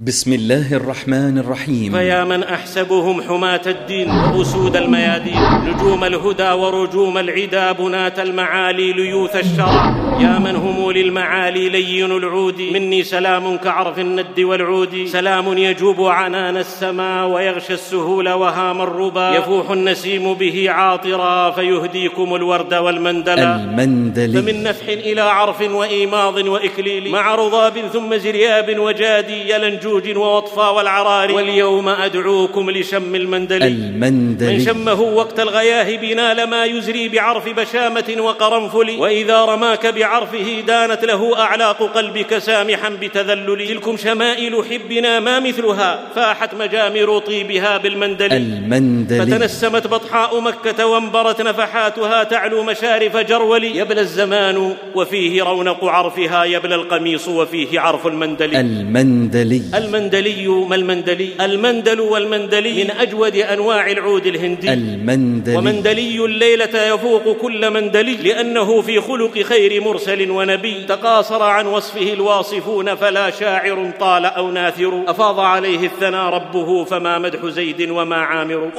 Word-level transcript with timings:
بسم 0.00 0.32
الله 0.32 0.74
الرحمن 0.74 1.38
الرحيم. 1.38 1.92
فيا 1.92 2.24
من 2.24 2.42
أحسبهم 2.42 3.22
حماة 3.22 3.60
الدين 3.66 4.10
واسود 4.10 4.76
الميادين. 4.76 5.42
نجوم 5.64 6.04
الهدى 6.04 6.50
ورجوم 6.50 7.18
العدا 7.18 7.72
بناه 7.72 8.22
المعالي 8.22 8.92
ليوث 8.92 9.36
الشرع. 9.36 10.07
يا 10.20 10.38
من 10.38 10.56
هم 10.56 10.90
للمعالي 10.90 11.68
لين 11.68 12.12
العود. 12.12 12.60
مني 12.60 13.04
سلام 13.04 13.56
كعرف 13.56 13.98
الند 13.98 14.40
والعود. 14.40 15.06
سلام 15.06 15.58
يجوب 15.58 16.02
عنان 16.02 16.56
السماء 16.56 17.28
ويغشى 17.28 17.72
السهول 17.72 18.28
وهام 18.28 18.82
الربا. 18.82 19.36
يفوح 19.36 19.70
النسيم 19.70 20.34
به 20.34 20.70
عاطرا 20.70 21.50
فيهديكم 21.50 22.34
الورد 22.34 22.74
والمندل 22.74 23.38
المندل. 23.38 24.42
فمن 24.42 24.62
نفح 24.62 24.88
إلى 24.88 25.20
عرف 25.20 25.60
وإيماض 25.60 26.36
وإكليل. 26.36 27.10
مع 27.10 27.34
رضاب 27.34 27.78
ثم 27.92 28.16
زرياب 28.16 28.78
وجادي 28.78 29.50
يلنجوج 29.50 30.16
ووطفا 30.16 30.68
والعرار 30.68 31.32
واليوم 31.32 31.88
أدعوكم 31.88 32.70
لشم 32.70 33.14
المندل. 33.14 33.62
المندل. 33.62 34.46
من 34.46 34.60
شمه 34.60 35.00
وقت 35.00 35.40
الغياهب 35.40 36.04
نال 36.04 36.50
ما 36.50 36.64
يزري 36.64 37.08
بعرف 37.08 37.48
بشامة 37.48 38.16
وقرنفل. 38.18 38.96
وإذا 38.98 39.44
رماك 39.44 39.86
بعرفه 40.08 40.60
دانت 40.60 41.04
له 41.04 41.38
أعلاق 41.38 41.82
قلبك 41.82 42.38
سامحا 42.38 42.88
بتذلل. 42.88 43.68
تلكم 43.68 43.96
شمائل 43.96 44.64
حبنا 44.70 45.20
ما 45.20 45.40
مثلها. 45.40 46.00
فاحت 46.14 46.54
مجامر 46.54 47.18
طيبها 47.18 47.76
بالمندل. 47.76 48.32
المندل. 48.32 49.18
فتنسمت 49.18 49.86
بطحاء 49.86 50.40
مكة 50.40 50.86
وانبرت 50.86 51.42
نفحاتها 51.42 52.24
تعلو 52.24 52.62
مشارف 52.62 53.16
جرول. 53.16 53.64
يبلى 53.64 54.00
الزمان 54.00 54.74
وفيه 54.94 55.42
رونق 55.42 55.84
عرفها. 55.84 56.44
يبلى 56.44 56.74
القميص 56.74 57.28
وفيه 57.28 57.80
عرف 57.80 58.06
المندل. 58.06 58.56
المندلي. 58.56 59.62
المندلي 59.74 60.46
ما 60.48 60.74
المندلي؟ 60.74 61.28
المندل 61.40 62.00
والمندلي 62.00 62.84
من 62.84 62.90
أجود 62.90 63.36
أنواع 63.36 63.90
العود 63.90 64.26
الهندي 64.26 64.72
المندلي. 64.72 65.56
ومندلي 65.56 66.24
الليلة 66.24 66.82
يفوق 66.94 67.36
كل 67.36 67.70
مندلي. 67.70 68.14
لأنه 68.14 68.82
في 68.82 69.00
خلق 69.00 69.38
خير 69.42 69.82
مرسل 69.98 70.30
ونبي 70.30 70.84
تقاصر 70.84 71.42
عن 71.42 71.66
وصفه 71.66 72.12
الواصفون 72.12 72.94
فلا 72.94 73.30
شاعر 73.30 73.92
طال 74.00 74.24
أو 74.24 74.50
ناثر 74.50 75.04
أفاض 75.08 75.40
عليه 75.40 75.86
الثنى 75.86 76.30
ربه 76.30 76.84
فما 76.84 77.18
مدح 77.18 77.46
زيد 77.46 77.90
وما 77.90 78.16
عامر 78.16 78.56
وإنك 78.56 78.74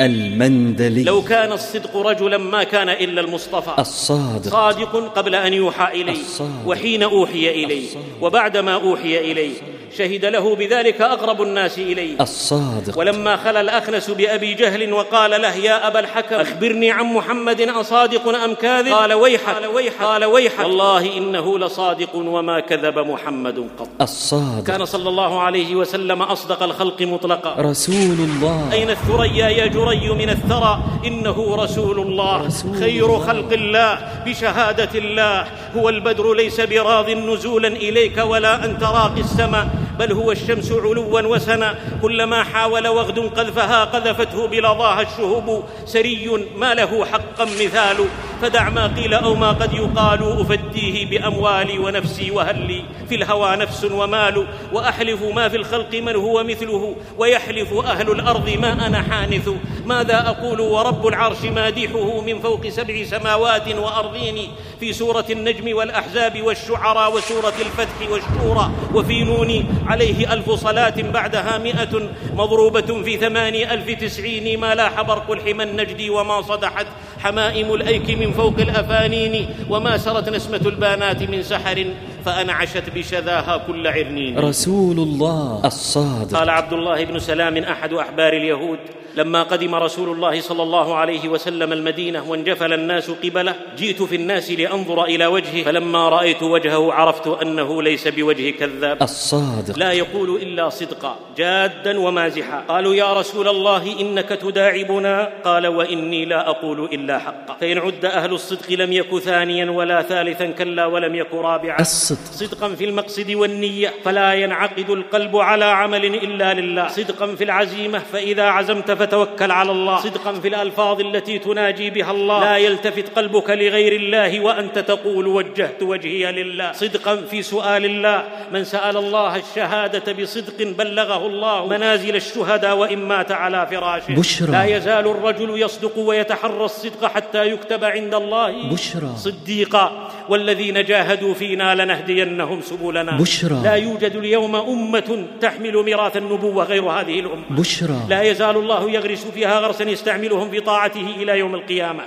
المندلي. 0.00 1.02
لو 1.02 1.22
كان 1.22 1.52
الصدق 1.52 1.96
رجلا 1.96 2.38
ما 2.38 2.64
كان 2.64 2.88
إلا 2.88 3.20
المصطفى. 3.20 3.74
الصادق. 3.78 4.50
صادق 4.50 5.12
قبل 5.16 5.34
أن 5.34 5.52
يوحى 5.54 6.02
إليه. 6.02 6.20
الصادق. 6.20 6.66
وحين 6.66 7.02
أوحي 7.02 7.50
إليه. 7.50 7.88
الصادق. 7.88 8.06
وبعدما 8.20 8.74
أوحي 8.74 9.18
إليه. 9.18 9.77
شهد 9.96 10.24
له 10.24 10.56
بذلك 10.56 11.00
أقرب 11.00 11.42
الناس 11.42 11.78
إليه. 11.78 12.16
الصادق. 12.20 12.98
ولما 12.98 13.36
خلا 13.36 13.60
الأخنس 13.60 14.10
بأبي 14.10 14.54
جهل 14.54 14.92
وقال 14.92 15.30
له 15.30 15.54
يا 15.54 15.86
أبا 15.86 16.00
الحكم 16.00 16.36
أخبرني 16.36 16.90
عن 16.90 17.04
محمد 17.04 17.60
أصادق 17.60 18.28
أم 18.28 18.54
كاذب؟ 18.54 18.92
قال 18.92 19.12
ويحك. 19.12 19.54
قال 20.00 20.24
ويحك. 20.24 20.58
والله 20.58 21.16
إنه 21.16 21.58
لصادق 21.58 22.14
وما 22.14 22.60
كذب 22.60 22.98
محمد 22.98 23.68
قط. 23.78 23.88
الصادق. 24.00 24.64
كان 24.64 24.84
صلى 24.84 25.08
الله 25.08 25.40
عليه 25.40 25.74
وسلم 25.74 26.22
أصدق 26.22 26.62
الخلق 26.62 27.02
مطلقا. 27.02 27.54
رسول 27.58 28.18
الله. 28.28 28.72
أين 28.72 28.90
الثريا 28.90 29.48
يا 29.48 29.66
جري 29.66 30.10
من 30.14 30.30
الثرى؟ 30.30 30.78
إنه 31.06 31.56
رسول 31.56 31.98
الله. 32.00 32.46
رسول 32.46 32.76
خير 32.76 33.18
خلق 33.18 33.52
الله 33.52 33.98
بشهادة 34.26 34.98
الله. 34.98 35.46
هو 35.76 35.88
البدر 35.88 36.34
ليس 36.34 36.60
براض 36.60 37.10
نزولا 37.10 37.68
إليك 37.68 38.18
ولا 38.18 38.64
أنت 38.64 38.82
راقي 38.82 39.20
السماء. 39.20 39.66
بل 39.98 40.12
هو 40.12 40.32
الشمس 40.32 40.72
علوا 40.72 41.20
وسنا 41.20 41.74
كلما 42.02 42.44
حاول 42.44 42.88
وغد 42.88 43.18
قذفها 43.18 43.84
قذفته 43.84 44.46
بلظاها 44.46 45.02
الشهب 45.02 45.64
سري 45.84 46.46
ما 46.56 46.74
له 46.74 47.04
حقا 47.04 47.44
مثال 47.44 47.96
فدع 48.42 48.68
ما 48.68 48.86
قيل 48.86 49.14
أو 49.14 49.34
ما 49.34 49.50
قد 49.50 49.72
يقال. 49.72 50.40
أفديه 50.40 51.06
بأموالي 51.06 51.78
ونفسي 51.78 52.30
وهل 52.30 52.66
لي 52.66 52.84
في 53.08 53.14
الهوى 53.14 53.56
نفس 53.56 53.84
ومال. 53.84 54.46
وأحلف 54.72 55.22
ما 55.22 55.48
في 55.48 55.56
الخلق 55.56 55.94
من 55.94 56.16
هو 56.16 56.44
مثله 56.44 56.96
ويحلف 57.18 57.72
أهل 57.72 58.10
الأرض 58.10 58.48
ما 58.48 58.86
أنا 58.86 59.02
حانث. 59.02 59.48
ماذا 59.86 60.28
أقول 60.28 60.60
ورب 60.60 61.06
العرش 61.06 61.42
مادحه 61.44 62.20
من 62.20 62.40
فوق 62.40 62.68
سبع 62.68 63.04
سماوات 63.04 63.68
وأرضين؟ 63.74 64.48
في 64.80 64.92
سورة 64.92 65.24
النجم 65.30 65.76
والأحزاب 65.76 66.42
والشعراء 66.42 67.16
وسورة 67.16 67.54
الفتح 67.60 68.10
والشورى. 68.10 68.70
وفي 68.94 69.24
نون 69.24 69.67
عليه 69.86 70.32
ألف 70.32 70.50
صلاة 70.50 70.94
بعدها 71.02 71.58
مئة 71.58 72.08
مضروبة 72.34 73.02
في 73.02 73.16
ثماني 73.16 73.74
ألف 73.74 73.90
تسعين 74.00 74.60
ما 74.60 74.74
لاح 74.74 75.00
برق 75.02 75.30
الحمى 75.30 75.64
النجدي 75.64 76.10
وما 76.10 76.42
صدحت 76.42 76.86
حمائم 77.20 77.74
الأيك 77.74 78.10
من 78.10 78.32
فوق 78.32 78.54
الأفانين 78.58 79.48
وما 79.70 79.96
سرت 79.98 80.28
نسمة 80.28 80.60
البانات 80.66 81.22
من 81.22 81.42
سحر 81.42 81.84
فأنعشت 82.28 82.90
بشذاها 82.94 83.56
كل 83.66 83.86
عرنين. 83.86 84.38
رسول 84.38 84.98
الله 84.98 85.60
الصادق 85.64 86.38
قال 86.38 86.50
عبد 86.50 86.72
الله 86.72 87.04
بن 87.04 87.18
سلام 87.18 87.56
أحد 87.56 87.92
أحبار 87.92 88.32
اليهود 88.32 88.78
لما 89.16 89.42
قدم 89.42 89.74
رسول 89.74 90.08
الله 90.08 90.40
صلى 90.40 90.62
الله 90.62 90.94
عليه 90.94 91.28
وسلم 91.28 91.72
المدينة 91.72 92.30
وانجفل 92.30 92.72
الناس 92.72 93.10
قبله 93.10 93.54
جئت 93.78 94.02
في 94.02 94.16
الناس 94.16 94.50
لأنظر 94.50 95.04
إلى 95.04 95.26
وجهه 95.26 95.62
فلما 95.64 96.08
رأيت 96.08 96.42
وجهه 96.42 96.92
عرفت 96.92 97.26
أنه 97.26 97.82
ليس 97.82 98.08
بوجه 98.08 98.50
كذاب. 98.50 99.02
الصادق 99.02 99.78
لا 99.78 99.92
يقول 99.92 100.42
إلا 100.42 100.68
صدقا 100.68 101.16
جادا 101.36 101.98
ومازحا. 101.98 102.64
قالوا 102.68 102.94
يا 102.94 103.12
رسول 103.12 103.48
الله 103.48 104.00
إنك 104.00 104.28
تداعبنا؟ 104.28 105.28
قال 105.44 105.66
وإني 105.66 106.24
لا 106.24 106.50
أقول 106.50 106.84
إلا 106.92 107.18
حقا. 107.18 107.56
فإن 107.60 107.78
عد 107.78 108.04
أهل 108.04 108.32
الصدق 108.32 108.72
لم 108.72 108.92
يك 108.92 109.18
ثانيا 109.18 109.70
ولا 109.70 110.02
ثالثا 110.02 110.46
كلا 110.46 110.86
ولم 110.86 111.14
يك 111.14 111.34
رابعا. 111.34 111.80
الصدق 111.80 112.17
صدقا 112.32 112.74
في 112.74 112.84
المقصد 112.84 113.30
والنية 113.30 113.94
فلا 114.04 114.34
ينعقد 114.34 114.90
القلب 114.90 115.36
على 115.36 115.64
عمل 115.64 116.04
إلا 116.04 116.54
لله. 116.54 116.88
صدقا 116.88 117.34
في 117.34 117.44
العزيمة 117.44 117.98
فإذا 117.98 118.42
عزمت 118.42 118.90
فتوكل 118.90 119.50
على 119.50 119.70
الله. 119.72 120.00
صدقا 120.00 120.32
في 120.32 120.48
الألفاظ 120.48 121.00
التي 121.00 121.38
تناجي 121.38 121.90
بها 121.90 122.10
الله. 122.10 122.40
لا 122.40 122.56
يلتفت 122.56 123.18
قلبك 123.18 123.50
لغير 123.50 123.92
الله 123.92 124.40
وأنت 124.40 124.78
تقول 124.78 125.26
وجهت 125.26 125.82
وجهي 125.82 126.32
لله. 126.32 126.72
صدقا 126.72 127.16
في 127.16 127.42
سؤال 127.42 127.84
الله 127.84 128.24
من 128.52 128.64
سأل 128.64 128.96
الله 128.96 129.36
الشهادة 129.36 130.12
بصدق 130.12 130.58
بلغه 130.78 131.26
الله 131.26 131.66
منازل 131.66 132.16
الشهداء 132.16 132.76
وإن 132.76 132.98
مات 132.98 133.32
على 133.32 133.66
فراشه. 133.70 134.14
بشرى. 134.14 134.52
لا 134.52 134.64
يزال 134.64 135.06
الرجل 135.06 135.62
يصدق 135.62 135.98
ويتحرى 135.98 136.64
الصدق 136.64 137.06
حتى 137.06 137.48
يكتب 137.48 137.84
عند 137.84 138.14
الله. 138.14 138.70
بشرى. 138.72 139.10
صديقا 139.16 140.10
والذين 140.28 140.84
جاهدوا 140.84 141.34
فينا 141.34 141.74
لنهدينهم 142.06 142.60
سبلنا. 142.60 143.18
بشرى. 143.18 143.60
لا 143.64 143.74
يوجد 143.74 144.12
اليوم 144.16 144.56
أمة 144.56 145.26
تحمل 145.40 145.84
ميراث 145.84 146.16
النبوة 146.16 146.64
غير 146.64 146.84
هذه 146.84 147.20
الأمة. 147.20 147.44
بشرى. 147.50 148.00
لا 148.08 148.22
يزال 148.22 148.56
الله 148.56 148.90
يغرس 148.90 149.26
فيها 149.34 149.60
غرسا 149.60 149.84
يستعملهم 149.84 150.50
في 150.50 150.60
طاعته 150.60 151.06
إلى 151.22 151.38
يوم 151.38 151.54
القيامة. 151.54 152.02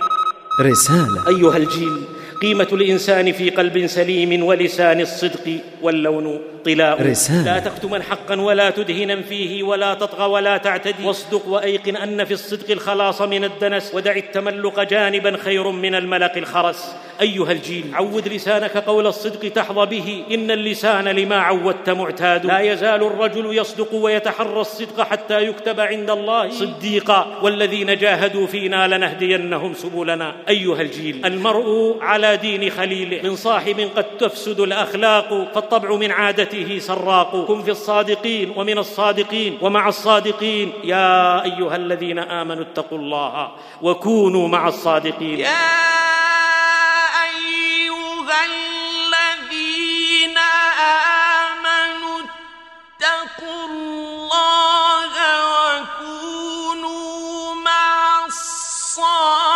رسالة. 0.61 1.27
أيها 1.27 1.57
الجيل 1.57 2.03
قيمة 2.41 2.67
الإنسان 2.73 3.31
في 3.31 3.49
قلب 3.49 3.87
سليم 3.87 4.43
ولسان 4.43 5.01
الصدق 5.01 5.59
واللون 5.81 6.39
طلاء 6.65 7.01
رسالة. 7.01 7.43
لا 7.43 7.59
تكتما 7.59 8.03
حقا 8.03 8.41
ولا 8.41 8.69
تدهنا 8.69 9.21
فيه 9.21 9.63
ولا 9.63 9.93
تطغى 9.93 10.25
ولا 10.25 10.57
تعتدي. 10.57 11.05
واصدق 11.05 11.47
وأيقن 11.47 11.95
أن 11.95 12.25
في 12.25 12.33
الصدق 12.33 12.71
الخلاص 12.71 13.21
من 13.21 13.43
الدنس. 13.43 13.95
ودع 13.95 14.15
التملق 14.15 14.79
جانبا 14.83 15.37
خير 15.37 15.71
من 15.71 15.95
الملق 15.95 16.37
الخرس. 16.37 16.95
أيها 17.21 17.51
الجيل 17.51 17.85
عود 17.93 18.27
لسانك 18.27 18.77
قول 18.77 19.07
الصدق 19.07 19.49
تحظى 19.49 19.85
به. 19.85 20.23
إن 20.31 20.51
اللسان 20.51 21.07
لما 21.07 21.35
عودت 21.35 21.89
معتاد. 21.89 22.45
لا 22.45 22.59
يزال 22.59 23.03
الرجل 23.03 23.57
يصدق 23.57 23.93
ويتحرى 23.93 24.61
الصدق 24.61 25.01
حتى 25.01 25.41
يكتب 25.41 25.79
عند 25.79 26.09
الله. 26.09 26.49
صديقا 26.49 27.39
والذين 27.41 27.97
جاهدوا 27.97 28.47
فينا 28.47 28.87
لنهدينهم 28.87 29.73
سبلنا. 29.73 30.35
أيها 30.49 30.81
الجيل 30.81 31.25
المرء 31.25 31.97
على 32.01 32.37
دين 32.37 32.69
خليله. 32.69 33.29
من 33.29 33.35
صاحب 33.35 33.89
قد 33.95 34.05
تفسد 34.19 34.59
الأخلاق 34.59 35.51
فالطبع 35.53 35.95
من 35.95 36.11
عادته. 36.11 36.50
سراق. 36.79 37.45
كن 37.47 37.63
في 37.63 37.71
الصادقين 37.71 38.53
ومن 38.57 38.77
الصادقين 38.77 39.57
ومع 39.61 39.87
الصادقين. 39.87 40.73
يا 40.83 41.43
أيها 41.43 41.75
الذين 41.75 42.19
آمنوا 42.19 42.63
اتقوا 42.63 42.97
الله 42.97 43.51
وكونوا 43.81 44.47
مع 44.47 44.67
الصادقين. 44.67 45.39
يا 45.39 45.47
أيها 47.23 48.45
الذين 48.45 50.37
آمنوا 51.47 52.19
اتقوا 52.19 53.65
الله 53.69 55.13
وكونوا 55.55 57.55
مع 57.55 58.25
الصادقين. 58.25 59.50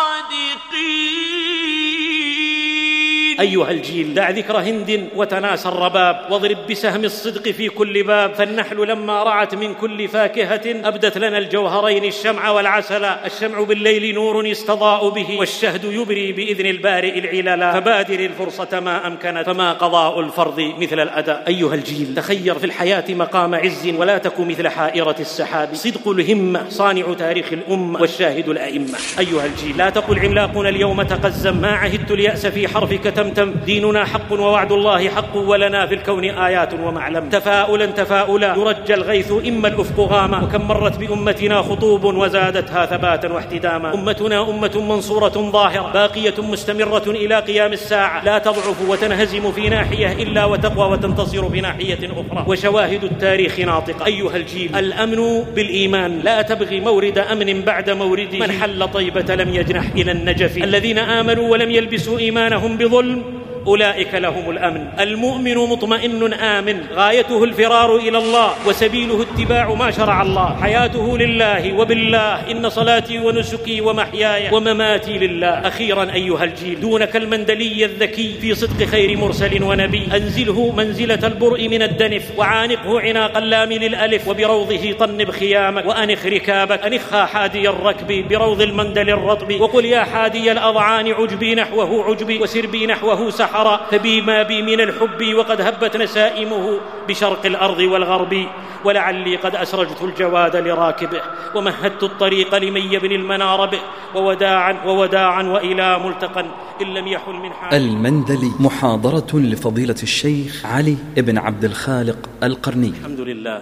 أيها 3.45 3.71
الجيل 3.71 4.13
دع 4.13 4.30
ذكر 4.30 4.57
هند 4.57 5.09
وتناسى 5.15 5.69
الرباب 5.69 6.27
واضرب 6.31 6.57
بسهم 6.69 7.03
الصدق 7.03 7.51
في 7.51 7.69
كل 7.69 8.03
باب 8.03 8.33
فالنحل 8.33 8.88
لما 8.88 9.24
رعت 9.24 9.56
من 9.56 9.74
كل 9.74 10.07
فاكهة 10.07 10.88
أبدت 10.88 11.18
لنا 11.18 11.38
الجوهرين 11.38 12.06
الشمع 12.06 12.50
والعسل 12.50 13.06
الشمع 13.06 13.63
بالليل 13.63 14.15
نور 14.15 14.45
يستضاء 14.45 15.09
به 15.09 15.38
والشهد 15.39 15.83
يبري 15.83 16.31
بإذن 16.31 16.65
البارئ 16.65 17.19
العللا 17.19 17.74
فبادر 17.74 18.19
الفرصة 18.19 18.80
ما 18.80 19.07
امكنت 19.07 19.45
فما 19.45 19.74
قضاء 19.74 20.19
الفرض 20.19 20.74
مثل 20.80 21.00
الأداء. 21.00 21.44
أيها 21.47 21.75
الجيل 21.75 22.15
تخير 22.15 22.59
في 22.59 22.65
الحياة 22.65 23.03
مقام 23.09 23.56
عز 23.56 23.88
ولا 23.97 24.18
تك 24.18 24.39
مثل 24.39 24.68
حائرة 24.68 25.15
السحاب. 25.19 25.69
صدق 25.74 26.07
الهمة 26.07 26.69
صانع 26.69 27.13
تاريخ 27.13 27.53
الأمة 27.53 28.01
والشاهد 28.01 28.50
الأئمة. 28.50 28.97
أيها 29.19 29.45
الجيل 29.45 29.77
لا 29.77 29.89
تقل 29.89 30.19
عملاقنا 30.19 30.69
اليوم 30.69 31.01
تقزم 31.01 31.57
ما 31.57 31.71
عهدت 31.71 32.12
اليأس 32.12 32.45
في 32.47 32.68
حرفك 32.68 33.03
تمتم 33.03 33.35
ديننا 33.40 34.06
حق 34.06 34.32
ووعد 34.32 34.72
الله 34.72 35.10
حق 35.10 35.36
ولنا 35.36 35.86
في 35.86 35.94
الكون 35.94 36.24
آيات 36.24 36.74
ومعلم. 36.74 37.30
تفاؤلا 37.30 37.86
تفاؤلا 37.86 38.56
يرجى 38.56 38.94
الغيث 38.94 39.32
إما 39.48 39.68
الأفق 39.68 40.00
غاما. 40.00 40.44
وكم 40.44 40.68
مرت 40.68 40.98
بأمتنا 40.98 41.62
خطوب 41.62 42.04
وزادتها 42.04 42.86
ثباتا 42.86 43.34
واحتداما. 43.34 43.94
أمتنا 43.94 44.50
أمة 44.50 44.82
منصورة 44.90 45.52
ظاهرة 45.52 45.92
باقية 45.94 46.34
مستمرة 46.40 47.04
إلى 47.08 47.40
قيام 47.40 47.74
الساعة. 47.74 48.26
لا 48.26 48.38
تضعف 48.38 48.90
وتنهزم 48.90 49.52
في 49.52 49.70
ناحية 49.70 50.24
إلا 50.24 50.46
وتقوى 50.46 50.92
وتنتصر 50.92 51.50
في 51.50 51.62
ناحيه 51.62 52.00
أخرى. 52.04 52.46
وشواهد 52.48 53.04
التاريخ 53.04 53.60
ناطقة. 53.60 54.06
أيها 54.06 54.36
الجيل 54.36 54.76
الأمن 54.76 55.44
بالإيمان. 55.56 56.20
لا 56.20 56.42
تبغي 56.42 56.80
مورد 56.80 57.18
أمن 57.18 57.62
بعد 57.62 57.90
مورد. 57.90 58.36
من 58.36 58.52
حل 58.52 58.88
طيبة 58.88 59.36
لم 59.36 59.54
يجنح 59.54 59.86
إلى 59.96 60.12
النجف. 60.12 60.58
الذين 60.58 60.98
آمنوا 60.98 61.52
ولم 61.52 61.72
يلبسوا 61.72 62.20
إيمانهم 62.20 62.78
بظلم 62.78 63.24
أولئك 63.68 64.16
لهم 64.16 64.50
الأمن. 64.50 64.88
المؤمن 65.00 65.56
مطمئن 65.56 66.34
آمن. 66.34 66.78
غايته 66.94 67.44
الفرار 67.44 67.96
إلى 67.96 68.18
الله 68.18 68.54
وسبيله 68.68 69.22
اتباع 69.22 69.74
ما 69.74 69.92
شرع 69.92 70.22
الله. 70.22 70.58
حياته 70.62 71.18
لله 71.18 71.74
وبالله. 71.74 72.52
إن 72.52 72.70
صلاتي 72.70 73.20
ونسكي 73.20 73.82
ومحياي 73.82 74.52
ومماتي 74.52 75.18
لله. 75.18 75.48
أخيرا 75.48 76.14
أيها 76.14 76.44
الجيل. 76.44 76.80
دونك 76.80 77.16
المندلي 77.16 77.86
الذكي 77.86 78.34
في 78.42 78.56
صدق 78.56 78.86
خير 78.86 79.18
مرسل 79.18 79.64
ونبي. 79.64 80.08
أنزله 80.16 80.74
منزلة 80.78 81.28
البرء 81.28 81.68
من 81.68 81.82
الدنف. 81.82 82.32
وعانقه 82.38 83.00
عناق 83.00 83.38
اللام 83.38 83.74
للألف. 83.74 84.28
وبروضه 84.28 84.92
طنب 84.92 85.32
خيامك. 85.32 85.86
وانخ 85.86 86.26
ركابك 86.26 86.86
انخها 86.86 87.26
حادي 87.26 87.70
الركب 87.70 88.28
بروض 88.28 88.62
المندل 88.62 89.10
الرطب. 89.10 89.62
وقل 89.62 89.86
يا 89.86 90.04
حادي 90.04 90.52
الأضعان 90.52 91.12
عجبي 91.12 91.56
نحوه 91.56 92.04
عجبي. 92.04 92.40
وسر 92.40 92.66
بي 92.68 92.86
نحوه 92.86 93.30
سحر 93.30 93.55
فبي 93.92 94.22
ما 94.22 94.44
بي 94.44 94.62
من 94.62 94.81
الحب 94.81 95.34
وقد 95.34 95.62
هبت 95.62 95.98
نسائمه 95.98 96.80
بشرق 97.07 97.46
الأرض 97.46 97.80
والغرب 97.80 98.48
ولعلي 98.86 99.36
قد 99.36 99.56
أسرجت 99.56 100.02
الجواد 100.02 100.56
لراكبه 100.56 101.22
ومهدت 101.56 102.04
الطريق 102.04 102.56
لمن 102.56 102.81
يبني 102.81 103.16
المنار 103.16 103.66
به 103.66 103.80
ووداعا 104.16 104.86
ووداعا 104.86 105.44
وإلى 105.44 106.00
ملتقى 106.00 106.46
إن 106.81 106.94
لم 106.94 107.07
يحل 107.07 107.34
من 107.34 107.54
حال. 107.54 107.81
المندلي 107.81 108.52
محاضرة 108.60 109.31
لفضيلة 109.34 109.96
الشيخ 110.04 110.66
علي 110.66 110.98
بن 111.18 111.38
عبد 111.38 111.63
الخالق 111.66 112.30
القرني. 112.44 112.88
الحمد 112.88 113.19
لله. 113.19 113.62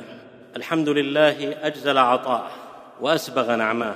الحمد 0.55 0.89
لله 0.89 1.55
اجزل 1.61 1.97
عطاءه 1.97 2.51
وأسبغ 3.01 3.55
نعماه. 3.55 3.95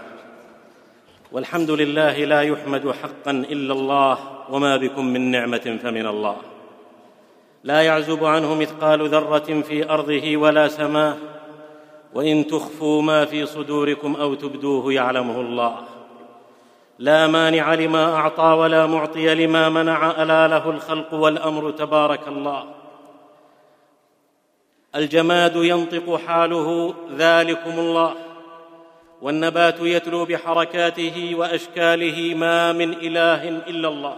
والحمد 1.32 1.72
لله 1.72 2.26
لا 2.26 2.42
يحمد 2.42 2.92
حقا 2.92 3.32
إلا 3.32 3.74
الله 3.74 4.37
وما 4.50 4.78
بكم 4.78 5.06
من 5.06 5.32
نعمة 5.32 5.80
فمن 5.84 6.08
الله. 6.08 6.38
لا 7.64 7.82
يعزب 7.82 8.26
عنه 8.26 8.56
مثقال 8.56 9.10
ذرة 9.10 9.62
في 9.62 9.90
أرضه 9.90 10.38
ولا 10.38 10.68
سماه 10.68 11.16
وإن 12.14 12.48
تخفوا 12.48 13.02
ما 13.02 13.26
في 13.26 13.46
صدوركم 13.46 14.16
أو 14.16 14.34
تبدوه 14.34 14.94
يعلمه 14.94 15.42
الله. 15.42 15.76
لا 17.00 17.28
مانع 17.28 17.74
لما 17.74 18.16
أعطى 18.16 18.44
ولا 18.44 18.86
معطي 18.86 19.36
لما 19.36 19.70
منع 19.70 20.24
ألا 20.24 20.48
له 20.48 20.70
الخلق 20.70 21.14
والأمر 21.14 21.72
تبارك 21.72 22.28
الله. 22.28 22.64
الجماد 24.96 25.56
ينطق 25.56 26.20
حاله 26.28 26.94
ذلكم 27.18 27.80
الله 27.80 28.14
والنبات 29.22 29.80
يتلو 29.80 30.26
بحركاته 30.26 31.36
وأشكاله 31.36 32.36
ما 32.36 32.72
من 32.72 32.94
إله 32.94 33.50
إلا 33.50 33.88
الله. 33.88 34.16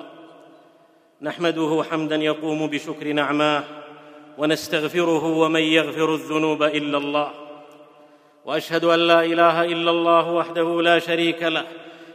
نحمده 1.21 1.83
حمدا 1.91 2.15
يقوم 2.15 2.67
بشكر 2.67 3.11
نعماه 3.13 3.63
ونستغفره 4.37 5.25
ومن 5.25 5.61
يغفر 5.61 6.13
الذنوب 6.13 6.63
إلا 6.63 6.97
الله 6.97 7.31
وأشهد 8.45 8.83
أن 8.83 8.99
لا 8.99 9.23
إله 9.25 9.65
إلا 9.65 9.91
الله 9.91 10.31
وحده 10.31 10.81
لا 10.81 10.99
شريك 10.99 11.43
له 11.43 11.63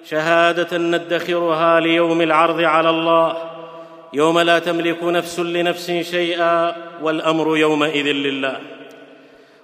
شهادة 0.04 0.78
ندخرها 0.78 1.80
ليوم 1.80 2.20
العرض 2.20 2.60
على 2.60 2.90
الله 2.90 3.36
يوم 4.12 4.38
لا 4.40 4.58
تملك 4.58 5.02
نفس 5.02 5.40
لنفس 5.40 5.90
شيئا 5.90 6.76
والأمر 7.02 7.56
يومئذ 7.56 8.06
لله 8.06 8.60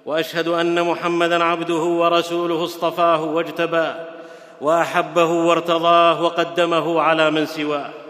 وأشهد 0.05 0.47
أن 0.47 0.83
محمدا 0.83 1.43
عبده 1.43 1.83
ورسوله 1.83 2.63
اصطفاه 2.63 3.23
واجتباه 3.23 3.95
وأحبه 4.61 5.31
وارتضاه 5.31 6.23
وقدمه 6.23 7.01
على 7.01 7.31
من 7.31 7.45
سواه 7.45 8.00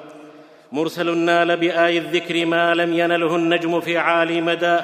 مرسل 0.71 1.17
نال 1.17 1.57
باي 1.57 1.97
الذكر 1.97 2.45
ما 2.45 2.73
لم 2.73 2.93
ينله 2.93 3.35
النجم 3.35 3.79
في 3.79 3.97
عالي 3.97 4.41
مداه 4.41 4.83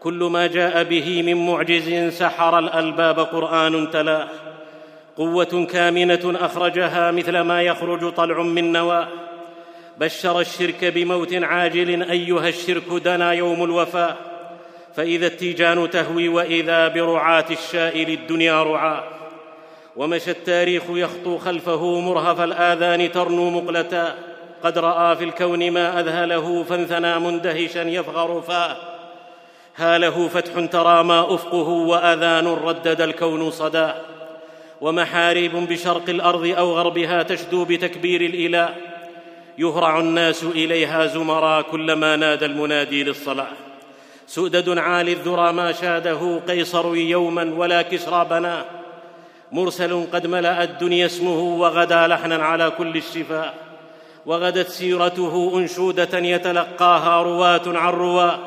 كل 0.00 0.24
ما 0.24 0.46
جاء 0.46 0.84
به 0.84 1.22
من 1.22 1.46
معجز 1.46 2.18
سحر 2.18 2.58
الألباب 2.58 3.20
قرآن 3.20 3.90
تلاه 3.90 4.28
قوة 5.16 5.66
كامنة 5.70 6.38
أخرجها 6.40 7.10
مثل 7.10 7.40
ما 7.40 7.62
يخرج 7.62 8.12
طلع 8.12 8.42
من 8.42 8.72
نواه 8.72 9.08
بشر 9.98 10.40
الشرك 10.40 10.84
بموت 10.84 11.34
عاجل 11.34 12.02
أيها 12.02 12.48
الشرك 12.48 12.92
دنا 13.04 13.32
يوم 13.32 13.64
الوفاه 13.64 14.16
فإذا 14.96 15.26
التيجان 15.26 15.90
تهوي 15.90 16.28
وإذا 16.28 16.88
برعاة 16.88 17.44
الشاء 17.50 17.98
للدنيا 17.98 18.62
رعاه 18.62 19.04
ومشى 19.96 20.30
التاريخ 20.30 20.82
يخطو 20.90 21.38
خلفه 21.38 22.00
مرهف 22.00 22.40
الآذان 22.40 23.12
ترنو 23.12 23.50
مقلتا. 23.50 24.31
قد 24.64 24.78
رأى 24.78 25.16
في 25.16 25.24
الكون 25.24 25.70
ما 25.70 26.00
أذهله 26.00 26.64
فانثنى 26.68 27.18
مندهشا 27.18 27.78
يفغر 27.78 28.40
فاه 28.40 28.76
هاله 29.76 30.28
فتح 30.28 30.64
ترى 30.64 31.04
ما 31.04 31.34
أفقه 31.34 31.68
وآذان 31.68 32.46
ردد 32.46 33.00
الكون 33.00 33.50
صداه 33.50 33.94
ومحاريب 34.80 35.56
بشرق 35.56 36.08
الأرض 36.08 36.54
أو 36.58 36.72
غربها 36.72 37.22
تشدو 37.22 37.64
بتكبير 37.64 38.20
الإله. 38.20 38.74
يهرع 39.58 40.00
الناس 40.00 40.44
إليها 40.44 41.06
زمرا 41.06 41.62
كلما 41.62 42.16
نادى 42.16 42.44
المنادي 42.44 43.04
للصلاة. 43.04 43.46
سؤدد 44.26 44.78
عالي 44.78 45.12
الذرى 45.12 45.52
ما 45.52 45.72
شاده 45.72 46.40
قيصر 46.48 46.96
يوما 46.96 47.54
ولا 47.56 47.82
كسرى 47.82 48.26
بناه 48.30 48.64
مرسل 49.52 50.06
قد 50.12 50.26
ملأ 50.26 50.62
الدنيا 50.62 51.06
اسمه 51.06 51.40
وغدا 51.40 52.06
لحنا 52.06 52.36
على 52.36 52.70
كل 52.70 52.96
الشفاه 52.96 53.52
وغدت 54.26 54.68
سيرته 54.68 55.52
أنشودة 55.54 56.18
يتلقاها 56.18 57.22
رواه 57.22 57.62
عن 57.66 57.92
رواه 57.92 58.38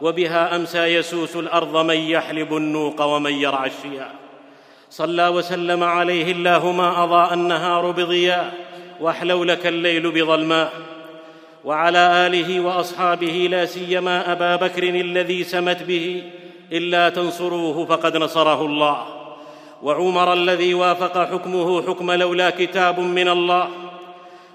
وبها 0.00 0.56
أمسى 0.56 0.78
يسوس 0.78 1.36
الأرض 1.36 1.76
من 1.76 1.96
يحلب 1.96 2.56
النوق 2.56 3.02
ومن 3.02 3.32
يرعى 3.32 3.70
الشياه 3.70 4.10
صلى 4.90 5.28
وسلم 5.28 5.84
عليه 5.84 6.32
الله 6.32 6.72
ما 6.72 7.04
أضاء 7.04 7.34
النهار 7.34 7.90
بضياء 7.90 8.54
وأحلو 9.00 9.44
لك 9.44 9.66
الليل 9.66 10.10
بظلماء. 10.10 10.72
وعلى 11.64 12.26
آله 12.26 12.60
وأصحابه 12.60 13.48
لا 13.50 13.66
سيما 13.66 14.32
أبا 14.32 14.56
بكر 14.56 14.82
الذي 14.82 15.44
سمت 15.44 15.82
به 15.82 16.22
إلا 16.72 17.08
تنصروه 17.08 17.86
فقد 17.86 18.16
نصره 18.16 18.66
الله. 18.66 19.06
وعمر 19.82 20.32
الذي 20.32 20.74
وافق 20.74 21.18
حكمه 21.18 21.82
حكم 21.82 22.12
لولا 22.12 22.50
كتاب 22.50 23.00
من 23.00 23.28
الله. 23.28 23.68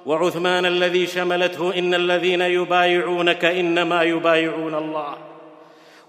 وعثمان 0.06 0.66
الذي 0.66 1.08
شملته 1.08 1.80
إن 1.80 1.94
الذين 1.94 2.42
يبايعونك 2.42 3.46
إنما 3.46 4.04
يبايعون 4.04 4.76
الله. 4.76 5.16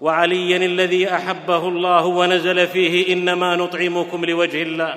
وعليا 0.01 0.57
الذي 0.57 1.13
أحبه 1.13 1.67
الله 1.67 2.05
ونزل 2.05 2.67
فيه 2.67 3.13
إنما 3.13 3.55
نطعمكم 3.55 4.25
لوجه 4.25 4.61
الله. 4.61 4.95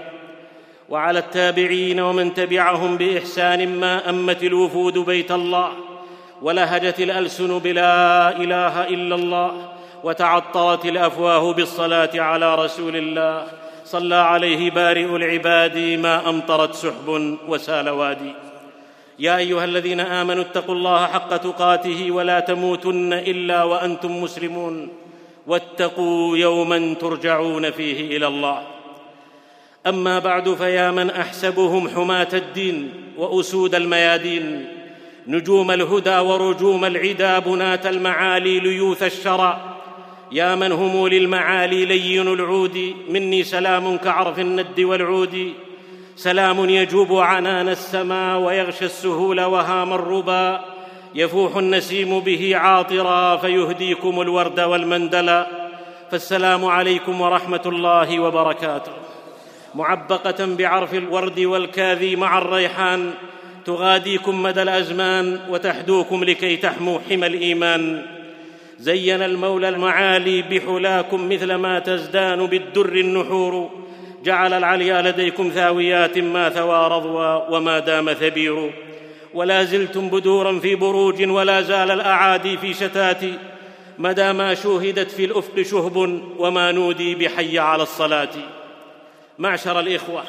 وعلى 0.89 1.19
التابعين 1.19 2.01
ومن 2.01 2.35
تبعهم 2.35 2.97
بإحسان 2.97 3.81
ما 3.81 4.11
أمت 4.11 4.43
الوفود 4.43 4.99
بيت 4.99 5.33
الله. 5.33 5.73
ولهجت 6.43 7.01
الألسن 7.01 7.59
بلا 7.59 8.37
إله 8.37 8.89
إلا 8.89 9.15
الله. 9.15 9.53
وتعطرت 10.05 10.85
الأفواه 10.85 11.53
بالصلاة 11.53 12.11
على 12.15 12.55
رسول 12.55 12.97
الله. 12.97 13.47
صلى 13.85 14.15
عليه 14.15 14.71
بارئ 14.71 15.17
العباد 15.17 15.79
ما 15.79 16.29
أمطرت 16.29 16.75
سحب 16.75 17.39
وسال 17.49 17.89
وادي. 17.89 18.46
يا 19.19 19.37
أيها 19.37 19.65
الذين 19.65 20.01
آمنوا 20.01 20.43
اتقوا 20.43 20.75
الله 20.75 21.07
حق 21.07 21.37
تقاته 21.37 22.11
ولا 22.11 22.41
تموتن 22.41 23.13
إلا 23.13 23.63
وأنتم 23.65 24.23
مسلمون 24.23 24.89
واتقوا 25.47 26.37
يوما 26.37 26.95
ترجعون 27.01 27.71
فيه 27.71 28.17
إلى 28.17 28.27
الله. 28.27 28.63
أما 29.87 30.19
بعد 30.19 30.55
فيا 30.55 30.91
من 30.91 31.11
أحسبهم 31.11 31.89
حماة 31.89 32.29
الدين 32.33 32.93
وأسود 33.17 33.75
الميادين. 33.75 34.69
نجوم 35.27 35.71
الهدى 35.71 36.19
ورجوم 36.19 36.85
العدا 36.85 37.39
بناه 37.39 37.81
المعالي 37.85 38.61
ليوث 38.61 39.03
الشرى. 39.03 39.77
يا 40.33 40.55
من 40.55 40.73
هم 40.73 41.09
للمعالي 41.09 41.85
لين 41.85 42.29
العود. 42.29 42.95
مني 43.09 43.45
سلام 43.45 43.97
كعرف 43.97 44.39
الند 44.39 44.81
والعود. 44.81 45.53
سلام 46.17 46.71
يجوب 46.71 47.13
عنان 47.13 47.69
السماء 47.69 48.39
ويغشى 48.39 48.85
السهول 48.85 49.41
وهام 49.41 49.93
الربا. 49.93 50.65
يفوح 51.15 51.57
النسيم 51.57 52.21
به 52.21 52.57
عاطرا 52.57 53.37
فيهديكم 53.37 54.21
الورد 54.21 54.61
والمندلا 54.61 55.47
فالسلام 56.11 56.65
عليكم 56.65 57.21
ورحمة 57.21 57.61
الله 57.67 58.21
وبركاته. 58.21 58.93
معبقة 59.75 60.57
بعرف 60.57 60.95
الورد 60.95 61.41
والكاذي 61.41 62.17
مع 62.17 62.39
الريحان. 62.39 63.11
تغاديكم 63.67 64.43
مدى 64.43 64.63
الأزمان 64.63 65.41
وتحدوكم 65.51 66.25
لكي 66.25 66.57
تحموا 66.57 66.99
حمى 67.11 67.27
الإيمان. 67.27 68.03
زين 68.79 69.23
المولى 69.23 69.69
المعالي 69.69 70.43
بحلاكم 70.43 71.29
مثل 71.29 71.55
ما 71.55 71.79
تزدان 71.79 72.47
بالدر 72.47 72.93
النحور. 72.93 73.71
جعل 74.25 74.53
العليا 74.53 75.03
لديكم 75.03 75.51
ثاويات 75.51 76.19
ما 76.19 76.49
ثوى 76.49 76.89
رضوى 76.89 77.47
وما 77.51 77.79
دام 77.79 78.13
ثبير. 78.13 78.73
ولا 79.35 79.65
زلتم 79.65 80.09
بدورا 80.09 80.59
في 80.59 80.75
بروج 80.75 81.29
ولا 81.29 81.63
زال 81.63 81.91
الأعادي 81.91 82.57
في 82.57 82.75
شتات. 82.75 83.23
مدى 83.99 84.33
ما 84.33 84.55
شوهدت 84.55 85.11
في 85.11 85.25
الأفق 85.25 85.63
شهب 85.63 85.97
وما 86.39 86.73
نودي 86.73 87.15
بحي 87.15 87.59
على 87.59 87.83
الصلاة. 87.83 88.29
معشر 89.39 89.81
الإخوة 89.81 90.23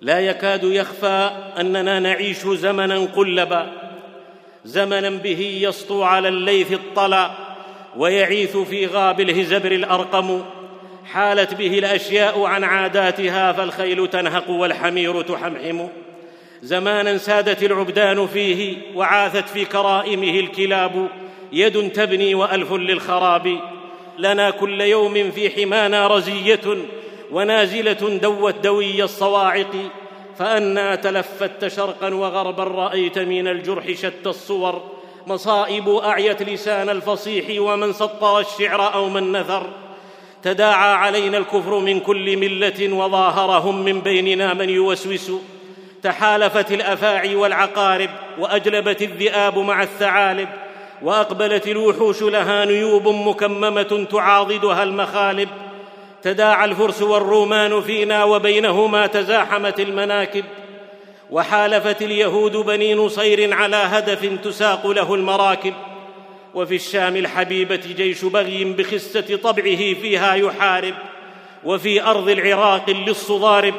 لا 0.00 0.20
يكاد 0.20 0.64
يخفى 0.64 1.30
أننا 1.60 2.00
نعيش 2.00 2.46
زمنا 2.46 2.98
قلبا. 2.98 3.72
زمنا 4.64 5.10
به 5.10 5.58
يسطو 5.62 6.02
على 6.02 6.28
الليث 6.28 6.72
الطلا 6.72 7.30
ويعيث 7.96 8.56
في 8.56 8.86
غاب 8.86 9.20
الهزبر 9.20 9.72
الأرقم. 9.72 10.42
حالت 11.04 11.54
به 11.54 11.78
الأشياء 11.78 12.44
عن 12.44 12.64
عاداتها 12.64 13.52
فالخيل 13.52 14.08
تنهق 14.08 14.50
والحمير 14.50 15.22
تحمحم. 15.22 15.86
زمانا 16.62 17.18
سادت 17.18 17.62
العبدان 17.62 18.26
فيه 18.26 18.76
وعاثت 18.94 19.48
في 19.48 19.64
كرائمه 19.64 20.40
الكلاب. 20.40 21.08
يد 21.52 21.92
تبني 21.92 22.34
وألف 22.34 22.72
للخراب. 22.72 23.60
لنا 24.18 24.50
كل 24.50 24.80
يوم 24.80 25.30
في 25.30 25.50
حمانا 25.50 26.06
رزية 26.06 26.60
ونازلة 27.32 28.18
دوت 28.22 28.54
دوي 28.64 29.02
الصواعق. 29.02 29.72
فأنا 30.38 30.94
تلفت 30.94 31.66
شرقا 31.66 32.14
وغربا 32.14 32.64
رأيت 32.64 33.18
من 33.18 33.48
الجرح 33.48 33.90
شتى 33.92 34.28
الصور. 34.28 34.82
مصائب 35.26 35.88
أعيت 35.88 36.42
لسان 36.42 36.88
الفصيح 36.88 37.60
ومن 37.60 37.92
سطر 37.92 38.40
الشعر 38.40 38.94
أو 38.94 39.08
من 39.08 39.32
نثر. 39.32 39.66
تداعى 40.42 40.94
علينا 40.94 41.38
الكفر 41.38 41.78
من 41.78 42.00
كل 42.00 42.36
ملة 42.36 42.94
وظاهرهم 42.94 43.84
من 43.84 44.00
بيننا 44.00 44.54
من 44.54 44.70
يوسوس. 44.70 45.32
تحالفت 46.02 46.72
الأفاعي 46.72 47.34
والعقارب 47.34 48.10
وأجلبت 48.38 49.02
الذئاب 49.02 49.58
مع 49.58 49.82
الثعالب 49.82 50.48
وأقبلت 51.02 51.68
الوحوش 51.68 52.22
لها 52.22 52.64
نيوب 52.64 53.08
مكممة 53.08 54.06
تعاضدها 54.10 54.82
المخالب. 54.82 55.48
تداعى 56.22 56.64
الفرس 56.64 57.02
والرومان 57.02 57.80
فينا 57.80 58.24
وبينهما 58.24 59.06
تزاحمت 59.06 59.80
المناكب. 59.80 60.44
وحالفت 61.30 62.02
اليهود 62.02 62.56
بني 62.56 62.94
نصير 62.94 63.54
على 63.54 63.76
هدف 63.76 64.38
تساق 64.44 64.86
له 64.86 65.14
المراكب. 65.14 65.74
وفي 66.54 66.74
الشام 66.74 67.16
الحبيبة 67.16 67.80
جيش 67.96 68.24
بغي 68.24 68.64
بخسة 68.64 69.36
طبعه 69.42 69.76
فيها 69.76 70.34
يحارب 70.34 70.94
وفي 71.64 72.02
أرض 72.02 72.28
العراق 72.28 72.90
للصضارب 72.90 73.74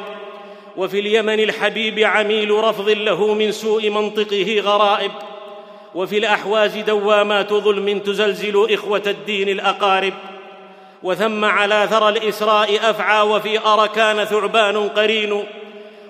وفي 0.76 1.00
اليمن 1.00 1.40
الحبيب 1.40 1.98
عميل 1.98 2.50
رفض 2.50 2.88
له 2.88 3.34
من 3.34 3.52
سوء 3.52 3.90
منطقه 3.90 4.60
غرائب 4.60 5.12
وفي 5.94 6.18
الأحواز 6.18 6.78
دوامات 6.78 7.52
ظلم 7.52 7.98
تزلزل 7.98 8.74
إخوة 8.74 9.02
الدين 9.06 9.48
الأقارب 9.48 10.12
وثم 11.02 11.44
على 11.44 11.88
ثرى 11.90 12.08
الإسراء 12.08 12.90
أفعى 12.90 13.22
وفي 13.22 13.58
أركان 13.58 14.24
ثعبان 14.24 14.88
قرين 14.88 15.44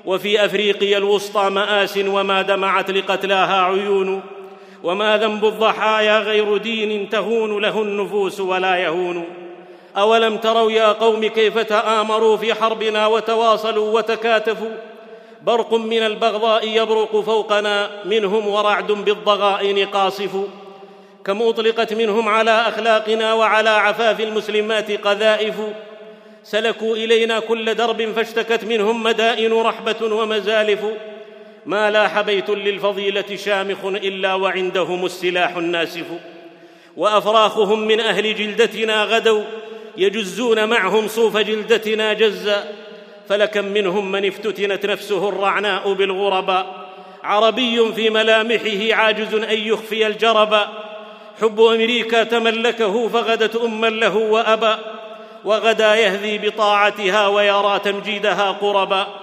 وفي 0.04 0.44
أفريقيا 0.44 0.98
الوسطى 0.98 1.50
مآس 1.50 1.98
وما 2.06 2.42
دمعت 2.42 2.90
لقتلاها 2.90 3.62
عيون 3.62 4.22
وما 4.84 5.18
ذنب 5.18 5.44
الضحايا 5.44 6.18
غير 6.18 6.56
دين 6.56 7.08
تهون 7.08 7.62
له 7.62 7.82
النفوس 7.82 8.40
ولا 8.40 8.76
يهون. 8.76 9.24
أولم 9.96 10.36
تروا 10.36 10.70
يا 10.70 10.92
قوم 10.92 11.26
كيف 11.26 11.58
تآمروا 11.58 12.36
في 12.36 12.54
حربنا 12.54 13.06
وتواصلوا 13.06 13.94
وتكاتفوا؟ 13.94 14.70
برق 15.42 15.74
من 15.74 15.98
البغضاء 15.98 16.68
يبرق 16.68 17.20
فوقنا 17.20 17.90
منهم 18.04 18.48
ورعد 18.48 18.92
بالضغائن 18.92 19.86
قاصف 19.86 20.30
كم 21.24 21.42
اطلقت 21.42 21.92
منهم 21.92 22.28
على 22.28 22.50
أخلاقنا 22.50 23.34
وعلى 23.34 23.70
عفاف 23.70 24.20
المسلمات 24.20 24.90
قذائف. 24.90 25.54
سلكوا 26.44 26.96
إلينا 26.96 27.40
كل 27.40 27.74
درب 27.74 28.12
فاشتكت 28.16 28.64
منهم 28.64 29.02
مدائن 29.02 29.52
رحبة 29.52 30.14
ومزالف. 30.14 30.80
ما 31.66 31.90
لاح 31.90 32.20
بيت 32.20 32.50
للفضيلة 32.50 33.36
شامخ 33.36 33.84
إلا 33.84 34.34
وعندهم 34.34 35.06
السلاح 35.06 35.56
الناسف 35.56 36.06
وأفراخهم 36.96 37.80
من 37.80 38.00
أهل 38.00 38.34
جلدتنا 38.34 39.04
غدوا 39.04 39.42
يجزون 39.96 40.68
معهم 40.68 41.08
صوف 41.08 41.36
جلدتنا 41.36 42.12
جزا 42.12 42.64
فلكم 43.28 43.64
منهم 43.64 44.12
من 44.12 44.26
افتتنت 44.26 44.86
نفسه 44.86 45.28
الرعناء 45.28 45.92
بالغرباء 45.92 46.88
عربي 47.24 47.92
في 47.92 48.10
ملامحه 48.10 48.94
عاجز 49.02 49.34
أن 49.34 49.58
يخفي 49.58 50.06
الجربا 50.06 50.68
حب 51.40 51.60
أمريكا 51.60 52.24
تملكه 52.24 53.08
فغدت 53.08 53.56
أما 53.56 53.86
له 53.86 54.16
وابا 54.16 54.78
وغدا 55.44 55.94
يهذي 55.94 56.38
بطاعتها 56.38 57.28
ويرى 57.28 57.78
تمجيدها 57.78 58.50
قربا. 58.50 59.21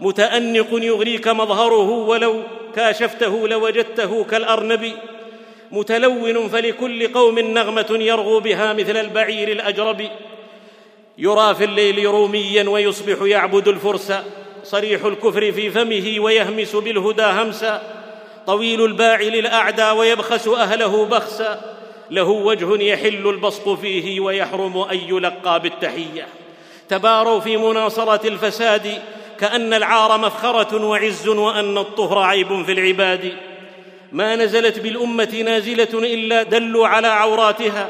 متأنق 0.00 0.66
يغريك 0.72 1.28
مظهره 1.28 1.90
ولو 1.90 2.42
كاشفته 2.74 3.48
لوجدته 3.48 4.24
كالأرنب. 4.24 4.92
متلون 5.72 6.48
فلكل 6.48 7.12
قوم 7.12 7.38
نغمة 7.38 7.86
يرغو 7.90 8.40
بها 8.40 8.72
مثل 8.72 8.96
البعير 8.96 9.52
الأجرب. 9.52 10.08
يرى 11.18 11.54
في 11.54 11.64
الليل 11.64 12.04
روميا 12.04 12.68
ويصبح 12.68 13.22
يعبد 13.22 13.68
الفرس. 13.68 14.12
صريح 14.64 15.04
الكفر 15.04 15.52
في 15.52 15.70
فمه 15.70 16.20
ويهمس 16.20 16.76
بالهدى 16.76 17.22
همسا. 17.22 17.82
طويل 18.46 18.84
الباع 18.84 19.20
للأعدى 19.20 19.90
ويبخس 19.90 20.48
أهله 20.48 21.04
بخسا. 21.04 21.76
له 22.10 22.28
وجه 22.28 22.82
يحل 22.82 23.28
البسط 23.28 23.68
فيه 23.68 24.20
ويحرم 24.20 24.78
ان 24.78 24.96
يلقى 24.96 25.60
بالتحيه 25.60 26.26
تباروا 26.88 27.40
في 27.40 27.56
مناصرة 27.56 28.26
الفساد. 28.28 29.02
كأن 29.40 29.74
العار 29.74 30.18
مفخرة 30.18 30.84
وعز 30.86 31.28
وأن 31.28 31.78
الطهر 31.78 32.18
عيب 32.18 32.64
في 32.64 32.72
العباد. 32.72 33.32
ما 34.12 34.36
نزلت 34.36 34.78
بالأمة 34.78 35.42
نازلة 35.44 35.88
إلا 35.94 36.42
دلوا 36.42 36.88
على 36.88 37.08
عوراتها 37.08 37.88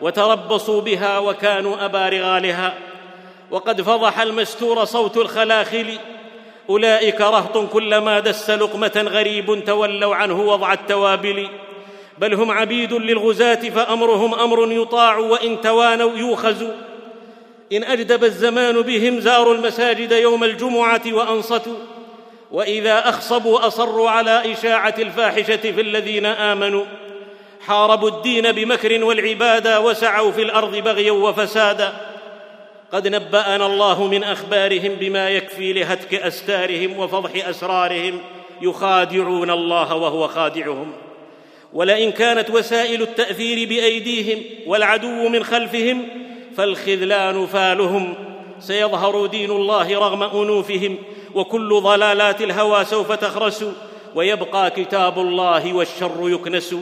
وتربصوا 0.00 0.80
بها 0.80 1.18
وكانوا 1.18 1.84
ابارغا 1.84 2.40
لها 2.40 2.74
وقد 3.50 3.82
فضح 3.82 4.20
المستور 4.20 4.84
صوت 4.84 5.16
الخلاخل 5.16 5.98
أولئك 6.70 7.20
رهط 7.20 7.58
كلما 7.58 8.20
دس 8.20 8.50
لقمة 8.50 9.04
غريب 9.08 9.64
تولوا 9.64 10.14
عنه 10.14 10.40
وضع 10.40 10.72
التوابل. 10.72 11.48
بل 12.18 12.34
هم 12.34 12.50
عبيد 12.50 12.92
للغزاة 12.92 13.68
فأمرهم 13.68 14.34
أمر 14.34 14.72
يطاع 14.72 15.16
وإن 15.16 15.60
توانوا 15.60 16.16
يوخزوا. 16.16 16.72
إن 17.72 17.84
أجدب 17.84 18.24
الزمان 18.24 18.82
بهم 18.82 19.20
زاروا 19.20 19.54
المساجد 19.54 20.12
يوم 20.12 20.44
الجمعة 20.44 21.02
وأنصتوا 21.06 21.76
وإذا 22.52 23.08
أخصبوا 23.08 23.66
أصروا 23.66 24.10
على 24.10 24.52
إشاعة 24.52 24.94
الفاحشة 24.98 25.56
في 25.56 25.80
الذين 25.80 26.26
آمنوا. 26.26 26.84
حاربوا 27.66 28.08
الدين 28.08 28.52
بمكر 28.52 29.04
والعبادة 29.04 29.80
وسعوا 29.80 30.32
في 30.32 30.42
الأرض 30.42 30.76
بغيا 30.76 31.12
وفسادا. 31.12 31.92
قد 32.92 33.08
نبأنا 33.08 33.66
الله 33.66 34.06
من 34.06 34.24
أخبارهم 34.24 34.94
بما 35.00 35.30
يكفي 35.30 35.72
لهتك 35.72 36.14
أستارهم 36.14 36.98
وفضح 36.98 37.48
أسرارهم. 37.48 38.20
يخادعون 38.62 39.50
الله 39.50 39.94
وهو 39.94 40.28
خادعهم. 40.28 40.92
ولئن 41.72 42.12
كانت 42.12 42.50
وسائل 42.50 43.02
التأثير 43.02 43.68
بأيديهم 43.68 44.42
والعدو 44.66 45.28
من 45.28 45.44
خلفهم 45.44 46.25
فالخذلان 46.56 47.46
فالهم 47.46 48.14
سيظهر 48.60 49.26
دين 49.26 49.50
الله 49.50 49.98
رغم 49.98 50.22
أنوفهم 50.22 50.98
وكل 51.34 51.80
ضلالات 51.80 52.42
الهوى 52.42 52.84
سوف 52.84 53.12
تخرس 53.12 53.64
ويبقى 54.14 54.70
كتاب 54.70 55.18
الله 55.18 55.72
والشر 55.72 56.20
يكنس. 56.20 56.74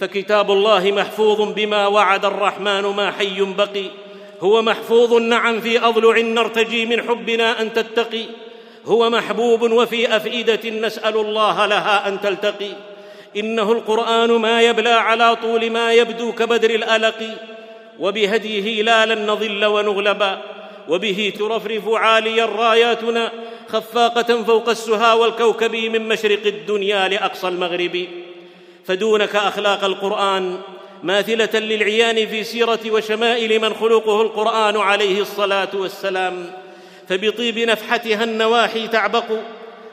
فكتاب 0.00 0.50
الله 0.50 0.92
محفوظ 0.92 1.52
بما 1.52 1.86
وعد 1.86 2.24
الرحمن 2.24 2.82
ما 2.82 3.10
حي 3.10 3.40
بقي. 3.40 3.84
هو 4.40 4.62
محفوظ 4.62 5.14
نعم 5.14 5.60
في 5.60 5.78
أضلع 5.78 6.20
نرتجي 6.20 6.86
من 6.86 7.02
حبنا 7.02 7.62
أن 7.62 7.72
تتقي. 7.72 8.24
هو 8.86 9.10
محبوب 9.10 9.62
وفي 9.62 10.16
أفئدة 10.16 10.70
نسأل 10.70 11.16
الله 11.16 11.66
لها 11.66 12.08
أن 12.08 12.20
تلتقي. 12.20 12.72
إنه 13.36 13.72
القرآن 13.72 14.30
ما 14.30 14.62
يبلى 14.62 14.92
على 14.92 15.36
طول 15.36 15.70
ما 15.70 15.92
يبدو 15.92 16.32
كبدر 16.32 16.70
الألق. 16.70 17.22
وبهديه 18.00 18.82
لا 18.82 19.06
لن 19.06 19.26
نضل 19.26 19.64
ونغلبا 19.64 20.42
وبه 20.88 21.32
ترفرف 21.38 21.88
عاليا 21.88 22.46
راياتنا 22.46 23.32
خفاقة 23.68 24.42
فوق 24.42 24.68
السها 24.68 25.14
والكوكب 25.14 25.76
من 25.76 26.08
مشرق 26.08 26.46
الدنيا 26.46 27.08
لأقصى 27.08 27.48
المغرب. 27.48 28.06
فدونك 28.84 29.36
أخلاق 29.36 29.84
القرآن 29.84 30.60
ماثلة 31.02 31.60
للعيان 31.60 32.26
في 32.26 32.44
سيرة 32.44 32.80
وشمائل 32.90 33.60
من 33.60 33.74
خلقه 33.74 34.22
القرآن 34.22 34.76
عليه 34.76 35.20
الصلاة 35.20 35.68
والسلام. 35.74 36.52
فبطيب 37.08 37.58
نفحتها 37.58 38.24
النواحي 38.24 38.88
تعبق 38.88 39.24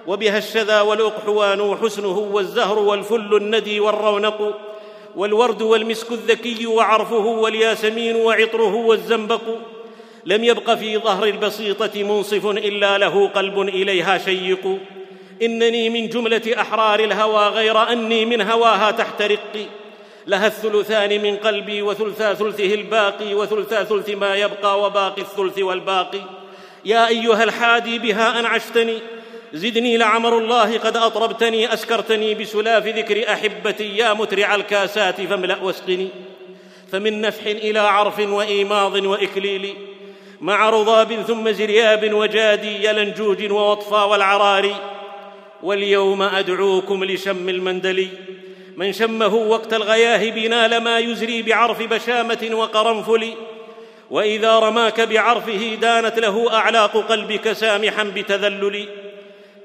وبها 0.08 0.38
الشذا 0.38 0.82
والأقحوان 0.82 1.62
وحسنه 1.62 2.18
والزهر 2.18 2.80
والفل 2.80 3.36
الندي 3.36 3.80
والرونق. 3.80 4.67
والورد 5.18 5.62
والمسك 5.62 6.12
الذكي 6.12 6.68
وعرفه 6.68 7.26
والياسمين 7.26 8.16
وعطره 8.16 8.76
والزنبق 8.76 9.42
لم 10.26 10.44
يبق 10.44 10.74
في 10.74 10.98
ظهر 10.98 11.24
البسيطة 11.24 12.04
منصف 12.04 12.46
إلا 12.46 12.98
له 12.98 13.28
قلب 13.28 13.60
إليها 13.60 14.18
شيق. 14.18 14.80
إنني 15.42 15.90
من 15.90 16.10
جملة 16.10 16.42
أحرار 16.62 17.00
الهوى 17.00 17.48
غير 17.48 17.92
أني 17.92 18.26
من 18.26 18.42
هواها 18.42 18.92
تحت 18.92 19.22
رقي 19.22 19.66
لها 20.28 20.48
الثلثان 20.48 21.22
من 21.22 21.36
قلبي 21.36 21.82
وثلثا 21.82 22.34
ثلثه 22.34 22.74
الباقي 22.74 23.34
وثلثا 23.34 23.84
ثلث 23.84 24.10
ما 24.10 24.36
يبقى 24.36 24.82
وباقي 24.82 25.22
الثلث 25.22 25.60
والباقي. 25.60 26.22
يا 26.86 27.08
أيها 27.08 27.44
الحادي 27.44 28.00
بها 28.00 28.40
انعشتني 28.40 28.98
زدني 29.54 29.98
لعمر 29.98 30.38
الله 30.38 30.78
قد 30.78 30.98
أطربتني 30.98 31.74
أسكرتني 31.74 32.34
بسلاف 32.36 32.88
ذكر 32.88 33.34
أحبتي 33.34 33.98
يا 33.98 34.14
مترع 34.14 34.56
الكاسات 34.56 35.22
فاملأ 35.22 35.58
واسقني. 35.64 36.10
فمن 36.92 37.22
نفح 37.22 37.46
إلى 37.46 37.80
عرف 37.80 38.20
وإيماض 38.20 38.96
وإكليل 38.96 39.76
مع 40.42 40.70
رضاب 40.70 41.14
ثم 41.14 41.52
زرياب 41.52 42.14
وجادي 42.14 42.86
يلنجوج 42.86 43.52
ووطفى 43.52 43.96
والعراري 43.96 44.76
واليوم 45.64 46.22
أدعوكم 46.22 47.04
لشم 47.04 47.50
المندلي 47.50 48.08
من 48.78 48.94
شمه 48.94 49.36
وقت 49.36 49.74
الغياهب 49.74 50.38
نال 50.38 50.78
ما 50.78 51.00
يزري 51.00 51.42
بعرف 51.42 51.82
بشامة 51.82 52.50
وقرنفل. 52.52 53.34
وإذا 54.12 54.60
رماك 54.60 55.02
بعرفه 55.02 55.76
دانت 55.82 56.20
له 56.20 56.54
أعلاق 56.54 56.98
قلبك 56.98 57.52
سامحا 57.52 58.04
بتذلل. 58.04 59.07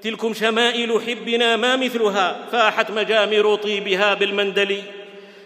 تلكم 0.03 0.35
شمائل 0.35 1.01
حبنا 1.07 1.57
ما 1.57 1.77
مثلها 1.77 2.47
فاحت 2.53 2.91
مجامر 2.91 3.55
طيبها 3.55 4.15
بالمندل. 4.15 4.83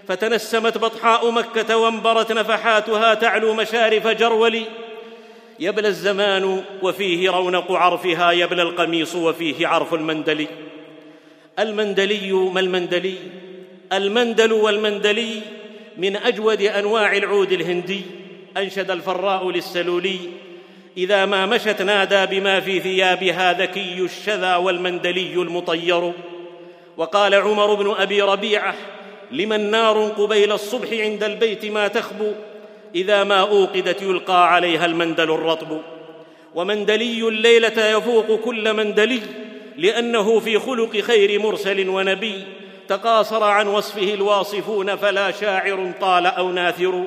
فتنسمت 0.08 0.78
بطحاء 0.78 1.30
مكة 1.30 1.76
وانبرت 1.76 2.32
نفحاتها 2.32 3.14
تعلو 3.14 3.54
مشارف 3.54 4.06
جرول. 4.06 4.62
يبلى 5.60 5.88
الزمان 5.88 6.64
وفيه 6.82 7.30
رونق 7.30 7.72
عرفها 7.72 8.32
يبلى 8.32 8.62
القميص 8.62 9.14
وفيه 9.14 9.66
عرف 9.66 9.94
المندل. 9.94 10.46
المندلي 11.58 12.32
ما 12.32 12.60
المندلي؟ 12.60 13.14
المندل 13.92 14.52
والمندلي 14.52 15.42
من 15.96 16.16
أجود 16.16 16.62
أنواع 16.62 17.16
العود 17.16 17.52
الهندي. 17.52 18.02
أنشد 18.56 18.90
الفراء 18.90 19.50
للسلولي 19.50 20.18
إذا 20.96 21.24
ما 21.24 21.46
مشت 21.46 21.82
نادى 21.82 22.40
بما 22.40 22.60
في 22.60 22.80
ثيابها 22.80 23.52
ذكي 23.52 23.98
الشذا 23.98 24.56
والمندلي 24.56 25.34
المطير. 25.34 26.12
وقال 26.96 27.34
عمر 27.34 27.74
بن 27.74 27.94
أبي 27.98 28.22
ربيعة 28.22 28.74
لمن 29.30 29.70
نار 29.70 30.08
قبيل 30.08 30.52
الصبح 30.52 30.88
عند 30.92 31.24
البيت 31.24 31.64
ما 31.64 31.88
تخبو 31.88 32.32
إذا 32.94 33.24
ما 33.24 33.40
أوقدت 33.40 34.02
يلقى 34.02 34.54
عليها 34.54 34.86
المندل 34.86 35.30
الرطب. 35.30 35.80
ومندلي 36.54 37.28
الليلة 37.28 37.86
يفوق 37.86 38.40
كل 38.40 38.72
مندلي 38.72 39.20
لأنه 39.76 40.40
في 40.40 40.58
خلق 40.58 40.96
خير 40.96 41.40
مرسل 41.40 41.88
ونبي. 41.88 42.44
تقاصر 42.88 43.42
عن 43.44 43.66
وصفه 43.66 44.14
الواصفون 44.14 44.96
فلا 44.96 45.30
شاعر 45.30 45.92
طال 46.00 46.26
أو 46.26 46.50
ناثر. 46.50 47.04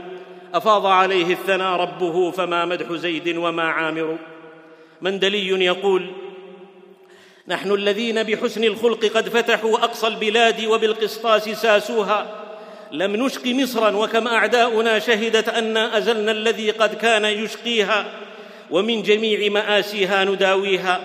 أفاض 0.53 0.85
عليه 0.85 1.33
الثنى 1.33 1.75
ربه 1.75 2.31
فما 2.31 2.65
مدح 2.65 2.93
زيد 2.93 3.37
وما 3.37 3.63
عامر. 3.63 4.17
مندلي 5.01 5.65
يقول 5.65 6.11
نحن 7.47 7.71
الذين 7.71 8.23
بحسن 8.23 8.63
الخلق 8.63 9.05
قد 9.05 9.29
فتحوا 9.29 9.77
أقصى 9.77 10.07
البلاد 10.07 10.65
وبالقسطاس 10.65 11.49
ساسوها. 11.49 12.45
لم 12.91 13.25
نشق 13.25 13.47
مصرا 13.47 13.95
وكم 13.95 14.27
أعداؤنا 14.27 14.99
شهدت 14.99 15.49
انا 15.49 15.97
أزلنا 15.97 16.31
الذي 16.31 16.71
قد 16.71 16.95
كان 16.95 17.25
يشقيها. 17.25 18.05
ومن 18.71 19.01
جميع 19.01 19.51
مآسيها 19.51 20.25
نداويها. 20.25 21.01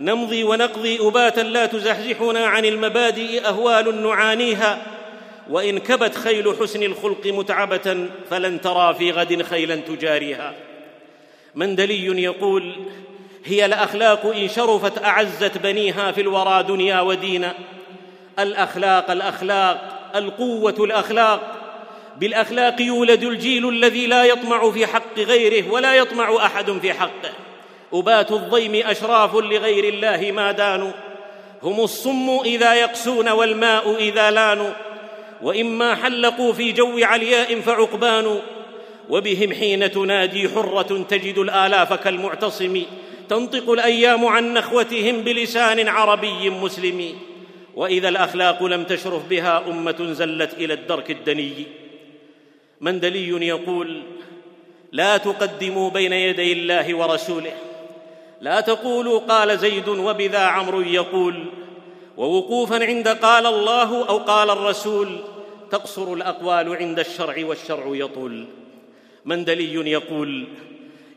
نمضي 0.00 0.44
ونقضي 0.44 0.98
أباتا 1.00 1.40
لا 1.40 1.66
تزحزحنا 1.66 2.46
عن 2.46 2.64
المبادئ 2.64 3.46
أهوال 3.46 4.02
نعانيها. 4.02 4.93
وإن 5.50 5.78
كبت 5.78 6.14
خيل 6.14 6.56
حسن 6.60 6.82
الخلق 6.82 7.26
متعبة 7.26 8.08
فلن 8.30 8.60
ترى 8.60 8.94
في 8.94 9.10
غد 9.10 9.42
خيلا 9.42 9.76
تجاريها. 9.76 10.54
مندلي 11.54 12.22
يقول 12.22 12.74
هي 13.44 13.64
الأخلاق 13.64 14.26
إن 14.26 14.48
شرفت 14.48 15.04
أعزت 15.04 15.58
بنيها 15.58 16.12
في 16.12 16.20
الورى 16.20 16.62
دنيا 16.62 17.00
ودينا. 17.00 17.54
الأخلاق 18.38 19.10
الأخلاق 19.10 20.10
القوة 20.14 20.74
الأخلاق. 20.80 21.60
بالأخلاق 22.16 22.80
يولد 22.80 23.22
الجيل 23.22 23.68
الذي 23.68 24.06
لا 24.06 24.24
يطمع 24.24 24.70
في 24.70 24.86
حق 24.86 25.18
غيره 25.18 25.70
ولا 25.70 25.94
يطمع 25.94 26.36
أحد 26.46 26.70
في 26.70 26.92
حقه. 26.92 27.32
أبات 27.92 28.32
الضيم 28.32 28.86
أشراف 28.86 29.34
لغير 29.34 29.84
الله 29.84 30.32
ما 30.32 30.52
دانوا. 30.52 30.92
هم 31.62 31.80
الصم 31.80 32.40
إذا 32.44 32.74
يقسون 32.74 33.28
والماء 33.28 33.96
إذا 33.96 34.30
لانوا. 34.30 34.70
وإما 35.44 35.94
حلقوا 35.94 36.52
في 36.52 36.72
جو 36.72 37.04
علياء 37.04 37.60
فعقبان 37.60 38.40
وبهم 39.08 39.52
حين 39.52 39.90
تنادي 39.90 40.48
حرة 40.48 41.04
تجد 41.08 41.38
الآلاف 41.38 41.92
كالمعتصم 41.92 42.82
تنطق 43.28 43.70
الأيام 43.70 44.26
عن 44.26 44.54
نخوتهم 44.54 45.20
بلسان 45.20 45.88
عربي 45.88 46.50
مسلم. 46.50 47.12
وإذا 47.76 48.08
الأخلاق 48.08 48.62
لم 48.62 48.84
تشرف 48.84 49.28
بها 49.28 49.64
أمة 49.68 50.12
زلت 50.12 50.54
إلى 50.54 50.74
الدرك 50.74 51.10
الدني. 51.10 51.66
مندلي 52.80 53.46
يقول 53.46 54.02
لا 54.92 55.16
تقدموا 55.16 55.90
بين 55.90 56.12
يدي 56.12 56.52
الله 56.52 56.94
ورسوله. 56.94 57.52
لا 58.40 58.60
تقولوا 58.60 59.18
قال 59.18 59.58
زيد 59.58 59.88
وبذا 59.88 60.38
عمرو 60.38 60.80
يقول. 60.80 61.44
ووقوفا 62.16 62.84
عند 62.84 63.08
قال 63.08 63.46
الله 63.46 64.08
أو 64.08 64.18
قال 64.18 64.50
الرسول 64.50 65.33
تقصر 65.74 66.12
الأقوال 66.12 66.76
عند 66.76 66.98
الشرع 66.98 67.44
والشرع 67.44 67.84
يطول. 67.86 68.46
مندلي 69.24 69.90
يقول 69.90 70.48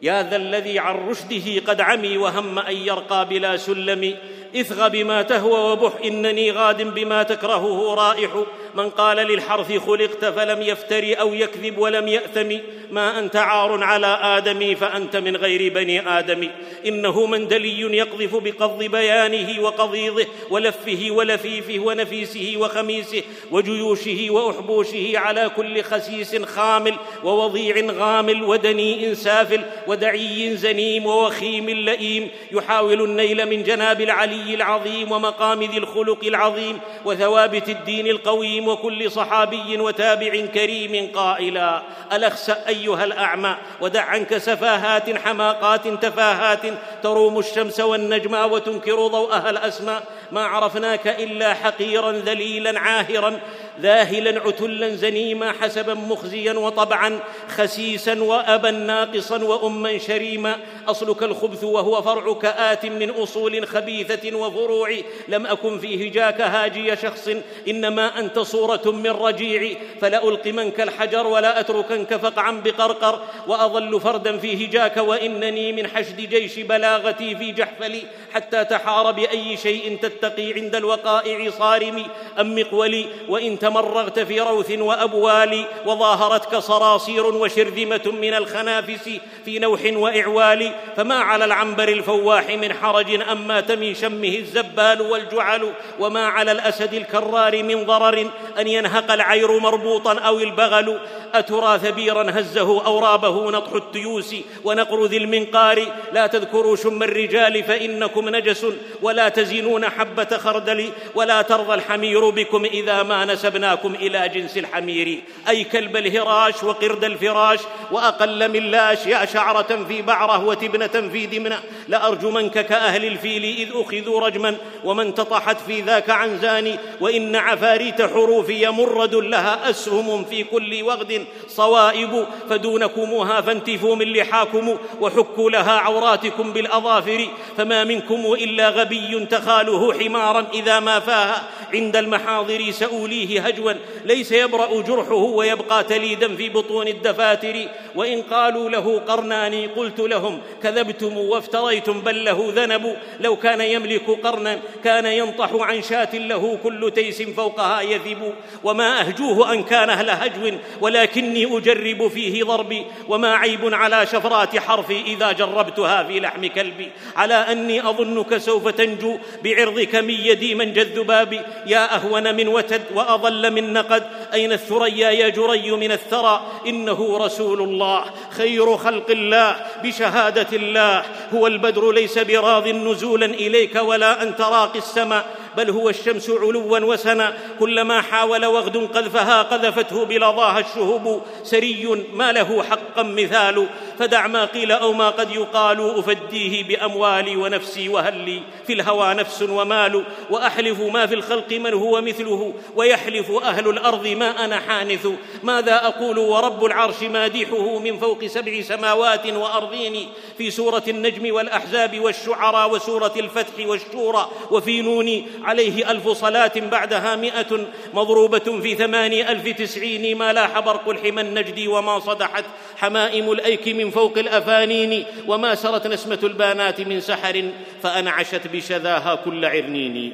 يا 0.02 0.30
ذا 0.30 0.36
الذي 0.36 0.80
عن 0.80 0.96
رشده 0.96 1.60
قد 1.67 1.82
عمي 1.82 2.17
وهم 2.17 2.60
أن 2.60 2.76
يرقى 2.76 3.30
بلا 3.30 3.58
سلم 3.58 4.17
اثغ 4.62 4.88
بما 4.88 5.22
تهوى 5.22 5.72
وبح 5.72 5.91
إنني 6.06 6.52
غاد 6.52 6.93
بما 6.93 7.24
تكرهه 7.24 7.96
رائح. 7.96 8.43
من 8.76 8.89
قال 8.89 9.17
للحرث 9.17 9.86
خلقت 9.86 10.26
فلم 10.26 10.62
يفتري 10.62 11.13
أو 11.13 11.34
يكذب 11.34 11.78
ولم 11.78 12.08
يأثم. 12.08 12.58
ما 12.91 13.20
أنت 13.20 13.36
عار 13.36 13.84
على 13.84 14.20
آدم 14.22 14.76
فأنت 14.76 15.15
من 15.15 15.36
غير 15.36 15.74
بني 15.74 16.10
آدم. 16.20 16.50
إنه 16.86 17.26
مندلي 17.26 17.98
يقذف 17.98 18.36
بقض 18.36 18.84
بيانه 18.84 19.62
وقضيضه 19.62 20.26
ولفه 20.50 21.08
ولفيفه 21.12 21.80
ونفيسه 21.80 22.54
وخميسه 22.58 23.24
وجيوشه 23.52 24.28
وأحبوشه 24.30 25.12
على 25.15 25.52
كل 25.56 25.84
خسيس 25.84 26.43
خامل 26.43 26.96
ووضيع 27.24 27.91
غامل 27.91 28.43
ودنيء 28.43 29.13
سافل 29.13 29.62
ودعي 29.88 30.58
زنيم 30.58 31.06
ووخيم 31.06 31.70
لئيم. 31.70 32.30
يحاول 32.52 33.02
النيل 33.02 33.46
من 33.46 33.63
جناب 33.63 34.02
العلي 34.02 34.46
العلي 34.47 34.55
العظيم 34.55 35.12
ومقام 35.12 35.63
ذي 35.63 35.77
الخلق 35.77 36.23
العظيم 36.23 36.79
وثوابت 37.05 37.69
الدين 37.69 38.07
القويم 38.07 38.67
وكل 38.67 39.12
صحابي 39.12 39.77
وتابع 39.77 40.45
كريم 40.45 41.12
قائلا 41.15 41.81
الاخسا 42.13 42.67
أيها 42.67 43.03
الأعمى 43.03 43.55
ودع 43.81 44.01
عنك 44.01 44.38
سفاهات 44.38 45.17
حماقات 45.17 45.88
تفاهات 45.88 46.62
تروم 47.03 47.39
الشمس 47.39 47.79
والنجم 47.79 48.33
وتنكر 48.33 49.07
ضوءها 49.07 49.49
الاسماء 49.49 50.03
ما 50.31 50.45
عرفناك 50.45 51.07
إلا 51.07 51.53
حقيرا 51.53 52.12
ذليلا 52.12 52.79
عاهرا 52.79 53.39
ذاهلا 53.82 54.42
عتلا 54.42 54.96
زنيما 54.96 55.52
حسبا 55.52 55.94
مخزيا 55.94 56.54
وطبعا 56.54 57.20
خسيسا 57.50 58.22
وابا 58.22 58.72
ناقصا 58.72 59.44
واما 59.44 59.98
شريما. 59.98 60.58
أصلك 60.88 61.24
الخبث 61.24 61.63
وهو 61.63 62.02
فرعك 62.02 62.46
آت 62.46 62.86
من 62.86 63.10
أصول 63.10 63.68
خبيثة 63.68 64.38
وفروع. 64.38 64.96
لم 65.28 65.46
أكن 65.46 65.80
في 65.80 66.08
هجاك 66.08 66.42
هاجي 66.42 66.96
شخص 66.96 67.30
إنما 67.68 68.20
أنت 68.20 68.40
صورة 68.40 68.92
من 68.92 69.12
رجيع. 69.12 69.78
فلالقمنك 70.02 70.82
الحجر 70.82 71.28
ولا 71.28 71.60
اتركنك 71.60 72.16
فقعا 72.16 72.52
بقرقر. 72.52 73.22
وأظل 73.48 74.02
فردا 74.02 74.38
في 74.38 74.66
هجاك 74.66 74.98
وإنني 74.98 75.74
من 75.74 75.88
حشد 75.88 76.18
جيش 76.18 76.60
بلاغتي 76.60 77.36
في 77.36 77.52
جحفلي 77.52 78.02
حتى 78.34 78.66
تحار 78.66 79.12
بأي 79.12 79.58
شيء 79.58 79.98
تتقي 80.02 80.54
عند 80.54 80.76
الوقائع 80.76 81.50
صارمي. 81.50 82.06
ام 82.40 82.60
مقولي 82.60 83.06
وإن 83.30 83.60
تمرغت 83.67 84.19
في 84.19 84.39
روث 84.39 84.71
وأبوال 84.71 85.65
وظاهرتك 85.86 86.56
صراصير 86.56 87.25
وشرذمة 87.25 88.12
من 88.21 88.34
الخنافس 88.34 89.10
في 89.45 89.60
نوح 89.60 89.82
وإعوال 89.86 90.71
فما 90.97 91.15
على 91.15 91.45
العنبر 91.45 91.89
الفواح 91.89 92.49
من 92.49 92.73
حرج 92.73 93.12
مات 93.47 93.71
من 93.71 93.95
شمه 93.95 94.36
الزبال 94.36 95.01
والجعل 95.01 95.73
وما 95.99 96.25
على 96.25 96.51
الأسد 96.51 96.93
الكرار 96.93 97.63
من 97.63 97.86
ضرر 97.86 98.27
أن 98.60 98.67
ينهق 98.67 99.12
العير 99.12 99.60
مربوطا 99.60 100.19
أو 100.19 100.39
البغل. 100.39 100.99
أترى 101.34 101.80
ثبيرا 101.80 102.32
هزه 102.39 102.86
أورابه 102.86 103.51
نطح 103.51 103.71
التيوس 103.71 104.36
ونقر 104.63 105.06
ذي 105.06 105.17
المنقار. 105.17 105.86
لا 106.13 106.27
تذكروا 106.27 106.75
شم 106.75 107.03
الرجال 107.03 107.63
فإنكم 107.63 108.30
نجس 108.30 108.65
ولا 109.01 109.30
تزنون 109.30 109.89
حبة 109.89 110.38
خردل 110.38 110.89
ولا 111.15 111.41
ترضى 111.41 111.73
الحمير 111.73 112.30
بكم 112.30 112.65
إذا 112.65 113.03
ما 113.03 113.25
نسبناكم 113.58 113.96
إلى 113.96 114.30
جنس 114.30 114.58
الحمير. 114.58 115.22
أي 115.50 115.63
كلب 115.63 115.98
الهراش 115.98 116.63
وقرد 116.63 117.04
الفراش 117.04 117.60
وأقل 117.91 118.52
من 118.52 118.63
لاش 118.72 119.06
يا 119.06 119.26
شعرة 119.26 119.86
في 119.88 120.02
بعرة 120.02 120.46
وتبنة 120.46 121.10
في 121.12 121.26
دمنة. 121.26 121.60
لأرجمنك 121.88 122.65
كأهل 122.65 123.06
الفيل 123.06 123.43
إذ 123.43 123.70
أخذوا 123.74 124.28
رجما. 124.28 124.56
ومن 124.84 125.15
تطحت 125.15 125.58
في 125.67 125.82
ذاك 125.82 126.10
عنزاني 126.10 126.76
وإن 127.02 127.36
عفاريت 127.36 128.02
حروفي 128.02 128.67
مرد 128.67 129.15
لها 129.15 129.70
أسهم 129.70 130.26
في 130.26 130.43
كل 130.43 130.84
وغد. 130.84 131.26
صوائب 131.48 132.26
فدونكموها 132.50 133.41
فانتفوا 133.41 133.96
من 133.96 134.13
لحاكم. 134.13 134.78
وحكوا 135.02 135.52
لها 135.52 135.72
عوراتكم 135.72 136.54
بالأظافر. 136.54 137.28
فما 137.58 137.84
منكم 137.84 138.34
إلا 138.34 138.70
غبي 138.70 139.26
تخاله 139.26 139.93
حمارا 139.93 140.46
إذا 140.54 140.80
ما 140.80 141.00
فاها 141.00 141.43
عند 141.74 141.96
المحاضر 141.96 142.72
سأوليه 142.72 143.46
هجوا 143.47 143.73
ليس 144.05 144.31
يبرأ 144.31 144.81
جرحه 144.81 145.13
ويبقى 145.13 145.83
تليدا 145.83 146.36
في 146.36 146.49
بطون 146.49 146.88
الدفاتر. 146.88 147.55
وإن 147.95 148.21
قالوا 148.21 148.69
له 148.69 148.99
قرنان 148.99 149.67
قلت 149.75 149.99
لهم 149.99 150.41
كذبتم 150.63 151.17
وافتريتم 151.17 152.01
بل 152.01 152.25
له 152.25 152.51
ذنب. 152.55 152.97
لو 153.19 153.36
كان 153.36 153.62
يملك 153.62 154.10
قرنا 154.23 154.60
كان 154.83 155.05
ينطح 155.05 155.49
عن 155.53 155.81
شاة 155.81 156.15
له 156.15 156.57
كل 156.63 156.91
تيس 156.95 157.21
فوقها 157.21 157.81
يذب. 157.81 158.33
وما 158.63 159.01
أهجوه 159.01 159.53
أن 159.53 159.63
كان 159.63 159.89
أهل 159.89 160.10
هجو 160.10 160.57
ولكني 160.81 161.57
أجرب 161.57 162.07
فيه 162.07 162.43
ضربي 162.43 162.86
وما 163.07 163.36
عيب 163.36 163.73
على 163.73 164.05
شفرات 164.05 164.57
حرفي 164.57 165.01
إذا 165.01 165.31
جربتها 165.31 166.03
في 166.03 166.19
لحم 166.19 166.45
كلبي 166.47 166.91
على 167.15 167.33
أني 167.33 167.89
أظنك 167.89 168.38
سوف 168.38 168.67
تنجو 168.67 169.17
بعرضك 169.43 169.95
من 169.95 170.13
يدي 170.13 170.55
من 170.55 170.73
جذباب 170.73 171.45
يا 171.65 171.95
أهون 171.95 172.36
من 172.36 172.47
وتد 172.47 172.83
وأضل 172.95 173.37
من 173.45 173.73
نقد 173.73 174.04
أين 174.34 174.52
الثريا 174.52 175.10
يا 175.10 175.30
جري 175.30 175.71
من 175.71 175.91
الثرى؟ 175.91 176.41
إنه 176.67 177.17
رسول 177.17 177.62
الله. 177.62 178.06
خير 178.38 178.78
خلق 178.78 179.10
الله 179.10 179.56
بشهادة 179.84 180.47
الله. 180.54 181.04
هو 181.34 181.47
البدر 181.47 181.91
ليس 181.91 182.19
براض 182.19 182.67
نزولا 182.67 183.26
إليك 183.26 183.76
ولا 183.76 184.23
أنت 184.23 184.41
راقي 184.41 184.80
السماء. 184.80 185.26
بل 185.58 185.70
هو 185.70 185.89
الشمس 185.89 186.30
علوا 186.30 186.80
وسنا 186.80 187.38
كلما 187.60 188.02
حاول 188.02 188.46
وغد 188.46 188.78
قذفها 188.78 189.41
قذفته 189.41 190.06
بلظاها 190.06 190.60
الشهب. 190.60 191.22
سري 191.43 192.06
ما 192.13 192.32
له 192.32 192.63
حقا 192.63 193.04
مثال. 193.04 193.67
فدع 194.00 194.28
ما 194.28 194.46
قيل 194.46 194.72
أو 194.72 194.93
ما 194.93 195.10
قد 195.10 195.32
يقال 195.32 196.00
أفديه 196.00 196.63
بأموالي 196.63 197.36
ونفسي 197.36 197.89
وهل 197.89 198.17
لي 198.17 198.41
في 198.67 198.74
الهوى 198.74 199.13
نفس 199.13 199.41
ومال. 199.41 200.04
وأحلف 200.30 200.82
ما 200.82 201.06
في 201.06 201.15
الخلق 201.15 201.54
من 201.54 201.74
هو 201.74 202.02
مثله. 202.02 202.54
ويحلف 202.76 203.32
أهل 203.32 203.70
الأرض 203.70 204.08
ما 204.08 204.46
أنا 204.46 204.60
حانث. 204.60 205.08
ماذا 205.43 205.76
أقول 205.88 206.17
ورب 206.17 206.65
العرش 206.65 207.04
مادحه 207.04 207.80
من 207.80 208.00
فوق 208.00 208.26
سبع 208.26 208.62
سماوات 208.62 209.28
وأرضين؟ 209.28 210.10
في 210.38 210.52
سورة 210.52 210.84
النجم 210.88 211.34
والأحزاب 211.34 212.00
والشعراء 212.00 212.72
وسورة 212.72 213.13
الفتح 213.17 213.67
والشورى. 213.67 214.30
وفي 214.52 214.82
نون 214.82 215.08
عليه 215.47 215.91
ألف 215.91 216.10
صلاة 216.10 216.51
بعدها 216.55 217.15
مئة 217.15 217.67
مضروبة 217.93 218.60
في 218.62 218.75
ثماني 218.75 219.31
ألف 219.31 219.47
تسعين 219.47 220.17
ما 220.17 220.33
لاح 220.33 220.60
برق 220.60 220.89
الحمى 220.89 221.21
النجدي 221.21 221.67
وما 221.67 221.99
صدحت 221.99 222.45
حمائم 222.77 223.31
الأيك 223.31 223.67
من 223.67 223.91
فوق 223.91 224.17
الأفانين 224.17 225.05
وما 225.27 225.55
سرت 225.55 225.88
نسمة 225.88 226.19
البانات 226.23 226.81
من 226.81 226.99
سحر 226.99 227.51
فأنعشت 227.83 228.47
بشذاها 228.47 229.15
كل 229.15 229.45
عرنين. 229.45 230.13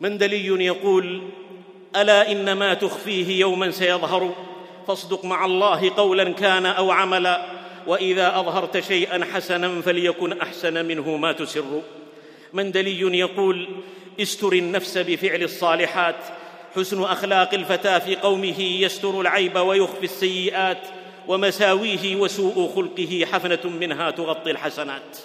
مندلي 0.00 0.64
يقول 0.64 1.22
ألا 1.96 2.32
إن 2.32 2.52
ما 2.52 2.74
تخفيه 2.74 3.40
يوما 3.40 3.70
سيظهر؟ 3.70 4.34
فاصدق 4.88 5.24
مع 5.24 5.44
الله 5.44 5.90
قولا 5.96 6.32
كان 6.32 6.66
أو 6.66 6.90
عملا 6.90 7.46
وإذا 7.86 8.40
أظهرت 8.40 8.80
شيئا 8.80 9.24
حسنا 9.34 9.80
فليكن 9.80 10.40
أحسن 10.40 10.84
منه 10.84 11.16
ما 11.16 11.32
تسر. 11.32 11.82
مندلي 12.54 13.18
يقول 13.18 13.68
استر 14.20 14.52
النفس 14.52 14.98
بفعل 14.98 15.42
الصالحات 15.42 16.16
حسن 16.76 17.02
أخلاق 17.02 17.54
الفتى 17.54 18.00
في 18.00 18.16
قومه 18.16 18.60
يستر 18.60 19.20
العيب 19.20 19.56
ويخفي 19.56 20.04
السيئات 20.04 20.78
ومساويه 21.28 22.16
وسوء 22.16 22.74
خلقه 22.74 23.26
حفنة 23.32 23.70
منها 23.80 24.10
تغطي 24.10 24.50
الحسنات. 24.50 25.18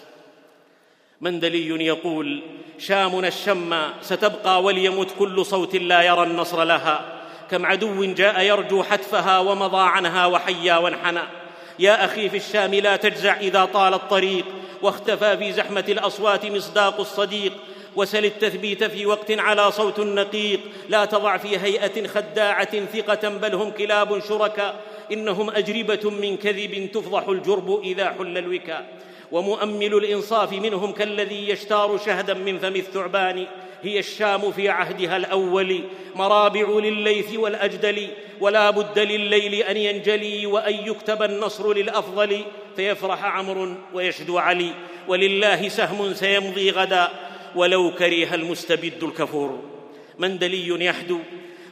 مندلي 1.22 1.86
يقول 1.86 2.42
شامنا 2.78 3.28
الشم 3.28 3.82
ستبقى 4.02 4.64
وليمت 4.64 5.10
كل 5.20 5.46
صوت 5.46 5.76
لا 5.76 6.02
يرى 6.02 6.24
النصر 6.24 6.64
لها. 6.64 7.22
كم 7.52 7.66
عدو 7.66 8.14
جاء 8.14 8.42
يرجو 8.42 8.84
حتفها 8.84 9.40
ومضى 9.40 9.82
عنها 9.82 10.26
وحيا 10.26 10.78
وانحنى. 10.78 11.22
يا 11.80 12.06
أخي 12.06 12.30
في 12.30 12.38
الشام 12.38 12.76
لا 12.76 12.96
تجزع 12.96 13.40
إذا 13.40 13.66
طال 13.66 13.94
الطريق 13.94 14.46
واختفى 14.82 15.38
في 15.38 15.52
زحمة 15.52 15.86
الأصوات 15.90 16.46
مصداق 16.46 17.00
الصديق 17.00 17.54
وسل 17.96 18.26
التثبيت 18.26 18.84
في 18.84 19.06
وقت 19.06 19.32
على 19.32 19.72
صوت 19.72 20.00
نقيق 20.00 20.60
لا 20.90 21.06
تضع 21.06 21.38
في 21.38 21.58
هيئة 21.58 22.08
خداعة 22.08 22.86
ثقة 22.86 23.30
بل 23.30 23.56
هم 23.56 23.70
كلاب 23.72 24.20
شركاء. 24.20 24.76
إنهم 25.12 25.50
أجربة 25.50 26.10
من 26.10 26.38
كذب 26.38 26.90
تفضح 26.94 27.28
الجرب 27.28 27.82
إذا 27.84 28.10
حل 28.20 28.38
الوكاء. 28.38 28.86
ومؤمل 29.32 29.94
الإنصاف 29.94 30.54
منهم 30.54 30.92
كالذي 30.92 31.50
يشتار 31.50 31.98
شهدا 32.06 32.34
من 32.34 32.60
فم 32.60 32.76
الثعبان. 32.76 33.46
هي 33.82 34.00
الشام 34.00 34.52
في 34.52 34.70
عهدها 34.70 35.18
الأول. 35.18 35.82
مرابع 36.16 36.70
للليث 36.70 37.36
والأجدل. 37.36 38.08
ولا 38.40 38.70
بد 38.70 39.00
لليل 39.00 39.54
أن 39.54 39.78
ينجلي 39.78 40.46
وأن 40.46 40.74
يكتب 40.74 41.24
النصر 41.24 41.74
للأفضل. 41.74 42.42
فيفرح 42.80 43.24
عمرو 43.26 43.76
ويشدو 43.94 44.38
علي 44.38 44.72
ولله 45.08 45.70
سهم 45.70 46.14
سيمضي 46.14 46.72
غدا 46.72 47.08
ولو 47.56 47.92
كره 47.92 48.36
المستبد 48.36 49.04
الكفور. 49.04 49.64
مندلي 50.20 50.86
يحدو 50.86 51.20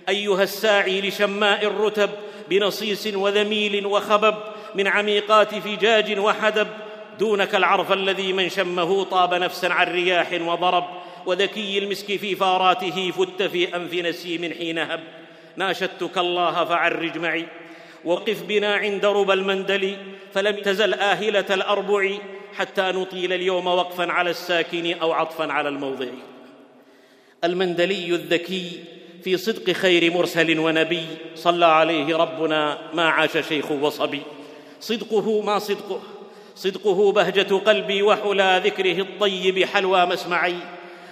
أيها 0.09 0.43
الساعي 0.43 1.01
لشماء 1.01 1.65
الرتب 1.65 2.09
بنصيص 2.49 3.07
وذميل 3.07 3.85
وخبب 3.85 4.35
من 4.75 4.87
عميقات 4.87 5.55
فجاج 5.55 6.19
وحدب. 6.19 6.67
دونك 7.19 7.55
العرف 7.55 7.91
الذي 7.91 8.33
من 8.33 8.49
شمه 8.49 9.03
طاب 9.03 9.33
نفسا 9.33 9.67
عن 9.67 9.87
رياح 9.87 10.33
وضرب 10.33 10.85
وذكي 11.25 11.77
المسك 11.77 12.05
في 12.05 12.35
فاراته 12.35 13.11
فت 13.11 13.43
في 13.43 13.75
أنف 13.75 13.93
نسيم 13.93 14.53
حين 14.53 14.79
هب. 14.79 15.03
ناشدتك 15.55 16.17
الله 16.17 16.65
فعرج 16.65 17.17
معي. 17.17 17.45
وقف 18.07 18.43
بنا 18.43 18.75
عند 18.75 19.05
ربى 19.05 19.33
المندل 19.33 19.95
فلم 20.33 20.55
تزل 20.55 20.93
آهلة 20.93 21.45
الأربع 21.51 22.09
حتى 22.57 22.81
نطيل 22.81 23.33
اليوم 23.33 23.67
وقفا 23.67 24.11
على 24.11 24.29
الساكن 24.29 24.93
أو 24.93 25.11
عطفا 25.11 25.51
على 25.51 25.69
الموضع. 25.69 26.07
المندلي 27.43 28.15
الذكي 28.15 28.83
في 29.23 29.37
صدق 29.37 29.71
خير 29.71 30.13
مرسل 30.13 30.59
ونبي 30.59 31.05
صلى 31.35 31.65
عليه 31.65 32.17
ربنا 32.17 32.77
ما 32.93 33.09
عاش 33.09 33.37
شيخ 33.49 33.71
وصبي. 33.71 34.21
صدقه 34.79 35.41
ما 35.41 35.59
صدقه 35.59 36.01
صدقه 36.55 37.11
بهجة 37.11 37.55
قلبي 37.55 38.01
وحلى 38.01 38.61
ذكره 38.65 39.01
الطيب 39.01 39.65
حلوى 39.65 40.05
مسمعي. 40.05 40.55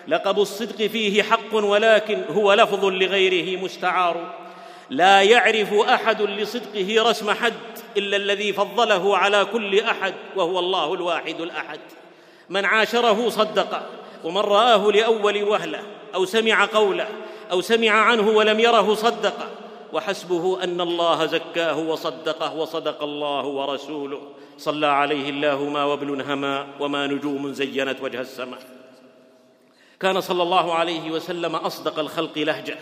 لقب 0.08 0.40
الصدق 0.40 0.88
فيه 0.88 1.24
حق 1.24 1.56
ولكن 1.56 2.22
هو 2.30 2.54
لفظ 2.54 2.86
لغيره 2.86 3.62
مستعار. 3.62 4.45
لا 4.90 5.22
يعرف 5.22 5.74
أحد 5.74 6.22
لصدقه 6.22 7.10
رسم 7.10 7.32
حد 7.32 7.54
إلا 7.98 8.18
الذي 8.18 8.54
فضله 8.54 9.18
على 9.18 9.46
كل 9.46 9.80
أحد 9.80 10.14
وهو 10.36 10.60
الله 10.60 10.94
الواحد 10.94 11.42
الأحد. 11.42 11.80
من 12.50 12.66
عاشره 12.66 13.30
صدقه 13.30 13.82
ومن 14.24 14.42
رآه 14.42 14.92
لأول 14.92 15.44
وهلة 15.44 15.82
أو 16.16 16.26
سمع 16.26 16.66
قوله 16.66 17.08
أو 17.52 17.62
سمع 17.62 17.90
عنه 17.92 18.30
ولم 18.30 18.60
يره 18.60 18.94
صدقه 18.94 19.48
وحسبه 19.94 20.64
أن 20.64 20.82
الله 20.82 21.26
زكاه 21.26 21.80
وصدقه 21.80 22.56
وصدق 22.56 23.04
الله 23.04 23.46
ورسوله. 23.46 24.22
صلى 24.58 24.88
عليه 24.88 25.30
الله 25.30 25.64
ما 25.64 25.86
وبل 25.86 26.22
هما 26.22 26.68
وما 26.80 27.08
نجوم 27.08 27.54
زينت 27.54 28.02
وجه 28.02 28.22
السماء. 28.22 28.60
كان 30.00 30.22
صلى 30.22 30.44
الله 30.44 30.74
عليه 30.74 31.12
وسلم 31.12 31.56
أصدق 31.56 32.00
الخلق 32.00 32.38
لهجة. 32.38 32.78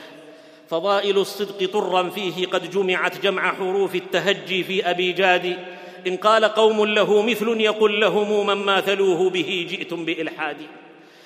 فضائل 0.70 1.18
الصدق 1.18 1.72
طرا 1.74 2.10
فيه 2.10 2.48
قد 2.48 2.72
جمعت 2.72 3.22
جمع 3.22 3.54
حروف 3.54 3.96
التهجي 3.96 4.64
في 4.64 4.90
أبي 4.90 5.12
جاد. 5.12 5.58
إن 6.08 6.18
قال 6.18 6.46
قوم 6.46 6.86
له 6.86 7.22
مثل 7.22 7.62
يقل 7.62 8.00
لهم 8.00 8.48
من 8.48 8.54
ماثلوه 8.54 9.30
به 9.30 9.68
جئتم 9.70 10.06
بإلحاد. 10.06 10.58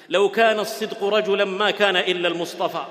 لو 0.10 0.30
كان 0.30 0.60
الصدق 0.60 1.04
رجلا 1.04 1.46
ما 1.46 1.72
كان 1.72 1.96
إلا 1.96 2.28
المصطفى. 2.28 2.86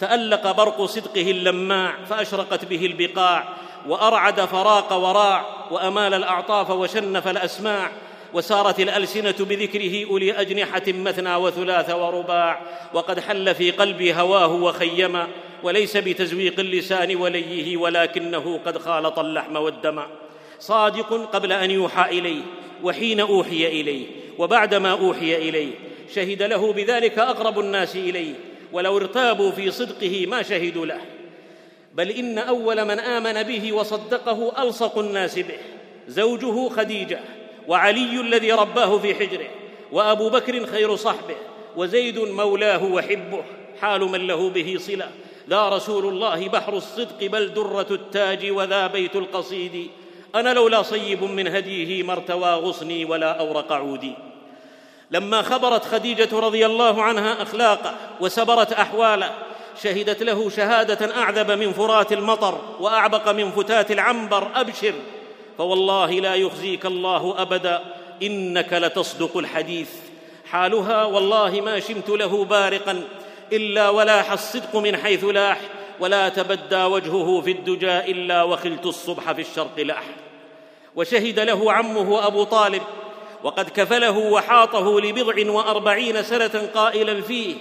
تألق 0.00 0.52
برق 0.52 0.84
صدقه 0.84 1.30
اللماع 1.30 1.94
فأشرقت 2.10 2.64
به 2.64 2.86
البقاع. 2.86 3.48
وأرعد 3.88 4.40
فراق 4.40 4.92
وراع. 4.92 5.46
وأمال 5.70 6.14
الأعطاف 6.14 6.70
وشنف 6.70 7.28
الأسماع. 7.28 7.90
وسارت 8.34 8.80
الألسنة 8.80 9.34
بذكره 9.40 10.10
أولي 10.10 10.40
أجنحة 10.40 10.82
مثنى 10.88 11.34
وثلاث 11.36 11.90
ورباع. 11.90 12.60
وقد 12.94 13.20
حل 13.20 13.54
في 13.54 13.70
قلبي 13.70 14.14
هواه 14.14 14.52
وخيما. 14.52 15.28
وليس 15.62 15.96
بتزويق 15.96 16.60
اللسان 16.60 17.16
وليه 17.16 17.76
ولكنه 17.76 18.60
قد 18.66 18.78
خالط 18.78 19.18
اللحم 19.18 19.56
والدم. 19.56 20.02
صادق 20.58 21.30
قبل 21.32 21.52
أن 21.52 21.70
يوحى 21.70 22.18
إليه 22.18 22.42
وحين 22.82 23.20
أوحي 23.20 23.66
إليه 23.66 24.06
وبعدما 24.38 24.90
أوحي 24.90 25.36
إليه 25.36 25.70
شهد 26.14 26.42
له 26.42 26.72
بذلك 26.72 27.18
أقرب 27.18 27.58
الناس 27.58 27.96
إليه 27.96 28.34
ولو 28.72 28.96
ارتابوا 28.96 29.50
في 29.50 29.70
صدقه 29.70 30.26
ما 30.26 30.42
شهدوا 30.42 30.86
له. 30.86 31.00
بل 31.94 32.10
إن 32.10 32.38
أول 32.38 32.84
من 32.84 33.00
آمن 33.00 33.42
به 33.42 33.72
وصدقه 33.72 34.62
ألصق 34.62 34.98
الناس 34.98 35.38
به 35.38 35.58
زوجه 36.08 36.68
خديجة 36.68 37.20
وعلي 37.68 38.20
الذي 38.20 38.52
رباه 38.52 38.98
في 38.98 39.14
حجره 39.14 39.48
وأبو 39.92 40.28
بكر 40.30 40.66
خير 40.66 40.96
صحبه 40.96 41.36
وزيد 41.76 42.18
مولاه 42.18 42.84
وحبه 42.84 43.44
حال 43.80 44.00
من 44.00 44.26
له 44.26 44.50
به 44.50 44.76
صلة 44.78 45.10
ذا 45.50 45.68
رسول 45.68 46.06
الله 46.06 46.48
بحر 46.48 46.76
الصدق 46.76 47.26
بل 47.26 47.54
درة 47.54 47.86
التاج 47.90 48.50
وذا 48.50 48.86
بيت 48.86 49.16
القصيد. 49.16 49.90
أنا 50.34 50.54
لولا 50.54 50.82
صيب 50.82 51.24
من 51.24 51.48
هديه 51.48 52.02
ما 52.02 52.12
ارتوى 52.12 52.50
غصني 52.54 53.04
ولا 53.04 53.40
أورق 53.40 53.72
عودي. 53.72 54.14
لما 55.10 55.42
خبرت 55.42 55.84
خديجة 55.84 56.38
رضي 56.38 56.66
الله 56.66 57.02
عنها 57.02 57.42
اخلاقه 57.42 57.94
وسبرت 58.20 58.72
احواله 58.72 59.30
شهدت 59.82 60.22
له 60.22 60.50
شهادة 60.50 61.16
أعذب 61.16 61.50
من 61.50 61.72
فرات 61.72 62.12
المطر 62.12 62.58
وأعبق 62.80 63.28
من 63.28 63.50
فتات 63.50 63.90
العنبر. 63.90 64.48
أبشر 64.54 64.94
فوالله 65.58 66.10
لا 66.10 66.34
يخزيك 66.34 66.86
الله 66.86 67.42
أبدا. 67.42 67.80
إنك 68.22 68.72
لتصدق 68.72 69.36
الحديث. 69.36 69.90
حالها 70.50 71.04
والله 71.04 71.60
ما 71.60 71.80
شمت 71.80 72.08
له 72.08 72.44
بارقا. 72.44 73.02
إلا 73.52 73.88
ولاح 73.88 74.32
الصدق 74.32 74.76
من 74.76 74.96
حيث 74.96 75.24
لاح 75.24 75.60
ولا 76.00 76.28
تبدى 76.28 76.84
وجهه 76.84 77.40
في 77.40 77.50
الدجى 77.50 77.98
إلا 77.98 78.42
وخلت 78.42 78.86
الصبح 78.86 79.32
في 79.32 79.40
الشرق 79.40 79.80
لاح. 79.80 80.04
وشهد 80.96 81.40
له 81.40 81.72
عمه 81.72 82.26
أبو 82.26 82.44
طالب 82.44 82.82
وقد 83.44 83.68
كفله 83.68 84.18
وحاطه 84.18 85.00
لبضع 85.00 85.50
وأربعين 85.50 86.22
سنة 86.22 86.68
قائلا 86.74 87.20
فيه 87.20 87.54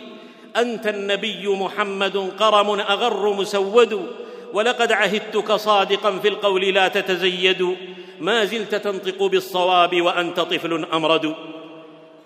أنت 0.57 0.87
النبي 0.87 1.47
محمد 1.47 2.17
قرم 2.39 2.79
أغر 2.79 3.33
مسود 3.33 4.07
ولقد 4.53 4.91
عهدتك 4.91 5.51
صادقا 5.51 6.19
في 6.19 6.27
القول 6.27 6.61
لا 6.61 6.87
تتزيد 6.87 7.77
ما 8.19 8.45
زلت 8.45 8.75
تنطق 8.75 9.23
بالصواب 9.23 10.01
وأنت 10.01 10.39
طفل 10.39 10.85
أمرد. 10.93 11.35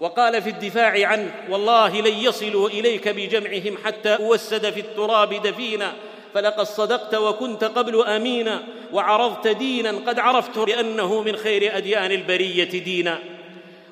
وقال 0.05 0.41
في 0.41 0.49
الدفاع 0.49 1.07
عنه 1.07 1.31
والله 1.49 2.01
لن 2.01 2.13
يصلوا 2.13 2.69
إليك 2.69 3.07
بجمعهم 3.07 3.77
حتى 3.85 4.15
أوسد 4.15 4.69
في 4.69 4.79
التراب 4.79 5.33
دفينا 5.33 5.93
فلقد 6.33 6.65
صدقت 6.65 7.15
وكنت 7.15 7.63
قبل 7.63 8.01
أمينا 8.01 8.63
وعرضت 8.93 9.47
دينا 9.47 9.91
قد 10.07 10.19
عرفت 10.19 10.59
بأنه 10.59 11.21
من 11.21 11.35
خير 11.35 11.77
أديان 11.77 12.11
البرية 12.11 12.83
دينا. 12.83 13.19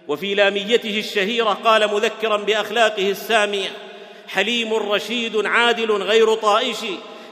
وفي 0.07 0.35
لاميته 0.35 0.99
الشهيرة 0.99 1.57
قال 1.63 1.93
مذكرا 1.93 2.37
بأخلاقه 2.37 3.09
السامية 3.09 3.69
حليم 4.27 4.73
رشيد 4.73 5.45
عادل 5.45 5.91
غير 5.91 6.33
طائش 6.33 6.79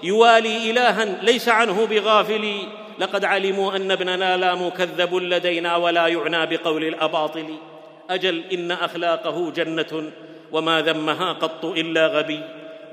يوالي 0.03 0.71
الها 0.71 1.05
ليس 1.05 1.49
عنه 1.49 1.85
بغافل 1.85 2.67
لقد 2.99 3.25
علموا 3.25 3.75
أن 3.75 3.91
ابننا 3.91 4.37
لا 4.37 4.55
مكذب 4.55 5.15
لدينا 5.15 5.75
ولا 5.75 6.07
يعنى 6.07 6.45
بقول 6.45 6.83
الأباطل. 6.83 7.70
أجل 8.13 8.43
إن 8.53 8.71
أخلاقه 8.71 9.51
جنة 9.51 10.11
وما 10.51 10.81
ذمها 10.81 11.33
قط 11.33 11.65
إلا 11.65 12.07
غبي 12.07 12.41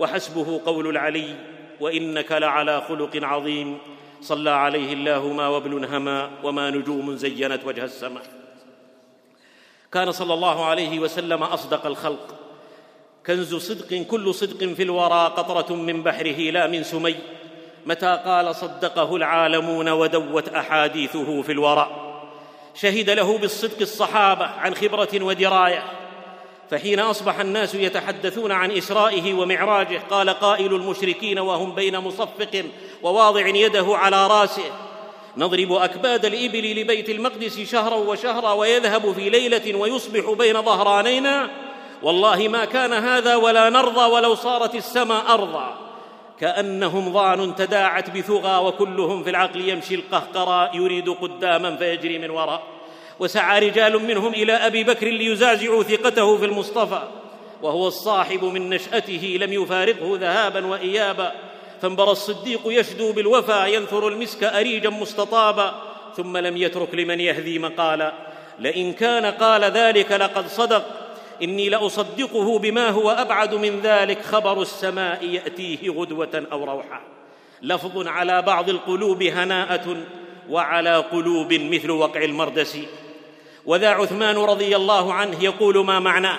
وحسبه 0.00 0.61
قول 0.66 0.88
العلي 0.88 1.35
وإنك 1.81 2.33
لعلى 2.33 2.81
خلق 2.88 3.11
عظيم 3.22 3.78
صلى 4.20 4.50
عليه 4.50 4.92
الله 4.92 5.33
ما 5.33 5.48
وبل 5.48 5.85
هما 5.85 6.31
وما 6.44 6.70
نجوم 6.70 7.16
زينت 7.16 7.64
وجه 7.64 7.85
السماء 7.85 8.22
كان 9.92 10.12
صلى 10.12 10.35
الله 10.35 10.64
عليه 10.64 10.98
وسلم 10.98 11.42
أصدق 11.42 11.87
الخلق. 11.87 12.35
كنز 13.26 13.54
صدق 13.54 14.02
كل 14.02 14.35
صدق 14.35 14.64
في 14.74 14.83
الورى 14.83 15.33
قطرة 15.37 15.74
من 15.74 16.02
بحره 16.02 16.50
لا 16.50 16.66
من 16.66 16.83
سمي. 16.83 17.16
متى 17.87 18.20
قال 18.24 18.54
صدقه 18.54 19.16
العالمون 19.16 19.88
ودوت 19.88 20.48
أحاديثه 20.48 21.42
في 21.42 21.52
الورى. 21.52 22.08
شهد 22.81 23.11
له 23.11 23.38
بالصدق 23.38 23.81
الصحابة 23.81 24.45
عن 24.45 24.75
خبرة 24.75 25.09
ودراية. 25.14 25.85
فحين 26.71 27.01
أصبح 27.01 27.41
الناس 27.41 27.75
يتحدثون 27.75 28.53
عن 28.53 28.71
إسرائه 28.71 29.35
ومعراجه 29.35 30.03
قال 30.11 30.31
قائل 30.31 30.75
المشركين 30.75 31.38
وهم 31.38 31.75
بين 31.75 31.99
مصفق 31.99 32.64
وواضع 33.03 33.47
يده 33.47 33.87
على 33.97 34.27
رأسه. 34.27 34.71
نضرب 35.37 35.73
أكباد 35.73 36.25
الإبل 36.25 36.81
لبيت 36.81 37.11
المقدس 37.11 37.61
شهرا 37.61 37.95
وشهرا 37.95 38.53
ويذهب 38.53 39.12
في 39.12 39.31
ليلة 39.31 39.79
ويصبح 39.79 40.31
بين 40.31 40.62
ظهرانينا. 40.62 41.51
والله 42.03 42.49
ما 42.49 42.64
كان 42.64 42.93
هذا 42.93 43.37
ولا 43.37 43.71
نرضى 43.71 44.12
ولو 44.12 44.35
صارت 44.35 44.75
السماء 44.75 45.35
أرضا. 45.35 45.88
كأنهم 46.40 47.12
ضان 47.12 47.55
تداعت 47.55 48.11
بثغى 48.11 48.64
وكلهم 48.66 49.22
في 49.22 49.31
العقل 49.31 49.68
يمشي 49.68 49.94
القهقرى 49.94 50.70
يريد 50.74 51.09
قداما 51.09 51.77
فيجري 51.77 52.18
من 52.18 52.31
وراء. 52.31 52.62
وسعى 53.20 53.68
رجال 53.68 54.03
منهم 54.03 54.35
إلى 54.35 54.53
أبي 54.53 54.85
بكر 54.85 55.07
ليزازعوا 55.07 55.83
ثقته 55.83 56.37
في 56.37 56.44
المصطفى. 56.44 57.03
وهو 57.62 57.88
الصاحب 57.88 58.44
من 58.44 58.70
نشأته 58.70 59.38
لم 59.40 59.53
يفارقه 59.53 60.18
ذهابا 60.20 60.66
وايابا. 60.66 61.33
فانبرى 61.83 62.11
الصديق 62.11 62.61
يشدو 62.66 63.12
بالوفا 63.12 63.66
ينثر 63.66 64.09
المسك 64.09 64.44
اريجا 64.44 64.90
مستطابا. 64.90 65.83
ثم 66.16 66.37
لم 66.37 66.57
يترك 66.57 66.94
لمن 66.94 67.20
يهذي 67.20 67.59
مقالا. 67.59 68.12
لئن 68.59 68.92
كان 68.92 69.27
قال 69.27 69.64
ذلك 69.64 70.12
لقد 70.12 70.46
صدق. 70.46 70.98
إني 71.42 71.68
لأصدقه 71.68 72.59
بما 72.59 72.88
هو 72.88 73.11
أبعد 73.11 73.55
من 73.55 73.81
ذلك. 73.81 74.22
خبر 74.22 74.62
السماء 74.62 75.24
يأتيه 75.24 75.90
غدوة 75.90 76.46
أو 76.53 76.64
روحا. 76.64 77.01
لفظ 77.62 78.07
على 78.07 78.42
بعض 78.42 78.68
القلوب 78.68 79.22
هناءة 79.22 79.96
وعلى 80.51 80.96
قلوب 80.96 81.53
مثل 81.53 81.90
وقع 81.90 82.24
المردس. 82.24 82.79
وذا 83.66 83.88
عثمان 83.88 84.37
رضي 84.37 84.77
الله 84.77 85.12
عنه 85.12 85.44
يقول 85.44 85.85
ما 85.85 85.98
معناه 85.98 86.38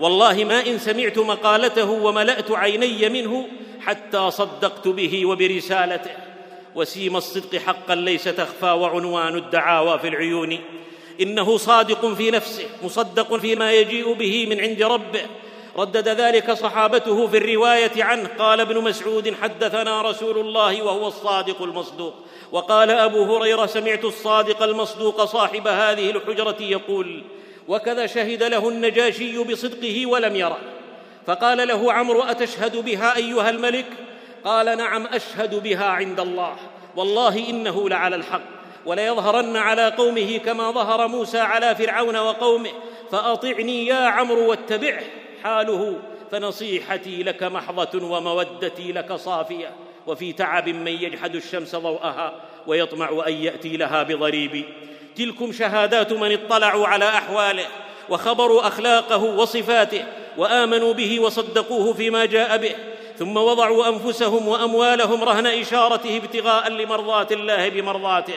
والله 0.00 0.44
ما 0.44 0.66
إن 0.66 0.78
سمعت 0.78 1.18
مقالته 1.18 1.90
وملأت 1.90 2.50
عيني 2.50 3.08
منه 3.08 3.48
حتى 3.80 4.30
صدقت 4.30 4.88
به 4.88 5.26
وبرسالته. 5.26 6.10
وسيم 6.74 7.16
الصدق 7.16 7.56
حقا 7.56 7.94
ليس 7.94 8.24
تخفى 8.24 8.70
وعنوان 8.70 9.36
الدعاوى 9.36 9.98
في 9.98 10.08
العيون. 10.08 10.58
إنه 11.20 11.56
صادق 11.56 12.14
في 12.14 12.30
نفسه 12.30 12.66
مصدق 12.82 13.36
فيما 13.36 13.72
يجيء 13.72 14.12
به 14.12 14.46
من 14.50 14.60
عند 14.60 14.82
ربه. 14.82 15.22
ردد 15.76 16.08
ذلك 16.08 16.52
صحابته 16.52 17.26
في 17.26 17.36
الرواية 17.36 18.04
عنه. 18.04 18.28
قال 18.38 18.60
ابن 18.60 18.78
مسعود 18.78 19.34
حدثنا 19.42 20.02
رسول 20.02 20.38
الله 20.38 20.82
وهو 20.82 21.08
الصادق 21.08 21.62
المصدوق. 21.62 22.14
وقال 22.52 22.90
أبو 22.90 23.36
هريرة 23.36 23.66
سمعت 23.66 24.04
الصادق 24.04 24.62
المصدوق 24.62 25.24
صاحب 25.24 25.68
هذه 25.68 26.10
الحجرة 26.10 26.56
يقول 26.60 27.24
وكذا 27.68 28.06
شهد 28.06 28.42
له 28.42 28.68
النجاشي 28.68 29.44
بصدقه 29.44 30.06
ولم 30.06 30.36
يره. 30.36 30.58
فقال 31.26 31.68
له 31.68 31.92
عمرو 31.92 32.22
أتشهد 32.22 32.84
بها 32.84 33.16
أيها 33.16 33.50
الملك؟ 33.50 33.86
قال 34.44 34.78
نعم 34.78 35.06
أشهد 35.06 35.62
بها 35.62 35.84
عند 35.84 36.20
الله. 36.20 36.56
والله 36.96 37.48
إنه 37.48 37.88
لعلى 37.88 38.16
الحق. 38.16 38.61
وليظهرن 38.86 39.56
على 39.56 39.88
قومه 39.88 40.38
كما 40.38 40.70
ظهر 40.70 41.08
موسى 41.08 41.38
على 41.38 41.74
فرعون 41.74 42.16
وقومه 42.16 42.70
فأطعني 43.12 43.86
يا 43.86 44.06
عمرو 44.06 44.50
واتبعه. 44.50 45.02
حاله 45.44 45.98
فنصيحتي 46.30 47.22
لك 47.22 47.42
محضة 47.42 48.06
ومودتي 48.06 48.92
لك 48.92 49.12
صافية 49.12 49.70
وفي 50.06 50.32
تعب 50.32 50.68
من 50.68 50.92
يجحد 50.92 51.34
الشمس 51.34 51.76
ضوءها 51.76 52.34
ويطمع 52.66 53.24
أن 53.26 53.32
يأتي 53.32 53.76
لها 53.76 54.02
بضريب 54.02 54.64
تلكم 55.16 55.52
شهادات 55.52 56.12
من 56.12 56.32
اطلعوا 56.32 56.86
على 56.86 57.08
أحواله 57.08 57.66
وخبروا 58.08 58.66
أخلاقه 58.66 59.22
وصفاته 59.22 60.04
وآمنوا 60.36 60.92
به 60.92 61.20
وصدقوه 61.20 61.92
فيما 61.92 62.24
جاء 62.24 62.56
به. 62.56 62.74
ثم 63.18 63.36
وضعوا 63.36 63.88
أنفسهم 63.88 64.48
وأموالهم 64.48 65.24
رهن 65.24 65.46
إشارته 65.46 66.16
ابتغاء 66.16 66.70
لمرضات 66.70 67.32
الله 67.32 67.68
بمرضاته. 67.68 68.34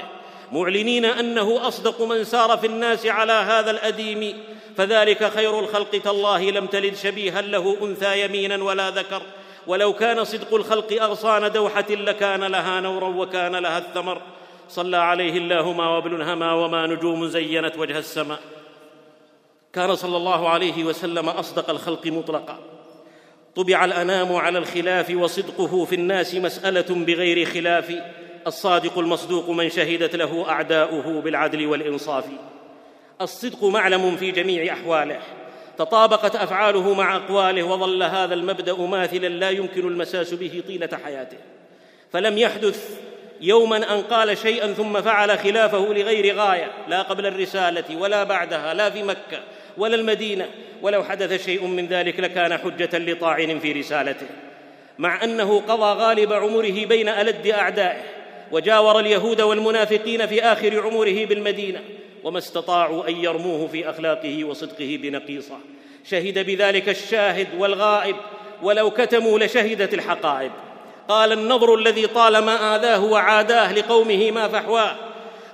معلنين 0.52 1.06
أنه 1.06 1.68
أصدق 1.68 2.02
من 2.02 2.24
سار 2.24 2.58
في 2.58 2.68
الناس 2.68 3.06
على 3.06 3.34
هذا 3.34 3.72
الأديم. 3.72 4.44
فذلك 4.78 5.32
خير 5.34 5.60
الخلق 5.60 5.90
تالله 5.90 6.52
لم 6.52 6.66
تلد 6.66 6.96
شبيها 6.96 7.42
له 7.42 7.78
أنثى 7.82 8.26
يمينا 8.26 8.64
ولا 8.64 8.90
ذكر. 8.90 9.22
ولو 9.68 9.94
كان 9.94 10.24
صدق 10.24 10.54
الخلق 10.54 11.04
أغصان 11.04 11.52
دوحة 11.52 11.90
لكان 11.90 12.44
لها 12.44 12.82
نورا 12.82 13.08
وكان 13.08 13.56
لها 13.56 13.78
الثمر. 13.78 14.22
صلى 14.70 14.98
عليه 14.98 15.38
الله 15.38 15.74
ما 15.74 15.98
وبل 15.98 16.22
هما 16.22 16.54
وما 16.54 16.88
نجوم 16.88 17.28
زينت 17.28 17.78
وجه 17.78 17.98
السماء. 17.98 18.40
كان 19.74 19.96
صلى 19.96 20.18
الله 20.18 20.50
عليه 20.50 20.84
وسلم 20.84 21.30
أصدق 21.30 21.70
الخلق 21.70 22.08
مطلقا. 22.08 22.60
طبع 23.56 23.86
الأنام 23.86 24.36
على 24.36 24.60
الخلاف 24.60 25.12
وصدقه 25.16 25.86
في 25.86 25.96
الناس 25.96 26.36
مسألة 26.36 27.06
بغير 27.06 27.46
خلاف. 27.46 27.96
الصادق 28.48 29.00
المصدوق 29.00 29.50
من 29.50 29.70
شهدت 29.70 30.16
له 30.16 30.50
أعداؤه 30.50 31.22
بالعدل 31.22 31.68
والإنصاف. 31.68 32.26
الصدق 33.22 33.64
معلم 33.64 34.16
في 34.16 34.32
جميع 34.32 34.74
أحواله. 34.74 35.20
تطابقت 35.78 36.36
أفعاله 36.36 36.94
مع 36.94 37.16
أقواله 37.16 37.64
وظل 37.64 38.04
هذا 38.04 38.34
المبدأ 38.34 38.74
ماثلا 38.74 39.28
لا 39.28 39.50
يمكن 39.50 39.88
المساس 39.88 40.34
به 40.34 40.64
طيلة 40.68 40.90
حياته. 41.06 41.38
فلم 42.12 42.38
يحدث 42.38 43.00
يوما 43.42 43.78
أن 43.78 44.02
قال 44.02 44.38
شيئا 44.38 44.74
ثم 44.74 45.02
فعل 45.02 45.40
خلافه 45.40 45.94
لغير 45.94 46.36
غاية 46.36 46.72
لا 46.88 47.02
قبل 47.02 47.26
الرسالة 47.26 47.98
ولا 47.98 48.24
بعدها 48.24 48.74
لا 48.74 48.90
في 48.90 49.04
مكة 49.04 49.40
ولا 49.78 49.96
المدينة. 49.96 50.50
ولو 50.82 51.04
حدث 51.04 51.46
شيء 51.46 51.68
من 51.68 51.88
ذلك 51.88 52.20
لكان 52.20 52.58
حجة 52.58 52.98
لطاعن 52.98 53.60
في 53.60 53.72
رسالته. 53.72 54.28
مع 55.00 55.24
أنه 55.24 55.60
قضى 55.60 56.02
غالب 56.02 56.34
عمره 56.34 56.86
بين 56.86 57.10
ألد 57.10 57.48
أعدائه. 57.48 58.15
وجاور 58.56 59.00
اليهود 59.00 59.42
والمنافقين 59.42 60.28
في 60.28 60.44
آخر 60.44 60.82
عمره 60.82 61.26
بالمدينة 61.26 61.82
وما 62.24 62.38
استطاعوا 62.38 63.10
أن 63.10 63.16
يرموه 63.16 63.68
في 63.68 63.90
أخلاقه 63.90 64.44
وصدقه 64.44 65.00
بنقيصة. 65.02 65.58
شهد 66.10 66.46
بذلك 66.46 66.90
الشاهد 66.90 67.48
والغائب 67.58 68.16
ولو 68.64 68.92
كتموا 68.92 69.40
لشهدت 69.40 69.94
الحقائب. 69.94 70.52
قال 71.08 71.32
النضر 71.32 71.76
الذي 71.76 72.08
طالما 72.08 72.76
آذاه 72.76 73.06
وعاداه 73.06 73.74
لقومه 73.74 74.32
ما 74.32 74.48
فحواه. 74.48 74.96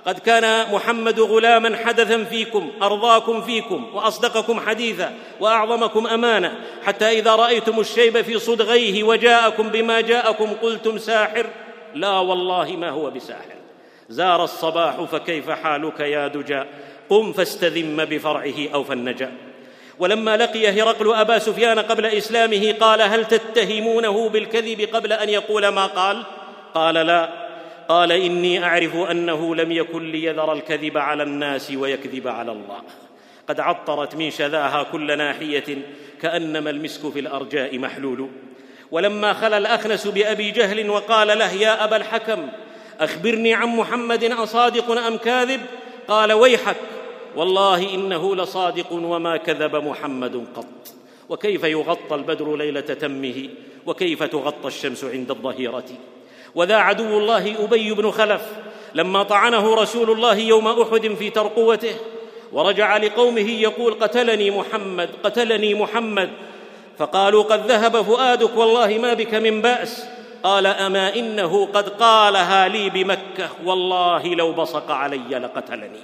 قد 0.06 0.18
كان 0.18 0.72
محمد 0.72 1.20
غلاما 1.20 1.76
حدثا 1.76 2.24
فيكم 2.24 2.70
أرضاكم 2.82 3.42
فيكم 3.42 3.90
وأصدقكم 3.94 4.60
حديثا 4.60 5.12
وأعظمكم 5.40 6.06
أمانة. 6.06 6.58
حتى 6.82 7.18
إذا 7.18 7.34
رأيتم 7.34 7.80
الشيب 7.80 8.22
في 8.22 8.38
صدغيه 8.38 9.02
وجاءكم 9.02 9.68
بما 9.68 10.00
جاءكم 10.00 10.52
قلتم 10.62 10.98
ساحر. 10.98 11.46
لا 11.94 12.18
والله 12.18 12.76
ما 12.76 12.90
هو 12.90 13.10
بساحر. 13.10 13.54
زار 14.08 14.44
الصباح 14.44 15.02
فكيف 15.02 15.50
حالك 15.50 16.00
يا 16.00 16.28
دجى 16.28 16.62
قم 17.08 17.32
فاستذم 17.32 18.04
بفرعه 18.04 18.68
أو 18.74 18.84
فالنجا. 18.84 19.32
ولما 19.98 20.36
لقي 20.36 20.82
هرقل 20.82 21.14
أبا 21.14 21.38
سفيان 21.38 21.78
قبل 21.78 22.06
إسلامه 22.06 22.72
قال 22.80 23.02
هل 23.02 23.24
تتهمونه 23.24 24.28
بالكذب 24.28 24.80
قبل 24.80 25.12
أن 25.12 25.28
يقول 25.28 25.68
ما 25.68 25.86
قال؟ 25.86 26.22
قال 26.74 26.94
لا. 26.94 27.42
قال 27.88 28.12
إني 28.12 28.64
أعرف 28.64 28.96
أنه 28.96 29.54
لم 29.54 29.72
يكن 29.72 30.12
ليذر 30.12 30.52
الكذب 30.52 30.98
على 30.98 31.22
الناس 31.22 31.70
ويكذب 31.70 32.28
على 32.28 32.52
الله. 32.52 32.82
قد 33.48 33.60
عطرت 33.60 34.14
من 34.14 34.30
شذاها 34.30 34.82
كل 34.82 35.18
ناحية 35.18 35.78
كأنما 36.20 36.70
المسك 36.70 37.12
في 37.12 37.20
الأرجاء 37.20 37.78
محلول. 37.78 38.28
ولما 38.92 39.32
خلا 39.32 39.58
الأخنس 39.58 40.06
بأبي 40.06 40.50
جهل 40.50 40.90
وقال 40.90 41.38
له 41.38 41.52
يا 41.52 41.84
أبا 41.84 41.96
الحكم 41.96 42.48
أخبرني 43.00 43.54
عن 43.54 43.68
محمد 43.68 44.24
أصادق 44.24 44.90
أم 44.90 45.16
كاذب؟ 45.16 45.60
قال 46.08 46.32
ويحك 46.32 46.76
والله 47.36 47.94
إنه 47.94 48.36
لصادق 48.36 48.92
وما 48.92 49.36
كذب 49.36 49.76
محمد 49.76 50.44
قط. 50.56 50.94
وكيف 51.28 51.64
يغطى 51.64 52.14
البدر 52.14 52.56
ليلة 52.56 52.80
تمه؟ 52.80 53.48
وكيف 53.86 54.22
تغطى 54.22 54.68
الشمس 54.68 55.04
عند 55.04 55.30
الظهيرة؟ 55.30 55.84
وذا 56.54 56.76
عدو 56.76 57.18
الله 57.18 57.64
أبي 57.64 57.94
بن 57.94 58.10
خلف 58.10 58.42
لما 58.94 59.22
طعنه 59.22 59.74
رسول 59.74 60.10
الله 60.10 60.36
يوم 60.38 60.68
أحد 60.68 61.14
في 61.14 61.30
ترقوته 61.30 61.94
ورجع 62.52 62.96
لقومه 62.96 63.50
يقول 63.50 63.94
قتلني 63.94 64.50
محمد 64.50 65.10
قتلني 65.22 65.74
محمد. 65.74 66.30
فقالوا 67.02 67.42
قد 67.42 67.66
ذهب 67.66 68.02
فؤادك 68.02 68.56
والله 68.56 68.98
ما 68.98 69.14
بك 69.14 69.34
من 69.34 69.62
بأس. 69.62 70.08
قال 70.42 70.66
أما 70.66 71.14
إنه 71.16 71.66
قد 71.66 71.88
قالها 71.88 72.68
لي 72.68 72.90
بمكة 72.90 73.48
والله 73.64 74.34
لو 74.34 74.52
بصق 74.52 74.90
علي 74.90 75.38
لقتلني. 75.38 76.00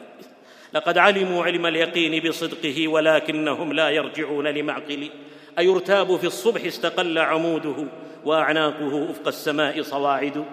لقد 0.74 0.98
علموا 0.98 1.44
علم 1.44 1.66
اليقين 1.66 2.28
بصدقه 2.28 2.88
ولكنهم 2.88 3.72
لا 3.72 3.90
يرجعون 3.90 4.46
لمعقل 4.46 5.10
أيرتاب 5.58 6.16
في 6.16 6.26
الصبح 6.26 6.64
استقل 6.64 7.18
عموده 7.18 7.84
وأعناقه 8.24 9.06
أفق 9.10 9.28
السماء 9.28 9.82
صواعد. 9.82 10.44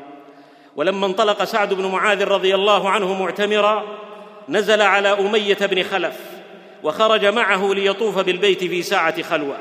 ولما 0.75 1.05
انطلق 1.05 1.43
سعد 1.43 1.73
بن 1.73 1.85
معاذ 1.85 2.23
رضي 2.23 2.55
الله 2.55 2.89
عنه 2.89 3.23
معتمرا 3.23 3.83
نزل 4.49 4.81
على 4.81 5.09
أمية 5.09 5.57
بن 5.61 5.83
خلف 5.83 6.19
وخرج 6.83 7.25
معه 7.25 7.73
ليطوف 7.73 8.19
بالبيت 8.19 8.63
في 8.63 8.81
ساعة 8.81 9.21
خلوة. 9.21 9.57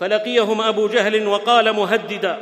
فلقيهم 0.00 0.60
أبو 0.60 0.86
جهل 0.86 1.26
وقال 1.26 1.72
مهددا 1.72 2.38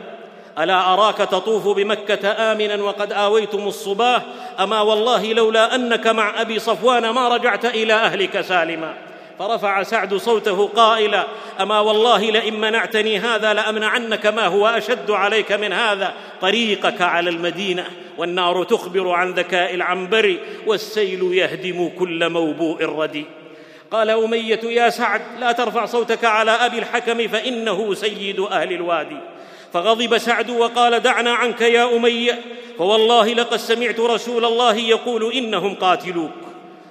ألا 0.58 0.94
أراك 0.94 1.16
تطوف 1.16 1.68
بمكة 1.68 2.52
آمنا 2.52 2.82
وقد 2.82 3.12
آويتم 3.12 3.68
الصباه 3.68 4.22
أما 4.60 4.80
والله 4.80 5.32
لولا 5.32 5.74
أنك 5.74 6.06
مع 6.06 6.40
أبي 6.40 6.58
صفوان 6.58 7.10
ما 7.10 7.28
رجعت 7.28 7.64
إلى 7.64 7.92
أهلك 7.92 8.40
سالما. 8.40 8.94
فرفع 9.38 9.82
سعد 9.82 10.14
صوته 10.14 10.66
قائلا 10.66 11.24
أما 11.60 11.80
والله 11.80 12.30
لئن 12.30 12.60
منعتني 12.60 13.18
هذا 13.18 13.54
لأمنعنك 13.54 14.26
ما 14.26 14.46
هو 14.46 14.66
أشد 14.66 15.10
عليك 15.10 15.52
من 15.52 15.72
هذا. 15.72 16.14
طريقك 16.40 17.02
على 17.02 17.30
المدينة 17.30 17.86
والنار 18.18 18.64
تخبر 18.64 19.10
عن 19.10 19.32
ذكاء 19.32 19.74
العنبر 19.74 20.36
والسيل 20.66 21.34
يهدم 21.34 21.90
كل 21.98 22.30
موبوء 22.30 22.84
ردي 22.84 23.24
قال 23.90 24.10
أمية 24.10 24.60
يا 24.64 24.90
سعد 24.90 25.22
لا 25.38 25.52
ترفع 25.52 25.86
صوتك 25.86 26.24
على 26.24 26.50
أبي 26.50 26.78
الحكم 26.78 27.28
فإنه 27.28 27.94
سيد 27.94 28.40
أهل 28.40 28.72
الوادي. 28.72 29.16
فغضب 29.72 30.18
سعد 30.18 30.50
وقال 30.50 31.00
دعنا 31.00 31.34
عنك 31.34 31.60
يا 31.60 31.96
أمية. 31.96 32.40
فوالله 32.78 33.34
لقد 33.34 33.56
سمعت 33.56 34.00
رسول 34.00 34.44
الله 34.44 34.76
يقول 34.76 35.32
إنهم 35.32 35.74
قاتلوك. 35.74 36.30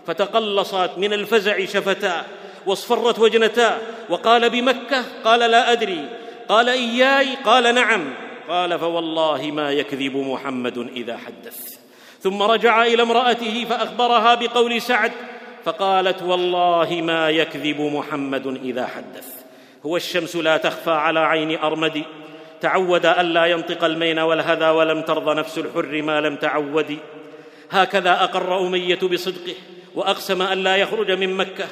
فتقلصت 0.08 0.92
من 0.98 1.14
الفزع 1.14 1.66
شفتاه 1.66 2.24
واصفرت 2.66 3.20
وجنتاه 3.20 3.78
وقال 4.10 4.50
بمكة؟ 4.50 5.04
قال 5.24 5.40
لا 5.40 5.72
أدري. 5.72 6.10
قال 6.50 6.70
إياي؟ 6.70 7.28
قال 7.46 7.76
نعم. 7.76 8.14
قال 8.50 8.80
فوالله 8.80 9.52
ما 9.52 9.72
يكذب 9.72 10.18
محمد 10.18 10.78
إذا 10.96 11.18
حدث. 11.18 11.84
ثم 12.22 12.44
رجع 12.44 12.86
إلى 12.86 13.04
امرأته 13.04 13.66
فأخبرها 13.70 14.36
بقول 14.36 14.82
سعد 14.82 15.12
فقالت 15.66 16.22
والله 16.22 17.02
ما 17.02 17.30
يكذب 17.30 17.82
محمد 17.82 18.48
إذا 18.48 18.86
حدث. 18.86 19.28
هو 19.86 19.98
الشمس 19.98 20.36
لا 20.36 20.58
تخفى 20.58 20.92
على 20.92 21.20
عين 21.20 21.58
أرمد. 21.58 22.04
تعود 22.62 23.06
الا 23.06 23.46
ينطق 23.46 23.84
المين 23.84 24.20
والهذا 24.20 24.70
ولم 24.70 25.02
ترض 25.02 25.30
نفس 25.30 25.58
الحر 25.58 26.02
ما 26.02 26.22
لم 26.22 26.36
تعود. 26.36 26.98
هكذا 27.72 28.24
أقر 28.24 28.68
أمية 28.68 29.00
بصدقه 29.12 29.56
وأقسم 29.96 30.42
أن 30.42 30.64
لا 30.64 30.76
يخرج 30.76 31.12
من 31.12 31.38
مكة. 31.38 31.66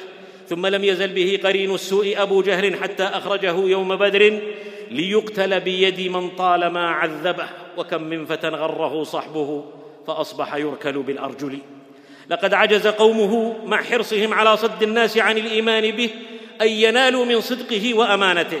ثم 0.48 0.66
لم 0.66 0.84
يزل 0.84 1.12
به 1.12 1.40
قرين 1.44 1.74
السوء 1.74 2.22
أبو 2.22 2.42
جهل 2.42 2.76
حتى 2.76 3.04
أخرجه 3.04 3.56
يوم 3.56 3.96
بدر 3.96 4.40
ليقتل 4.90 5.60
بيد 5.60 6.00
من 6.00 6.30
طالما 6.30 6.90
عذبه. 6.90 7.46
وكم 7.76 8.02
من 8.02 8.26
فتى 8.26 8.48
غره 8.48 9.04
صحبه 9.04 9.64
فأصبح 10.06 10.54
يركل 10.54 11.02
بالأرجل. 11.02 11.58
لقد 12.30 12.54
عجز 12.54 12.86
قومه 12.86 13.56
مع 13.66 13.82
حرصهم 13.82 14.34
على 14.34 14.56
صد 14.56 14.82
الناس 14.82 15.18
عن 15.18 15.38
الإيمان 15.38 15.90
به 15.90 16.10
أن 16.62 16.68
ينالوا 16.68 17.24
من 17.24 17.40
صدقه 17.40 17.94
وأمانته 17.94 18.60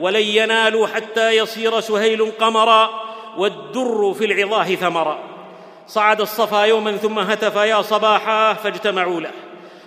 ولن 0.00 0.22
ينالوا 0.22 0.86
حتى 0.86 1.36
يصير 1.36 1.80
سهيل 1.80 2.30
قمرا 2.40 2.90
والدر 3.36 4.14
في 4.18 4.24
العظاه 4.24 4.74
ثمرا. 4.74 5.18
صعد 5.86 6.20
الصفا 6.20 6.64
يوما 6.64 6.96
ثم 6.96 7.18
هتف 7.18 7.56
يا 7.56 7.82
صباحا 7.82 8.54
فاجتمعوا 8.54 9.20
له. 9.20 9.30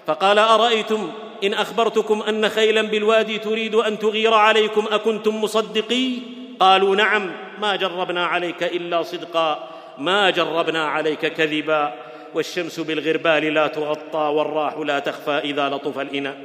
فقال 0.07 0.39
أرأيتم 0.39 1.11
إن 1.43 1.53
أخبرتكم 1.53 2.21
أن 2.21 2.49
خيلا 2.49 2.81
بالوادي 2.81 3.37
تريد 3.37 3.75
أن 3.75 3.99
تغير 3.99 4.33
عليكم 4.33 4.85
أكنتم 4.91 5.41
مصدقي؟ 5.41 6.11
قالوا 6.59 6.95
نعم 6.95 7.31
ما 7.59 7.75
جربنا 7.75 8.25
عليك 8.25 8.63
إلا 8.63 9.01
صدقا 9.03 9.69
ما 9.97 10.29
جربنا 10.29 10.87
عليك 10.87 11.25
كذبا. 11.25 11.93
والشمس 12.35 12.79
بالغربال 12.79 13.53
لا 13.53 13.67
تغطى 13.67 14.17
والراح 14.17 14.77
لا 14.77 14.99
تخفى 14.99 15.31
إذا 15.31 15.69
لطف 15.69 15.99
الإناء. 15.99 16.37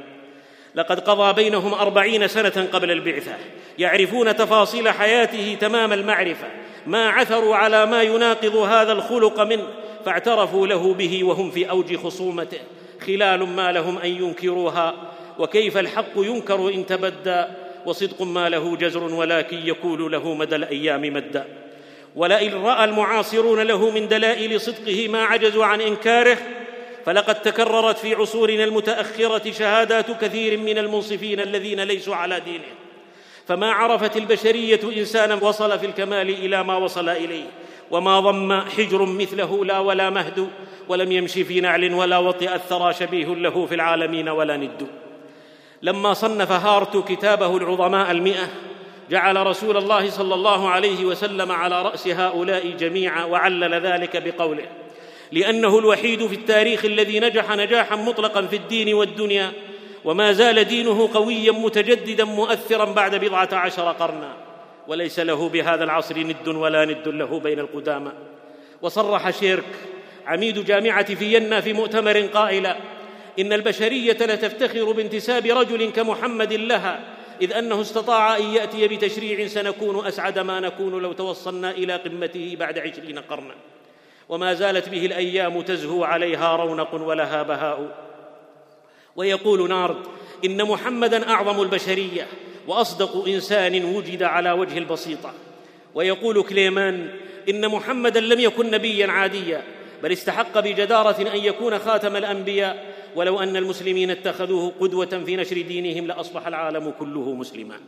لقد 0.75 0.99
قضى 0.99 1.33
بينهم 1.33 1.73
أربعين 1.73 2.27
سنة 2.27 2.67
قبل 2.73 2.91
البعثة 2.91 3.31
يعرفون 3.79 4.35
تفاصيل 4.35 4.89
حياته 4.89 5.57
تمام 5.61 5.93
المعرفة 5.93 6.47
ما 6.87 7.09
عثروا 7.09 7.55
على 7.55 7.85
ما 7.85 8.03
يناقض 8.03 8.55
هذا 8.55 8.91
الخلق 8.91 9.41
منه 9.41 9.67
فاعترفوا 10.05 10.67
له 10.67 10.93
به 10.93 11.23
وهم 11.23 11.51
في 11.51 11.69
أوج 11.69 11.95
خصومته. 11.95 12.59
خلال 13.07 13.47
ما 13.47 13.71
لهم 13.71 13.97
أن 13.97 14.09
ينكروها 14.09 14.93
وكيف 15.39 15.77
الحق 15.77 16.17
ينكر 16.17 16.69
إن 16.69 16.85
تبدى 16.85 17.43
وصدق 17.85 18.21
ما 18.21 18.49
له 18.49 18.75
جزر 18.75 19.03
ولكن 19.03 19.57
يكون 19.57 20.11
له 20.11 20.33
مدى 20.33 20.55
الأيام 20.55 21.01
مدا 21.01 21.45
ولئن 22.17 22.53
رأى 22.53 22.83
المعاصرون 22.83 23.59
له 23.59 23.89
من 23.89 24.07
دلائل 24.07 24.61
صدقه 24.61 25.07
ما 25.07 25.23
عجزوا 25.23 25.65
عن 25.65 25.81
إنكاره 25.81 26.37
فلقد 27.05 27.41
تكررت 27.41 27.97
في 27.97 28.15
عصورنا 28.15 28.63
المتأخرة 28.63 29.51
شهادات 29.51 30.23
كثير 30.23 30.59
من 30.59 30.77
المنصفين 30.77 31.39
الذين 31.39 31.79
ليسوا 31.79 32.15
على 32.15 32.39
دينه. 32.39 32.63
فما 33.47 33.71
عرفت 33.71 34.17
البشرية 34.17 34.79
إنسانا 34.83 35.35
وصل 35.35 35.79
في 35.79 35.85
الكمال 35.85 36.29
إلى 36.29 36.63
ما 36.63 36.77
وصل 36.77 37.09
إليه 37.09 37.45
وما 37.91 38.19
ضم 38.19 38.61
حجر 38.61 39.05
مثله 39.05 39.65
لا 39.65 39.79
ولا 39.79 40.09
مهد 40.09 40.49
ولم 40.89 41.11
يمش 41.11 41.33
في 41.33 41.61
نعل 41.61 41.93
ولا 41.93 42.17
وطئ 42.17 42.55
الثرى 42.55 42.93
شبيه 42.93 43.25
له 43.25 43.65
في 43.65 43.75
العالمين 43.75 44.29
ولا 44.29 44.57
ند. 44.57 44.87
لما 45.81 46.13
صنف 46.13 46.51
هارت 46.51 47.11
كتابه 47.11 47.57
العظماء 47.57 48.11
المئة 48.11 48.47
جعل 49.09 49.47
رسول 49.47 49.77
الله 49.77 50.09
صلى 50.09 50.33
الله 50.33 50.69
عليه 50.69 51.05
وسلم 51.05 51.51
على 51.51 51.81
رأس 51.81 52.07
هؤلاء 52.07 52.67
جميعا 52.69 53.25
وعلل 53.25 53.73
ذلك 53.73 54.23
بقوله. 54.23 54.65
لأنه 55.31 55.79
الوحيد 55.79 56.27
في 56.27 56.35
التاريخ 56.35 56.85
الذي 56.85 57.19
نجح 57.19 57.51
نجاحا 57.51 57.95
مطلقا 57.95 58.41
في 58.41 58.55
الدين 58.55 58.93
والدنيا 58.93 59.51
وما 60.05 60.33
زال 60.33 60.63
دينه 60.63 61.09
قويا 61.13 61.51
متجددا 61.51 62.23
مؤثرا 62.23 62.85
بعد 62.85 63.15
بضعة 63.15 63.49
عشر 63.51 63.91
قرنا. 63.91 64.33
وليس 64.87 65.19
له 65.19 65.49
بهذا 65.49 65.83
العصر 65.83 66.17
ند 66.17 66.47
ولا 66.47 66.85
ند 66.85 67.07
له 67.07 67.39
بين 67.39 67.59
القدامى. 67.59 68.11
وصرح 68.81 69.29
شيرك 69.29 69.75
عميد 70.27 70.65
جامعة 70.65 71.15
فيينا 71.15 71.61
في 71.61 71.73
مؤتمر 71.73 72.19
قائلا 72.19 72.77
إن 73.39 73.53
البشرية 73.53 74.17
لتفتخر 74.21 74.91
بانتساب 74.91 75.45
رجل 75.45 75.91
كمحمد 75.91 76.53
لها 76.53 77.16
إذ 77.41 77.53
أنه 77.53 77.81
استطاع 77.81 78.37
أن 78.37 78.43
يأتي 78.43 78.87
بتشريع 78.87 79.47
سنكون 79.47 80.07
أسعد 80.07 80.39
ما 80.39 80.59
نكون 80.59 81.01
لو 81.01 81.13
توصلنا 81.13 81.71
إلى 81.71 81.95
قمته 81.95 82.55
بعد 82.59 82.79
عشرين 82.79 83.19
قرنا. 83.19 83.55
وما 84.29 84.53
زالت 84.53 84.89
به 84.89 85.05
الأيام 85.05 85.61
تزهو 85.61 86.03
عليها 86.03 86.55
رونق 86.55 86.93
ولها 86.93 87.43
بهاء. 87.43 88.07
ويقول 89.15 89.69
نارد 89.69 89.97
إن 90.45 90.63
محمدا 90.63 91.29
أعظم 91.29 91.61
البشرية 91.61 92.27
وأصدق 92.67 93.27
إنسان 93.27 93.85
وجد 93.85 94.23
على 94.23 94.51
وجه 94.51 94.77
البسيطة. 94.77 95.33
ويقول 95.95 96.43
كليمان 96.43 97.09
إن 97.49 97.67
محمدا 97.67 98.19
لم 98.19 98.39
يكن 98.39 98.71
نبيا 98.71 99.07
عاديا 99.07 99.63
بل 100.03 100.11
استحق 100.11 100.59
بجدارة 100.59 101.21
أن 101.21 101.37
يكون 101.37 101.79
خاتم 101.79 102.15
الأنبياء 102.15 102.96
ولو 103.17 103.39
أن 103.39 103.55
المسلمين 103.55 104.11
اتخذوه 104.11 104.71
قدوة 104.79 105.23
في 105.25 105.35
نشر 105.35 105.61
دينهم 105.61 106.07
لأصبح 106.07 106.47
العالم 106.47 106.93
كله 106.99 107.33
مسلما. 107.33 107.79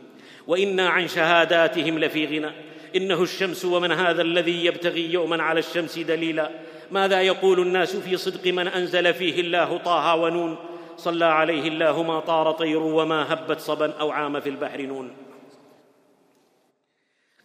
وإنا 0.46 0.88
عن 0.88 1.08
شهاداتهم 1.08 1.98
لفي 1.98 2.26
غنى. 2.26 2.50
إنه 2.96 3.22
الشمس 3.22 3.64
ومن 3.64 3.92
هذا 3.92 4.22
الذي 4.22 4.64
يبتغي 4.64 5.12
يوما 5.12 5.42
على 5.42 5.60
الشمس 5.60 5.98
دليلا. 5.98 6.50
ماذا 6.90 7.22
يقول 7.22 7.60
الناس 7.60 7.96
في 7.96 8.16
صدق 8.16 8.52
من 8.52 8.68
أنزل 8.68 9.14
فيه 9.14 9.40
الله 9.40 9.78
طه 9.78 10.14
ونون؟ 10.14 10.56
صلى 10.96 11.24
عليه 11.24 11.68
الله 11.68 12.02
ما 12.02 12.20
طار 12.20 12.52
طير 12.52 12.78
وما 12.82 13.32
هبت 13.32 13.60
صبا 13.60 13.92
أو 13.92 14.10
عام 14.10 14.40
في 14.40 14.48
البحر 14.48 14.82
نون. 14.82 15.10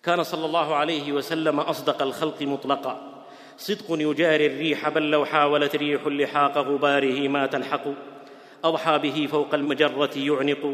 كان 0.04 0.24
صلى 0.24 0.46
الله 0.46 0.76
عليه 0.76 1.12
وسلم 1.12 1.60
أصدق 1.60 2.02
الخلق 2.02 2.42
مطلقا. 2.42 3.15
صدق 3.58 3.86
يجاري 3.90 4.46
الريح 4.46 4.90
بل 4.90 5.12
لو 5.12 5.26
حاولت 5.26 5.76
ريح 5.76 6.08
لحاق 6.08 6.58
غباره 6.58 7.28
ما 7.28 7.46
تلحق. 7.46 7.84
أضحى 8.64 9.00
به 9.00 9.28
فوق 9.32 9.54
المجرة 9.54 10.10
يعنق. 10.16 10.74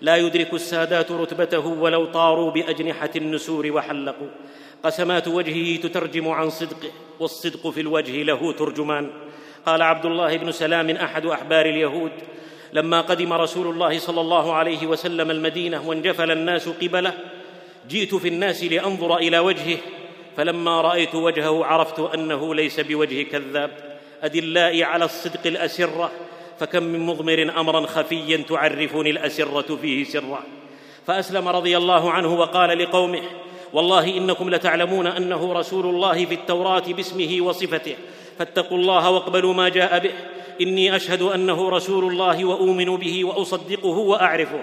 لا 0.00 0.16
يدرك 0.16 0.54
السادات 0.54 1.12
رتبته 1.12 1.66
ولو 1.66 2.04
طاروا 2.04 2.50
بأجنحة 2.50 3.10
النسور 3.16 3.72
وحلقوا. 3.72 4.28
قسمات 4.84 5.28
وجهه 5.28 5.76
تترجم 5.76 6.28
عن 6.28 6.50
صدقه 6.50 6.90
والصدق 7.20 7.70
في 7.70 7.80
الوجه 7.80 8.22
له 8.22 8.52
ترجمان. 8.52 9.10
قال 9.66 9.82
عبد 9.82 10.06
الله 10.06 10.36
بن 10.36 10.52
سلام 10.52 10.90
أحد 10.90 11.26
أحبار 11.26 11.66
اليهود 11.66 12.12
لما 12.72 13.00
قدم 13.00 13.32
رسول 13.32 13.66
الله 13.66 13.98
صلى 13.98 14.20
الله 14.20 14.52
عليه 14.52 14.86
وسلم 14.86 15.30
المدينة 15.30 15.88
وانجفل 15.88 16.30
الناس 16.30 16.68
قبله 16.68 17.12
جئت 17.88 18.14
في 18.14 18.28
الناس 18.28 18.64
لأنظر 18.64 19.16
إلى 19.16 19.38
وجهه. 19.38 19.78
فلما 20.36 20.80
رأيت 20.80 21.14
وجهه 21.14 21.64
عرفت 21.64 22.00
أنه 22.00 22.54
ليس 22.54 22.80
بوجه 22.80 23.22
كذاب. 23.22 23.70
أدلائي 24.22 24.84
على 24.84 25.04
الصدق 25.04 25.46
الأسرة 25.46 26.10
فكم 26.60 26.82
من 26.82 27.00
مضمر 27.00 27.52
امرا 27.60 27.86
خفيا 27.86 28.36
تعرفني 28.48 29.10
الأسرة 29.10 29.76
فيه 29.76 30.04
سرا. 30.04 30.42
فأسلم 31.06 31.48
رضي 31.48 31.76
الله 31.76 32.10
عنه 32.10 32.34
وقال 32.34 32.78
لقومه 32.78 33.22
والله 33.72 34.16
إنكم 34.16 34.50
لتعلمون 34.50 35.06
أنه 35.06 35.52
رسول 35.52 35.86
الله 35.86 36.24
في 36.24 36.34
التوراة 36.34 36.82
باسمه 36.88 37.36
وصفته. 37.40 37.94
فاتقوا 38.38 38.78
الله 38.78 39.10
واقبلوا 39.10 39.54
ما 39.54 39.68
جاء 39.68 39.98
به. 39.98 40.12
إني 40.60 40.96
أشهد 40.96 41.22
أنه 41.22 41.70
رسول 41.70 42.04
الله 42.12 42.44
وأؤمن 42.44 42.96
به 42.96 43.24
وأصدقه 43.24 43.98
وأعرفه. 43.98 44.60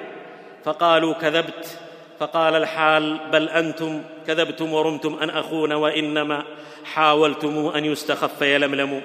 فقالوا 0.63 1.13
كذبت. 1.13 1.79
فقال 2.21 2.55
الحال 2.55 3.19
بل 3.31 3.49
أنتم 3.49 4.01
كذبتم 4.27 4.73
ورمتم 4.73 5.17
أن 5.21 5.29
أخون 5.29 5.73
وإنما 5.73 6.43
حاولتم 6.83 7.71
أن 7.75 7.85
يستخف 7.85 8.41
يلملم. 8.41 9.01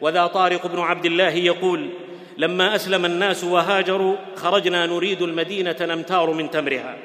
وذا 0.00 0.26
طارق 0.26 0.66
بن 0.66 0.78
عبد 0.78 1.04
الله 1.04 1.30
يقول 1.30 1.88
لما 2.38 2.74
أسلم 2.74 3.04
الناس 3.04 3.44
وهاجروا 3.44 4.16
خرجنا 4.36 4.86
نريد 4.86 5.22
المدينة 5.22 5.76
نمتار 5.80 6.30
من 6.30 6.50
تمرها. 6.50 6.96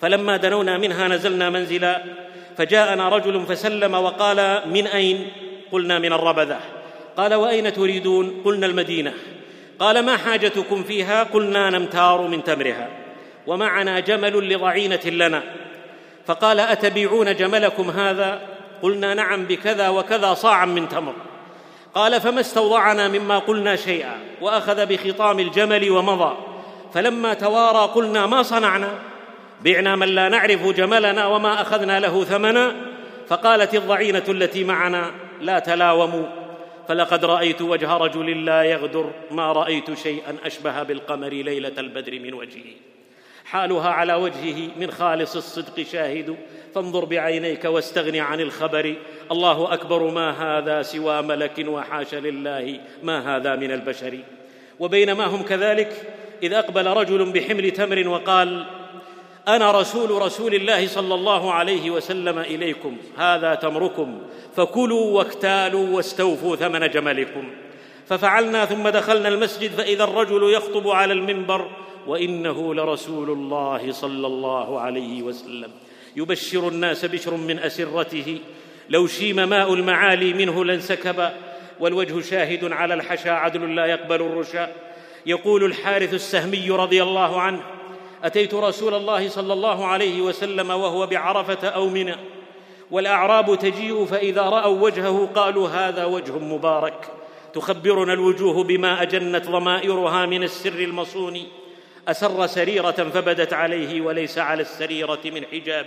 فلما 0.00 0.36
دنونا 0.36 0.78
منها 0.78 1.08
نزلنا 1.08 1.50
منزلا 1.50 2.02
فجاءنا 2.56 3.08
رجل 3.08 3.46
فسلم 3.46 3.94
وقال 3.94 4.60
من 4.66 4.86
أين؟ 4.86 5.28
قلنا 5.72 5.98
من 5.98 6.12
الربذة. 6.12 6.60
قال 7.16 7.34
وأين 7.34 7.72
تريدون؟ 7.72 8.42
قلنا 8.44 8.66
المدينة. 8.66 9.14
قال 9.78 10.04
ما 10.04 10.16
حاجتكم 10.16 10.82
فيها؟ 10.82 11.22
قلنا 11.22 11.70
نمتار 11.70 12.22
من 12.22 12.44
تمرها. 12.44 13.03
ومعنا 13.46 14.00
جمل 14.00 14.54
لضعينة 14.54 15.00
لنا. 15.04 15.42
فقال 16.26 16.60
أتبيعون 16.60 17.36
جملكم 17.36 17.90
هذا؟ 17.90 18.40
قلنا 18.82 19.14
نعم 19.14 19.44
بكذا 19.44 19.88
وكذا 19.88 20.34
صاعا 20.34 20.64
من 20.66 20.88
تمر. 20.88 21.14
قال 21.94 22.20
فما 22.20 22.40
استوضعنا 22.40 23.08
مما 23.08 23.38
قلنا 23.38 23.76
شيئا 23.76 24.18
وأخذ 24.40 24.86
بخطام 24.86 25.40
الجمل 25.40 25.90
ومضى. 25.90 26.36
فلما 26.94 27.34
توارى 27.34 27.92
قلنا 27.92 28.26
ما 28.26 28.42
صنعنا؟ 28.42 28.88
بعنا 29.64 29.96
من 29.96 30.08
لا 30.08 30.28
نعرف 30.28 30.66
جملنا 30.66 31.26
وما 31.26 31.60
أخذنا 31.60 32.00
له 32.00 32.24
ثمنا. 32.24 32.72
فقالت 33.28 33.74
الضعينة 33.74 34.24
التي 34.28 34.64
معنا 34.64 35.10
لا 35.40 35.58
تلاوموا. 35.58 36.26
فلقد 36.88 37.24
رأيت 37.24 37.62
وجه 37.62 37.96
رجل 37.96 38.44
لا 38.44 38.62
يغدر 38.62 39.10
ما 39.30 39.52
رأيت 39.52 39.94
شيئا 39.94 40.36
أشبه 40.44 40.82
بالقمر 40.82 41.28
ليلة 41.28 41.72
البدر 41.78 42.12
من 42.20 42.34
وجهه. 42.34 42.93
حالها 43.44 43.88
على 43.88 44.14
وجهه 44.14 44.68
من 44.76 44.90
خالص 44.90 45.36
الصدق 45.36 45.82
شاهد. 45.82 46.36
فانظر 46.74 47.04
بعينيك 47.04 47.64
واستغن 47.64 48.16
عن 48.16 48.40
الخبر. 48.40 48.94
الله 49.30 49.72
أكبر 49.72 50.10
ما 50.10 50.30
هذا 50.30 50.82
سوى 50.82 51.22
ملك 51.22 51.64
وحاش 51.68 52.14
لله؟ 52.14 52.80
ما 53.02 53.36
هذا 53.36 53.56
من 53.56 53.70
البشر؟ 53.70 54.18
وبينما 54.80 55.24
هم 55.24 55.42
كذلك 55.42 55.92
إذ 56.42 56.52
أقبل 56.52 56.86
رجل 56.86 57.32
بحمل 57.32 57.70
تمر 57.70 58.08
وقال 58.08 58.66
أنا 59.48 59.80
رسول 59.80 60.10
رسول 60.10 60.54
الله 60.54 60.86
صلى 60.86 61.14
الله 61.14 61.52
عليه 61.52 61.90
وسلم 61.90 62.38
إليكم 62.38 62.96
هذا 63.16 63.54
تمركم. 63.54 64.22
فكلوا 64.56 65.18
واكتالوا 65.18 65.96
واستوفوا 65.96 66.56
ثمن 66.56 66.90
جملكم. 66.90 67.50
ففعلنا 68.06 68.64
ثم 68.64 68.88
دخلنا 68.88 69.28
المسجد 69.28 69.70
فإذا 69.70 70.04
الرجل 70.04 70.52
يخطب 70.52 70.88
على 70.88 71.12
المنبر 71.12 71.70
وإنه 72.06 72.74
لرسول 72.74 73.30
الله 73.30 73.92
صلى 73.92 74.26
الله 74.26 74.80
عليه 74.80 75.22
وسلم. 75.22 75.70
يبشر 76.16 76.68
الناس 76.68 77.04
بشر 77.04 77.36
من 77.36 77.58
أسرته. 77.58 78.38
لو 78.88 79.06
شيم 79.06 79.48
ماء 79.48 79.74
المعالي 79.74 80.32
منه 80.34 80.64
لانسكب. 80.64 81.30
والوجه 81.80 82.20
شاهد 82.20 82.72
على 82.72 82.94
الحشا 82.94 83.30
عدل 83.30 83.74
لا 83.74 83.86
يقبل 83.86 84.22
الرشا. 84.22 84.72
يقول 85.26 85.64
الحارث 85.64 86.14
السهمي 86.14 86.70
رضي 86.70 87.02
الله 87.02 87.40
عنه 87.40 87.60
أتيت 88.24 88.54
رسول 88.54 88.94
الله 88.94 89.28
صلى 89.28 89.52
الله 89.52 89.86
عليه 89.86 90.22
وسلم 90.22 90.70
وهو 90.70 91.06
بعرفة 91.06 91.68
أو 91.68 91.88
منى. 91.88 92.16
والأعراب 92.90 93.58
تجيء 93.58 94.04
فإذا 94.04 94.42
رأوا 94.42 94.82
وجهه 94.82 95.30
قالوا 95.34 95.68
هذا 95.68 96.04
وجه 96.04 96.38
مبارك. 96.38 97.10
تخبرنا 97.52 98.12
الوجوه 98.12 98.64
بما 98.64 99.02
أجنت 99.02 99.46
ضمائرها 99.46 100.26
من 100.26 100.42
السر 100.42 100.78
المصون 100.78 101.40
أسر 102.08 102.46
سريرة 102.46 102.90
فبدت 102.90 103.52
عليه 103.52 104.00
وليس 104.00 104.38
على 104.38 104.62
السريرة 104.62 105.20
من 105.24 105.44
حجاب. 105.46 105.86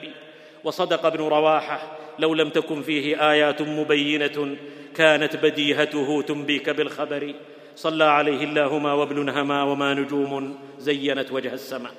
وصدق 0.64 1.06
ابن 1.06 1.20
رواحة 1.20 1.98
لو 2.20 2.34
لم 2.34 2.50
تكن 2.50 2.82
فيه 2.82 3.32
آيات 3.32 3.62
مبينة 3.62 4.58
كانت 4.96 5.36
بديهته 5.36 6.22
تنبيك 6.22 6.70
بالخبر. 6.70 7.34
صلى 7.76 8.04
عليه 8.04 8.44
الله 8.44 8.78
ما 8.78 8.94
وابل 8.94 9.30
هما 9.30 9.64
وما 9.64 9.94
نجوم 9.94 10.60
زينت 10.80 11.32
وجه 11.32 11.54
السماء. 11.54 11.94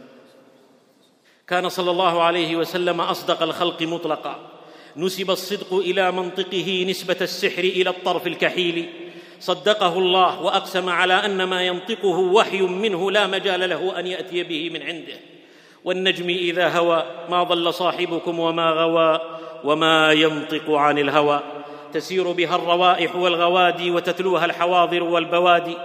كان 1.46 1.68
صلى 1.68 1.90
الله 1.90 2.22
عليه 2.22 2.56
وسلم 2.56 3.00
أصدق 3.00 3.42
الخلق 3.42 3.82
مطلقا. 3.82 4.50
نسب 4.96 5.30
الصدق 5.30 5.74
إلى 5.74 6.12
منطقه 6.12 6.86
نسبة 6.88 7.16
السحر 7.20 7.64
إلى 7.64 7.90
الطرف 7.90 8.26
الكحيل. 8.26 8.88
صدقه 9.40 9.98
الله 9.98 10.42
وأقسم 10.42 10.88
على 10.88 11.14
أن 11.14 11.42
ما 11.44 11.62
ينطقه 11.62 12.18
وحي 12.18 12.60
منه 12.60 13.10
لا 13.10 13.26
مجال 13.26 13.70
له 13.70 13.98
أن 13.98 14.06
يأتي 14.06 14.42
به 14.42 14.70
من 14.70 14.82
عنده. 14.82 15.14
والنجم 15.84 16.28
إذا 16.28 16.68
هوى 16.68 17.04
ما 17.28 17.42
ضل 17.42 17.74
صاحبكم 17.74 18.38
وما 18.38 18.70
غوى 18.70 19.20
وما 19.64 20.12
ينطق 20.12 20.70
عن 20.70 20.98
الهوى. 20.98 21.40
تسير 21.92 22.32
بها 22.32 22.56
الروائح 22.56 23.16
والغوادي 23.16 23.90
وتتلوها 23.90 24.44
الحواضر 24.44 25.02
والبوادي. 25.02 25.76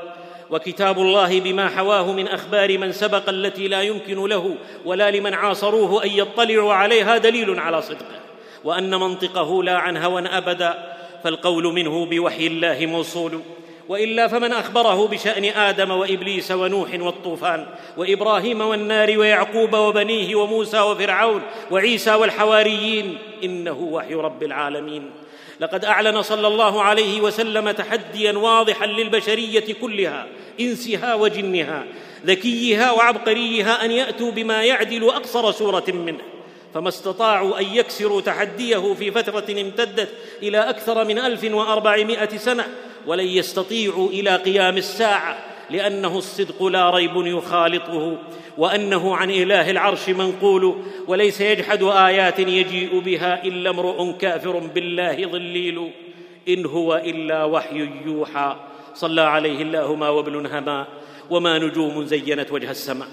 وكتاب 0.49 0.97
الله 0.97 1.39
بما 1.39 1.69
حواه 1.69 2.11
من 2.11 2.27
أخبار 2.27 2.77
من 2.77 2.91
سبق 2.91 3.29
التي 3.29 3.67
لا 3.67 3.81
يمكن 3.81 4.25
له 4.25 4.55
ولا 4.85 5.11
لمن 5.11 5.33
عاصروه 5.33 6.03
أن 6.03 6.09
يطلعوا 6.09 6.73
عليها 6.73 7.17
دليل 7.17 7.59
على 7.59 7.81
صدقه. 7.81 8.19
وأن 8.63 8.95
منطقه 8.95 9.63
لا 9.63 9.77
عن 9.77 9.97
هوى 9.97 10.27
أبدا. 10.27 10.93
فالقول 11.23 11.73
منه 11.73 12.05
بوحي 12.05 12.47
الله 12.47 12.85
موصول. 12.85 13.41
وإلا 13.89 14.27
فمن 14.27 14.51
أخبره 14.51 15.07
بشأن 15.07 15.45
آدم 15.45 15.91
وإبليس 15.91 16.51
ونوح 16.51 16.89
والطوفان 16.93 17.65
وإبراهيم 17.97 18.61
والنار 18.61 19.19
ويعقوب 19.19 19.73
وبنيه 19.73 20.35
وموسى 20.35 20.79
وفرعون 20.79 21.41
وعيسى 21.71 22.15
والحواريين 22.15 23.17
إنه 23.43 23.79
وحي 23.91 24.13
رب 24.13 24.43
العالمين. 24.43 25.11
لقد 25.59 25.85
أعلن 25.85 26.21
صلى 26.21 26.47
الله 26.47 26.81
عليه 26.81 27.21
وسلم 27.21 27.71
تحديا 27.71 28.31
واضحا 28.31 28.85
للبشرية 28.85 29.73
كلها 29.81 30.27
إنسها 30.59 31.15
وجنها 31.15 31.83
ذكيها 32.25 32.91
وعبقريها 32.91 33.85
أن 33.85 33.91
يأتوا 33.91 34.31
بما 34.31 34.63
يعدل 34.63 35.03
أقصر 35.03 35.51
سوره 35.51 35.83
منه. 35.87 36.32
فما 36.73 36.89
استطاعوا 36.89 37.59
أن 37.59 37.65
يكسروا 37.65 38.21
تحديه 38.21 38.93
في 38.93 39.11
فترة 39.11 39.61
امتدت 39.61 40.09
إلى 40.43 40.57
أكثر 40.57 41.05
من 41.05 41.19
ألف 41.19 41.43
وأربعمائة 41.43 42.37
سنة 42.37 42.67
ولن 43.07 43.27
يستطيعوا 43.27 44.09
إلى 44.09 44.35
قيام 44.35 44.77
الساعة 44.77 45.37
لأنه 45.69 46.17
الصدق 46.17 46.63
لا 46.63 46.89
ريب 46.89 47.11
يخالطه 47.15 48.17
وأنه 48.57 49.15
عن 49.15 49.31
إله 49.31 49.71
العرش 49.71 50.09
منقول 50.09 50.75
وليس 51.07 51.41
يجحد 51.41 51.83
آيات 51.83 52.39
يجيء 52.39 52.99
بها 52.99 53.43
إلا 53.43 53.69
امرؤ 53.69 54.17
كافر 54.17 54.57
بالله 54.57 55.27
ضليل 55.27 55.91
إن 56.47 56.65
هو 56.65 56.95
إلا 56.95 57.43
وحي 57.43 57.89
يوحى 58.05 58.55
صلى 58.93 59.21
عليه 59.21 59.61
الله 59.61 59.95
ما 59.95 60.09
وابل 60.09 60.47
هما 60.47 60.87
وما 61.29 61.59
نجوم 61.59 62.05
زينت 62.05 62.51
وجه 62.51 62.71
السماء. 62.71 63.07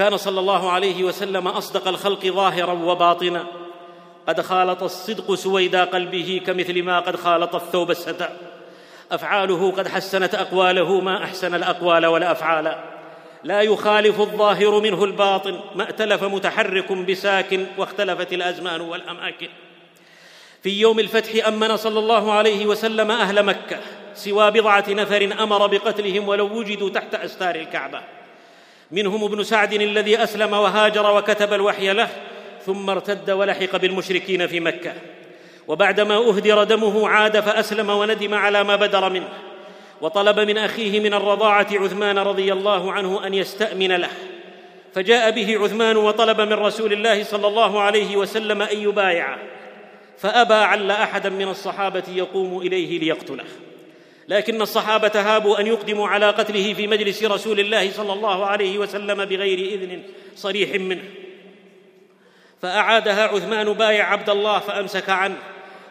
كان 0.00 0.16
صلى 0.16 0.40
الله 0.40 0.70
عليه 0.70 1.04
وسلم 1.04 1.48
أصدق 1.48 1.88
الخلق 1.88 2.26
ظاهرا 2.26 2.72
وباطنا. 2.72 3.46
قد 4.26 4.40
خالط 4.40 4.82
الصدق 4.82 5.34
سويدا 5.34 5.84
قلبه 5.84 6.42
كمثل 6.46 6.82
ما 6.82 7.00
قد 7.00 7.16
خالط 7.16 7.54
الثوب 7.54 7.90
الستى 7.90 8.28
أفعاله 9.12 9.72
قد 9.72 9.88
حسنت 9.88 10.34
أقواله 10.34 11.00
ما 11.00 11.24
أحسن 11.24 11.54
الأقوال 11.54 12.06
والأفعال. 12.06 12.76
لا 13.44 13.62
يخالف 13.62 14.20
الظاهر 14.20 14.80
منه 14.80 15.04
الباطن 15.04 15.60
ما 15.74 15.84
ائتلف 15.84 16.24
متحرك 16.24 16.92
بساكن 16.92 17.66
واختلفت 17.78 18.32
الأزمان 18.32 18.80
والأماكن. 18.80 19.48
في 20.62 20.80
يوم 20.80 20.98
الفتح 20.98 21.46
أمن 21.46 21.76
صلى 21.76 21.98
الله 21.98 22.32
عليه 22.32 22.66
وسلم 22.66 23.10
أهل 23.10 23.42
مكة 23.42 23.78
سوى 24.14 24.50
بضعة 24.50 24.84
نفر 24.88 25.36
أمر 25.40 25.66
بقتلهم 25.66 26.28
ولو 26.28 26.58
وجدوا 26.58 26.90
تحت 26.90 27.14
أستار 27.14 27.54
الكعبة. 27.54 28.19
منهم 28.92 29.24
ابن 29.24 29.42
سعد 29.42 29.72
الذي 29.72 30.22
أسلم 30.22 30.52
وهاجر 30.52 31.16
وكتب 31.16 31.52
الوحي 31.52 31.92
له 31.92 32.08
ثم 32.66 32.90
ارتد 32.90 33.30
ولحق 33.30 33.76
بالمشركين 33.76 34.46
في 34.46 34.60
مكة. 34.60 34.92
وبعدما 35.68 36.16
أهدر 36.16 36.64
دمه 36.64 37.08
عاد 37.08 37.40
فأسلم 37.40 37.90
وندم 37.90 38.34
على 38.34 38.64
ما 38.64 38.76
بدر 38.76 39.10
منه. 39.10 39.28
وطلب 40.00 40.40
من 40.40 40.58
أخيه 40.58 41.00
من 41.00 41.14
الرضاعة 41.14 41.66
عثمان 41.72 42.18
رضي 42.18 42.52
الله 42.52 42.92
عنه 42.92 43.26
أن 43.26 43.34
يستأمن 43.34 43.92
له. 43.92 44.10
فجاء 44.94 45.30
به 45.30 45.58
عثمان 45.64 45.96
وطلب 45.96 46.40
من 46.40 46.52
رسول 46.52 46.92
الله 46.92 47.22
صلى 47.22 47.46
الله 47.46 47.80
عليه 47.80 48.16
وسلم 48.16 48.62
أن 48.62 48.78
يبايعه. 48.78 49.38
فأبى 50.18 50.54
عل 50.54 50.90
أحدا 50.90 51.28
من 51.28 51.48
الصحابة 51.48 52.02
يقوم 52.08 52.58
إليه 52.58 52.98
ليقتله. 52.98 53.44
لكن 54.30 54.62
الصحابة 54.62 55.12
هابوا 55.14 55.60
أن 55.60 55.66
يقدموا 55.66 56.08
على 56.08 56.30
قتله 56.30 56.74
في 56.74 56.86
مجلس 56.86 57.24
رسول 57.24 57.60
الله 57.60 57.90
صلى 57.90 58.12
الله 58.12 58.46
عليه 58.46 58.78
وسلم 58.78 59.24
بغير 59.24 59.58
إذن 59.58 60.02
صريح 60.36 60.80
منه. 60.80 61.02
فأعادها 62.62 63.26
عثمان 63.26 63.72
بايع 63.72 64.12
عبد 64.12 64.30
الله 64.30 64.58
فأمسك 64.58 65.10
عنه 65.10 65.36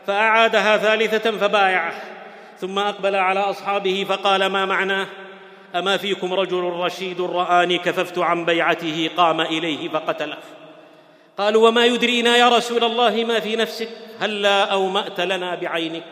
فأعادها 0.08 0.78
ثالثة 0.78 1.32
فبايعه 1.32 2.02
ثم 2.58 2.80
أقبل 2.80 3.16
على 3.16 3.40
أصحابه 3.40 4.06
فقال 4.10 4.46
ما 4.46 4.66
معناه 4.66 5.08
أما 5.76 5.98
فيكم 5.98 6.34
رجل 6.34 6.64
رشيد 6.64 7.22
رآني 7.22 7.78
كففت 7.78 8.18
عن 8.18 8.46
بيعته 8.46 9.10
قام 9.18 9.42
إليه 9.42 9.90
فقتله. 9.90 10.38
قالوا 11.38 11.68
وما 11.68 11.86
يدرينا 11.86 12.38
يا 12.38 12.50
رسول 12.50 12.84
الله 12.84 13.24
ما 13.24 13.40
في 13.40 13.56
نفسك؟ 13.56 13.90
هلا 14.20 14.64
اومات 14.64 15.20
لنا 15.20 15.56
بعينك. 15.56 16.04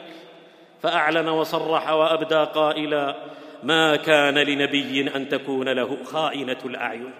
فأعلن 0.82 1.30
وصرح 1.30 1.90
وأبدى 1.90 2.36
قائلا 2.36 3.16
ما 3.64 3.96
كان 3.96 4.38
لنبي 4.38 5.16
أن 5.16 5.30
تكون 5.30 5.70
له 5.70 5.98
خائنة 6.04 6.58
الأعين. 6.66 7.14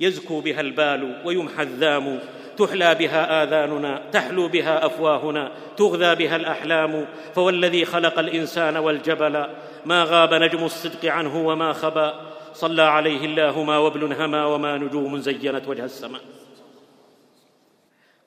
يزكو 0.00 0.40
بها 0.40 0.60
البال 0.60 1.22
ويمحى 1.24 1.62
الذام 1.62 2.20
تحلى 2.58 2.94
بها 2.94 3.42
آذاننا 3.42 4.02
تحلو 4.12 4.48
بها 4.48 4.86
أفواهنا 4.86 5.52
تغذى 5.76 6.14
بها 6.14 6.36
الأحلام. 6.36 7.06
فوالذي 7.34 7.84
خلق 7.84 8.18
الإنسان 8.18 8.76
والجبل 8.76 9.46
ما 9.86 10.04
غاب 10.04 10.34
نجم 10.34 10.64
الصدق 10.64 11.10
عنه 11.10 11.46
وما 11.48 11.72
خبا 11.72 12.14
صلى 12.52 12.82
عليه 12.82 13.24
الله 13.24 13.62
ما 13.62 13.78
وبل 13.78 14.12
هما 14.12 14.46
وما 14.46 14.76
نجوم 14.76 15.18
زينت 15.18 15.68
وجه 15.68 15.84
السماء. 15.84 16.20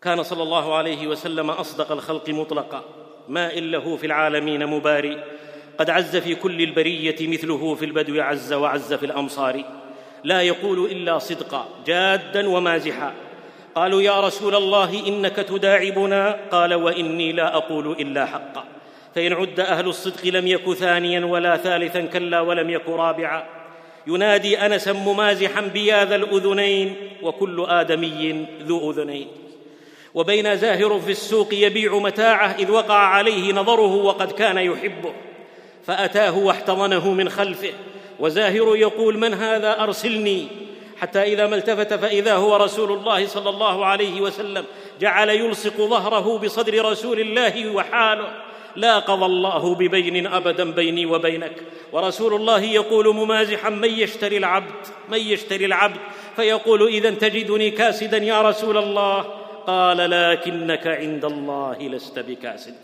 كان 0.02 0.24
صلى 0.24 0.44
الله 0.44 0.76
عليه 0.76 1.08
وسلم 1.08 1.50
أصدق 1.50 1.92
الخلق 1.92 2.30
مطلقا. 2.30 2.84
ما 3.30 3.58
إن 3.58 3.72
له 3.72 3.96
في 3.96 4.08
العالمين 4.08 4.66
مباري. 4.66 5.24
قد 5.78 5.90
عز 5.90 6.18
في 6.18 6.36
كل 6.36 6.62
البرية 6.62 7.28
مثله 7.28 7.76
في 7.76 7.86
البدو 7.86 8.22
عز 8.22 8.54
وعز 8.54 8.94
في 8.94 9.06
الأمصار. 9.06 9.64
لا 10.24 10.42
يقول 10.42 10.92
إلا 10.92 11.20
صدقا 11.20 11.68
جادا 11.86 12.50
ومازحا. 12.50 13.14
قالوا 13.76 14.02
يا 14.02 14.22
رسول 14.22 14.56
الله 14.56 15.08
إنك 15.08 15.36
تداعبنا؟ 15.36 16.38
قال 16.52 16.74
وإني 16.74 17.32
لا 17.32 17.56
أقول 17.56 17.92
إلا 17.92 18.26
حقا. 18.26 18.64
فإن 19.16 19.34
عد 19.34 19.60
أهل 19.60 19.88
الصدق 19.88 20.28
لم 20.28 20.48
يك 20.48 20.74
ثانيا 20.74 21.26
ولا 21.26 21.58
ثالثا 21.58 22.02
كلا 22.02 22.42
ولم 22.42 22.70
يك 22.70 22.90
رابعا. 22.90 23.44
ينادي 24.08 24.58
انسا 24.58 24.94
ممازحا 24.94 25.62
بيا 25.62 26.06
ذا 26.06 26.16
الأذنين 26.16 26.96
وكل 27.22 27.66
آدمي 27.70 28.46
ذو 28.64 28.92
أذنين. 28.92 29.28
وبين 30.20 30.58
زاهر 30.58 31.00
في 31.00 31.12
السوق 31.12 31.54
يبيع 31.54 31.98
متاعه 31.98 32.56
إذ 32.60 32.72
وقع 32.72 32.98
عليه 32.98 33.54
نظره 33.54 33.96
وقد 33.96 34.32
كان 34.32 34.58
يحبه 34.58 35.14
فأتاه 35.86 36.38
واحتضنه 36.38 37.14
من 37.14 37.30
خلفه 37.30 37.74
وزاهر 38.20 38.76
يقول 38.76 39.18
من 39.18 39.34
هذا؟ 39.34 39.84
أرسلني. 39.84 40.48
حتى 40.98 41.24
إذا 41.24 41.48
ما 41.48 41.56
التفت 41.56 41.94
فإذا 41.94 42.36
هو 42.36 42.56
رسول 42.56 42.92
الله 42.92 43.26
صلى 43.26 43.50
الله 43.50 43.86
عليه 43.86 44.22
وسلم 44.22 44.66
جعل 45.02 45.30
يلصق 45.30 45.78
ظهره 45.78 46.38
بصدر 46.38 46.86
رسول 46.86 47.20
الله 47.20 47.70
وحاله 47.70 48.32
لا 48.76 49.00
قضى 49.00 49.26
الله 49.26 49.76
ببين 49.76 50.28
أبدا 50.28 50.72
بيني 50.72 51.06
وبينك. 51.06 51.56
ورسول 51.92 52.34
الله 52.34 52.64
يقول 52.64 53.16
ممازحا 53.16 53.70
من 53.70 53.90
يشتري 53.90 54.38
العبد؟ 54.38 54.88
من 55.10 55.18
يشتري 55.18 55.66
العبد؟ 55.66 56.00
فيقول 56.36 56.88
إذا 56.88 57.10
تجدني 57.10 57.72
كاسدا 57.72 58.18
يا 58.18 58.42
رسول 58.42 58.78
الله. 58.78 59.49
قال 59.70 59.98
لكنك 59.98 60.88
عند 60.88 61.26
الله 61.26 61.78
لست 61.88 62.20
بكاسد. 62.20 62.76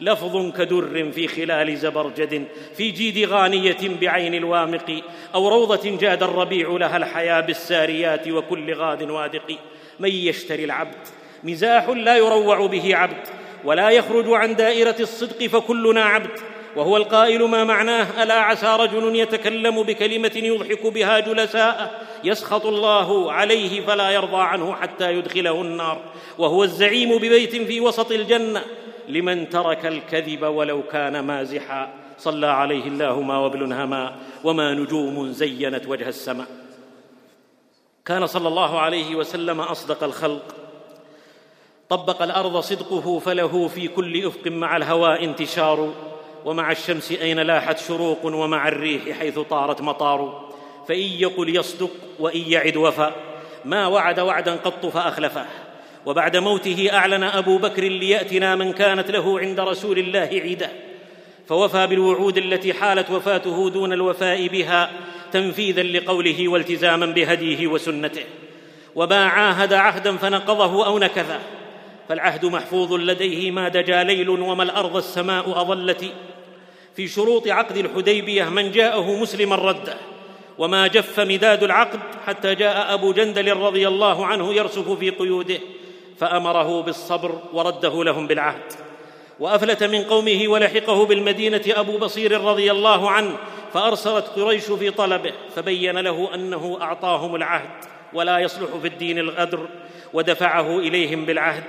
لفظ 0.00 0.56
كدر 0.56 1.10
في 1.12 1.28
خلال 1.28 1.76
زبرجد 1.76 2.46
في 2.76 2.90
جيد 2.90 3.28
غانية 3.28 3.98
بعين 4.00 4.34
الوامق 4.34 5.02
أو 5.34 5.48
روضة 5.48 5.96
جاد 5.96 6.22
الربيع 6.22 6.68
لها 6.68 6.96
الحياة 6.96 7.40
بالساريات 7.40 8.28
وكل 8.28 8.74
غاد 8.74 9.10
وادق. 9.10 9.58
من 10.00 10.08
يشتري 10.08 10.64
العبد؟ 10.64 11.02
مزاح 11.44 11.88
لا 11.88 12.16
يروع 12.16 12.66
به 12.66 12.96
عبد 12.96 13.26
ولا 13.64 13.90
يخرج 13.90 14.24
عن 14.28 14.56
دائرة 14.56 14.96
الصدق 15.00 15.46
فكلنا 15.46 16.04
عبد. 16.04 16.40
وهو 16.76 16.96
القائل 16.96 17.42
ما 17.42 17.64
معناه 17.64 18.22
ألا 18.22 18.34
عسى 18.34 18.76
رجل 18.80 19.16
يتكلم 19.16 19.82
بكلمة 19.82 20.32
يضحك 20.34 20.86
بها 20.86 21.20
جلساءه 21.20 21.90
يسخط 22.24 22.66
الله 22.66 23.32
عليه 23.32 23.86
فلا 23.86 24.10
يرضى 24.10 24.40
عنه 24.40 24.74
حتى 24.74 25.12
يدخله 25.12 25.62
النار. 25.62 26.00
وهو 26.38 26.64
الزعيم 26.64 27.18
ببيت 27.18 27.56
في 27.56 27.80
وسط 27.80 28.12
الجنة. 28.12 28.62
لمن 29.08 29.48
ترك 29.48 29.86
الكذب 29.86 30.42
ولو 30.42 30.82
كان 30.82 31.20
مازحا. 31.20 31.92
صلى 32.18 32.46
عليه 32.46 32.86
الله 32.86 33.20
ما 33.20 33.38
وبل 33.38 33.72
هما. 33.72 34.16
وما 34.44 34.74
نجوم 34.74 35.32
زينت 35.32 35.88
وجه 35.88 36.08
السماء. 36.08 36.46
كان 38.04 38.26
صلى 38.26 38.48
الله 38.48 38.80
عليه 38.80 39.14
وسلم 39.14 39.60
أصدق 39.60 40.04
الخلق. 40.04 40.54
طبق 41.88 42.22
الأرض 42.22 42.60
صدقه 42.60 43.18
فله 43.18 43.68
في 43.68 43.88
كل 43.88 44.26
إفق 44.26 44.46
مع 44.46 44.76
الهواء 44.76 45.24
انتشار. 45.24 45.92
ومع 46.44 46.72
الشمس 46.72 47.12
أين 47.12 47.40
لاحت 47.40 47.78
شروق 47.78 48.24
ومع 48.24 48.68
الريح 48.68 49.18
حيث 49.18 49.38
طارت 49.38 49.80
مطار 49.80 50.50
فإن 50.88 50.98
يقل 50.98 51.56
يصدق 51.56 51.90
وإن 52.18 52.40
يعد 52.46 52.76
وفى. 52.76 53.12
ما 53.64 53.86
وعد 53.86 54.20
وعدا 54.20 54.56
قط 54.56 54.86
فأخلفه. 54.86 55.46
وبعد 56.06 56.36
موته 56.36 56.90
أعلن 56.92 57.22
أبو 57.22 57.58
بكر 57.58 57.82
ليأتنا 57.82 58.56
من 58.56 58.72
كانت 58.72 59.10
له 59.10 59.40
عند 59.40 59.60
رسول 59.60 59.98
الله 59.98 60.20
عيده. 60.20 60.68
فوفى 61.46 61.86
بالوعود 61.86 62.38
التي 62.38 62.74
حالت 62.74 63.10
وفاته 63.10 63.70
دون 63.70 63.92
الوفاء 63.92 64.46
بها 64.46 64.90
تنفيذا 65.32 65.82
لقوله 65.82 66.48
والتزاما 66.48 67.06
بهديه 67.06 67.66
وسنته. 67.66 68.24
وما 68.94 69.24
عاهد 69.24 69.72
عهدا 69.72 70.16
فنقضه 70.16 70.86
أو 70.86 70.98
نكثه 70.98 71.38
فالعهد 72.08 72.44
محفوظ 72.44 72.92
لديه 72.92 73.50
ما 73.50 73.68
دجا 73.68 74.02
ليل 74.02 74.28
وما 74.28 74.62
الأرض 74.62 74.96
السماء 74.96 75.60
أظلت. 75.60 76.12
في 76.96 77.08
شروط 77.08 77.48
عقد 77.48 77.76
الحديبية 77.76 78.44
من 78.44 78.70
جاءه 78.70 79.20
مسلما 79.20 79.56
رده 79.56 79.96
وما 80.58 80.86
جف 80.86 81.20
مداد 81.20 81.62
العقد 81.62 82.00
حتى 82.26 82.54
جاء 82.54 82.94
أبو 82.94 83.12
جندل 83.12 83.56
رضي 83.56 83.88
الله 83.88 84.26
عنه 84.26 84.52
يرسف 84.52 84.90
في 84.90 85.10
قيوده 85.10 85.58
فأمره 86.18 86.82
بالصبر 86.82 87.38
ورده 87.52 88.04
لهم 88.04 88.26
بالعهد. 88.26 88.72
وأفلت 89.40 89.84
من 89.84 90.04
قومه 90.04 90.48
ولحقه 90.48 91.06
بالمدينة 91.06 91.62
أبو 91.68 91.98
بصير 91.98 92.40
رضي 92.40 92.70
الله 92.70 93.10
عنه 93.10 93.36
فأرسلت 93.72 94.24
قريش 94.26 94.64
في 94.64 94.90
طلبه 94.90 95.32
فبين 95.56 95.98
له 95.98 96.34
أنه 96.34 96.78
أعطاهم 96.80 97.34
العهد 97.34 97.84
ولا 98.12 98.38
يصلح 98.38 98.76
في 98.82 98.88
الدين 98.88 99.18
الغدر 99.18 99.68
ودفعه 100.12 100.78
إليهم 100.78 101.24
بالعهد 101.24 101.64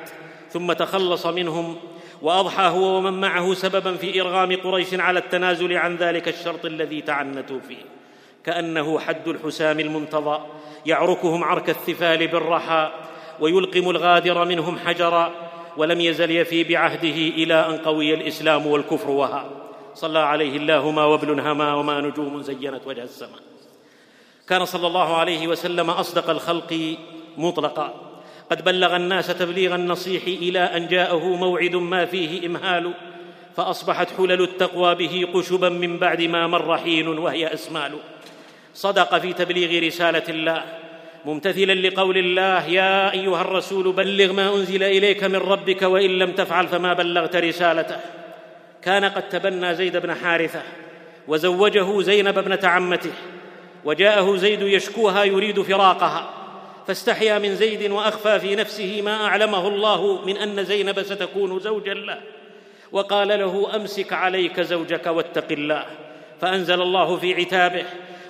ثم 0.50 0.74
تخلص 0.74 1.26
منهم 1.26 1.78
واضحى 2.22 2.64
هو 2.68 2.98
ومن 2.98 3.14
معه 3.14 3.54
سببا 3.54 3.96
في 3.96 4.22
إرغام 4.22 4.56
قريش 4.56 4.94
على 4.94 5.20
التنازل 5.20 5.78
عن 5.78 5.96
ذلك 5.96 6.28
الشرط 6.28 6.66
الذي 6.66 7.02
تعنتوا 7.02 7.60
فيه. 7.60 7.86
كأنه 8.44 9.00
حد 9.00 9.28
الحسام 9.28 9.80
المنتظى 9.80 10.40
يعركهم 10.86 11.44
عرك 11.44 11.70
الثفال 11.70 12.28
بالرحى 12.28 12.92
ويلقم 13.40 13.90
الغادر 13.90 14.46
منهم 14.46 14.80
حجرا 14.80 15.32
ولم 15.78 16.02
يزل 16.02 16.32
يفي 16.32 16.64
بعهده 16.64 17.10
إلى 17.10 17.54
أن 17.54 17.78
قوي 17.78 18.14
الإسلام 18.14 18.68
والكفر 18.68 19.10
وها. 19.10 19.50
صلى 19.94 20.20
عليه 20.20 20.58
الله 20.58 20.92
ما 20.92 21.06
وبل 21.06 21.40
هما 21.40 21.74
وما 21.74 22.02
نجوم 22.02 22.42
زينت 22.42 22.88
وجه 22.88 23.04
السماء 23.04 23.40
كان 24.48 24.66
صلى 24.66 24.88
الله 24.88 25.18
عليه 25.18 25.48
وسلم 25.48 25.90
أصدق 25.90 26.30
الخلق 26.30 26.98
مطلقا. 27.38 27.94
قد 28.52 28.64
بلغ 28.64 28.96
الناس 28.96 29.28
تبليغ 29.28 29.76
النصيح 29.76 30.24
إلى 30.28 30.60
أن 30.60 30.88
جاءه 30.88 31.36
موعد 31.36 31.76
ما 31.76 32.06
فيه 32.06 32.48
إمهال 32.48 32.94
فأصبحت 33.58 34.08
حلل 34.18 34.42
التقوى 34.42 34.96
به 34.96 35.28
قشبا 35.34 35.70
من 35.70 35.98
بعد 36.00 36.22
ما 36.22 36.48
مر 36.48 36.78
حين 36.78 37.08
وهي 37.08 37.54
أسمال. 37.54 37.92
صدق 38.74 39.18
في 39.18 39.34
تبليغ 39.34 39.88
رسالة 39.88 40.24
الله. 40.30 40.64
ممتثلا 41.26 41.74
لقول 41.74 42.18
الله 42.18 42.66
يا 42.66 43.14
أيها 43.14 43.42
الرسول 43.42 43.92
بلغ 43.92 44.34
ما 44.34 44.56
أنزل 44.56 44.84
إليك 44.84 45.24
من 45.24 45.36
ربك 45.36 45.82
وإن 45.82 46.10
لم 46.10 46.32
تفعل 46.32 46.68
فما 46.68 46.94
بلغت 46.94 47.36
رسالته. 47.36 47.98
كان 48.82 49.06
قد 49.06 49.30
تبنى 49.30 49.76
زيد 49.76 49.98
بن 49.98 50.14
حارثة 50.14 50.62
وزوجه 51.28 52.02
زينب 52.02 52.38
ابنه 52.38 52.60
عمته 52.64 53.14
وجاءه 53.86 54.36
زيد 54.36 54.62
يشكوها 54.62 55.24
يريد 55.24 55.62
فراقها. 55.62 56.45
فاستحيا 56.88 57.40
من 57.40 57.56
زيد 57.56 57.92
وأخفى 57.92 58.40
في 58.40 58.56
نفسه 58.56 59.02
ما 59.02 59.26
أعلمه 59.26 59.68
الله 59.68 60.26
من 60.26 60.38
أن 60.38 60.64
زينب 60.64 61.04
ستكون 61.04 61.60
زوجا 61.60 61.94
له. 61.94 62.22
وقال 62.92 63.28
له 63.28 63.76
أمسك 63.76 64.14
عليك 64.14 64.62
زوجك 64.62 65.08
واتق 65.08 65.52
الله 65.52 65.86
فأنزل 66.42 66.82
الله 66.82 67.18
في 67.18 67.34
عتابه 67.34 67.86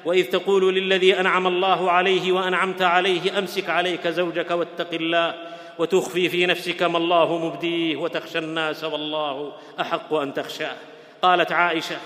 وإذ 0.05 0.25
تقول 0.25 0.75
للذي 0.75 1.19
أنعم 1.19 1.47
الله 1.47 1.91
عليه 1.91 2.31
وأنعمت 2.31 2.81
عليه 2.81 3.39
أمسك 3.39 3.69
عليك 3.69 4.07
زوجك 4.07 4.51
واتق 4.51 4.93
الله 4.93 5.35
وتخفي 5.79 6.29
في 6.29 6.45
نفسك 6.45 6.83
ما 6.83 6.97
الله 6.97 7.37
مبديه 7.37 7.95
وتخشى 7.95 8.39
الناس 8.39 8.83
والله 8.83 9.53
أحق 9.81 10.13
أن 10.13 10.33
تخشاه. 10.33 10.75
قالت 11.21 11.51
عائشة 11.51 11.97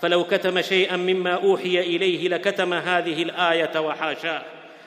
فلو 0.00 0.24
كتم 0.24 0.62
شيئا 0.62 0.96
مما 0.96 1.34
أوحي 1.34 1.80
إليه 1.80 2.28
لكتم 2.28 2.72
هذه 2.72 3.22
الآية 3.22 3.78
وحاشاه. 3.78 4.42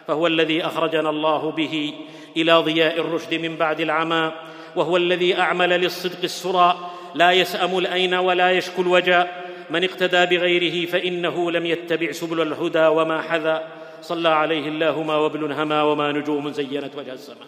فهو 0.08 0.28
الذي 0.28 0.66
أخرجنا 0.66 1.10
الله 1.10 1.52
به 1.52 1.94
إلى 2.38 2.54
ضياء 2.54 3.00
الرشد 3.00 3.34
من 3.34 3.56
بعد 3.56 3.82
العمى 3.82 4.32
وهو 4.76 4.98
الذي 4.98 5.40
أعمل 5.40 5.70
للصدق 5.70 6.20
السرى 6.24 6.90
لا 7.16 7.32
يسأم 7.32 7.78
الأين 7.78 8.14
ولا 8.14 8.52
يشكو 8.52 8.82
الوجاء 8.82 9.46
من 9.70 9.84
اقتدى 9.84 10.38
بغيره 10.38 10.86
فإنه 10.86 11.52
لم 11.52 11.66
يتبع 11.66 12.12
سبل 12.12 12.42
الهدى 12.42 12.88
وما 12.88 13.22
حذا 13.22 13.68
صلى 14.02 14.30
عليه 14.30 14.68
الله 14.68 15.04
ما 15.04 15.16
وبل 15.18 15.52
هما 15.52 15.84
وما 15.84 16.12
نجوم 16.12 16.52
زينت 16.52 16.96
وجه 16.96 17.14
السماء. 17.14 17.48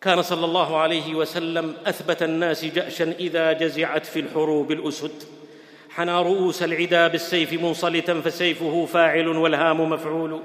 كان 0.00 0.22
صلى 0.22 0.44
الله 0.44 0.76
عليه 0.76 1.14
وسلم 1.14 1.74
أثبت 1.86 2.22
الناس 2.22 2.64
جأشا 2.64 3.14
إذا 3.20 3.52
جزعت 3.52 4.06
في 4.06 4.20
الحروب 4.20 4.72
الأسد. 4.72 5.22
حنى 5.90 6.22
رؤوس 6.22 6.62
العدا 6.62 7.08
بالسيف 7.08 7.52
منصلتا 7.52 8.20
فسيفه 8.20 8.86
فاعل 8.86 9.28
والهام 9.28 9.90
مفعول. 9.90 10.40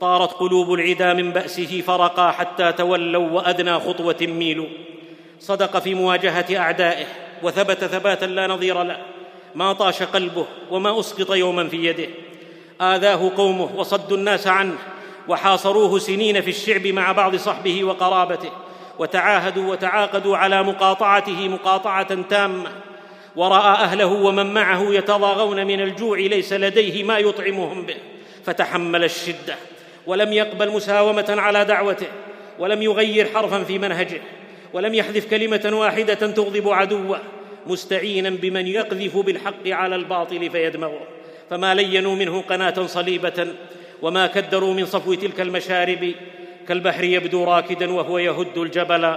طارت 0.00 0.32
قلوب 0.32 0.74
العدا 0.74 1.12
من 1.12 1.30
بأسه 1.30 1.82
فرقا 1.86 2.30
حتى 2.30 2.72
تولوا 2.72 3.30
وأدنى 3.30 3.78
خطوة 3.78 4.16
ميلوا. 4.20 4.66
صدق 5.40 5.78
في 5.78 5.94
مواجهة 5.94 6.46
أعدائه 6.56 7.06
وثبت 7.42 7.84
ثباتا 7.84 8.24
لا 8.24 8.46
نظير 8.46 8.82
له. 8.82 8.98
ما 9.54 9.72
طاش 9.72 10.02
قلبه 10.02 10.46
وما 10.70 11.00
أسقط 11.00 11.30
يوما 11.30 11.68
في 11.68 11.84
يده. 11.86 12.08
آذاه 12.80 13.32
قومه 13.36 13.70
وصدوا 13.76 14.16
الناس 14.16 14.46
عنه 14.46 14.76
وحاصروه 15.28 15.98
سنين 15.98 16.40
في 16.40 16.50
الشعب 16.50 16.86
مع 16.86 17.12
بعض 17.12 17.36
صحبه 17.36 17.84
وقرابته. 17.84 18.50
وتعاهدوا 18.98 19.72
وتعاقدوا 19.72 20.36
على 20.36 20.62
مقاطعته 20.62 21.48
مقاطعة 21.48 22.22
تامة. 22.22 22.70
ورأى 23.36 23.74
أهله 23.74 24.06
ومن 24.06 24.54
معه 24.54 24.82
يتضاغون 24.82 25.66
من 25.66 25.80
الجوع 25.80 26.18
ليس 26.18 26.52
لديه 26.52 27.04
ما 27.04 27.18
يطعمهم 27.18 27.82
به. 27.82 27.96
فتحمل 28.44 29.04
الشدة. 29.04 29.56
ولم 30.10 30.32
يقبل 30.32 30.70
مساومة 30.70 31.26
على 31.28 31.64
دعوته 31.64 32.06
ولم 32.58 32.82
يغير 32.82 33.28
حرفا 33.34 33.64
في 33.64 33.78
منهجه 33.78 34.20
ولم 34.72 34.94
يحذف 34.94 35.30
كلمة 35.30 35.70
واحدة 35.72 36.14
تغضب 36.14 36.68
عدوه 36.68 37.20
مستعينا 37.66 38.30
بمن 38.30 38.66
يقذف 38.66 39.16
بالحق 39.16 39.68
على 39.68 39.96
الباطل 39.96 40.50
فيدمغه. 40.50 41.00
فما 41.50 41.74
لينوا 41.74 42.16
منه 42.16 42.40
قناة 42.40 42.86
صليبة 42.86 43.46
وما 44.02 44.26
كدروا 44.26 44.74
من 44.74 44.86
صفو 44.86 45.14
تلك 45.14 45.40
المشارب 45.40 46.14
كالبحر 46.68 47.04
يبدو 47.04 47.44
راكدا 47.44 47.92
وهو 47.92 48.18
يهد 48.18 48.58
الجبل. 48.58 49.14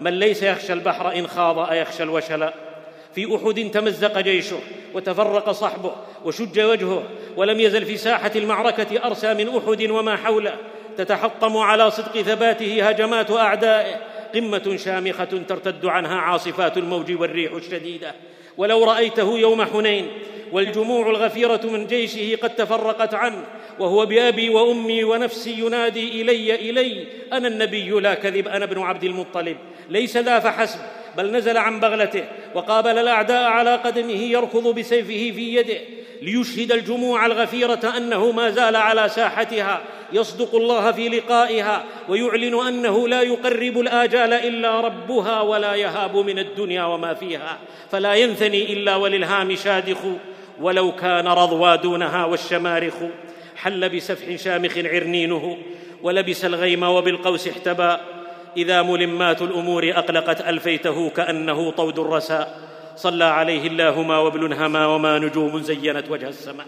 من 0.00 0.18
ليس 0.18 0.42
يخشى 0.42 0.72
البحر 0.72 1.18
إن 1.18 1.26
خاض 1.26 1.58
أيخشى 1.58 2.02
الوشل. 2.02 2.48
في 3.14 3.36
أحد 3.36 3.70
تمزق 3.70 4.20
جيشه 4.20 4.58
وتفرق 4.94 5.50
صحبه 5.50 5.92
وشج 6.24 6.60
وجهه 6.60 7.02
ولم 7.36 7.60
يزل 7.60 7.84
في 7.84 7.96
ساحة 7.96 8.30
المعركة 8.36 9.06
أرسى 9.06 9.34
من 9.34 9.48
أحد 9.48 9.90
وما 9.90 10.16
حوله. 10.16 10.54
تتحطم 10.96 11.56
على 11.56 11.90
صدق 11.90 12.22
ثباته 12.22 12.88
هجمات 12.88 13.30
أعدائه. 13.30 13.94
قمة 14.34 14.76
شامخة 14.76 15.24
ترتد 15.24 15.86
عنها 15.86 16.16
عاصفات 16.16 16.76
الموج 16.76 17.20
والريح 17.20 17.52
الشديدة. 17.52 18.14
ولو 18.56 18.84
رأيته 18.84 19.38
يوم 19.38 19.64
حنين 19.64 20.08
والجموع 20.52 21.10
الغفيرة 21.10 21.60
من 21.64 21.86
جيشه 21.86 22.36
قد 22.42 22.54
تفرقت 22.54 23.14
عنه. 23.14 23.44
وهو 23.78 24.06
بأبي 24.06 24.48
وأمي 24.48 25.04
ونفسي 25.04 25.58
ينادي 25.58 26.22
إلي 26.22 26.54
إلي 26.54 27.06
أنا 27.32 27.48
النبي 27.48 27.90
لا 27.90 28.14
كذب 28.14 28.48
أنا 28.48 28.64
ابن 28.64 28.82
عبد 28.82 29.04
المطلب. 29.04 29.56
ليس 29.90 30.16
ذا 30.16 30.38
فحسب 30.38 30.80
بل 31.16 31.32
نزل 31.32 31.56
عن 31.56 31.80
بغلته 31.80 32.24
وقابل 32.54 32.98
الأعداء 32.98 33.44
على 33.44 33.76
قدمه 33.76 34.22
يركض 34.22 34.74
بسيفه 34.74 35.34
في 35.36 35.56
يده. 35.56 35.78
ليشهد 36.22 36.72
الجموع 36.72 37.26
الغفيرة 37.26 37.92
أنه 37.96 38.32
ما 38.32 38.50
زال 38.50 38.76
على 38.76 39.08
ساحتها 39.08 39.80
يصدق 40.12 40.54
الله 40.54 40.92
في 40.92 41.08
لقائها 41.08 41.84
ويعلن 42.08 42.54
أنه 42.54 43.08
لا 43.08 43.22
يقرب 43.22 43.80
الآجال 43.80 44.32
إلا 44.32 44.80
ربها 44.80 45.40
ولا 45.40 45.74
يهاب 45.74 46.16
من 46.16 46.38
الدنيا 46.38 46.84
وما 46.84 47.14
فيها. 47.14 47.58
فلا 47.90 48.14
ينثني 48.14 48.72
إلا 48.72 48.96
وللهام 48.96 49.56
شادخ 49.56 49.98
ولو 50.60 50.92
كان 50.92 51.28
رضوى 51.28 51.76
دونها 51.76 52.24
والشمارخ. 52.24 52.94
حل 53.62 53.88
بسفح 53.88 54.36
شامخ 54.36 54.78
عرنينه 54.78 55.58
ولبس 56.02 56.44
الغيم 56.44 56.82
وبالقوس 56.82 57.48
احتبى. 57.48 57.96
إذا 58.56 58.82
ملمات 58.82 59.42
الأمور 59.42 59.92
أقلقت 59.96 60.40
ألفيته 60.40 61.08
كأنه 61.10 61.70
طود 61.70 61.98
الرساء 61.98 62.60
صلى 62.96 63.24
عليه 63.24 63.66
الله 63.66 64.02
ما 64.02 64.18
وبل 64.18 64.52
هما 64.52 64.86
وما 64.86 65.18
نجوم 65.18 65.62
زينت 65.62 66.10
وجه 66.10 66.28
السماء. 66.28 66.66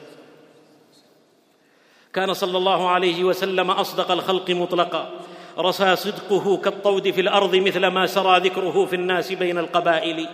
كان 2.15 2.35
صلى 2.35 2.59
الله 2.59 2.91
عليه 2.91 3.25
وسلم 3.25 3.71
أصدق 3.71 4.11
الخلق 4.11 4.51
مطلقا. 4.51 5.11
رسى 5.59 5.97
صدقه 5.97 6.57
كالطود 6.57 7.11
في 7.11 7.21
الأرض 7.21 7.57
مثل 7.57 7.87
ما 7.87 8.07
سرى 8.07 8.41
ذكره 8.41 8.87
في 8.87 8.97
الناس 8.97 9.33
بين 9.33 9.59
القبائل. 9.59 10.29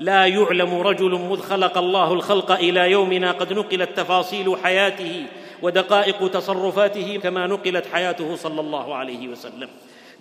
لا 0.00 0.26
يعلم 0.26 0.74
رجل 0.74 1.10
مذ 1.10 1.40
خلق 1.40 1.78
الله 1.78 2.12
الخلق 2.12 2.52
إلى 2.52 2.90
يومنا 2.90 3.32
قد 3.32 3.52
نقلت 3.52 3.96
تفاصيل 3.96 4.56
حياته 4.62 5.26
ودقائق 5.62 6.30
تصرفاته 6.30 7.20
كما 7.22 7.46
نقلت 7.46 7.86
حياته 7.92 8.36
صلى 8.36 8.60
الله 8.60 8.94
عليه 8.94 9.28
وسلم. 9.28 9.68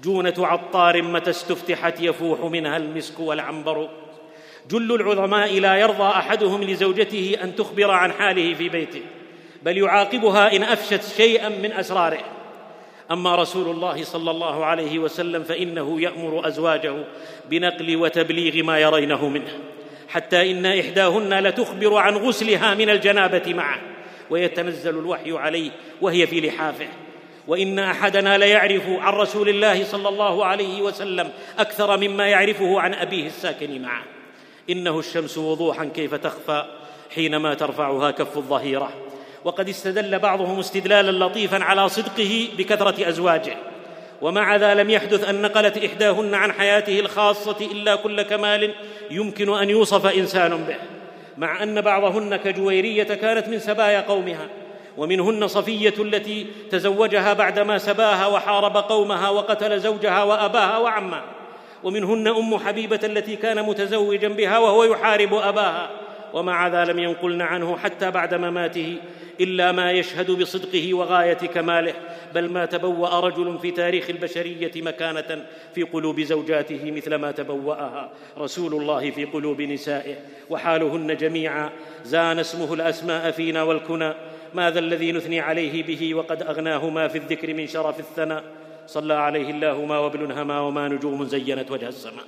جونة 0.03 0.33
عطار 0.37 1.01
متى 1.01 1.29
استفتحت 1.29 2.01
يفوح 2.01 2.39
منها 2.41 2.77
المسك 2.77 3.19
والعنبر. 3.19 3.89
جل 4.69 4.95
العظماء 4.95 5.59
لا 5.59 5.75
يرضى 5.75 6.03
أحدهم 6.03 6.63
لزوجته 6.63 7.37
أن 7.43 7.55
تخبر 7.55 7.91
عن 7.91 8.11
حاله 8.11 8.53
في 8.53 8.69
بيته 8.69 9.01
بل 9.63 9.77
يعاقبها 9.77 10.55
إن 10.55 10.63
أفشت 10.63 11.17
شيئا 11.17 11.49
من 11.49 11.71
أسراره. 11.71 12.19
أما 13.11 13.35
رسول 13.35 13.71
الله 13.71 14.03
صلى 14.03 14.31
الله 14.31 14.65
عليه 14.65 14.99
وسلم 14.99 15.43
فإنه 15.43 16.01
يأمر 16.01 16.47
أزواجه 16.47 16.95
بنقل 17.49 17.95
وتبليغ 17.95 18.63
ما 18.63 18.79
يرينه 18.79 19.29
منه 19.29 19.51
حتى 20.09 20.51
إن 20.51 20.65
إحداهن 20.65 21.39
لتخبر 21.39 21.95
عن 21.97 22.17
غسلها 22.17 22.73
من 22.73 22.89
الجنابة 22.89 23.53
معه. 23.53 23.79
ويتنزل 24.29 24.99
الوحي 24.99 25.37
عليه 25.37 25.71
وهي 26.01 26.27
في 26.27 26.41
لحافه. 26.41 26.87
وإن 27.47 27.79
أحدنا 27.79 28.37
ليعرف 28.37 28.83
عن 28.87 29.13
رسول 29.13 29.49
الله 29.49 29.83
صلى 29.83 30.09
الله 30.09 30.45
عليه 30.45 30.81
وسلم 30.81 31.29
أكثر 31.59 31.97
مما 31.97 32.27
يعرفه 32.27 32.79
عن 32.79 32.93
أبيه 32.93 33.27
الساكن 33.27 33.81
معه. 33.81 34.03
إنه 34.69 34.99
الشمس 34.99 35.37
وضوحا 35.37 35.85
كيف 35.85 36.15
تخفى 36.15 36.65
حينما 37.15 37.53
ترفعها 37.53 38.11
كف 38.11 38.37
الظهيرة. 38.37 38.93
وقد 39.43 39.69
استدل 39.69 40.19
بعضهم 40.19 40.59
استدلالا 40.59 41.25
لطيفا 41.25 41.63
على 41.63 41.89
صدقه 41.89 42.47
بكثرة 42.57 43.09
أزواجه. 43.09 43.57
ومع 44.21 44.55
ذا 44.55 44.73
لم 44.73 44.89
يحدث 44.89 45.29
أن 45.29 45.41
نقلت 45.41 45.77
إحداهن 45.77 46.33
عن 46.33 46.51
حياته 46.51 46.99
الخاصة 46.99 47.57
إلا 47.71 47.95
كل 47.95 48.21
كمال 48.21 48.73
يمكن 49.11 49.53
أن 49.53 49.69
يوصف 49.69 50.05
إنسان 50.05 50.65
به. 50.67 50.98
مع 51.39 51.63
أن 51.63 51.81
بعضهن 51.81 52.35
كجويرية 52.35 53.03
كانت 53.03 53.47
من 53.47 53.59
سبايا 53.59 54.01
قومها 54.01 54.47
ومنهن 54.97 55.47
صفية 55.47 55.93
التي 55.99 56.47
تزوجها 56.71 57.33
بعدما 57.33 57.77
سباها 57.77 58.27
وحارب 58.27 58.77
قومها 58.77 59.29
وقتل 59.29 59.79
زوجها 59.79 60.23
وأباها 60.23 60.77
وعمها 60.77 61.23
ومنهن 61.83 62.27
أم 62.27 62.57
حبيبة 62.57 62.99
التي 63.03 63.35
كان 63.35 63.65
متزوجا 63.65 64.27
بها 64.27 64.57
وهو 64.57 64.83
يحارب 64.83 65.33
أباها. 65.33 65.89
ومع 66.33 66.67
ذا 66.67 66.85
لم 66.85 66.99
ينقلن 66.99 67.41
عنه 67.41 67.77
حتى 67.77 68.11
بعد 68.11 68.33
مماته 68.33 68.97
إلا 69.41 69.71
ما 69.71 69.91
يشهد 69.91 70.31
بصدقه 70.31 70.93
وغاية 70.93 71.33
كماله 71.33 71.93
بل 72.35 72.49
ما 72.49 72.65
تبوأ 72.65 73.19
رجل 73.19 73.59
في 73.59 73.71
تاريخ 73.71 74.09
البشرية 74.09 74.71
مكانة 74.75 75.45
في 75.75 75.83
قلوب 75.83 76.21
زوجاته 76.21 76.91
مثل 76.91 77.15
ما 77.15 77.31
تبوأها 77.31 78.11
رسول 78.37 78.73
الله 78.73 79.11
في 79.11 79.25
قلوب 79.25 79.61
نسائه 79.61 80.15
وحالهن 80.49 81.17
جميعا 81.17 81.69
زان 82.03 82.39
اسمه 82.39 82.73
الأسماء 82.73 83.31
فينا 83.31 83.63
والكنى 83.63 84.13
ماذا 84.53 84.79
الذي 84.79 85.11
نثني 85.11 85.39
عليه 85.39 85.83
به 85.83 86.15
وقد 86.15 86.43
أغناه 86.43 86.89
ما 86.89 87.07
في 87.07 87.17
الذكر 87.17 87.53
من 87.53 87.67
شرف 87.67 87.99
الثناء 87.99 88.43
صلى 88.87 89.13
عليه 89.13 89.49
الله 89.49 89.85
ما 89.85 89.99
وبل 89.99 90.31
هما 90.31 90.59
وما 90.59 90.87
نجوم 90.87 91.25
زينت 91.25 91.71
وجه 91.71 91.87
السماء. 91.87 92.25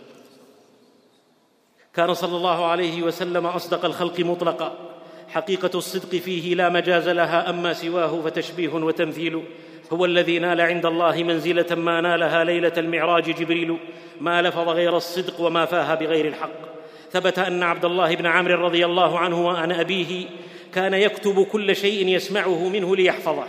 كان 1.95 2.13
صلى 2.13 2.37
الله 2.37 2.65
عليه 2.65 3.01
وسلم 3.01 3.45
أصدق 3.45 3.85
الخلق 3.85 4.19
مطلقا. 4.19 4.75
حقيقة 5.29 5.69
الصدق 5.75 6.15
فيه 6.15 6.55
لا 6.55 6.69
مجاز 6.69 7.09
لها 7.09 7.49
أما 7.49 7.73
سواه 7.73 8.21
فتشبيه 8.21 8.69
وتمثيل. 8.69 9.43
هو 9.93 10.05
الذي 10.05 10.39
نال 10.39 10.61
عند 10.61 10.85
الله 10.85 11.23
منزلة 11.23 11.75
ما 11.75 12.01
نالها 12.01 12.43
ليلة 12.43 12.73
المعراج 12.77 13.23
جبريل. 13.23 13.77
ما 14.21 14.41
لفظ 14.41 14.69
غير 14.69 14.97
الصدق 14.97 15.41
وما 15.41 15.65
فاه 15.65 15.95
بغير 15.95 16.27
الحق. 16.27 16.71
ثبت 17.11 17.39
أن 17.39 17.63
عبد 17.63 17.85
الله 17.85 18.15
بن 18.15 18.25
عمرو 18.25 18.65
رضي 18.65 18.85
الله 18.85 19.19
عنه 19.19 19.45
وعن 19.45 19.71
أبيه 19.71 20.25
كان 20.73 20.93
يكتب 20.93 21.43
كل 21.43 21.75
شيء 21.75 22.07
يسمعه 22.07 22.69
منه 22.69 22.95
ليحفظه. 22.95 23.47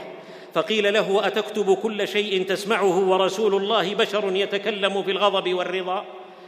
فقيل 0.54 0.94
له 0.94 1.26
أتكتب 1.26 1.74
كل 1.74 2.08
شيء 2.08 2.44
تسمعه 2.44 3.08
ورسول 3.08 3.54
الله 3.54 3.94
بشر 3.94 4.36
يتكلم 4.36 5.02
في 5.02 5.10
الغضب 5.10 5.54
والرضا؟ 5.54 6.04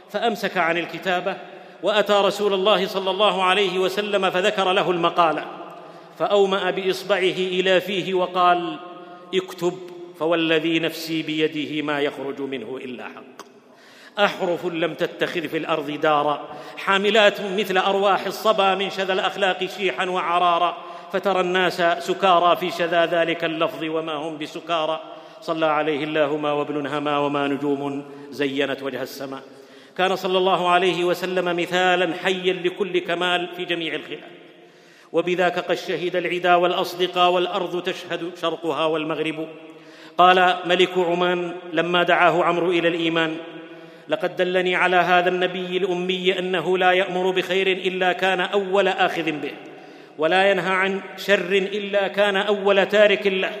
فأمسك 0.09 0.57
عن 0.57 0.77
الكتابة 0.77 1.37
وأتى 1.83 2.13
رسول 2.13 2.53
الله 2.53 2.87
صلى 2.87 3.11
الله 3.11 3.43
عليه 3.43 3.79
وسلم 3.79 4.29
فذكر 4.29 4.71
له 4.71 4.91
المقاله 4.91 5.45
فأومأ 6.19 6.71
بإصبعه 6.71 7.37
إلى 7.37 7.81
فيه 7.81 8.13
وقال 8.13 8.79
اكتب 9.35 9.73
فوالذي 10.19 10.79
نفسي 10.79 11.21
بيده 11.21 11.81
ما 11.81 12.01
يخرج 12.01 12.41
منه 12.41 12.79
إلا 12.83 13.03
حق. 13.03 13.45
أحرف 14.19 14.65
لم 14.65 14.93
تتخذ 14.93 15.47
في 15.47 15.57
الأرض 15.57 15.91
دارا 15.91 16.49
حاملات 16.77 17.41
مثل 17.41 17.77
أرواح 17.77 18.25
الصبا 18.25 18.75
من 18.75 18.89
شذا 18.89 19.13
الأخلاق 19.13 19.65
شيحا 19.65 20.05
وعرارا 20.05 20.77
فترى 21.13 21.41
الناس 21.41 21.81
سكارى 21.99 22.55
في 22.55 22.71
شذا 22.71 23.05
ذلك 23.05 23.43
اللفظ 23.43 23.83
وما 23.83 24.13
هم 24.13 24.37
بسكارى. 24.37 24.99
صلى 25.41 25.65
عليه 25.65 26.03
الله 26.03 26.37
ما 26.37 26.51
وابن 26.51 26.87
هما 26.87 27.17
وما 27.17 27.47
نجوم 27.47 28.05
زينت 28.29 28.83
وجه 28.83 29.01
السماء. 29.01 29.41
كان 29.97 30.15
صلى 30.15 30.37
الله 30.37 30.69
عليه 30.69 31.03
وسلم 31.03 31.57
مثالا 31.57 32.13
حيا 32.23 32.53
لكل 32.53 32.99
كمال 32.99 33.49
في 33.57 33.65
جميع 33.65 33.95
الخلال. 33.95 34.19
وبذاك 35.13 35.59
قد 35.59 35.75
شهد 35.75 36.15
العدا 36.15 36.55
والأصدقاء 36.55 37.31
والأرض 37.31 37.83
تشهد 37.83 38.31
شرقها 38.41 38.85
والمغرب. 38.85 39.47
قال 40.17 40.55
ملك 40.65 40.97
عمان 40.97 41.55
لما 41.73 42.03
دعاه 42.03 42.43
عمرو 42.43 42.71
إلى 42.71 42.87
الإيمان 42.87 43.37
لقد 44.07 44.35
دلني 44.35 44.75
على 44.75 44.95
هذا 44.95 45.29
النبي 45.29 45.77
الأمي 45.77 46.39
أنه 46.39 46.77
لا 46.77 46.91
يأمر 46.91 47.31
بخير 47.31 47.67
إلا 47.67 48.13
كان 48.13 48.39
أول 48.41 48.87
آخذ 48.87 49.31
به 49.31 49.51
ولا 50.17 50.51
ينهى 50.51 50.73
عن 50.73 51.01
شر 51.17 51.51
إلا 51.51 52.07
كان 52.07 52.35
أول 52.35 52.85
تارك 52.85 53.27
له. 53.27 53.51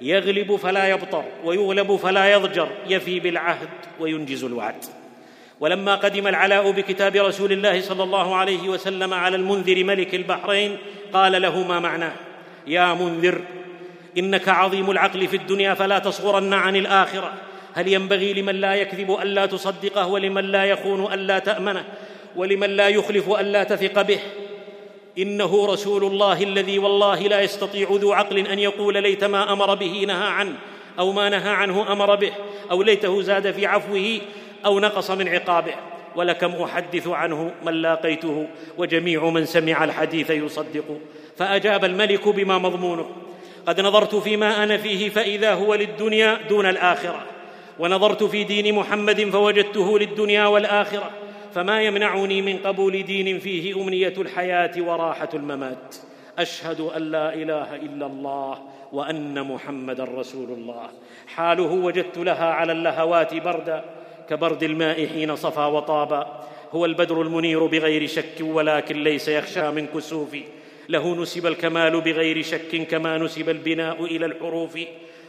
يغلب 0.00 0.56
فلا 0.56 0.88
يبطر 0.88 1.24
ويغلب 1.44 1.96
فلا 1.96 2.32
يضجر 2.32 2.68
يفي 2.88 3.20
بالعهد 3.20 3.68
وينجز 4.00 4.44
الوعد. 4.44 4.84
ولما 5.60 5.94
قدم 5.94 6.26
العلاء 6.26 6.70
بكتاب 6.70 7.16
رسول 7.16 7.52
الله 7.52 7.80
صلى 7.80 8.02
الله 8.02 8.36
عليه 8.36 8.68
وسلم 8.68 9.14
على 9.14 9.36
المنذر 9.36 9.84
ملك 9.84 10.14
البحرين 10.14 10.76
قال 11.12 11.42
له 11.42 11.62
ما 11.62 11.80
معناه 11.80 12.12
يا 12.66 12.94
منذر 12.94 13.40
إنك 14.18 14.48
عظيم 14.48 14.90
العقل 14.90 15.28
في 15.28 15.36
الدنيا 15.36 15.74
فلا 15.74 15.98
تصغرن 15.98 16.52
عن 16.52 16.76
الآخرة. 16.76 17.32
هل 17.74 17.88
ينبغي 17.88 18.32
لمن 18.32 18.54
لا 18.54 18.74
يكذب 18.74 19.18
الا 19.22 19.46
تصدقه 19.46 20.06
ولمن 20.06 20.44
لا 20.44 20.64
يخون 20.64 21.12
الا 21.12 21.38
تأمنه 21.38 21.84
ولمن 22.36 22.70
لا 22.70 22.88
يخلف 22.88 23.30
الا 23.30 23.64
تثق 23.64 24.02
به؟ 24.02 24.18
إنه 25.18 25.66
رسول 25.66 26.04
الله 26.04 26.42
الذي 26.42 26.78
والله 26.78 27.20
لا 27.20 27.40
يستطيع 27.40 27.88
ذو 27.90 28.12
عقل 28.12 28.38
أن 28.38 28.58
يقول 28.58 29.02
ليت 29.02 29.24
ما 29.24 29.52
أمر 29.52 29.74
به 29.74 30.04
نهى 30.06 30.28
عنه 30.28 30.54
أو 30.98 31.12
ما 31.12 31.28
نهى 31.28 31.50
عنه 31.50 31.92
أمر 31.92 32.14
به 32.14 32.32
أو 32.70 32.82
ليته 32.82 33.22
زاد 33.22 33.50
في 33.50 33.66
عفوه 33.66 34.20
أو 34.66 34.80
نقص 34.80 35.10
من 35.10 35.28
عقابه 35.28 35.74
ولكم 36.16 36.52
احدث 36.54 37.08
عنه 37.08 37.50
من 37.66 37.72
لاقيته 37.72 38.46
وجميع 38.78 39.28
من 39.28 39.44
سمع 39.44 39.84
الحديث 39.84 40.30
يصدق. 40.30 41.00
فأجاب 41.36 41.84
الملك 41.84 42.28
بما 42.28 42.58
مضمونه 42.58 43.06
قد 43.66 43.80
نظرت 43.80 44.14
فيما 44.14 44.62
أنا 44.62 44.76
فيه 44.76 45.08
فإذا 45.08 45.54
هو 45.54 45.74
للدنيا 45.74 46.38
دون 46.48 46.66
الآخرة 46.66 47.22
ونظرت 47.78 48.24
في 48.24 48.44
دين 48.44 48.74
محمد 48.74 49.30
فوجدته 49.30 49.98
للدنيا 49.98 50.46
والآخرة 50.46 51.10
فما 51.54 51.82
يمنعني 51.82 52.42
من 52.42 52.58
قبول 52.58 53.02
دين 53.02 53.38
فيه 53.38 53.82
أمنية 53.82 54.14
الحياة 54.18 54.72
وراحة 54.78 55.28
الممات. 55.34 55.96
أشهد 56.38 56.80
أن 56.80 57.02
لا 57.02 57.34
إله 57.34 57.76
إلا 57.76 58.06
الله 58.06 58.58
وأن 58.92 59.42
محمدا 59.42 60.04
رسول 60.04 60.50
الله. 60.50 60.88
حاله 61.26 61.72
وجدت 61.72 62.18
لها 62.18 62.52
على 62.52 62.72
اللهوات 62.72 63.34
بردا 63.34 63.84
كبرد 64.30 64.62
الماء 64.62 65.06
حين 65.06 65.36
صفى 65.36 65.60
وطاب 65.60 66.26
هو 66.72 66.84
البدر 66.84 67.22
المنير 67.22 67.66
بغير 67.66 68.06
شك 68.06 68.40
ولكن 68.40 69.04
ليس 69.04 69.28
يخشى 69.28 69.70
من 69.70 69.86
كسوف. 69.86 70.36
له 70.88 71.14
نسب 71.14 71.46
الكمال 71.46 72.00
بغير 72.00 72.42
شك 72.42 72.86
كما 72.90 73.18
نسب 73.18 73.48
البناء 73.48 74.04
إلى 74.04 74.26
الحروف. 74.26 74.78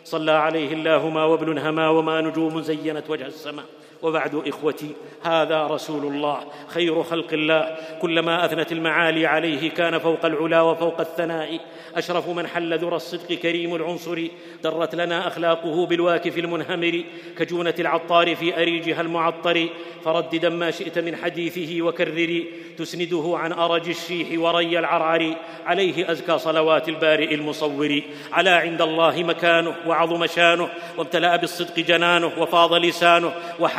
صلى 0.04 0.32
عليه 0.32 0.74
الله 0.74 1.10
ما 1.10 1.26
وابن 1.26 1.58
هما 1.58 1.90
وما 1.90 2.22
نجوم 2.22 2.62
زينت 2.62 3.10
وجه 3.10 3.26
السماء 3.26 3.66
وبعد 4.02 4.42
إخوتي 4.48 4.92
هذا 5.24 5.68
رسول 5.68 6.14
الله 6.14 6.40
خير 6.68 7.04
خلق 7.04 7.34
الله. 7.34 7.76
كلما 8.02 8.46
اثنت 8.46 8.72
المعالي 8.72 9.26
عليه 9.26 9.70
كان 9.70 10.00
فوق 10.00 10.26
العلا 10.26 10.62
وفوق 10.62 11.00
الثناء. 11.00 11.60
أشرف 11.96 12.30
من 12.30 12.48
حل 12.48 12.78
ذرى 12.78 12.96
الصدق 12.96 13.34
كريم 13.34 13.76
العنصر. 13.76 14.28
درت 14.64 14.96
لنا 14.96 15.28
أخلاقه 15.28 15.86
بالواكف 15.86 16.38
المنهمر. 16.38 17.04
كجونة 17.38 17.74
العطار 17.80 18.36
في 18.36 18.62
أريجها 18.62 19.02
المعطر. 19.02 19.68
فرددا 20.06 20.50
ما 20.50 20.72
شئت 20.72 21.00
من 21.00 21.16
حديثه 21.16 21.82
وكرري 21.82 22.48
تسنده 22.78 23.34
عن 23.38 23.52
أرج 23.52 23.90
الشيح 23.90 24.40
وري 24.40 24.80
العرعر 24.80 25.36
عليه 25.66 26.12
أزكى 26.12 26.38
صلوات 26.38 26.90
البارئ 26.90 27.34
المصور. 27.34 28.02
على 28.34 28.50
عند 28.50 28.82
الله 28.82 29.24
مكانه 29.24 29.76
وعظم 29.88 30.26
شانه. 30.26 30.70
وامتلا 30.98 31.36
بالصدق 31.36 31.80
جنانه 31.80 32.32
وفاض 32.38 32.74
لسانه. 32.74 33.34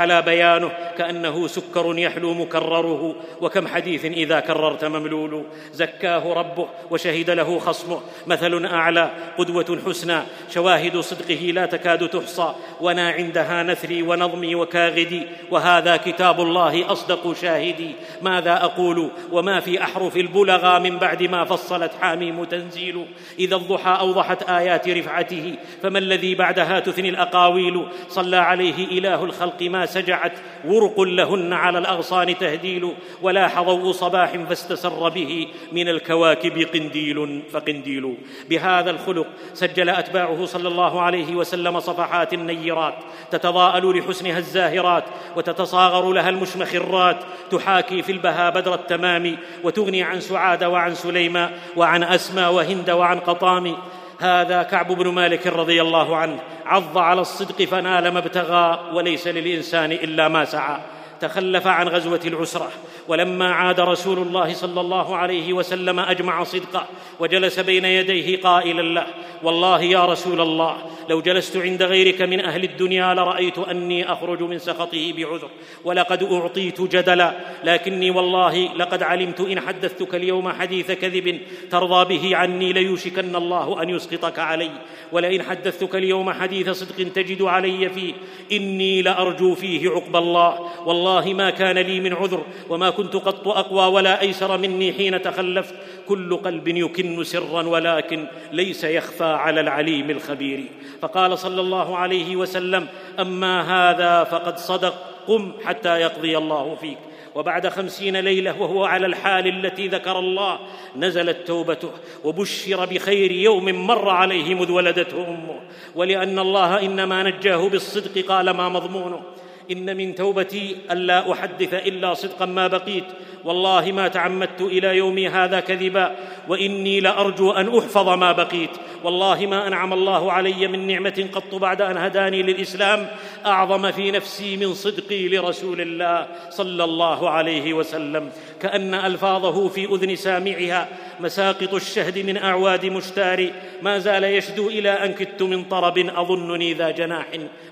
وحلا 0.08 0.20
بيانه 0.20 0.70
كأنه 0.98 1.46
سكر 1.46 1.98
يحلو 1.98 2.34
مكرره. 2.34 3.14
وكم 3.40 3.66
حديث 3.68 4.04
إذا 4.04 4.40
كررت 4.40 4.84
مملول. 4.84 5.44
زكاه 5.72 6.32
ربه 6.32 6.68
وشهد 6.90 7.30
له 7.30 7.58
خصمه. 7.58 8.00
مثل 8.26 8.64
أعلى 8.64 9.10
قدوة 9.38 9.78
حسنى. 9.86 10.18
شواهد 10.50 10.96
صدقه 11.00 11.52
لا 11.52 11.66
تكاد 11.66 12.08
تحصى. 12.08 12.54
وأنا 12.80 13.10
عندها 13.10 13.62
نثري 13.62 14.02
ونظمي 14.02 14.54
وكاغدي. 14.54 15.22
وهذا 15.50 15.96
كتاب 15.96 16.40
الله 16.40 16.92
أصدق 16.92 17.32
شاهدي. 17.32 17.90
ماذا 18.22 18.64
أقول؟ 18.64 19.10
وما 19.32 19.60
في 19.60 19.82
أحرف 19.82 20.16
البلغى 20.16 20.80
من 20.80 20.98
بعد 20.98 21.22
ما 21.22 21.44
فصلت 21.44 21.92
حاميم 22.00 22.44
تنزيل. 22.44 23.06
إذا 23.38 23.56
الضحى 23.56 23.96
أوضحت 24.00 24.42
آيات 24.42 24.88
رفعته. 24.88 25.54
فما 25.82 25.98
الذي 25.98 26.34
بعدها 26.34 26.80
تثني 26.80 27.08
الأقاويل؟ 27.08 27.84
صلى 28.08 28.36
عليه 28.36 28.98
إله 28.98 29.24
الخلق 29.24 29.62
ما 29.62 29.86
سجعت 29.98 30.32
ورق 30.64 31.00
لهن 31.00 31.52
على 31.52 31.78
الأغصان 31.78 32.38
تهديل 32.38 32.92
ولاح 33.22 33.60
ضوء 33.62 33.92
صباح 33.92 34.36
فاستسر 34.48 35.08
به 35.08 35.48
من 35.72 35.88
الكواكب 35.88 36.58
قنديل 36.74 37.42
فقنديل. 37.52 38.14
بهذا 38.50 38.90
الخلق 38.90 39.26
سجل 39.54 39.88
أتباعه 39.88 40.44
صلى 40.44 40.68
الله 40.68 41.02
عليه 41.02 41.34
وسلم 41.34 41.80
صفحات 41.80 42.34
نيرات 42.34 42.94
تتضاءل 43.30 43.98
لحسنها 43.98 44.38
الزاهرات 44.38 45.04
وتتصاغر 45.36 46.12
لها 46.12 46.28
المشمخرات 46.28 47.16
تحاكي 47.50 48.02
في 48.02 48.12
البهاء 48.12 48.54
بدر 48.54 48.74
التمام 48.74 49.36
وتغني 49.64 50.02
عن 50.02 50.20
سعاد 50.20 50.64
وعن 50.64 50.94
سليمى 50.94 51.48
وعن 51.76 52.02
اسمى 52.02 52.42
وهند 52.42 52.90
وعن 52.90 53.20
قطام 53.20 53.76
هذا 54.18 54.62
كعب 54.62 54.92
بن 54.92 55.08
مالك 55.08 55.46
رضي 55.46 55.82
الله 55.82 56.16
عنه. 56.16 56.40
عض 56.66 56.98
على 56.98 57.20
الصدق 57.20 57.64
فنال 57.64 58.08
ما 58.08 58.18
ابتغى 58.18 58.90
وليس 58.92 59.26
للإنسان 59.26 59.92
إلا 59.92 60.28
ما 60.28 60.44
سعى. 60.44 60.80
تخلف 61.20 61.66
عن 61.66 61.88
غزوة 61.88 62.20
العسرة. 62.24 62.70
ولما 63.08 63.52
عاد 63.52 63.80
رسول 63.80 64.18
الله 64.18 64.52
صلى 64.52 64.80
الله 64.80 65.16
عليه 65.16 65.52
وسلم 65.52 66.00
أجمع 66.00 66.44
صدقه 66.44 66.86
وجلس 67.20 67.60
بين 67.60 67.84
يديه 67.84 68.40
قائلا 68.40 68.82
له 68.82 69.06
والله 69.42 69.82
يا 69.82 70.06
رسول 70.06 70.40
الله 70.40 70.76
لو 71.08 71.20
جلست 71.20 71.56
عند 71.56 71.82
غيرك 71.82 72.22
من 72.22 72.40
أهل 72.40 72.64
الدنيا 72.64 73.14
لرأيت 73.14 73.58
أني 73.58 74.12
أخرج 74.12 74.42
من 74.42 74.58
سخطه 74.58 75.12
بعذر 75.16 75.50
ولقد 75.84 76.22
أعطيت 76.22 76.80
جدلا 76.80 77.32
لكني 77.64 78.10
والله 78.10 78.74
لقد 78.76 79.02
علمت 79.02 79.40
إن 79.40 79.60
حدثتك 79.60 80.14
اليوم 80.14 80.48
حديث 80.48 80.92
كذب 80.92 81.40
ترضى 81.70 82.16
به 82.16 82.36
عني 82.36 82.72
ليوشكن 82.72 83.36
الله 83.36 83.82
أن 83.82 83.90
يسقطك 83.90 84.38
علي 84.38 84.70
ولئن 85.12 85.42
حدثتك 85.42 85.94
اليوم 85.94 86.32
حديث 86.32 86.70
صدق 86.70 87.12
تجد 87.12 87.42
علي 87.42 87.88
فيه 87.88 88.14
إني 88.52 89.02
لأرجو 89.02 89.54
فيه 89.54 89.90
عقب 89.90 90.16
الله 90.16 90.58
والله 90.86 91.34
ما 91.34 91.50
كان 91.50 91.78
لي 91.78 92.00
من 92.00 92.12
عذر 92.12 92.42
وما 92.68 92.90
كنت 92.98 93.16
قط 93.16 93.48
أقوى 93.48 93.86
ولا 93.86 94.20
أيسر 94.20 94.58
مني 94.58 94.92
حين 94.92 95.22
تخلفت. 95.22 95.74
كل 96.08 96.36
قلب 96.36 96.68
يكن 96.68 97.24
سرا 97.24 97.62
ولكن 97.62 98.26
ليس 98.52 98.84
يخفى 98.84 99.24
على 99.24 99.60
العليم 99.60 100.10
الخبير. 100.10 100.64
فقال 101.02 101.38
صلى 101.38 101.60
الله 101.60 101.96
عليه 101.96 102.36
وسلم 102.36 102.86
أما 103.20 103.54
هذا 103.62 104.24
فقد 104.24 104.58
صدق 104.58 104.94
قم 105.28 105.52
حتى 105.64 106.00
يقضي 106.00 106.38
الله 106.38 106.74
فيك. 106.80 106.98
وبعد 107.34 107.68
خمسين 107.68 108.16
ليلة 108.16 108.62
وهو 108.62 108.84
على 108.84 109.06
الحال 109.06 109.46
التي 109.46 109.88
ذكر 109.88 110.18
الله 110.18 110.58
نزلت 110.96 111.46
توبته 111.46 111.90
وبشر 112.24 112.84
بخير 112.86 113.30
يوم 113.32 113.86
مر 113.86 114.08
عليه 114.08 114.54
مذ 114.54 114.70
ولدته 114.70 115.28
أمه. 115.28 115.60
ولأن 115.94 116.38
الله 116.38 116.80
إنما 116.82 117.22
نجاه 117.22 117.68
بالصدق 117.68 118.24
قال 118.28 118.50
ما 118.50 118.68
مضمونه. 118.68 119.22
إن 119.70 119.96
من 119.96 120.14
توبتي 120.14 120.76
الا 120.90 121.32
أحدث 121.32 121.74
إلا 121.74 122.14
صدقا 122.14 122.46
ما 122.46 122.66
بقيت. 122.66 123.04
والله 123.44 123.92
ما 123.92 124.08
تعمدت 124.08 124.60
إلى 124.60 124.96
يومي 124.96 125.28
هذا 125.28 125.60
كذبا 125.60 126.16
وإني 126.48 127.00
لأرجو 127.00 127.50
أن 127.50 127.78
أحفظ 127.78 128.08
ما 128.08 128.32
بقيت. 128.32 128.70
والله 129.04 129.46
ما 129.46 129.66
أنعم 129.66 129.92
الله 129.92 130.32
علي 130.32 130.68
من 130.68 130.86
نعمة 130.86 131.28
قط 131.32 131.54
بعد 131.54 131.82
أن 131.82 131.96
هداني 131.96 132.42
للإسلام. 132.42 133.06
أعظم 133.46 133.90
في 133.90 134.10
نفسي 134.10 134.56
من 134.56 134.74
صدقي 134.74 135.28
لرسول 135.28 135.80
الله 135.80 136.26
صلى 136.50 136.84
الله 136.84 137.30
عليه 137.30 137.74
وسلم. 137.74 138.30
كأن 138.60 138.94
ألفاظه 138.94 139.68
في 139.68 139.84
أذن 139.84 140.16
سامعها. 140.16 140.88
مساقط 141.20 141.74
الشهد 141.74 142.18
من 142.18 142.36
أعواد 142.36 142.86
مشتار 142.86 143.50
ما 143.82 143.98
زال 143.98 144.24
يشدو 144.24 144.68
إلى 144.68 144.90
أن 144.90 145.12
كدت 145.12 145.42
من 145.42 145.64
طرب 145.64 145.98
أظنني 145.98 146.74
ذا 146.74 146.90
جناح 146.90 147.26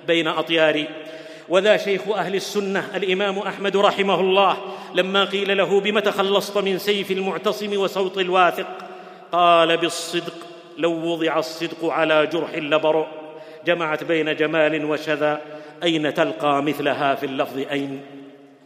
بين 0.07 0.29
أطياري. 0.29 0.87
وذا 1.49 1.77
شيخ 1.77 2.09
أهل 2.09 2.35
السنة 2.35 2.97
الإمام 2.97 3.39
أحمد 3.39 3.77
رحمه 3.77 4.21
الله 4.21 4.57
لما 4.95 5.25
قيل 5.25 5.57
له 5.57 5.81
بم 5.81 5.99
تخلصت 5.99 6.59
من 6.59 6.79
سيف 6.79 7.11
المعتصم 7.11 7.79
وصوت 7.79 8.19
الواثق؟ 8.19 8.67
قال 9.33 9.77
بالصدق 9.77 10.35
لو 10.79 10.93
وضع 10.93 11.39
الصدق 11.39 11.85
على 11.85 12.27
جرح 12.27 12.55
لبرؤ 12.55 13.07
جمعت 13.67 14.05
بين 14.05 14.37
جمال 14.37 14.85
وشذا 14.85 15.41
أين 15.83 16.15
تلقى 16.15 16.63
مثلها 16.63 17.15
في 17.15 17.27
اللفظ 17.27 17.59
أين؟ 17.71 18.01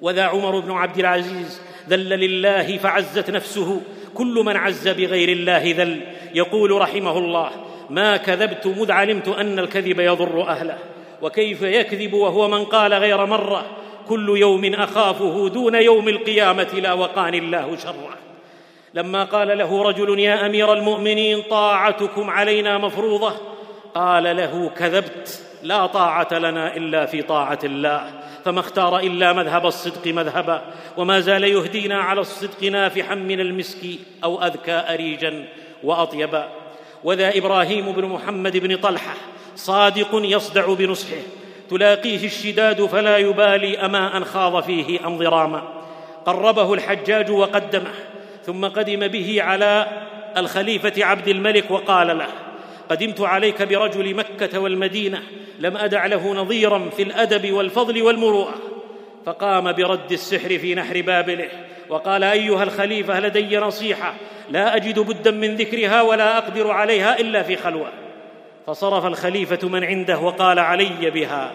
وذا 0.01 0.23
عمر 0.23 0.61
بن 0.61 0.71
عبد 0.71 0.99
العزيز 0.99 1.61
ذل 1.89 2.09
لله 2.09 2.79
فعزت 2.79 3.31
نفسه 3.31 3.81
كل 4.15 4.43
من 4.45 4.57
عز 4.57 4.89
بغير 4.89 5.29
الله 5.29 5.75
ذل. 5.77 6.01
يقول 6.35 6.71
رحمه 6.71 7.19
الله 7.19 7.51
ما 7.91 8.17
كذبت 8.17 8.67
مذ 8.67 8.93
علمت 8.93 9.29
أن 9.29 9.59
الكذب 9.59 10.01
يضر 10.01 10.49
أهله. 10.49 10.79
وكيف 11.23 11.63
يكذب 11.63 12.13
وهو 12.13 12.49
من 12.49 12.65
قال 12.65 12.95
غير 12.95 13.27
مرة؟ 13.27 13.67
كل 14.09 14.39
يوم 14.39 14.75
أخافه 14.75 15.49
دون 15.49 15.75
يوم 15.75 16.09
القيامة 16.09 16.69
لا 16.75 16.93
وقاني 16.93 17.39
الله 17.39 17.77
شره. 17.77 18.17
لما 18.95 19.25
قال 19.25 19.59
له 19.59 19.83
رجل 19.83 20.19
يا 20.19 20.47
أمير 20.47 20.73
المؤمنين 20.73 21.43
طاعتكم 21.43 22.31
علينا 22.31 22.79
مفروضة؟ 22.79 23.33
قال 23.95 24.37
له 24.37 24.71
كذبت 24.77 25.43
لا 25.63 25.87
طاعة 25.87 26.29
لنا 26.33 26.77
إلا 26.77 27.07
في 27.07 27.23
طاعة 27.23 27.59
الله 27.65 28.21
فما 28.45 28.61
اختار 28.61 28.99
إلا 28.99 29.33
مذهب 29.33 29.67
الصدق 29.67 30.13
مذهبا 30.13 30.63
وما 30.97 31.21
زال 31.21 31.45
يهدينا 31.45 32.01
على 32.01 32.21
الصدق 32.21 32.65
نافحا 32.65 33.15
من 33.15 33.41
المسك 33.41 33.87
أو 34.25 34.43
أذكى 34.43 34.85
أريجا 34.89 35.45
وأطيبا. 35.83 36.49
وذا 37.05 37.39
إبراهيم 37.39 37.93
بن 37.93 38.05
محمد 38.05 38.57
بن 38.57 38.77
طلحة 38.77 39.15
صادق 39.65 40.09
يصدع 40.13 40.75
بنصحه. 40.75 41.23
تلاقيه 41.71 42.27
الشداد 42.27 42.87
فلا 42.87 43.19
يبالي 43.19 43.79
اماء 43.79 44.25
خاض 44.25 44.63
فيه 44.63 45.07
أم 45.07 45.19
ضراما. 45.19 45.63
قربه 46.27 46.75
الحجاج 46.75 47.31
وقدمه 47.31 47.91
ثم 48.47 48.65
قدم 48.65 49.09
به 49.09 49.43
على 49.43 49.87
الخليفة 50.37 51.05
عبد 51.05 51.29
الملك 51.29 51.71
وقال 51.71 52.19
له 52.19 52.27
قدمت 52.91 53.21
عليك 53.21 53.63
برجل 53.63 54.15
مكة 54.15 54.59
والمدينة 54.59 55.23
لم 55.59 55.77
أدع 55.77 56.07
له 56.07 56.35
نظيرا 56.35 56.91
في 56.97 57.03
الأدب 57.03 57.53
والفضل 57.53 58.03
والمروءة. 58.03 58.55
فقام 59.27 59.73
برد 59.73 60.13
السحر 60.13 60.59
في 60.59 60.75
نحر 60.75 61.01
بابله 61.01 61.49
وقال 61.89 62.25
أيها 62.25 62.63
الخليفة 62.63 63.21
لدي 63.21 63.57
نصيحة 63.57 64.15
لا 64.51 64.77
أجد 64.77 64.99
بدا 64.99 65.31
من 65.31 65.57
ذكرها 65.57 66.03
ولا 66.03 66.39
أقدر 66.39 66.71
عليها 66.71 67.21
إلا 67.21 67.43
في 67.43 67.57
خلوة. 67.57 67.89
فصرف 68.71 69.07
الخليفة 69.07 69.69
من 69.69 69.85
عنده 69.85 70.19
وقال 70.19 70.59
علي 70.59 71.11
بها. 71.11 71.53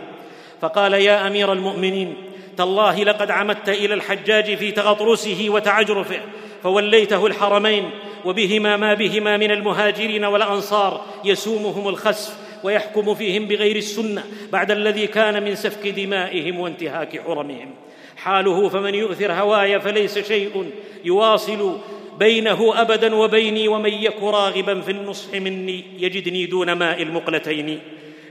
فقال 0.61 0.93
يا 0.93 1.27
أمير 1.27 1.53
المؤمنين 1.53 2.15
تالله 2.57 3.03
لقد 3.03 3.31
عمدت 3.31 3.69
إلى 3.69 3.93
الحجاج 3.93 4.55
في 4.55 4.71
تغطرسه 4.71 5.45
وتعجرفه 5.49 6.19
فوليته 6.63 7.25
الحرمين 7.25 7.89
وبهما 8.25 8.77
ما 8.77 8.93
بهما 8.93 9.37
من 9.37 9.51
المهاجرين 9.51 10.25
والأنصار 10.25 11.05
يسومهم 11.25 11.87
الخسف 11.87 12.37
ويحكم 12.63 13.15
فيهم 13.15 13.45
بغير 13.45 13.75
السنة 13.75 14.23
بعد 14.51 14.71
الذي 14.71 15.07
كان 15.07 15.43
من 15.43 15.55
سفك 15.55 15.87
دمائهم 15.87 16.59
وانتهاك 16.59 17.21
حرمهم. 17.21 17.69
حاله 18.17 18.69
فمن 18.69 18.95
يؤثر 18.95 19.31
هواي 19.31 19.79
فليس 19.79 20.19
شيء 20.19 20.71
يواصل 21.03 21.77
بينه 22.19 22.81
أبدا 22.81 23.15
وبيني 23.15 23.67
ومن 23.67 23.93
يك 23.93 24.23
راغبا 24.23 24.81
في 24.81 24.91
النصح 24.91 25.33
مني 25.33 25.83
يجدني 25.99 26.45
دون 26.45 26.71
ماء 26.71 27.01
المقلتين. 27.01 27.79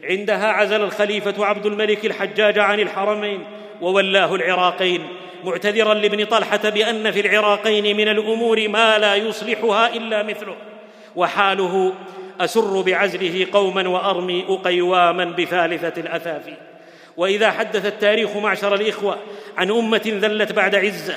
عندها 0.05 0.47
عزل 0.47 0.83
الخليفة 0.83 1.47
عبد 1.47 1.67
الملك 1.67 2.07
الحجاج 2.07 2.59
عن 2.59 2.81
الحرمين 2.81 3.45
وولاه 3.81 4.35
العراقين 4.35 5.07
معتذرا 5.45 5.95
لابن 5.95 6.25
طلحة 6.25 6.69
بأن 6.71 7.11
في 7.11 7.21
العراقين 7.21 7.97
من 7.97 8.09
الأمور 8.09 8.69
ما 8.69 8.99
لا 8.99 9.15
يصلحها 9.15 9.97
إلا 9.97 10.23
مثله. 10.23 10.57
وحاله 11.17 11.93
أسر 12.41 12.81
بعزله 12.81 13.47
قوما 13.53 13.89
وأرمي 13.89 14.45
أقيواما 14.49 15.25
بثالثة 15.25 16.01
الاثافي 16.01 16.55
وإذا 17.17 17.51
حدث 17.51 17.87
التاريخ 17.87 18.37
معشر 18.37 18.75
الإخوة 18.75 19.19
عن 19.57 19.71
أمة 19.71 20.03
ذلت 20.07 20.53
بعد 20.53 20.75
عزة 20.75 21.15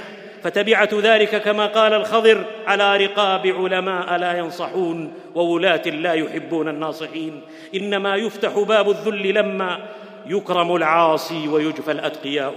فتبعة 0.47 0.89
ذلك 0.93 1.41
كما 1.41 1.65
قال 1.65 1.93
الخضر 1.93 2.45
على 2.67 2.97
رقاب 3.05 3.47
علماء 3.47 4.17
لا 4.17 4.37
ينصحون 4.37 5.13
وولاة 5.35 5.81
لا 5.85 6.13
يحبون 6.13 6.67
الناصحين. 6.69 7.41
إنما 7.75 8.15
يفتح 8.15 8.59
باب 8.59 8.89
الذل 8.89 9.33
لما 9.33 9.79
يكرم 10.25 10.75
العاصي 10.75 11.47
ويجفى 11.47 11.91
الأتقياء. 11.91 12.55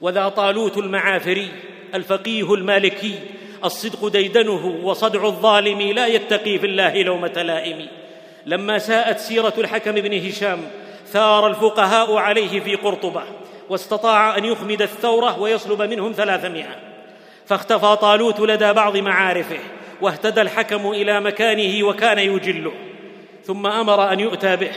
وذا 0.00 0.28
طالوت 0.28 0.78
المعافري 0.78 1.48
الفقيه 1.94 2.54
المالكي 2.54 3.14
الصدق 3.64 4.08
ديدنه 4.08 4.80
وصدع 4.82 5.24
الظالم 5.24 5.80
لا 5.80 6.06
يتقي 6.06 6.58
في 6.58 6.66
الله 6.66 7.02
لومه 7.02 7.42
لائم 7.42 7.86
لما 8.46 8.78
ساءت 8.78 9.18
سيرة 9.18 9.54
الحكم 9.58 9.92
بن 9.92 10.28
هشام 10.28 10.58
ثار 11.06 11.46
الفقهاء 11.46 12.16
عليه 12.16 12.60
في 12.60 12.74
قرطبة. 12.74 13.22
واستطاع 13.68 14.38
أن 14.38 14.44
يخمد 14.44 14.82
الثورة 14.82 15.40
ويصلب 15.40 15.82
منهم 15.82 16.12
ثلاثمائة. 16.12 16.76
فاختفى 17.46 17.96
طالوت 18.00 18.40
لدى 18.40 18.72
بعض 18.72 18.96
معارفه 18.96 19.58
واهتدى 20.00 20.40
الحكم 20.40 20.90
إلى 20.90 21.20
مكانه 21.20 21.86
وكان 21.86 22.18
يجله. 22.18 22.72
ثم 23.44 23.66
أمر 23.66 24.12
أن 24.12 24.20
يؤتى 24.20 24.56
به 24.56 24.70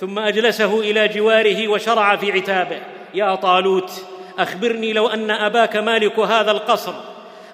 ثم 0.00 0.18
أجلسه 0.18 0.80
إلى 0.80 1.08
جواره 1.08 1.68
وشرع 1.68 2.16
في 2.16 2.32
عتابه. 2.32 2.80
يا 3.14 3.34
طالوت 3.34 4.06
أخبرني 4.38 4.92
لو 4.92 5.08
أن 5.08 5.30
أباك 5.30 5.76
مالك 5.76 6.18
هذا 6.18 6.50
القصر. 6.50 6.94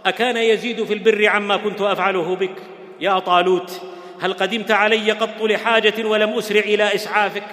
أكان 0.07 0.37
يزيد 0.37 0.85
في 0.85 0.95
البر 0.95 1.27
عما 1.27 1.57
كنت 1.57 1.81
أفعله 1.81 2.37
بك؟ 2.37 2.57
يا 3.01 3.19
طالوت 3.19 3.81
هل 4.21 4.33
قدمت 4.33 4.71
علي 4.71 5.13
قط 5.13 5.43
لحاجة 5.43 6.07
ولم 6.07 6.39
أسرع 6.39 6.61
إلى 6.61 6.95
إسعافك؟ 6.95 7.45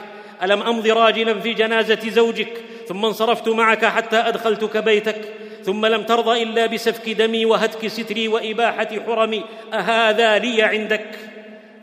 ألم 0.44 0.62
أمض 0.62 0.88
راجلا 0.88 1.40
في 1.40 1.54
جنازة 1.54 2.10
زوجك؟ 2.10 2.64
ثم 2.92 3.06
انصرفت 3.06 3.50
معك 3.50 3.86
حتى 3.86 4.16
أدخلتك 4.16 4.78
بيتك 4.78 5.34
ثم 5.64 5.86
لم 5.86 6.04
ترض 6.04 6.30
إلا 6.30 6.66
بسفك 6.66 7.10
دمي 7.10 7.46
وهتك 7.46 7.88
ستري 7.88 8.28
وإباحة 8.28 8.88
حرمي 9.06 9.44
أهذا 9.74 10.38
لي 10.38 10.62
عندك؟ 10.62 11.06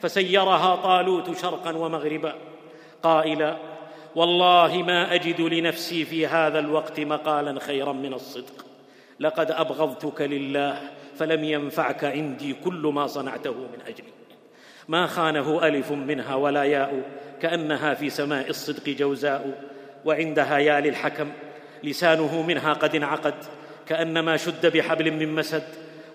فسيرها 0.02 0.76
طالوت 0.76 1.38
شرقا 1.38 1.76
ومغربا 1.76 2.34
قائلا 3.02 3.56
والله 4.16 4.82
ما 4.82 5.14
أجد 5.14 5.40
لنفسي 5.40 6.04
في 6.04 6.26
هذا 6.26 6.58
الوقت 6.58 7.00
مقالا 7.00 7.60
خيرا 7.60 7.92
من 7.92 8.14
الصدق 8.14 8.66
لقد 9.20 9.50
أبغضتك 9.50 10.20
لله 10.20 10.80
فلم 11.18 11.44
ينفعك 11.44 12.04
عندي 12.04 12.54
كل 12.64 12.90
ما 12.94 13.06
صنعته 13.06 13.54
من 13.54 13.80
اجلي 13.86 14.12
ما 14.88 15.06
خانه 15.06 15.66
ألف 15.66 15.92
منها 15.92 16.34
ولا 16.34 16.64
ياء 16.64 17.02
كأنها 17.40 17.94
في 17.94 18.10
سماء 18.10 18.50
الصدق 18.50 18.88
جوزاء 18.88 19.68
وعندها 20.08 20.58
يا 20.58 20.80
للحكم. 20.80 21.28
لسانه 21.84 22.42
منها 22.42 22.72
قد 22.72 22.94
انعقد 22.94 23.34
كأنما 23.88 24.36
شد 24.36 24.76
بحبل 24.76 25.10
من 25.10 25.34
مسد 25.34 25.62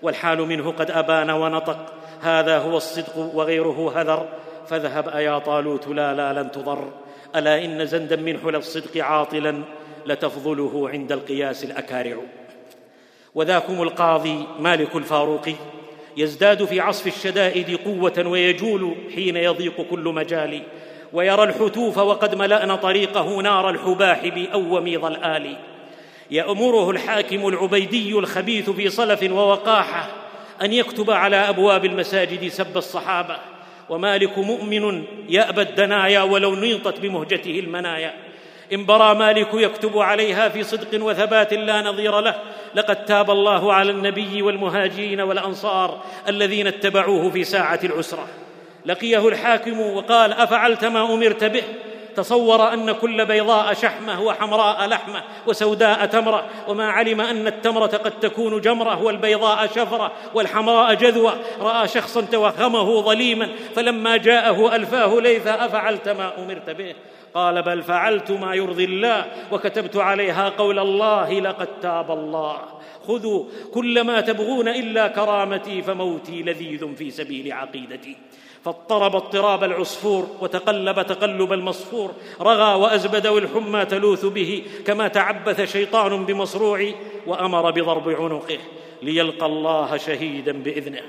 والحال 0.02 0.38
منه 0.38 0.70
قد 0.70 0.90
أبان 0.90 1.30
ونطق. 1.30 1.92
هذا 2.22 2.58
هو 2.58 2.76
الصدق 2.76 3.18
وغيره 3.18 4.00
هذر. 4.00 4.28
فاذهب 4.68 5.08
أيا 5.08 5.38
طالوت 5.38 5.88
لا 5.88 6.14
لا 6.14 6.42
لن 6.42 6.50
تضر. 6.50 6.92
ألا 7.36 7.64
إن 7.64 7.86
زندا 7.86 8.16
من 8.16 8.38
حلى 8.38 8.58
الصدق 8.58 9.04
عاطلا 9.04 9.62
لتفضله 10.06 10.88
عند 10.88 11.12
القياس 11.12 11.64
الأكارع. 11.64 12.16
وذاكم 13.34 13.82
القاضي 13.82 14.46
مالك 14.60 14.96
الفاروقي 14.96 15.54
يزداد 16.16 16.64
في 16.64 16.80
عصف 16.80 17.06
الشدائد 17.06 17.78
قوة 17.84 18.26
ويجول 18.26 18.94
حين 19.14 19.36
يضيق 19.36 19.80
كل 19.90 20.04
مجال. 20.04 20.62
ويرى 21.14 21.42
الحتوف 21.42 21.98
وقد 21.98 22.34
ملانا 22.34 22.76
طريقه 22.76 23.40
نار 23.40 23.70
الحباح 23.70 24.26
بأوم 24.26 25.00
ظلال 25.00 25.56
يأمره 26.30 26.90
الحاكم 26.90 27.48
العبيدي 27.48 28.18
الخبيث 28.18 28.70
في 28.70 28.90
صلف 28.90 29.22
ووقاحة 29.22 30.08
أن 30.62 30.72
يكتب 30.72 31.10
على 31.10 31.36
أبواب 31.36 31.84
المساجد 31.84 32.48
سب 32.48 32.76
الصحابة. 32.76 33.36
ومالك 33.88 34.38
مؤمن 34.38 35.04
يأبى 35.28 35.62
الدنايا 35.62 36.22
ولو 36.22 36.54
نيطت 36.54 37.00
بمهجته 37.00 37.58
المنايا. 37.58 38.14
إن 38.72 38.86
برى 38.86 39.14
مالك 39.14 39.48
يكتب 39.54 39.98
عليها 39.98 40.48
في 40.48 40.62
صدق 40.62 41.04
وثبات 41.04 41.54
لا 41.54 41.82
نظير 41.82 42.20
له 42.20 42.34
لقد 42.74 43.04
تاب 43.04 43.30
الله 43.30 43.72
على 43.72 43.90
النبي 43.90 44.42
والمهاجرين 44.42 45.20
والأنصار 45.20 46.00
الذين 46.28 46.66
اتبعوه 46.66 47.30
في 47.30 47.44
ساعة 47.44 47.80
العسرة. 47.84 48.43
لقيه 48.86 49.28
الحاكم 49.28 49.80
وقال 49.80 50.32
أفعلت 50.32 50.84
ما 50.84 51.14
أمرت 51.14 51.44
به؟ 51.44 51.62
تصور 52.16 52.72
أن 52.72 52.92
كل 52.92 53.26
بيضاء 53.26 53.74
شحمة 53.74 54.22
وحمراء 54.22 54.86
لحمة 54.86 55.22
وسوداء 55.46 56.06
تمرة 56.06 56.46
وما 56.68 56.90
علم 56.90 57.20
أن 57.20 57.46
التمرة 57.46 57.86
قد 57.86 58.20
تكون 58.20 58.60
جمرة 58.60 59.02
والبيضاء 59.02 59.66
شفرة 59.66 60.12
والحمراء 60.34 60.94
جذوة. 60.94 61.34
رأى 61.60 61.88
شخصا 61.88 62.20
توهمه 62.20 63.00
ظليما 63.00 63.48
فلما 63.74 64.16
جاءه 64.16 64.76
ألفاه 64.76 65.20
ليث 65.20 65.46
أفعلت 65.46 66.08
ما 66.08 66.32
أمرت 66.38 66.70
به؟ 66.70 66.94
قال 67.34 67.62
بل 67.62 67.82
فعلت 67.82 68.30
ما 68.30 68.54
يرضي 68.54 68.84
الله 68.84 69.24
وكتبت 69.52 69.96
عليها 69.96 70.48
قول 70.48 70.78
الله 70.78 71.40
لقد 71.40 71.68
تاب 71.82 72.10
الله. 72.10 72.58
خذوا 73.08 73.44
كل 73.74 74.00
ما 74.00 74.20
تبغون 74.20 74.68
إلا 74.68 75.08
كرامتي 75.08 75.82
فموتي 75.82 76.42
لذيذ 76.42 76.94
في 76.94 77.10
سبيل 77.10 77.52
عقيدتي. 77.52 78.16
فاضطرب 78.64 79.16
اضطراب 79.16 79.64
العصفور 79.64 80.28
وتقلب 80.40 81.02
تقلب 81.02 81.52
المصفور 81.52 82.12
رغى 82.40 82.74
وأزبد 82.74 83.26
والحمى 83.26 83.84
تلوث 83.84 84.24
به 84.24 84.64
كما 84.86 85.08
تعبث 85.08 85.72
شيطان 85.72 86.24
بمصروع 86.24 86.90
وأمر 87.26 87.70
بضرب 87.70 88.08
عنقه. 88.08 88.58
ليلقى 89.02 89.46
الله 89.46 89.96
شهيدا 89.96 90.52
بإذنه. 90.52 91.02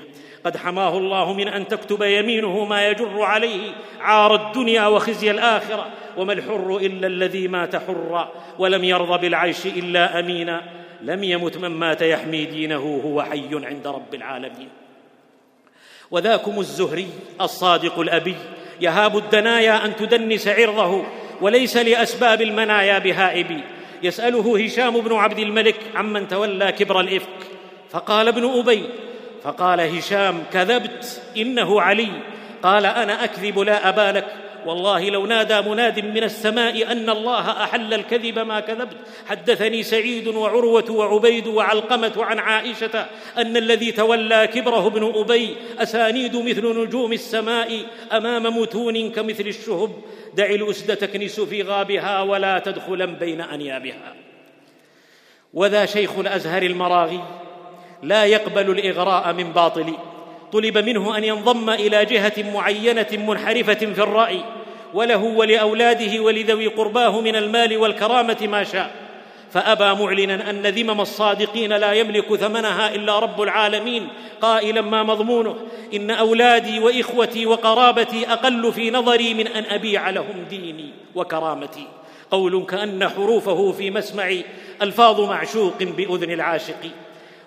قد 0.44 0.56
حماه 0.56 0.98
الله 0.98 1.32
من 1.32 1.48
أن 1.48 1.68
تكتب 1.68 2.02
يمينه 2.02 2.64
ما 2.64 2.88
يجر 2.88 3.22
عليه 3.22 3.72
عار 4.00 4.34
الدنيا 4.34 4.86
وخزي 4.86 5.30
الآخرة. 5.30 5.86
وما 6.16 6.32
الحر 6.32 6.76
إلا 6.76 7.06
الذي 7.06 7.48
مات 7.48 7.76
حرا 7.76 8.32
ولم 8.58 8.84
يرضى 8.84 9.18
بالعيش 9.18 9.66
إلا 9.66 10.18
أمينا. 10.18 10.62
لم 11.02 11.24
يمت 11.24 11.56
من 11.56 11.68
مات 11.68 12.02
يحمي 12.02 12.44
دينه 12.44 13.00
هو 13.04 13.22
حي 13.22 13.48
عند 13.52 13.86
رب 13.86 14.14
العالمين. 14.14 14.85
وذاكم 16.10 16.60
الزهري 16.60 17.08
الصادق 17.40 17.98
الأبي. 17.98 18.34
يهاب 18.80 19.16
الدنايا 19.16 19.84
أن 19.84 19.96
تدنس 19.96 20.48
عرضه 20.48 21.04
وليس 21.40 21.76
لأسباب 21.76 22.42
المنايا 22.42 22.98
بهائب. 22.98 23.60
يسأله 24.02 24.64
هشام 24.64 25.00
بن 25.00 25.12
عبد 25.12 25.38
الملك 25.38 25.76
عمن 25.94 26.28
تولى 26.28 26.72
كبر 26.72 27.00
الإفك. 27.00 27.38
فقال 27.90 28.28
ابن 28.28 28.58
أبي 28.58 28.84
فقال 29.42 29.80
هشام 29.80 30.42
كذبت 30.52 31.22
إنه 31.36 31.80
علي. 31.80 32.08
قال 32.62 32.86
أنا 32.86 33.24
أكذب 33.24 33.58
لا 33.58 33.88
ابا 33.88 34.12
لك 34.18 34.45
والله 34.66 35.10
لو 35.10 35.26
نادى 35.26 35.60
مناد 35.60 36.04
من 36.04 36.24
السماء 36.24 36.92
أن 36.92 37.10
الله 37.10 37.50
أحل 37.64 37.94
الكذب 37.94 38.38
ما 38.38 38.60
كذبت. 38.60 38.96
حدثني 39.26 39.82
سعيد 39.82 40.28
وعروة 40.28 40.90
وعبيد 40.90 41.46
وعلقمة 41.46 42.12
عن 42.16 42.38
عائشة 42.38 43.06
أن 43.38 43.56
الذي 43.56 43.92
تولى 43.92 44.46
كبره 44.46 44.86
ابن 44.86 45.12
أبي 45.14 45.56
أسانيد 45.78 46.36
مثل 46.36 46.80
نجوم 46.80 47.12
السماء 47.12 47.86
أمام 48.12 48.58
متون 48.58 49.10
كمثل 49.10 49.46
الشهب. 49.46 49.90
دع 50.34 50.46
الأسد 50.46 50.96
تكنس 50.96 51.40
في 51.40 51.62
غابها 51.62 52.22
ولا 52.22 52.58
تدخلا 52.58 53.04
بين 53.04 53.40
أنيابها. 53.40 54.14
وذا 55.54 55.86
شيخ 55.86 56.18
الأزهر 56.18 56.62
المراغي 56.62 57.20
لا 58.02 58.24
يقبل 58.24 58.70
الإغراء 58.70 59.32
من 59.32 59.52
باطل 59.52 59.94
طلب 60.56 60.78
منه 60.78 61.18
أن 61.18 61.24
ينضم 61.24 61.70
إلى 61.70 62.04
جهة 62.04 62.52
معينة 62.54 63.06
منحرفة 63.12 63.74
في 63.74 63.98
الرأي 63.98 64.40
وله 64.94 65.24
ولأولاده 65.24 66.20
ولذوي 66.20 66.66
قرباه 66.66 67.20
من 67.20 67.36
المال 67.36 67.76
والكرامة 67.76 68.36
ما 68.42 68.64
شاء. 68.64 68.90
فأبى 69.50 70.02
معلنا 70.02 70.50
أن 70.50 70.66
ذمم 70.66 71.00
الصادقين 71.00 71.72
لا 71.72 71.92
يملك 71.92 72.34
ثمنها 72.34 72.94
إلا 72.94 73.18
رب 73.18 73.42
العالمين 73.42 74.08
قائلا 74.40 74.80
ما 74.80 75.02
مضمونه 75.02 75.56
إن 75.94 76.10
أولادي 76.10 76.78
وإخوتي 76.80 77.46
وقرابتي 77.46 78.32
أقل 78.32 78.72
في 78.72 78.90
نظري 78.90 79.34
من 79.34 79.46
أن 79.46 79.64
أبيع 79.64 80.10
لهم 80.10 80.44
ديني 80.50 80.90
وكرامتي. 81.14 81.86
قول 82.30 82.64
كأن 82.64 83.08
حروفه 83.08 83.72
في 83.72 83.90
مسمع 83.90 84.34
ألفاظ 84.82 85.20
معشوق 85.20 85.82
بأذن 85.82 86.30
العاشق. 86.30 86.90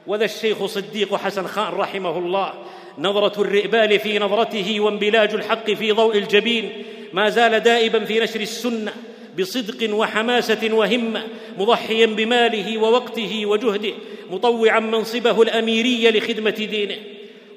وذا 0.07 0.25
الشيخ 0.25 0.65
صديق 0.65 1.15
حسن 1.15 1.47
خان 1.47 1.73
رحمه 1.73 2.17
الله 2.17 2.53
نظرة 2.99 3.41
الرئبال 3.41 3.99
في 3.99 4.19
نظرته 4.19 4.79
وانبلاج 4.79 5.33
الحق 5.33 5.71
في 5.71 5.91
ضوء 5.91 6.17
الجبين 6.17 6.83
ما 7.13 7.29
زال 7.29 7.59
دائبا 7.59 8.05
في 8.05 8.19
نشر 8.19 8.41
السنة 8.41 8.93
بصدق 9.39 9.95
وحماسة 9.95 10.73
وهمة 10.73 11.23
مضحيا 11.57 12.05
بماله 12.05 12.77
ووقته 12.77 13.45
وجهده 13.45 13.93
مطوعا 14.31 14.79
منصبه 14.79 15.41
الأميري 15.41 16.11
لخدمة 16.11 16.49
دينه. 16.49 16.95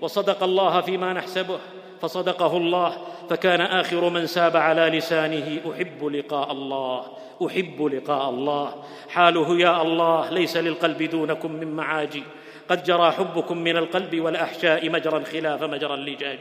وصدق 0.00 0.42
الله 0.42 0.80
فيما 0.80 1.12
نحسبه 1.12 1.58
فصدقه 2.02 2.56
الله 2.56 2.96
فكان 3.30 3.60
آخر 3.60 4.08
من 4.08 4.26
ساب 4.26 4.56
على 4.56 4.98
لسانه 4.98 5.60
أحب 5.72 6.04
لقاء 6.04 6.52
الله 6.52 7.06
أحب 7.46 7.82
لقاء 7.82 8.30
الله. 8.30 8.74
حاله 9.08 9.58
يا 9.60 9.82
الله 9.82 10.30
ليس 10.30 10.56
للقلب 10.56 11.02
دونكم 11.02 11.52
من 11.52 11.76
معاجي. 11.76 12.22
قد 12.68 12.84
جرى 12.84 13.12
حبكم 13.12 13.58
من 13.58 13.76
القلب 13.76 14.20
والأحشاء 14.20 14.90
مجرا 14.90 15.24
خلاف 15.32 15.62
مجرى 15.62 15.94
اللجاج. 15.94 16.38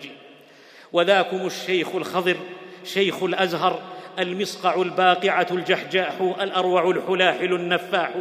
وذاكم 0.93 1.45
الشيخ 1.45 1.95
الخضر 1.95 2.37
شيخ 2.83 3.23
الأزهر 3.23 3.79
المصقع 4.19 4.81
الباقعة 4.81 5.47
الجحجاح 5.51 6.13
الأروع 6.41 6.89
الحلاحل 6.89 7.53
النفاح. 7.53 8.11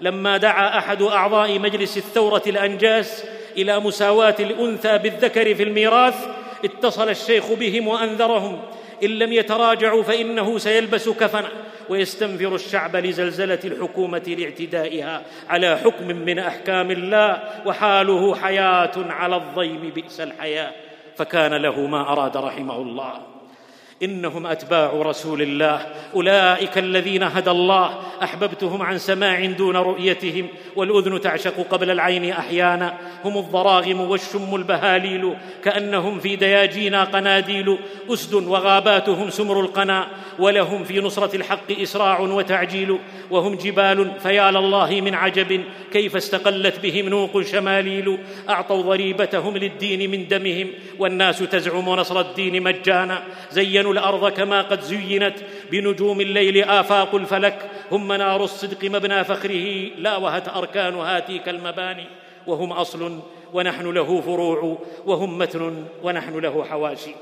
لما 0.00 0.36
دعا 0.36 0.78
أحد 0.78 1.02
أعضاء 1.02 1.58
مجلس 1.58 1.96
الثورة 1.96 2.42
الأنجاس 2.46 3.24
إلى 3.56 3.80
مساواة 3.80 4.36
الأنثى 4.40 4.98
بالذكر 4.98 5.54
في 5.54 5.62
الميراث 5.62 6.26
اتصل 6.64 7.08
الشيخ 7.08 7.52
بهم 7.52 7.88
وأنذرهم 7.88 8.62
إن 9.02 9.08
لم 9.08 9.32
يتراجعوا 9.32 10.02
فإنه 10.02 10.58
سيلبس 10.58 11.08
كفنا. 11.08 11.48
ويستنفر 11.88 12.54
الشعب 12.54 12.96
لزلزلة 12.96 13.58
الحكومة 13.64 14.36
لاعتدائها 14.38 15.22
على 15.48 15.76
حكم 15.76 16.06
من 16.06 16.38
أحكام 16.38 16.90
الله 16.90 17.42
وحاله 17.66 18.34
حياة 18.34 18.92
على 18.96 19.36
الضيم 19.36 19.92
بئس 19.94 20.20
الحياة. 20.20 20.72
فكان 21.16 21.54
له 21.54 21.80
ما 21.80 22.12
أراد 22.12 22.36
رحمه 22.36 22.76
الله. 22.76 23.33
إنهم 24.04 24.46
أتباع 24.46 24.92
رسول 24.92 25.42
الله. 25.42 25.86
أولئك 26.14 26.78
الذين 26.78 27.22
هدى 27.22 27.50
الله. 27.50 27.98
أحببتهم 28.22 28.82
عن 28.82 28.98
سماع 28.98 29.44
دون 29.44 29.76
رؤيتهم. 29.76 30.46
والأذن 30.76 31.20
تعشق 31.20 31.66
قبل 31.70 31.90
العين 31.90 32.30
أحيانا. 32.30 32.94
هم 33.24 33.38
الضراغم 33.38 34.00
والشم 34.00 34.54
البهاليل. 34.54 35.34
كأنهم 35.64 36.18
في 36.18 36.36
دياجينا 36.36 37.04
قناديل. 37.04 37.78
أسد 38.12 38.34
وغاباتهم 38.34 39.30
سمر 39.30 39.60
القنا. 39.60 40.06
ولهم 40.38 40.84
في 40.84 41.00
نصرة 41.00 41.36
الحق 41.36 41.80
إسراع 41.82 42.20
وتعجيل. 42.20 42.98
وهم 43.30 43.54
جبال 43.54 44.10
فيا 44.22 44.50
لله 44.50 45.00
من 45.00 45.14
عجب. 45.14 45.64
كيف 45.92 46.16
استقلت 46.16 46.80
بهم 46.80 47.08
نوق 47.08 47.42
شماليل. 47.42 48.18
أعطوا 48.50 48.82
ضريبتهم 48.82 49.56
للدين 49.56 50.10
من 50.10 50.28
دمهم. 50.28 50.68
والناس 50.98 51.38
تزعم 51.38 51.88
نصر 51.88 52.20
الدين 52.20 52.62
مجانا. 52.62 53.22
زينوا 53.50 53.93
الأرض 53.94 54.32
كما 54.32 54.62
قد 54.62 54.80
زينت 54.80 55.34
بنجوم 55.70 56.20
الليل 56.20 56.64
آفاق 56.64 57.14
الفلك 57.14 57.70
هم 57.92 58.08
منار 58.08 58.44
الصدق 58.44 58.84
مبنى 58.84 59.24
فخره 59.24 59.66
لا 59.98 60.16
وهت 60.16 60.48
أركان 60.48 60.94
هاتيك 60.94 61.48
المباني 61.48 62.06
وهم 62.46 62.72
أصل 62.72 63.20
ونحن 63.52 63.90
له 63.90 64.20
فروع 64.20 64.78
وهم 65.06 65.38
متن 65.38 65.84
ونحن 66.02 66.38
له 66.38 66.64
حواشي. 66.64 67.14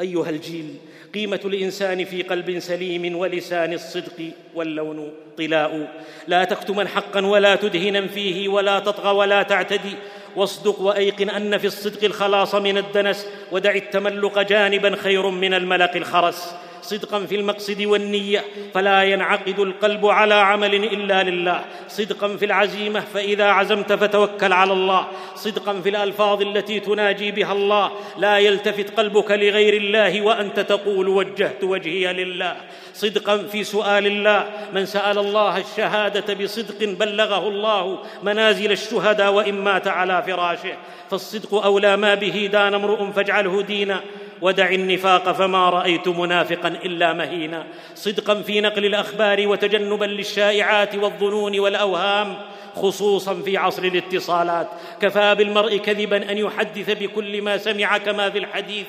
أيها 0.00 0.30
الجيل 0.30 0.74
قيمة 1.14 1.40
الإنسان 1.44 2.04
في 2.04 2.22
قلب 2.22 2.58
سليم 2.58 3.16
ولسان 3.16 3.72
الصدق 3.72 4.30
واللون 4.54 5.12
طلاء. 5.38 6.02
لا 6.28 6.44
تكتما 6.44 6.88
حقا 6.88 7.26
ولا 7.26 7.56
تدهنا 7.56 8.06
فيه 8.06 8.48
ولا 8.48 8.78
تطغى 8.78 9.16
ولا 9.16 9.42
تعتدي. 9.42 9.94
واصدق 10.36 10.80
وأيقن 10.80 11.30
أن 11.30 11.58
في 11.58 11.66
الصدق 11.66 12.04
الخلاص 12.04 12.54
من 12.54 12.78
الدنس 12.78 13.26
ودع 13.52 13.74
التملق 13.74 14.38
جانبا 14.38 14.96
خير 14.96 15.30
من 15.30 15.54
الملق 15.54 15.96
الخرس. 15.96 16.54
صدقا 16.82 17.26
في 17.26 17.34
المقصد 17.34 17.82
والنية 17.82 18.44
فلا 18.74 19.02
ينعقد 19.02 19.58
القلب 19.58 20.06
على 20.06 20.34
عمل 20.34 20.74
إلا 20.74 21.22
لله. 21.22 21.64
صدقا 21.88 22.36
في 22.36 22.44
العزيمة 22.44 23.00
فإذا 23.00 23.44
عزمت 23.44 23.92
فتوكل 23.92 24.52
على 24.52 24.72
الله. 24.72 25.06
صدقا 25.34 25.80
في 25.80 25.88
الألفاظ 25.88 26.42
التي 26.42 26.80
تناجي 26.80 27.30
بها 27.30 27.52
الله. 27.52 27.90
لا 28.18 28.38
يلتفت 28.38 28.98
قلبك 28.98 29.30
لغير 29.30 29.74
الله 29.74 30.22
وأنت 30.22 30.60
تقول 30.60 31.08
وجهت 31.08 31.64
وجهي 31.64 32.12
لله. 32.12 32.56
صدقا 32.94 33.36
في 33.36 33.64
سؤال 33.64 34.06
الله. 34.06 34.46
من 34.72 34.86
سأل 34.86 35.18
الله 35.18 35.58
الشهادة 35.58 36.34
بصدق 36.34 36.84
بلغه 36.84 37.48
الله 37.48 37.98
منازل 38.22 38.72
الشهداء 38.72 39.32
وإن 39.32 39.54
مات 39.54 39.88
على 39.88 40.22
فراشه. 40.22 40.76
فالصدق 41.10 41.54
أولى 41.54 41.96
ما 41.96 42.14
به 42.14 42.48
دان 42.52 42.74
امرؤ 42.74 43.10
فاجعله 43.10 43.62
دينا. 43.62 44.00
ودع 44.42 44.68
النفاق 44.70 45.32
فما 45.32 45.70
رأيت 45.70 46.08
منافقا 46.08 46.68
إلا 46.68 47.12
مهينا. 47.12 47.66
صدقا 47.94 48.42
في 48.42 48.60
نقل 48.60 48.84
الأخبار 48.84 49.48
وتجنبا 49.48 50.04
للشائعات 50.04 50.94
والظنون 50.94 51.60
والأوهام 51.60 52.36
خصوصا 52.74 53.34
في 53.34 53.56
عصر 53.56 53.84
الاتصالات. 53.84 54.68
كفى 55.02 55.34
بالمرء 55.34 55.76
كذبا 55.76 56.30
أن 56.30 56.38
يحدث 56.38 56.90
بكل 56.90 57.42
ما 57.42 57.58
سمع 57.58 57.98
كما 57.98 58.30
في 58.30 58.38
الحديث. 58.38 58.86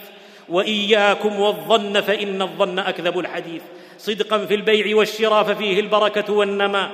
وإياكم 0.49 1.39
والظن 1.39 2.01
فإن 2.01 2.41
الظن 2.41 2.79
أكذب 2.79 3.19
الحديث. 3.19 3.61
صدقا 3.97 4.45
في 4.45 4.55
البيع 4.55 4.95
والشراء 4.95 5.43
ففيه 5.43 5.79
البركة 5.79 6.33
والنماء 6.33 6.91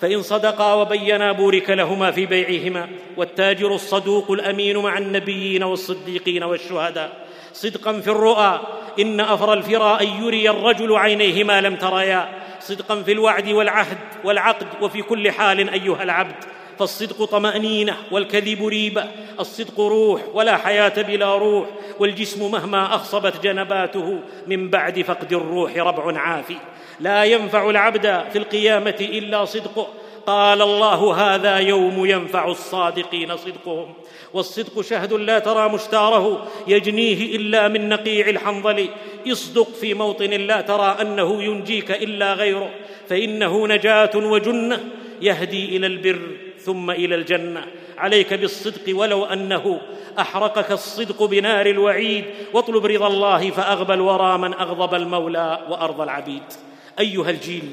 فإن 0.00 0.22
صدقا 0.22 0.74
وبينا 0.74 1.32
بورك 1.32 1.70
لهما 1.70 2.10
في 2.10 2.26
بيعهما. 2.26 2.88
والتاجر 3.16 3.74
الصدوق 3.74 4.30
الأمين 4.30 4.76
مع 4.76 4.98
النبيين 4.98 5.62
والصديقين 5.62 6.42
والشهداء. 6.42 7.23
صدقا 7.54 8.00
في 8.00 8.10
الرؤى. 8.10 8.60
إن 9.00 9.20
افرى 9.20 9.52
الفرى 9.52 9.98
أن 10.00 10.24
يري 10.24 10.50
الرجل 10.50 10.96
عينيه 10.96 11.44
ما 11.44 11.60
لم 11.60 11.76
تريا. 11.76 12.28
صدقا 12.60 13.02
في 13.02 13.12
الوعد 13.12 13.48
والعهد 13.48 13.98
والعقد 14.24 14.66
وفي 14.82 15.02
كل 15.02 15.30
حال 15.30 15.70
أيها 15.70 16.02
العبد. 16.02 16.34
فالصدق 16.78 17.24
طمأنينة 17.24 17.96
والكذب 18.10 18.66
ريبة. 18.66 19.04
الصدق 19.40 19.80
روح 19.80 20.20
ولا 20.34 20.56
حياة 20.56 21.02
بلا 21.02 21.34
روح. 21.34 21.66
والجسم 21.98 22.50
مهما 22.50 22.94
أخصبت 22.94 23.42
جنباته 23.42 24.18
من 24.46 24.70
بعد 24.70 25.02
فقد 25.02 25.32
الروح 25.32 25.76
ربع 25.76 26.18
عافي. 26.18 26.56
لا 27.00 27.24
ينفع 27.24 27.70
العبد 27.70 28.24
في 28.32 28.38
القيامة 28.38 28.96
إلا 29.00 29.44
صدقه. 29.44 29.88
قال 30.26 30.62
الله 30.62 31.14
هذا 31.14 31.56
يوم 31.56 32.06
ينفع 32.06 32.48
الصادقين 32.48 33.36
صدقهم. 33.36 33.94
والصدق 34.34 34.80
شهد 34.80 35.12
لا 35.12 35.38
ترى 35.38 35.68
مشتاره 35.68 36.46
يجنيه 36.66 37.36
إلا 37.36 37.68
من 37.68 37.88
نقيع 37.88 38.28
الحنظل. 38.28 38.88
اصدق 39.32 39.68
في 39.68 39.94
موطن 39.94 40.30
لا 40.30 40.60
ترى 40.60 40.96
أنه 41.00 41.42
ينجيك 41.42 41.90
إلا 41.90 42.34
غيره 42.34 42.70
فإنه 43.08 43.66
نجاة 43.66 44.10
وجنة 44.14 44.80
يهدي 45.22 45.76
إلى 45.76 45.86
البر 45.86 46.20
ثم 46.58 46.90
إلى 46.90 47.14
الجنة. 47.14 47.64
عليك 47.98 48.34
بالصدق 48.34 48.98
ولو 48.98 49.24
أنه 49.24 49.80
أحرقك 50.18 50.72
الصدق 50.72 51.24
بنار 51.24 51.66
الوعيد. 51.66 52.24
واطلب 52.52 52.86
رضا 52.86 53.06
الله 53.06 53.50
فأغبى 53.50 53.94
الورى 53.94 54.38
من 54.38 54.54
أغضب 54.54 54.94
المولى 54.94 55.66
وأرضى 55.68 56.02
العبيد. 56.02 56.42
أيها 56.98 57.30
الجيل 57.30 57.70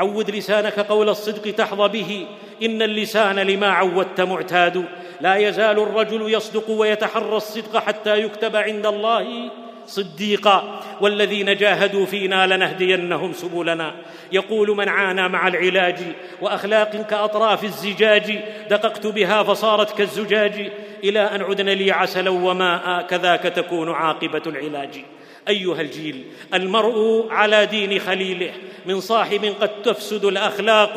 عود 0.00 0.30
لسانك 0.30 0.80
قول 0.80 1.08
الصدق 1.08 1.54
تحظى 1.54 1.88
به. 1.88 2.26
إن 2.62 2.82
اللسان 2.82 3.38
لما 3.38 3.68
عودت 3.68 4.20
معتاد. 4.20 4.84
لا 5.20 5.36
يزال 5.36 5.78
الرجل 5.78 6.34
يصدق 6.34 6.70
ويتحرى 6.70 7.36
الصدق 7.36 7.78
حتى 7.78 8.20
يكتب 8.20 8.56
عند 8.56 8.86
الله 8.86 9.50
صديقا. 9.86 10.80
والذين 11.00 11.56
جاهدوا 11.56 12.06
فينا 12.06 12.46
لنهدينهم 12.46 13.32
سبلنا. 13.32 13.94
يقول 14.32 14.76
من 14.76 14.88
عانى 14.88 15.28
مع 15.28 15.48
العلاج 15.48 15.98
وأخلاق 16.40 17.06
كأطراف 17.10 17.64
الزجاج. 17.64 18.38
دققت 18.70 19.06
بها 19.06 19.42
فصارت 19.42 19.98
كالزجاج. 19.98 20.72
إلى 21.04 21.20
أن 21.20 21.42
عدن 21.42 21.68
لي 21.68 21.92
عسلا 21.92 22.30
وماء. 22.30 23.02
كذاك 23.02 23.42
تكون 23.42 23.90
عاقبة 23.92 24.42
العلاج. 24.46 25.04
أيها 25.50 25.80
الجيل 25.80 26.24
المرء 26.54 27.26
على 27.30 27.66
دين 27.66 27.98
خليله 27.98 28.52
من 28.86 29.00
صاحب 29.00 29.54
قد 29.60 29.82
تفسد 29.82 30.24
الأخلاق 30.24 30.94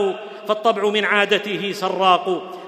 فالطبع 0.48 0.90
من 0.90 1.06
عادته 1.06 1.72
سراق. 1.72 2.26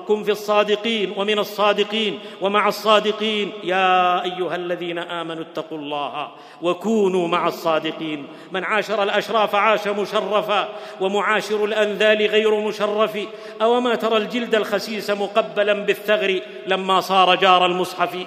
كن 0.08 0.24
في 0.24 0.32
الصادقين 0.32 1.14
ومن 1.18 1.40
الصادقين 1.40 2.20
ومع 2.42 2.68
الصادقين. 2.68 3.52
يا 3.64 4.24
أيها 4.24 4.56
الذين 4.56 5.00
آمنوا 5.00 5.44
اتقوا 5.44 5.78
الله 5.78 6.32
وكونوا 6.62 7.28
مع 7.28 7.48
الصادقين. 7.48 8.28
من 8.52 8.64
عاشر 8.64 9.04
الأشراف 9.04 9.56
عاش 9.56 9.88
مشرفا 9.88 10.70
ومعاشر 11.02 11.66
الأنذال 11.66 12.26
غير 12.28 12.60
مشرف. 12.60 13.18
اوما 13.62 13.96
ترى 13.96 14.18
الجلد 14.18 14.56
الخسيس 14.56 15.10
مقبلا 15.10 15.74
بالثغر 15.74 16.40
لما 16.68 17.02
صار 17.02 17.36
جار 17.36 17.66
المصحف. 17.66 18.18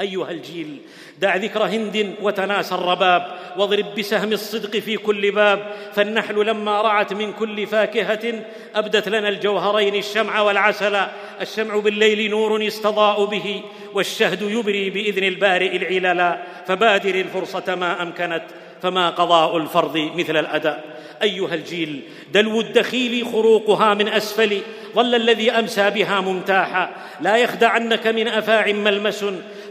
أيها 0.00 0.30
الجيل 0.30 0.76
دع 1.20 1.36
ذكر 1.36 1.64
هند 1.64 2.14
وتناسى 2.22 2.74
الرباب 2.74 3.26
واضرب 3.56 3.94
بسهم 3.98 4.32
الصدق 4.32 4.78
في 4.78 4.96
كل 4.96 5.30
باب. 5.30 5.66
فالنحل 5.94 6.46
لما 6.46 6.82
رعت 6.82 7.12
من 7.12 7.32
كل 7.32 7.66
فاكهة 7.66 8.44
أبدت 8.74 9.08
لنا 9.08 9.28
الجوهرين 9.28 9.94
الشمع 9.94 10.40
والعسل. 10.40 11.00
الشمع 11.40 11.76
بالليل 11.76 12.30
نور 12.30 12.62
يستضاء 12.62 13.24
به 13.24 13.62
والشهد 13.94 14.42
يبري 14.42 14.90
بإذن 14.90 15.24
البارئ 15.24 15.76
العللا 15.76 16.42
فبادر 16.66 17.14
الفرصة 17.14 17.74
ما 17.74 18.02
أمكنت 18.02 18.44
فما 18.82 19.10
قضاء 19.10 19.56
الفرض 19.56 20.10
مثل 20.16 20.36
الاداء 20.36 20.84
أيها 21.22 21.54
الجيل 21.54 22.02
دلو 22.32 22.60
الدخيل 22.60 23.26
خروقها 23.26 23.94
من 23.94 24.08
أسفل. 24.08 24.60
ظل 24.94 25.14
الذي 25.14 25.50
أمسى 25.50 25.90
بها 25.90 26.20
ممتاحا. 26.20 26.90
لا 27.20 27.36
يخدعنك 27.36 28.06
من 28.06 28.28
أفاع 28.28 28.72
ملمس. 28.72 29.24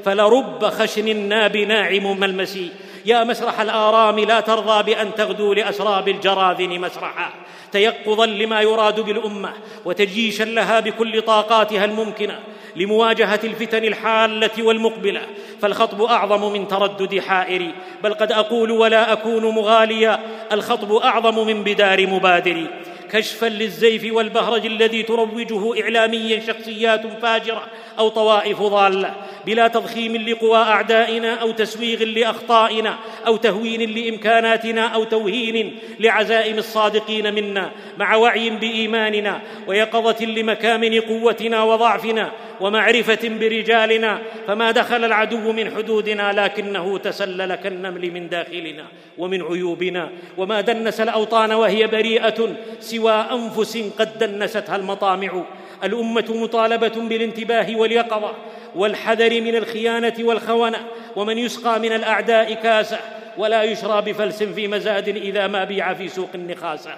فلرب 0.06 0.66
خشن 0.66 1.16
ناب 1.16 1.58
ناعم 1.58 2.20
ملمس 2.20 2.60
يا 3.06 3.24
مسرح 3.24 3.60
الآرام 3.60 4.20
لا 4.20 4.40
ترضى 4.40 4.84
بأن 4.84 5.16
تغدو 5.16 5.54
لأسراب 5.54 6.08
الجراذن 6.08 6.80
مسرحا. 6.80 7.30
تيقظا 7.72 8.26
لما 8.26 8.62
يراد 8.62 9.00
بالأمة 9.00 9.54
وتجيشا 9.86 10.44
لها 10.44 10.80
بكل 10.80 11.22
طاقاتها 11.22 11.86
الممكنة 11.86 12.40
لمواجهة 12.76 13.40
الفتن 13.44 13.84
الحالة 13.84 14.64
والمقبلة. 14.64 15.22
فالخطب 15.62 16.02
أعظم 16.02 16.54
من 16.54 16.68
تردد 16.68 17.20
حائري. 17.20 17.74
بل 18.04 18.14
قد 18.14 18.32
أقول 18.32 18.72
ولا 18.72 19.14
أكون 19.14 19.46
مغاليا. 19.46 20.20
الخطب 20.52 20.94
أعظم 20.94 21.48
من 21.48 21.64
بدار 21.64 22.08
مبادري. 22.08 22.68
كشفا 23.12 23.46
للزيف 23.46 24.14
والبهرج 24.14 24.66
الذي 24.66 25.04
تروجه 25.04 25.82
اعلاميا 25.82 26.40
شخصيات 26.40 27.02
فاجرة 27.22 27.68
أو 28.00 28.10
طوائف 28.10 28.62
ضالة 28.62 29.16
بلا 29.46 29.68
تضخيم 29.68 30.16
لقوى 30.18 30.58
أعدائنا 30.58 31.34
أو 31.34 31.52
تسويغ 31.52 32.04
لأخطائنا 32.04 32.98
أو 33.28 33.38
تهوين 33.38 33.90
لإمكاناتنا 33.90 34.88
أو 34.88 35.04
توهين 35.04 35.78
لعزائم 36.00 36.58
الصادقين 36.58 37.34
منا 37.34 37.72
مع 37.98 38.16
وعي 38.16 38.50
بإيماننا 38.50 39.42
ويقظة 39.68 40.26
لمكامن 40.26 41.00
قوتنا 41.00 41.64
وضعفنا 41.64 42.32
ومعرفة 42.62 43.30
برجالنا 43.40 44.20
فما 44.48 44.72
دخل 44.72 45.06
العدو 45.06 45.52
من 45.52 45.76
حدودنا 45.76 46.46
لكنه 46.46 46.98
تسلل 46.98 47.56
كالنمل 47.56 48.12
من 48.12 48.30
داخلنا 48.30 48.86
ومن 49.18 49.42
عيوبنا 49.42 50.10
وما 50.38 50.62
دنس 50.62 51.02
الأوطان 51.02 51.52
وهي 51.52 51.88
بريئة 51.88 52.56
سوى 52.80 53.01
أنفس 53.10 53.78
قد 54.00 54.18
دنستها 54.18 54.76
المطامع. 54.76 55.44
الأمة 55.84 56.26
مطالبة 56.30 57.08
بالانتباه 57.10 57.76
واليقظة 57.76 58.32
والحذر 58.76 59.42
من 59.42 59.56
الخيانة 59.56 60.14
والخونة 60.20 60.78
ومن 61.16 61.38
يسقى 61.38 61.80
من 61.80 61.92
الأعداء 61.92 62.54
كاسة. 62.54 63.00
ولا 63.38 63.64
يشرى 63.64 64.02
بفلس 64.02 64.44
في 64.44 64.68
مزاد 64.68 65.08
إذا 65.08 65.48
ما 65.48 65.64
بيع 65.64 65.94
في 65.94 66.08
سوق 66.08 66.30
النخاسه 66.36 66.92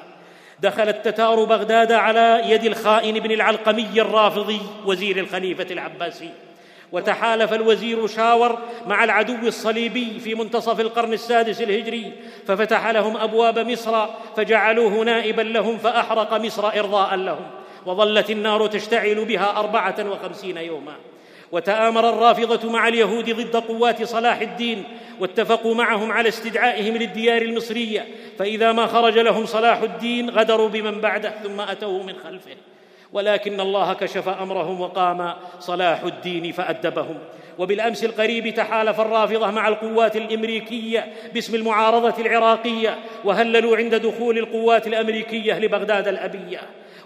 دخل 0.59 0.89
التتار 0.89 1.43
بغداد 1.43 1.91
على 1.91 2.41
يد 2.45 2.63
الخائن 2.63 3.19
بن 3.19 3.31
العلقمي 3.31 4.01
الرافضي 4.01 4.59
وزير 4.85 5.17
الخليفة 5.17 5.67
العباسي. 5.71 6.29
وتحالف 6.93 7.53
الوزير 7.53 8.07
شاور 8.07 8.59
مع 8.87 9.03
العدو 9.03 9.47
الصليبي 9.47 10.19
في 10.19 10.35
منتصف 10.35 10.79
القرن 10.79 11.13
السادس 11.13 11.61
الهجري 11.61 12.13
ففتح 12.47 12.87
لهم 12.87 13.17
أبواب 13.17 13.59
مصر 13.59 14.05
فجعلوه 14.35 15.03
نائبا 15.03 15.41
لهم 15.41 15.77
فأحرق 15.77 16.33
مصر 16.33 16.67
ارضاء 16.67 17.15
لهم. 17.15 17.51
وظلت 17.85 18.29
النار 18.29 18.67
تشتعل 18.67 19.25
بها 19.25 19.59
أربعة 19.59 19.95
وخمسين 20.11 20.57
يوما. 20.57 20.93
وتآمر 21.51 22.09
الرافضة 22.09 22.71
مع 22.71 22.87
اليهود 22.87 23.29
ضد 23.29 23.55
قوات 23.55 24.03
صلاح 24.03 24.41
الدين 24.41 24.83
واتفقوا 25.19 25.75
معهم 25.75 26.11
على 26.11 26.29
استدعائهم 26.29 26.97
للديار 26.97 27.41
المصرية 27.41 28.07
فإذا 28.39 28.71
ما 28.71 28.87
خرج 28.87 29.17
لهم 29.17 29.45
صلاح 29.45 29.81
الدين 29.81 30.29
غدروا 30.29 30.69
بمن 30.69 31.01
بعده 31.01 31.33
ثم 31.43 31.61
اتوه 31.61 32.03
من 32.03 32.15
خلفه. 32.23 32.55
ولكن 33.13 33.59
الله 33.59 33.93
كشف 33.93 34.29
أمرهم 34.29 34.81
وقام 34.81 35.33
صلاح 35.59 36.03
الدين 36.03 36.51
فأدبهم. 36.51 37.17
وبالأمس 37.59 38.03
القريب 38.03 38.53
تحالف 38.53 39.01
الرافضة 39.01 39.51
مع 39.51 39.67
القوات 39.67 40.15
الأمريكية 40.15 41.13
باسم 41.33 41.55
المعارضة 41.55 42.21
العراقية 42.21 42.97
وهللوا 43.23 43.77
عند 43.77 43.95
دخول 43.95 44.37
القوات 44.37 44.87
الأمريكية 44.87 45.59
لبغداد 45.59 46.07
الأبية. 46.07 46.59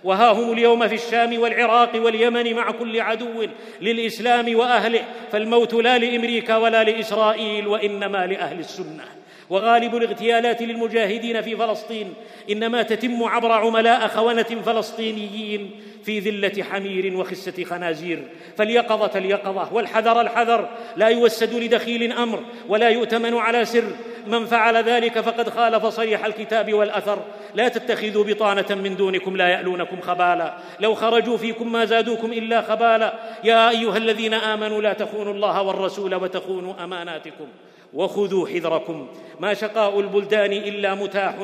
وها 0.04 0.32
هم 0.32 0.54
اليوم 0.54 0.88
في 0.88 0.96
الشام 0.96 1.40
والعراق 1.40 1.92
واليمن 1.96 2.54
مع 2.54 2.72
كل 2.72 3.02
عدو 3.02 3.46
للإسلام 3.82 4.56
وأهله 4.56 5.04
فالموت 5.32 5.74
لا 5.74 5.98
لأمريكا 5.98 6.58
ولا 6.58 6.84
لإسرائيل 6.84 7.68
وإنما 7.68 8.28
لأهل 8.28 8.60
السنة. 8.60 9.04
وغالب 9.50 9.96
الاغتيالات 9.96 10.62
للمجاهدين 10.62 11.42
في 11.42 11.56
فلسطين 11.56 12.14
إنما 12.52 12.82
تتم 12.82 13.24
عبر 13.24 13.52
عملاء 13.52 14.08
خونه 14.08 14.62
فلسطينيين 14.66 15.72
في 16.04 16.20
ذلة 16.20 16.64
حمير 16.64 17.18
وخسة 17.18 17.64
خنازير. 17.64 18.24
فاليقظة 18.58 19.20
اليقظه 19.20 19.74
والحذر 19.74 20.22
الحذر. 20.22 20.70
لا 20.96 21.08
يوسد 21.08 21.54
لدخيل 21.54 22.12
أمر 22.12 22.44
ولا 22.68 22.90
يؤتمن 22.90 23.38
على 23.38 23.66
سر. 23.66 23.92
من 24.28 24.46
فعل 24.46 24.76
ذلك 24.76 25.20
فقد 25.20 25.50
خالف 25.50 25.86
صريح 25.86 26.26
الكتاب 26.26 26.74
والأثر. 26.74 27.20
لا 27.56 27.68
تتخذوا 27.68 28.24
بطانة 28.24 28.76
من 28.76 28.96
دونكم 28.96 29.38
لا 29.38 29.48
يألونكم 29.50 30.02
خبالا. 30.02 30.58
لو 30.80 30.96
خرجوا 30.96 31.38
فيكم 31.38 31.72
ما 31.72 31.86
زادوكم 31.86 32.34
إلا 32.34 32.62
خبالا. 32.62 33.14
يا 33.44 33.70
أيها 33.70 33.98
الذين 33.98 34.34
آمنوا 34.34 34.82
لا 34.82 34.94
تخونوا 34.94 35.34
الله 35.34 35.62
والرسول 35.62 36.16
وتخونوا 36.16 36.74
أماناتكم. 36.84 37.48
وخذوا 37.94 38.48
حذركم. 38.48 39.08
ما 39.40 39.54
شقاء 39.54 40.00
البلدان 40.00 40.52
إلا 40.52 40.96
متاح 40.96 41.36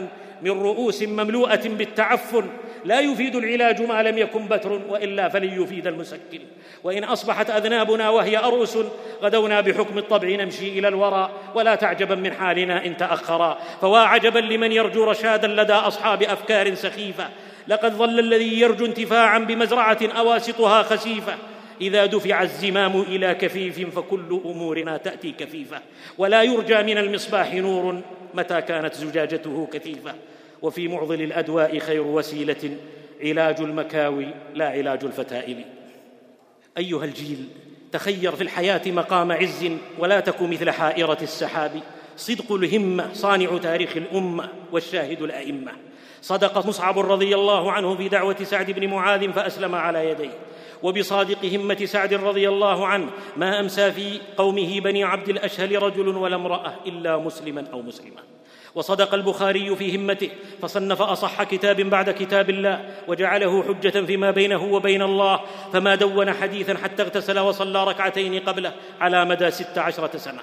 من 0.41 0.51
رؤوس 0.51 1.03
مملوءة 1.03 1.67
بالتعفن. 1.67 2.49
لا 2.85 2.99
يفيد 2.99 3.35
العلاج 3.35 3.81
ما 3.81 4.03
لم 4.03 4.17
يكن 4.17 4.47
بتر 4.47 4.81
وإلا 4.89 5.29
فلن 5.29 5.61
يفيد 5.61 5.87
المسكن. 5.87 6.39
وإن 6.83 7.03
أصبحت 7.03 7.49
أذنابنا 7.49 8.09
وهي 8.09 8.37
أرؤس 8.37 8.77
غدونا 9.23 9.61
بحكم 9.61 9.97
الطبع 9.97 10.27
نمشي 10.27 10.79
إلى 10.79 10.87
الورى 10.87 11.29
ولا 11.55 11.75
تعجبا 11.75 12.15
من 12.15 12.33
حالنا 12.33 12.85
إن 12.85 12.97
تأخرا. 12.97 13.57
فوا 13.81 13.97
عجبا 13.97 14.39
لمن 14.39 14.71
يرجو 14.71 15.03
رشادا 15.03 15.47
لدى 15.47 15.73
أصحاب 15.73 16.23
أفكار 16.23 16.75
سخيفة. 16.75 17.29
لقد 17.67 17.93
ظل 17.93 18.19
الذي 18.19 18.59
يرجو 18.59 18.85
انتفاعا 18.85 19.39
بمزرعة 19.39 19.99
أواسطها 20.17 20.83
خسيفة. 20.83 21.33
إذا 21.81 22.05
دفع 22.05 22.41
الزمام 22.41 23.01
إلى 23.01 23.33
كفيف 23.33 23.95
فكل 23.99 24.41
أمورنا 24.45 24.97
تأتي 24.97 25.31
كفيفة. 25.31 25.81
ولا 26.17 26.43
يرجى 26.43 26.83
من 26.83 26.97
المصباح 26.97 27.53
نور 27.53 28.01
متى 28.33 28.61
كانت 28.61 28.93
زجاجته 28.93 29.67
كثيفة. 29.73 30.15
وفي 30.61 30.87
معضل 30.87 31.21
الأدواء 31.21 31.79
خير 31.79 32.01
وسيلة. 32.01 32.77
علاج 33.21 33.61
المكاوي 33.61 34.27
لا 34.55 34.69
علاج 34.69 35.03
الفتائل. 35.03 35.65
أيها 36.77 37.05
الجيل 37.05 37.47
تخير 37.91 38.35
في 38.35 38.43
الحياة 38.43 38.81
مقام 38.87 39.31
عز 39.31 39.69
ولا 39.99 40.19
تك 40.19 40.41
مثل 40.41 40.69
حائرة 40.69 41.17
السحاب. 41.21 41.71
صدق 42.17 42.51
الهمة 42.51 43.13
صانع 43.13 43.57
تاريخ 43.57 43.97
الأمة 43.97 44.49
والشاهد 44.71 45.21
الأئمة. 45.21 45.71
صدق 46.21 46.67
مصعب 46.67 46.99
رضي 46.99 47.35
الله 47.35 47.71
عنه 47.71 47.95
في 47.95 48.09
دعوة 48.09 48.43
سعد 48.43 48.71
بن 48.71 48.87
معاذ 48.87 49.31
فأسلم 49.31 49.75
على 49.75 50.09
يديه. 50.09 50.31
وبصادق 50.83 51.45
همة 51.45 51.85
سعد 51.85 52.13
رضي 52.13 52.49
الله 52.49 52.87
عنه 52.87 53.09
ما 53.37 53.59
أمسى 53.59 53.91
في 53.91 54.19
قومه 54.37 54.79
بني 54.79 55.03
عبد 55.03 55.29
الأشهل 55.29 55.83
رجل 55.83 56.07
ولا 56.07 56.35
امرأة 56.35 56.73
إلا 56.87 57.17
مسلما 57.17 57.65
أو 57.73 57.81
مسلمة. 57.81 58.21
وصدق 58.75 59.13
البخاري 59.13 59.75
في 59.75 59.97
همته 59.97 60.29
فصنف 60.61 61.01
أصح 61.01 61.43
كتاب 61.43 61.81
بعد 61.81 62.09
كتاب 62.09 62.49
الله 62.49 62.85
وجعله 63.07 63.63
حجة 63.63 64.05
فيما 64.05 64.31
بينه 64.31 64.63
وبين 64.63 65.01
الله 65.01 65.39
فما 65.73 65.95
دون 65.95 66.33
حديثا 66.33 66.77
حتى 66.83 67.03
اغتسل 67.03 67.39
وصلى 67.39 67.83
ركعتين 67.83 68.39
قبله 68.39 68.73
على 69.01 69.25
مدى 69.25 69.51
ست 69.51 69.77
عشرة 69.77 70.17
سنة. 70.17 70.41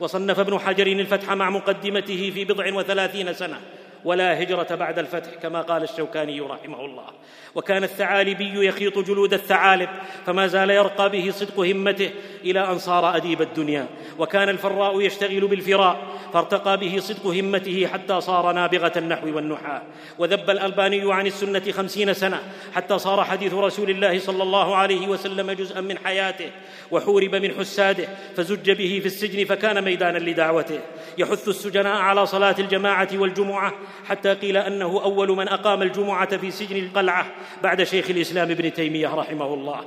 وصنف 0.00 0.38
ابن 0.38 0.58
حجر 0.58 0.86
الفتح 0.86 1.32
مع 1.32 1.50
مقدمته 1.50 2.30
في 2.34 2.44
بضع 2.44 2.74
وثلاثين 2.74 3.32
سنة. 3.32 3.60
ولا 4.04 4.42
هجرة 4.42 4.74
بعد 4.74 4.98
الفتح 4.98 5.34
كما 5.42 5.60
قال 5.62 5.82
الشوكاني 5.82 6.40
رحمه 6.40 6.84
الله. 6.84 7.06
وكان 7.54 7.84
الثعالبي 7.84 8.66
يخيط 8.66 8.98
جلود 8.98 9.32
الثعالب 9.32 9.88
فما 10.26 10.46
زال 10.46 10.70
يرقى 10.70 11.10
به 11.10 11.30
صدق 11.30 11.60
همته 11.60 12.10
إلى 12.44 12.70
أن 12.72 12.78
صار 12.78 13.16
أديب 13.16 13.42
الدنيا. 13.42 13.86
وكان 14.18 14.48
الفراء 14.48 15.00
يشتغل 15.00 15.46
بالفراء 15.46 15.96
فارتقى 16.32 16.76
به 16.78 16.98
صدق 16.98 17.26
همته 17.26 17.86
حتى 17.92 18.20
صار 18.20 18.52
نابغة 18.52 18.92
النحو 18.96 19.36
والنحاة. 19.36 19.82
وذب 20.18 20.50
الألباني 20.50 21.12
عن 21.12 21.26
السنة 21.26 21.72
خمسين 21.72 22.14
سنة 22.14 22.42
حتى 22.74 22.98
صار 22.98 23.24
حديث 23.24 23.54
رسول 23.54 23.90
الله 23.90 24.18
صلى 24.18 24.42
الله 24.42 24.76
عليه 24.76 25.08
وسلم 25.08 25.50
جزءا 25.50 25.80
من 25.80 25.98
حياته. 25.98 26.50
وحورب 26.90 27.34
من 27.34 27.52
حساده 27.58 28.08
فزج 28.36 28.70
به 28.70 28.98
في 29.02 29.06
السجن 29.06 29.44
فكان 29.44 29.84
ميدانا 29.84 30.18
لدعوته. 30.18 30.80
يحث 31.18 31.48
السجناء 31.48 31.96
على 31.96 32.26
صلاة 32.26 32.54
الجماعة 32.58 33.08
والجمعة 33.14 33.72
حتى 34.08 34.34
قيل 34.34 34.56
أنه 34.56 35.00
أول 35.04 35.28
من 35.28 35.48
أقام 35.48 35.82
الجمعة 35.82 36.36
في 36.36 36.50
سجن 36.50 36.76
القلعة 36.76 37.26
بعد 37.62 37.82
شيخ 37.82 38.10
الإسلام 38.10 38.50
ابن 38.50 38.72
تيمية 38.72 39.14
رحمه 39.14 39.54
الله. 39.54 39.84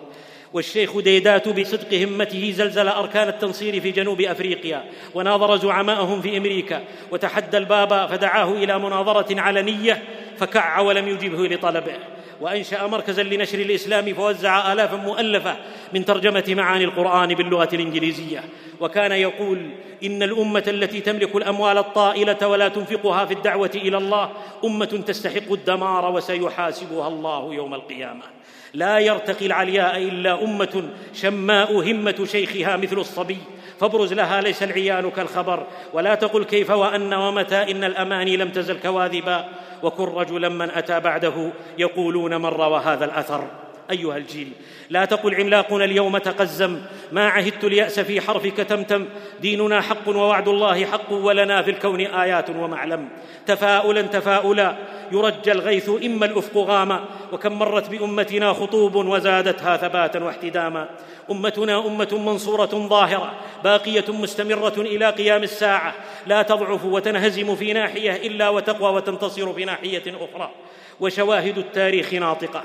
والشيخ 0.54 1.00
ديدات 1.00 1.50
بصدق 1.50 1.94
همته 1.94 2.54
زلزل 2.56 2.88
أركان 2.88 3.28
التنصير 3.28 3.82
في 3.82 3.92
جنوب 3.92 4.22
أفريقيا 4.22 4.84
وناظر 5.14 5.56
زعماءهم 5.58 6.22
في 6.22 6.38
أمريكا 6.38 6.84
وتحدى 7.12 7.58
البابا 7.58 8.08
فدعاه 8.08 8.52
إلى 8.52 8.80
مناظرة 8.80 9.42
علنية 9.42 10.04
فكع 10.38 10.80
ولم 10.80 11.08
يجبه 11.08 11.48
لطلبه. 11.48 11.96
وأنشأ 12.44 12.88
مركزا 12.88 13.24
لنشر 13.24 13.60
الإسلام 13.60 14.14
فوزع 14.14 14.74
الافا 14.74 14.96
مؤلفة 14.96 15.56
من 15.94 16.06
ترجمة 16.06 16.44
معاني 16.48 16.84
القرآن 16.84 17.34
باللغة 17.34 17.70
الإنجليزية. 17.74 18.44
وكان 18.80 19.12
يقول 19.12 19.70
إن 20.04 20.24
الأمة 20.24 20.64
التي 20.68 21.00
تملك 21.02 21.36
الأموال 21.36 21.78
الطائلة 21.78 22.48
ولا 22.48 22.68
تنفقها 22.68 23.26
في 23.26 23.34
الدعوة 23.34 23.72
إلى 23.76 23.98
الله 23.98 24.30
أمة 24.64 25.04
تستحق 25.08 25.52
الدمار 25.52 26.12
وسيحاسبها 26.12 27.08
الله 27.08 27.54
يوم 27.54 27.74
القيامة. 27.74 28.24
لا 28.74 29.00
يرتقي 29.00 29.46
العلياء 29.46 29.98
إلا 29.98 30.44
أمة 30.44 30.90
شماء 31.14 31.92
همة 31.92 32.26
شيخها 32.26 32.78
مثل 32.78 32.98
الصبي. 32.98 33.38
فابرز 33.84 34.14
لها 34.14 34.42
ليس 34.42 34.64
العيان 34.64 35.12
كالخبر 35.12 35.64
ولا 35.94 36.16
تقل 36.16 36.44
كيف 36.44 36.70
وأن 36.72 37.14
ومتى 37.14 37.72
إن 37.72 37.84
الأماني 37.84 38.38
لم 38.38 38.50
تزل 38.50 38.80
كواذبا. 38.80 39.46
وكن 39.84 40.04
رجلا 40.04 40.50
من 40.50 40.70
أتى 40.70 41.00
بعده 41.00 41.52
يقولون 41.78 42.36
من 42.36 42.46
روى 42.46 42.80
هذا 42.80 43.06
الأثر. 43.06 43.48
أيها 43.92 44.18
الجيل. 44.18 44.52
لا 44.90 45.06
تقل 45.06 45.36
عملاقنا 45.36 45.86
اليوم 45.86 46.18
تقزم. 46.18 46.82
ما 47.12 47.28
عهدت 47.28 47.64
اليأس 47.64 48.00
في 48.00 48.22
حرفك 48.22 48.58
تمتم. 48.58 49.06
ديننا 49.42 49.82
حق 49.82 50.10
ووعد 50.10 50.48
الله 50.48 50.86
حق 50.86 51.12
ولنا 51.12 51.62
في 51.62 51.72
الكون 51.72 52.02
آيات 52.02 52.50
ومعلم. 52.50 53.10
تفاؤلا 53.48 54.02
تفاؤلا. 54.02 54.76
يرجى 55.12 55.52
الغيث 55.52 55.90
إما 56.06 56.26
الأفق 56.26 56.58
غاما. 56.58 57.06
وكم 57.32 57.60
مرت 57.60 57.90
بأمتنا 57.90 58.54
خطوب 58.54 58.96
وزادتها 58.96 59.78
ثباتا 59.78 60.24
واحتداما. 60.24 60.90
أمتنا 61.32 61.88
أمة 61.88 62.10
منصورة 62.26 62.66
ظاهرة. 62.66 63.34
باقية 63.64 64.06
مستمرة 64.10 64.74
إلى 64.78 65.10
قيام 65.10 65.44
الساعة. 65.44 65.94
لا 66.28 66.42
تضعف 66.42 66.86
وتنهزم 66.86 67.56
في 67.56 67.74
ناحية 67.74 68.28
إلا 68.28 68.50
وتقوى 68.50 68.96
وتنتصر 68.96 69.54
في 69.54 69.66
ناحية 69.66 70.04
أخرى. 70.08 70.52
وشواهد 71.00 71.58
التاريخ 71.58 72.14
ناطقة. 72.14 72.64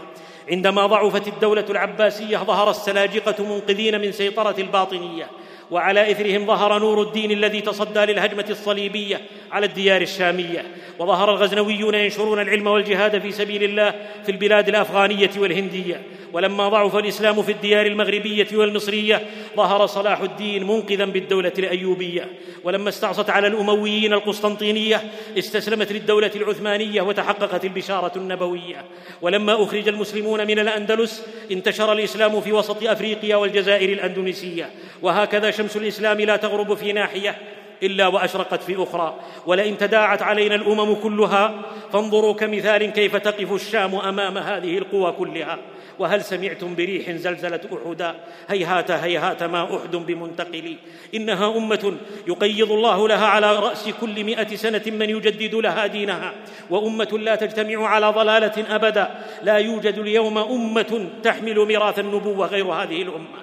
عندما 0.51 0.87
ضعفت 0.87 1.29
الدولة 1.29 1.65
العباسية 1.70 2.37
ظهر 2.37 2.70
السلاجقة 2.70 3.45
منقذين 3.45 4.01
من 4.01 4.12
سيطرة 4.12 4.55
الباطنية 4.59 5.27
وعلى 5.70 6.11
إثرهم 6.11 6.47
ظهر 6.47 6.79
نور 6.79 7.03
الدين 7.03 7.31
الذي 7.31 7.61
تصدى 7.61 8.01
للهجمة 8.01 8.45
الصليبية 8.51 9.20
على 9.53 9.66
الديار 9.66 10.03
الشامية 10.03 10.65
وظهر 10.99 11.31
الغزنويون 11.31 11.95
ينشرون 11.95 12.41
العلم 12.41 12.66
والجهاد 12.66 13.19
في 13.19 13.33
سبيل 13.33 13.65
الله 13.65 13.95
في 14.25 14.33
البلاد 14.33 14.69
الأفغانية 14.69 15.31
والهندية 15.37 16.03
ولما 16.33 16.69
ضعف 16.69 16.97
الإسلام 16.97 17.43
في 17.43 17.53
الديار 17.53 17.87
المغربية 17.87 18.47
والمصرية 18.55 19.27
ظهر 19.57 19.87
صلاح 19.87 20.21
الدين 20.21 20.67
منقذا 20.67 21.05
بالدولة 21.05 21.53
الأيوبية. 21.59 22.29
ولما 22.65 22.89
استعصت 22.89 23.31
على 23.31 23.47
الأمويين 23.47 24.13
القسطنطينية 24.13 25.03
استسلمت 25.39 25.93
للدولة 25.93 26.31
العثمانية 26.37 27.03
وتحققت 27.03 27.65
البشارة 27.65 28.13
النبوية. 28.17 28.85
ولما 29.23 29.65
أخرج 29.65 29.89
المسلمون 29.89 30.47
من 30.47 30.59
الأندلس 30.59 31.27
انتشر 31.51 31.93
الإسلام 31.93 32.41
في 32.41 32.53
وسط 32.53 32.87
أفريقيا 32.87 33.37
والجزائر 33.37 33.93
الأندونيسية. 33.93 34.71
وهكذا 35.03 35.51
شمس 35.51 35.77
الإسلام 35.77 36.21
لا 36.21 36.37
تغرب 36.37 36.75
في 36.75 36.93
ناحية 36.93 37.39
إلا 37.83 38.07
وأشرقت 38.07 38.63
في 38.63 38.83
أخرى. 38.83 39.21
ولئن 39.47 39.79
تداعت 39.79 40.23
علينا 40.23 40.55
الأمم 40.55 40.95
كلها 40.95 41.63
فانظروا 41.93 42.35
كمثال 42.35 42.93
كيف 42.93 43.17
تقف 43.17 43.53
الشام 43.53 43.95
أمام 43.95 44.39
هذه 44.39 44.79
القوى 44.79 45.13
كلها. 45.13 45.59
وهل 45.99 46.25
سمعتم 46.25 46.75
بريح 46.75 47.11
زلزلت 47.11 47.69
احدا 47.73 48.15
هيهات 48.49 48.91
هيهات 48.91 49.43
ما 49.43 49.77
أحد 49.77 49.97
بمنتقل. 49.97 50.77
إنها 51.15 51.57
أمة 51.57 51.95
يقيض 52.27 52.73
الله 52.73 53.09
لها 53.09 53.27
على 53.27 53.57
رأس 53.57 53.89
كل 54.01 54.25
مائه 54.25 54.57
سنة 54.57 54.83
من 54.87 55.11
يجدد 55.11 55.55
لها 55.55 55.87
دينها. 55.87 56.33
وأمة 56.70 57.19
لا 57.23 57.35
تجتمع 57.35 57.89
على 57.89 58.11
ضلالة 58.11 58.75
أبدا. 58.75 59.25
لا 59.43 59.57
يوجد 59.57 59.99
اليوم 59.99 60.39
أمة 60.39 61.09
تحمل 61.23 61.66
ميراث 61.66 61.99
النبوة 61.99 62.47
غير 62.47 62.66
هذه 62.66 63.03
الأمة. 63.03 63.39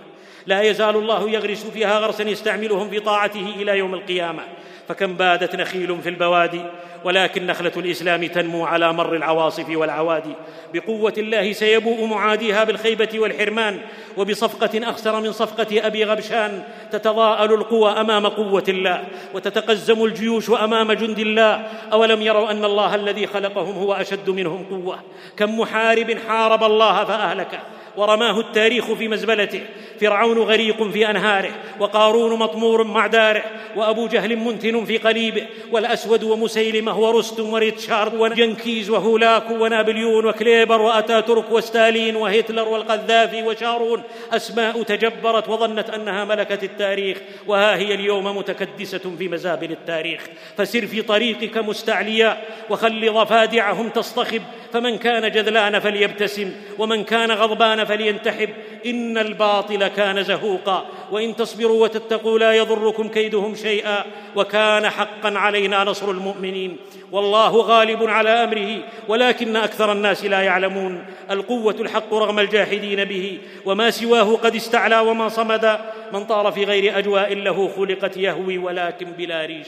لا 0.47 0.61
يزال 0.61 0.95
الله 0.95 1.29
يغرس 1.29 1.65
فيها 1.65 1.99
غرسا 1.99 2.23
يستعملهم 2.23 2.89
في 2.89 2.99
طاعته 2.99 3.53
إلى 3.55 3.77
يوم 3.77 3.93
القيامة. 3.93 4.43
فكم 4.87 5.13
بادت 5.13 5.55
نخيل 5.55 6.01
في 6.01 6.09
البوادي. 6.09 6.61
ولكن 7.05 7.47
نخلة 7.47 7.71
الإسلام 7.77 8.25
تنمو 8.25 8.65
على 8.65 8.93
مر 8.93 9.15
العواصف 9.15 9.69
والعوادي. 9.69 10.33
بقوة 10.73 11.13
الله 11.17 11.53
سيبوء 11.53 12.05
معاديها 12.05 12.63
بالخيبة 12.63 13.09
والحرمان 13.15 13.79
وبصفقة 14.17 14.89
أخسر 14.89 15.21
من 15.21 15.31
صفقة 15.31 15.87
أبي 15.87 16.03
غبشان 16.03 16.63
تتضاءل 16.91 17.53
القوى 17.53 17.91
أمام 17.91 18.27
قوة 18.27 18.63
الله 18.67 19.03
وتتقزم 19.33 20.05
الجيوش 20.05 20.49
أمام 20.49 20.91
جند 20.91 21.19
الله. 21.19 21.67
أولم 21.93 22.21
يروا 22.21 22.51
أن 22.51 22.65
الله 22.65 22.95
الذي 22.95 23.27
خلقهم 23.27 23.77
هو 23.77 23.93
أشد 23.93 24.29
منهم 24.29 24.65
قوة؟ 24.69 24.99
كم 25.37 25.59
محارب 25.59 26.17
حارب 26.27 26.63
الله 26.63 27.03
فأهلكه. 27.03 27.59
ورماه 27.97 28.39
التاريخ 28.39 28.93
في 28.93 29.07
مزبلته. 29.07 29.61
فرعون 30.01 30.39
غريق 30.39 30.83
في 30.83 31.09
أنهاره 31.09 31.51
وقارون 31.79 32.39
مطمور 32.39 32.83
مع 32.83 33.07
داره 33.07 33.43
وأبو 33.75 34.07
جهل 34.07 34.35
منتن 34.35 34.85
في 34.85 34.97
قليبه 34.97 35.45
والأسود 35.71 36.23
ومسيلمة 36.23 36.99
ورستم 36.99 37.53
وريتشارد 37.53 38.13
وجنكيز 38.13 38.89
وهولاك 38.89 39.51
ونابليون 39.51 40.25
وكليبر 40.25 40.81
وأتاتورك 40.81 41.51
وستالين 41.51 42.15
وهتلر 42.15 42.69
والقذافي 42.69 43.43
وشارون. 43.43 44.03
أسماء 44.31 44.83
تجبرت 44.83 45.49
وظنت 45.49 45.89
أنها 45.89 46.25
ملكه 46.25 46.65
التاريخ 46.65 47.17
وها 47.47 47.75
هي 47.75 47.93
اليوم 47.93 48.37
متكدسة 48.37 49.11
في 49.17 49.27
مزابل 49.27 49.71
التاريخ. 49.71 50.21
فسر 50.57 50.87
في 50.87 51.01
طريقك 51.01 51.57
مستعليا 51.57 52.37
وخل 52.69 53.13
ضفادعهم 53.13 53.89
تصطخب 53.89 54.41
فمن 54.75 54.97
كان 54.97 55.31
جذلان 55.31 55.79
فليبتسم 55.79 56.51
ومن 56.77 57.03
كان 57.03 57.31
غضبان 57.31 57.83
فلينتحب. 57.83 58.49
إن 58.85 59.17
الباطل 59.17 59.87
كان 59.87 60.23
زهوقا. 60.23 60.85
وإن 61.11 61.35
تصبروا 61.35 61.83
وتتقوا 61.83 62.39
لا 62.39 62.53
يضركم 62.53 63.07
كيدهم 63.07 63.55
شيئا. 63.55 64.03
وكان 64.35 64.89
حقا 64.89 65.37
علينا 65.37 65.83
نصر 65.83 66.11
المؤمنين. 66.11 66.77
والله 67.11 67.57
غالب 67.57 68.03
على 68.03 68.29
أمره 68.29 68.83
ولكن 69.07 69.55
أكثر 69.55 69.91
الناس 69.91 70.25
لا 70.25 70.41
يعلمون. 70.41 71.05
القوة 71.31 71.75
الحق 71.79 72.13
رغم 72.13 72.39
الجاحدين 72.39 73.03
به. 73.03 73.37
وما 73.65 73.89
سواه 73.89 74.35
قد 74.35 74.55
استعلى 74.55 74.99
وما 74.99 75.29
صمد. 75.29 75.79
من 76.13 76.25
طار 76.25 76.51
في 76.51 76.63
غير 76.63 76.97
أجواء 76.97 77.33
له 77.33 77.71
خلقت 77.77 78.17
يهوي 78.17 78.57
ولكن 78.57 79.05
بلا 79.05 79.45
ريش 79.45 79.67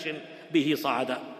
به 0.53 0.73
صعدا 0.77 1.36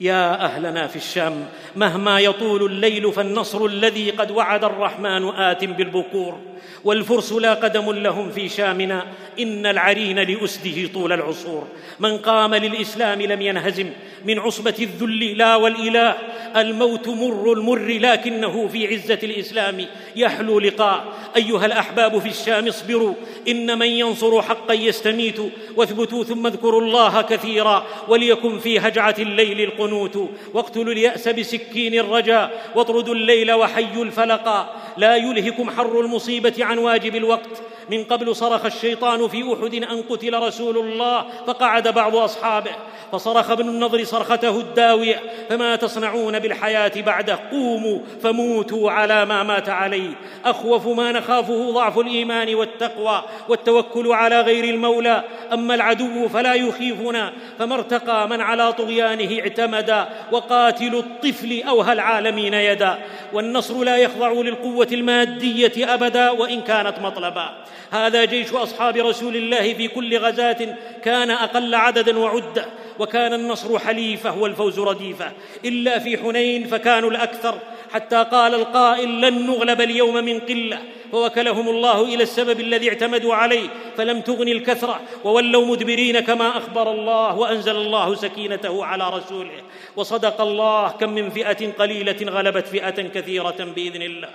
يا 0.00 0.44
أهلنا 0.44 0.86
في 0.86 0.96
الشام 0.96 1.46
مهما 1.76 2.20
يطول 2.20 2.62
الليل 2.62 3.12
فالنصر 3.12 3.64
الذي 3.64 4.10
قد 4.10 4.30
وعد 4.30 4.64
الرحمن 4.64 5.28
آت 5.28 5.64
بالبكور 5.64 6.38
والفرس 6.84 7.32
لا 7.32 7.54
قدم 7.54 7.92
لهم 7.92 8.30
في 8.30 8.48
شامنا 8.48 9.06
إن 9.40 9.66
العرين 9.66 10.18
لأسده 10.18 10.86
طول 10.94 11.12
العصور. 11.12 11.66
من 11.98 12.18
قام 12.18 12.54
للإسلام 12.54 13.22
لم 13.22 13.42
ينهزم 13.42 13.90
من 14.24 14.38
عصبة 14.38 14.74
الذل 14.78 15.38
لا 15.38 15.56
والإله. 15.56 16.16
الموت 16.56 17.08
مر 17.08 17.52
المر 17.52 17.88
لكنه 17.88 18.68
في 18.68 18.86
عزة 18.86 19.18
الإسلام 19.22 19.86
يحلو 20.16 20.58
لقاء. 20.58 21.04
أيها 21.36 21.66
الأحباب 21.66 22.18
في 22.18 22.28
الشام 22.28 22.68
اصبروا. 22.68 23.14
إن 23.48 23.78
من 23.78 23.86
ينصر 23.86 24.42
حقا 24.42 24.74
يستميت 24.74 25.36
واثبتوا 25.76 26.24
ثم 26.24 26.46
اذكروا 26.46 26.80
الله 26.80 27.22
كثيرا 27.22 27.86
وليكن 28.08 28.58
في 28.58 28.78
هجعة 28.78 29.14
الليل 29.18 29.60
القنوت. 29.60 30.30
واقتلوا 30.54 30.92
اليأس 30.92 31.28
بسكين 31.28 31.94
الرجا 31.94 32.50
واطردوا 32.74 33.14
الليل 33.14 33.52
وحيوا 33.52 34.04
الفلقا 34.04 34.74
لا 34.96 35.16
يلهكم 35.16 35.70
حر 35.70 36.00
المصيبة 36.00 36.54
عن 36.60 36.78
واجب 36.78 37.16
الوقت. 37.16 37.62
من 37.90 38.04
قبل 38.04 38.36
صرخ 38.36 38.64
الشيطان 38.64 39.28
في 39.28 39.52
أحد 39.52 39.74
أن 39.74 40.02
قتل 40.02 40.42
رسول 40.42 40.78
الله 40.78 41.26
فقعد 41.46 41.88
بعض 41.88 42.16
أصحابه 42.16 42.70
فصرخ 43.12 43.50
ابن 43.50 43.68
النضر 43.68 44.04
صرخته 44.04 44.60
الداوية 44.60 45.20
فما 45.48 45.76
تصنعون 45.76 46.38
بالحياة 46.38 46.92
بعده 46.96 47.38
قوموا 47.50 47.98
فموتوا 48.22 48.90
على 48.90 49.24
ما 49.24 49.42
مات 49.42 49.68
عليه. 49.68 50.10
أخوف 50.44 50.86
ما 50.86 51.12
نخافه 51.12 51.70
ضعف 51.70 51.98
الإيمان 51.98 52.54
والتقوى 52.54 53.22
والتوكل 53.48 54.12
على 54.12 54.40
غير 54.40 54.64
المولى. 54.64 55.24
أما 55.52 55.74
العدو 55.74 56.28
فلا 56.28 56.54
يخيفنا 56.54 57.32
فما 57.58 57.74
ارتقى 57.74 58.28
من 58.28 58.40
على 58.40 58.72
طغيانه 58.72 59.40
اعتمدا. 59.40 60.08
وقاتل 60.32 60.94
الطفل 60.94 61.62
أوهى 61.68 61.92
العالمين 61.92 62.54
يدا. 62.54 62.98
والنصر 63.32 63.82
لا 63.82 63.96
يخضع 63.96 64.32
للقوة 64.32 64.88
المادية 64.92 65.94
أبدا 65.94 66.30
وإن 66.30 66.60
كانت 66.60 66.98
مطلبا. 66.98 67.50
هذا 67.90 68.24
جيش 68.24 68.52
أصحاب 68.52 68.96
رسول 68.96 69.36
الله 69.36 69.74
في 69.74 69.88
كل 69.88 70.18
غزاة 70.18 70.76
كان 71.04 71.30
أقل 71.30 71.74
عددا 71.74 72.18
وعده 72.18 72.66
وكان 72.98 73.32
النصر 73.32 73.78
حليفة 73.78 74.38
والفوز 74.38 74.78
رديفة 74.78 75.32
إلا 75.64 75.98
في 75.98 76.18
حنين 76.18 76.66
فكانوا 76.66 77.10
الأكثر 77.10 77.58
حتى 77.92 78.26
قال 78.32 78.54
القائل 78.54 79.20
لن 79.20 79.46
نغلب 79.46 79.80
اليوم 79.80 80.14
من 80.14 80.40
قلة. 80.40 80.78
فوكلهم 81.12 81.68
الله 81.68 82.04
إلى 82.14 82.22
السبب 82.22 82.60
الذي 82.60 82.88
اعتمدوا 82.88 83.34
عليه 83.34 83.68
فلم 83.96 84.20
تغن 84.20 84.48
الكثرة. 84.48 85.00
وولوا 85.24 85.66
مدبرين 85.66 86.20
كما 86.20 86.56
أخبر 86.56 86.92
الله 86.92 87.38
وأنزل 87.38 87.76
الله 87.76 88.14
سكينته 88.14 88.84
على 88.84 89.10
رسوله. 89.10 89.62
وصدق 89.96 90.40
الله 90.40 90.88
كم 90.88 91.10
من 91.10 91.30
فئة 91.30 91.72
قليلة 91.72 92.16
غلبت 92.22 92.66
فئة 92.66 93.08
كثيرة 93.08 93.56
بإذن 93.76 94.02
الله. 94.02 94.28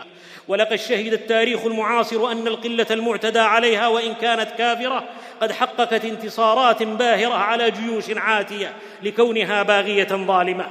ولقد 0.48 0.76
شهد 0.76 1.14
التاريخ 1.14 1.66
المعاصر 1.66 2.32
أن 2.32 2.48
القلة 2.48 2.88
المعتدى 2.92 3.40
عليها 3.40 3.88
وإن 3.88 4.14
كانت 4.14 4.52
كافرة 4.58 5.04
قد 5.42 5.52
حققت 5.52 6.06
انتصارات 6.06 6.84
باهرة 6.84 7.34
على 7.34 7.72
جيوش 7.72 8.06
عاتية 8.18 8.74
لكونها 9.04 9.64
باغية 9.64 10.08
ظالمة. 10.08 10.66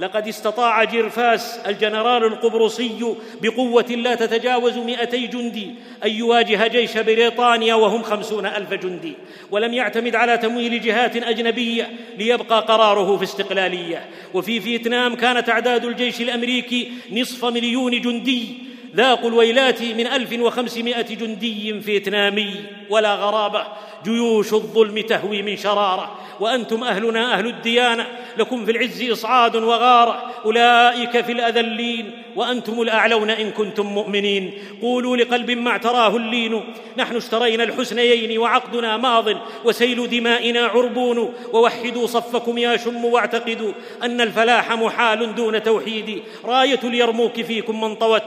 لقد 0.00 0.28
استطاع 0.28 0.84
جرفاس 0.84 1.58
الجنرال 1.66 2.24
القبرصي 2.24 3.14
بقوة 3.42 3.82
لا 3.82 4.14
تتجاوز 4.14 4.78
مئتي 4.78 5.26
جندي 5.26 5.70
أن 6.04 6.10
يواجه 6.10 6.66
جيش 6.66 6.98
بريطانيا 6.98 7.74
وهم 7.74 8.02
خمسون 8.02 8.46
ألف 8.46 8.74
جندي 8.74 9.12
ولم 9.50 9.74
يعتمد 9.74 10.14
على 10.16 10.38
تمويل 10.38 10.80
جهات 10.80 11.16
أجنبية 11.16 11.90
ليبقى 12.18 12.60
قراره 12.60 13.16
في 13.16 13.24
استقلالية. 13.24 14.06
وفي 14.34 14.60
فيتنام 14.60 15.14
كانت 15.14 15.48
أعداد 15.48 15.84
الجيش 15.84 16.20
الأمريكي 16.20 16.92
نصف 17.12 17.44
مليون 17.44 18.00
جندي 18.00 18.65
ذاقوا 18.96 19.28
الويلات 19.28 19.82
من 19.82 20.06
ألف 20.06 20.40
وخمسمائة 20.40 21.14
جندي 21.14 21.80
فيتنامي 21.80 22.54
ولا 22.90 23.14
غرابة. 23.14 23.66
جيوش 24.04 24.52
الظلم 24.52 25.00
تهوي 25.00 25.42
من 25.42 25.56
شرارة. 25.56 26.18
وأنتم 26.40 26.84
أهلنا 26.84 27.34
أهل 27.34 27.46
الديانة. 27.46 28.06
لكم 28.38 28.64
في 28.64 28.70
العز 28.70 29.10
إصعاد 29.10 29.56
وغارة. 29.56 30.32
أولئك 30.44 31.24
في 31.24 31.32
الأذلين. 31.32 32.22
وأنتم 32.36 32.82
الأعلون 32.82 33.30
إن 33.30 33.50
كنتم 33.50 33.86
مؤمنين. 33.86 34.52
قولوا 34.82 35.16
لقلب 35.16 35.50
ما 35.50 35.70
اعتراه 35.70 36.16
اللين. 36.16 36.64
نحن 36.96 37.16
اشترينا 37.16 37.64
الحسنيين 37.64 38.38
وعقدنا 38.38 38.96
ماض. 38.96 39.28
وسيل 39.64 40.10
دمائنا 40.10 40.66
عربون. 40.66 41.34
ووحدوا 41.52 42.06
صفكم 42.06 42.58
يا 42.58 42.76
شم 42.76 43.04
واعتقدوا 43.04 43.72
أن 44.02 44.20
الفلاح 44.20 44.72
محال 44.72 45.34
دون 45.34 45.62
توحيد. 45.62 46.22
راية 46.44 46.80
اليرموك 46.84 47.40
فيكم 47.40 47.80
من 47.80 47.94
طوت. 47.94 48.22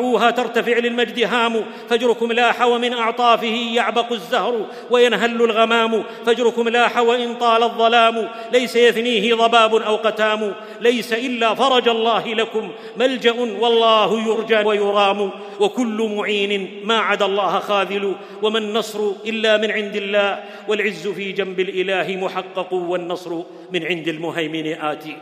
فارفعوها 0.00 0.30
ترتفع 0.30 0.78
للمجد 0.78 1.24
هام. 1.24 1.64
فجركم 1.88 2.32
لاح 2.32 2.62
ومن 2.62 2.92
أعطافه 2.92 3.56
يعبق 3.74 4.12
الزهر 4.12 4.66
وينهل 4.90 5.42
الغمام. 5.42 6.04
فجركم 6.26 6.68
لاح 6.68 6.98
وإن 6.98 7.34
طال 7.34 7.62
الظلام. 7.62 8.28
ليس 8.52 8.76
يثنيه 8.76 9.34
ضباب 9.34 9.74
أو 9.74 9.96
قتام. 9.96 10.54
ليس 10.80 11.12
إلا 11.12 11.54
فرج 11.54 11.88
الله 11.88 12.34
لكم. 12.34 12.70
ملجأ 12.96 13.34
والله 13.60 14.28
يرجى 14.28 14.68
ويرام. 14.68 15.30
وكل 15.60 16.10
معين 16.16 16.80
ما 16.84 16.98
عدا 16.98 17.26
الله 17.26 17.58
خاذل. 17.58 18.14
وما 18.42 18.58
النصر 18.58 19.12
إلا 19.26 19.56
من 19.56 19.70
عند 19.70 19.96
الله. 19.96 20.44
والعز 20.68 21.08
في 21.08 21.32
جنب 21.32 21.60
الإله 21.60 22.16
محقق. 22.16 22.72
والنصر 22.72 23.42
من 23.72 23.86
عند 23.86 24.08
المهيمن 24.08 24.66
آتي. 24.66 25.16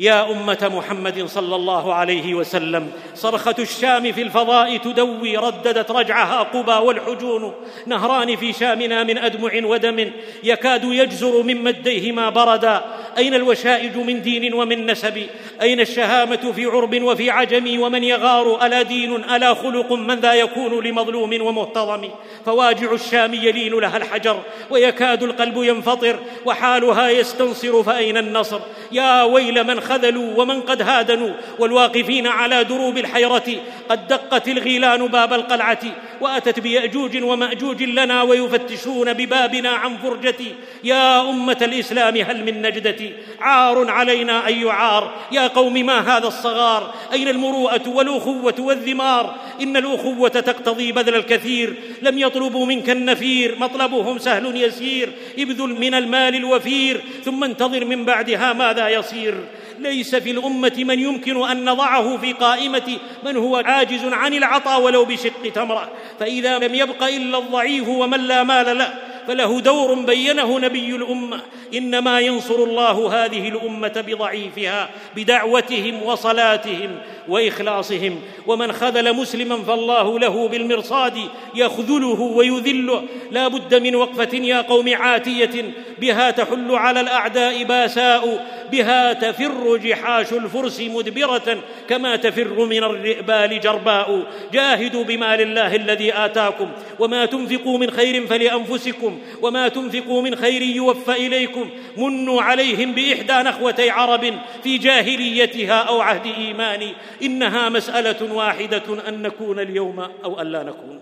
يا 0.00 0.30
أمة 0.30 0.70
محمد 0.76 1.26
صلى 1.26 1.56
الله 1.56 1.94
عليه 1.94 2.34
وسلم 2.34 2.90
صرخة 3.14 3.54
الشام 3.58 4.12
في 4.12 4.22
الفضاء 4.22 4.76
تدوي 4.76 5.36
رددت 5.36 5.90
رجعها 5.90 6.42
قبى 6.42 6.72
والحجون. 6.72 7.54
نهران 7.86 8.36
في 8.36 8.52
شامنا 8.52 9.04
من 9.04 9.18
أدمع 9.18 9.50
ودم 9.64 10.10
يكاد 10.44 10.84
يجزر 10.84 11.42
من 11.42 11.64
مديه 11.64 12.12
ما 12.12 12.30
بردا. 12.30 12.84
أين 13.18 13.34
الوشائج 13.34 13.96
من 13.96 14.22
دين 14.22 14.54
ومن 14.54 14.86
نسب؟ 14.86 15.26
أين 15.62 15.80
الشهامة 15.80 16.52
في 16.52 16.64
عرب 16.64 17.02
وفي 17.02 17.30
عجم؟ 17.30 17.80
ومن 17.80 18.04
يغار؟ 18.04 18.66
ألا 18.66 18.82
دين؟ 18.82 19.14
ألا 19.14 19.54
خلق؟ 19.54 19.92
من 19.92 20.20
ذا 20.20 20.34
يكون 20.34 20.84
لمظلوم 20.84 21.42
ومهتضم 21.42 22.08
فواجع 22.46 22.92
الشام 22.92 23.34
يلين 23.34 23.74
لها 23.74 23.96
الحجر 23.96 24.40
ويكاد 24.70 25.22
القلب 25.22 25.56
ينفطر 25.56 26.18
وحالها 26.44 27.08
يستنصر 27.08 27.82
فأين 27.82 28.16
النصر؟ 28.16 28.60
يا 28.92 29.22
ويل 29.22 29.64
من 29.64 29.80
خذلوا 29.80 30.32
ومن 30.36 30.60
قد 30.60 30.82
هادنوا 30.82 31.30
والواقفين 31.58 32.26
على 32.26 32.64
دروب 32.64 32.98
الحيرة 32.98 33.60
قد 33.88 34.08
دقت 34.08 34.48
الغيلان 34.48 35.06
باب 35.06 35.32
القلعة. 35.32 35.80
وأتت 36.20 36.60
بيأجوج 36.60 37.22
ومأجوج 37.22 37.82
لنا 37.82 38.22
ويفتشون 38.22 39.12
ببابنا 39.12 39.70
عن 39.70 39.96
فرجة. 39.96 40.54
يا 40.84 41.30
أمة 41.30 41.56
الإسلام 41.62 42.16
هل 42.16 42.44
من 42.44 42.62
نجدتي؟ 42.62 43.12
عار 43.40 43.90
علينا 43.90 44.46
اي 44.46 44.70
عار 44.70 45.12
يا 45.32 45.46
قوم 45.46 45.74
ما 45.74 46.16
هذا 46.16 46.26
الصغار؟ 46.26 46.94
أين 47.12 47.28
المروءة 47.28 47.88
والأخوة 47.88 48.54
والذمار؟ 48.58 49.34
إن 49.62 49.76
الأخوة 49.76 50.28
تقتضي 50.28 50.92
بذل 50.92 51.14
الكثير. 51.14 51.74
لم 52.02 52.18
يطلبوا 52.18 52.66
منك 52.66 52.90
النفير. 52.90 53.56
مطلبهم 53.58 54.18
سهل 54.18 54.56
يسير. 54.56 55.12
ابذل 55.38 55.80
من 55.80 55.94
المال 55.94 56.34
الوفير. 56.34 57.00
ثم 57.24 57.44
انتظر 57.44 57.84
من 57.84 58.04
بعدها 58.04 58.52
ماذا 58.52 58.88
يصير. 58.88 59.34
ليس 59.80 60.14
في 60.14 60.30
الأمة 60.30 60.72
من 60.78 60.98
يمكن 60.98 61.48
أن 61.50 61.64
نضعه 61.64 62.16
في 62.16 62.32
قائمة 62.32 62.98
من 63.24 63.36
هو 63.36 63.56
عاجز 63.56 64.04
عن 64.04 64.34
العطاء 64.34 64.80
ولو 64.80 65.04
بشق 65.04 65.52
تمرة. 65.54 65.90
فإذا 66.20 66.58
لم 66.58 66.74
يبق 66.74 67.02
إلا 67.02 67.38
الضعيف 67.38 67.88
ومن 67.88 68.20
لا 68.20 68.42
مال 68.42 68.78
له 68.78 68.94
فله 69.26 69.60
دور 69.60 69.94
بينه 69.94 70.58
نبي 70.58 70.96
الأمة. 70.96 71.40
إنما 71.74 72.20
ينصر 72.20 72.54
الله 72.54 73.24
هذه 73.24 73.48
الأمة 73.48 74.04
بضعيفها 74.06 74.90
بدعوتهم 75.16 76.02
وصلاتهم. 76.02 76.98
وإخلاصهم 77.30 78.20
ومن 78.46 78.72
خذل 78.72 79.16
مسلما 79.16 79.56
فالله 79.62 80.18
له 80.18 80.48
بالمرصاد 80.48 81.18
يخذله 81.54 82.20
ويذله. 82.20 83.02
لا 83.30 83.48
بد 83.48 83.74
من 83.74 83.94
وقفة 83.94 84.36
يا 84.36 84.60
قوم 84.60 84.94
عاتية 84.94 85.64
بها 85.98 86.30
تحل 86.30 86.74
على 86.74 87.00
الأعداء 87.00 87.64
باساء 87.64 88.46
بها 88.72 89.12
تفر 89.12 89.76
جحاش 89.76 90.32
الفرس 90.32 90.80
مدبرة 90.80 91.58
كما 91.88 92.16
تفر 92.16 92.64
من 92.64 92.84
الرئبال 92.84 93.60
جرباء. 93.60 94.26
جاهدوا 94.52 95.04
بمال 95.04 95.40
الله 95.40 95.76
الذي 95.76 96.12
آتاكم 96.12 96.68
وما 96.98 97.26
تنفقوا 97.26 97.78
من 97.78 97.90
خير 97.90 98.26
فلأنفسكم 98.26 99.18
وما 99.42 99.68
تنفقوا 99.68 100.22
من 100.22 100.36
خير 100.36 100.62
يوفى 100.62 101.12
إليكم. 101.12 101.70
منوا 101.96 102.42
عليهم 102.42 102.92
بإحدى 102.92 103.48
نخوتي 103.48 103.90
عرب 103.90 104.34
في 104.62 104.78
جاهليتها 104.78 105.82
أو 105.82 106.00
عهد 106.00 106.26
ايمان 106.26 106.92
إنها 107.22 107.68
مسألة 107.68 108.34
واحدة 108.34 109.08
أن 109.08 109.22
نكون 109.22 109.60
اليوم 109.60 110.00
أو 110.24 110.40
أن 110.40 110.46
لا 110.46 110.62
نكون. 110.62 111.00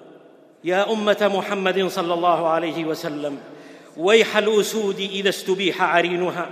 يا 0.65 0.93
أمة 0.93 1.31
محمد 1.35 1.87
صلى 1.87 2.15
الله 2.15 2.49
عليه 2.49 2.85
وسلم 2.85 3.39
ويح 3.97 4.37
الأسود 4.37 5.01
إذا 5.01 5.29
استبيح 5.29 5.83
عرينها. 5.83 6.47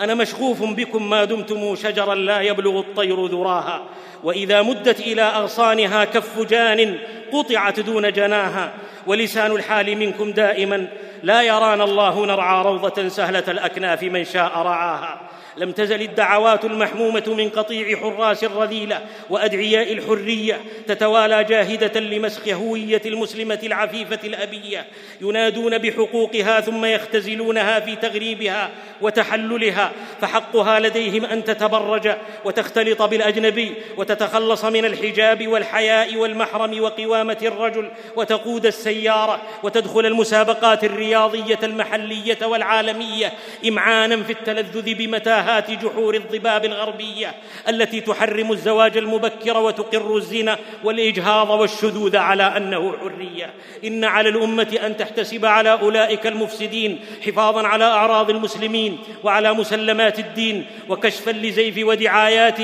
أنا 0.00 0.14
مشغوف 0.14 0.62
بكم 0.62 1.10
ما 1.10 1.24
دمتم 1.24 1.74
شجرا 1.74 2.14
لا 2.14 2.40
يبلغ 2.40 2.80
الطير 2.80 3.26
ذراها 3.26 3.82
وإذا 4.24 4.62
مدت 4.62 5.00
إلى 5.00 5.22
أغصانها 5.22 6.04
كف 6.04 6.40
جان 6.50 6.98
قطعت 7.32 7.80
دون 7.80 8.12
جناها. 8.12 8.72
ولسان 9.06 9.52
الحال 9.52 9.96
منكم 9.96 10.32
دائما 10.32 10.86
لا 11.22 11.42
يرانا 11.42 11.84
الله 11.84 12.26
نرعى 12.26 12.64
روضة 12.64 13.08
سهلة 13.08 13.44
الأكناف 13.48 14.02
من 14.02 14.24
شاء 14.24 14.58
رعاها. 14.58 15.20
لم 15.58 15.72
تزل 15.72 16.02
الدعوات 16.02 16.64
المحمومة 16.64 17.24
من 17.26 17.48
قطيع 17.48 17.96
حراس 17.96 18.44
الرذيلة 18.44 19.00
وأدعياء 19.30 19.92
الحرية 19.92 20.60
تتوالى 20.86 21.44
جاهدة 21.44 22.00
لمسخ 22.00 22.48
هوية 22.48 23.02
المسلمة 23.06 23.58
العفيفة 23.62 24.18
الأبية 24.24 24.86
ينادون 25.20 25.78
بحقوقها 25.78 26.60
ثم 26.60 26.84
يختزلونها 26.84 27.80
في 27.80 27.96
تغريبها 27.96 28.70
وتحللها 29.00 29.92
فحقها 30.20 30.80
لديهم 30.80 31.24
أن 31.24 31.44
تتبرج 31.44 32.14
وتختلط 32.44 33.02
بالأجنبي 33.02 33.74
وتتخلص 33.96 34.64
من 34.64 34.84
الحجاب 34.84 35.48
والحياء 35.48 36.16
والمحرم 36.16 36.80
وقوامة 36.80 37.38
الرجل 37.42 37.90
وتقود 38.16 38.66
السيارة 38.66 39.40
وتدخل 39.62 40.06
المسابقات 40.06 40.84
الرياضية 40.84 41.58
المحلية 41.62 42.38
والعالمية 42.42 43.32
إمعانا 43.68 44.22
في 44.22 44.32
التلذذ 44.32 44.94
بمتاهات 44.94 45.70
جحور 45.70 46.14
الضباب 46.14 46.64
الغربية 46.64 47.34
التي 47.68 48.00
تحرم 48.00 48.52
الزواج 48.52 48.96
المبكر 48.96 49.56
وتقر 49.58 50.16
الزنا 50.16 50.58
والإجهاض 50.84 51.50
والشذوذ 51.50 52.16
على 52.16 52.42
أنه 52.42 52.94
حرية. 52.98 53.50
إن 53.84 54.04
على 54.04 54.28
الأمة 54.28 54.78
أن 54.86 54.96
تحتسب 54.96 55.44
على 55.44 55.72
أولئك 55.72 56.26
المفسدين 56.26 57.00
حفاظا 57.26 57.66
على 57.66 57.84
أعراض 57.84 58.30
المسلمين 58.30 58.87
وعلى 59.24 59.54
مسلمات 59.54 60.18
الدين 60.18 60.66
وكشفا 60.88 61.30
لزيف 61.30 61.78
ودعايات 61.86 62.58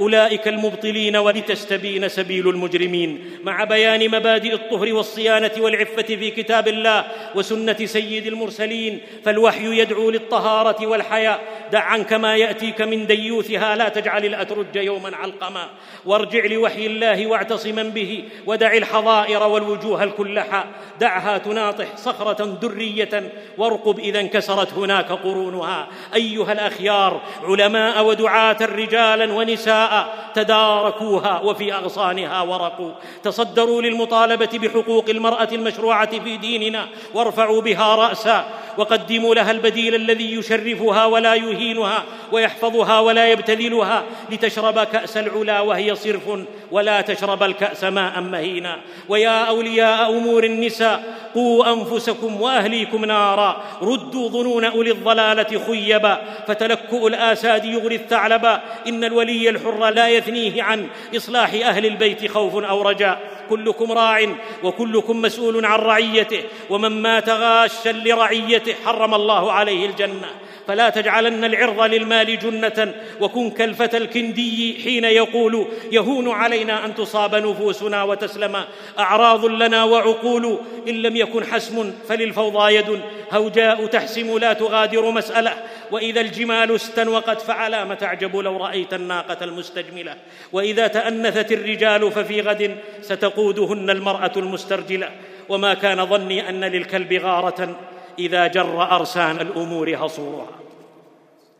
أولئك 0.00 0.48
المبطلين 0.48 1.16
ولتستبين 1.16 2.08
سبيل 2.08 2.48
المجرمين 2.48 3.24
مع 3.44 3.64
بيان 3.64 4.10
مبادئ 4.10 4.54
الطهر 4.54 4.94
والصيانة 4.94 5.50
والعفة 5.58 6.02
في 6.02 6.30
كتاب 6.30 6.68
الله 6.68 7.04
وسنة 7.34 7.76
سيد 7.84 8.26
المرسلين 8.26 9.00
فالوحي 9.24 9.78
يدعو 9.78 10.10
للطهارة 10.10 10.86
والحياء. 10.86 11.40
دع 11.72 11.80
عنك 11.80 12.12
ما 12.12 12.36
يأتيك 12.36 12.80
من 12.80 13.06
ديوثها 13.06 13.76
لا 13.76 13.88
تجعل 13.88 14.24
الأترج 14.24 14.76
يوما 14.76 15.16
علقما. 15.16 15.68
وارجع 16.06 16.46
لوحي 16.46 16.86
الله 16.86 17.26
واعتصما 17.26 17.82
به 17.82 18.24
ودع 18.46 18.72
الحظائر 18.72 19.42
والوجوه 19.42 20.04
الكلحا 20.04 20.64
دعها 21.00 21.38
تناطح 21.38 21.96
صخرة 21.96 22.44
درية 22.44 23.32
وارقب 23.58 23.98
إذا 23.98 24.20
انكسرت 24.20 24.72
هناك 24.74 25.12
قرونها. 25.12 25.88
أيها 26.14 26.52
الأخيار 26.52 27.20
علماء 27.44 28.04
ودعاة 28.04 28.58
رجالا 28.62 29.32
ونساء 29.32 29.87
تداركوها 30.34 31.40
وفي 31.40 31.74
أغصانها 31.74 32.42
ورقوا. 32.42 32.92
تصدروا 33.22 33.82
للمطالبة 33.82 34.58
بحقوق 34.58 35.04
المرأة 35.08 35.48
المشروعة 35.52 36.18
في 36.18 36.36
ديننا 36.36 36.88
وارفعوا 37.14 37.60
بها 37.60 37.94
رأسا. 37.94 38.44
وقدموا 38.78 39.34
لها 39.34 39.50
البديل 39.50 39.94
الذي 39.94 40.34
يشرفها 40.34 41.04
ولا 41.04 41.34
يهينها 41.34 42.04
ويحفظها 42.32 43.00
ولا 43.00 43.32
يبتذلها 43.32 44.04
لتشرب 44.30 44.78
كأس 44.78 45.16
العلا 45.16 45.60
وهي 45.60 45.94
صرف 45.94 46.22
ولا 46.70 47.00
تشرب 47.00 47.42
الكأس 47.42 47.84
ماء 47.84 48.20
مهينا. 48.20 48.78
ويا 49.08 49.44
أولياء 49.44 50.10
أمور 50.10 50.44
النساء 50.44 51.18
قوا 51.34 51.72
أنفسكم 51.72 52.40
وأهليكم 52.40 53.04
نارا. 53.04 53.62
ردوا 53.82 54.28
ظنون 54.28 54.64
أولي 54.64 54.90
الضلالة 54.90 55.64
خيبا. 55.66 56.22
فتلكؤ 56.46 57.06
الآساد 57.06 57.64
يغري 57.64 57.94
الثعلبا. 57.94 58.60
إن 58.88 59.04
الولي 59.04 59.48
الحر 59.48 59.90
لا 59.90 60.08
يثنيه 60.08 60.62
عن 60.62 60.86
إصلاح 61.16 61.54
أهل 61.54 61.86
البيت 61.86 62.30
خوف 62.30 62.64
أو 62.64 62.82
رجاء. 62.82 63.20
كلكم 63.50 63.92
راع 63.92 64.26
وكلكم 64.62 65.22
مسؤول 65.22 65.66
عن 65.66 65.78
رعيته. 65.78 66.42
ومن 66.70 67.02
مات 67.02 67.28
غاشا 67.28 67.88
لرعيته 67.88 68.67
حرم 68.74 69.14
الله 69.14 69.52
عليه 69.52 69.86
الجنة. 69.86 70.28
فلا 70.68 70.88
تجعلن 70.88 71.44
العرض 71.44 71.82
للمال 71.82 72.38
جنة. 72.38 72.94
وكن 73.20 73.50
كالفتى 73.50 73.96
الكندي 73.96 74.80
حين 74.84 75.04
يقول 75.04 75.66
يهون 75.92 76.30
علينا 76.30 76.84
أن 76.84 76.94
تصاب 76.94 77.34
نفوسنا 77.34 78.02
وتسلم. 78.02 78.64
أعراض 78.98 79.44
لنا 79.44 79.84
وعقول 79.84 80.58
إن 80.88 80.94
لم 80.94 81.16
يكن 81.16 81.44
حسم 81.44 81.92
فللفوضى 82.08 82.74
يد. 82.74 83.00
هوجاء 83.32 83.86
تحسم 83.86 84.38
لا 84.38 84.52
تغادر 84.52 85.10
مسألة. 85.10 85.52
وإذا 85.90 86.20
الجمال 86.20 86.74
استنوقت 86.74 87.40
فعلى 87.40 87.84
ما 87.84 87.94
تعجب 87.94 88.36
لو 88.36 88.56
رأيت 88.56 88.94
الناقة 88.94 89.44
المستجملة. 89.44 90.14
وإذا 90.52 90.86
تأنثت 90.86 91.52
الرجال 91.52 92.12
ففي 92.12 92.40
غد 92.40 92.76
ستقودهن 93.00 93.90
المرأة 93.90 94.32
المسترجلة. 94.36 95.10
وما 95.48 95.74
كان 95.74 96.06
ظني 96.06 96.48
أن 96.48 96.64
للكلب 96.64 97.12
غارة. 97.12 97.76
إذا 98.18 98.46
جر 98.46 98.82
أرسان 98.82 99.40
الأمور 99.40 99.96
هصورها 99.96 100.58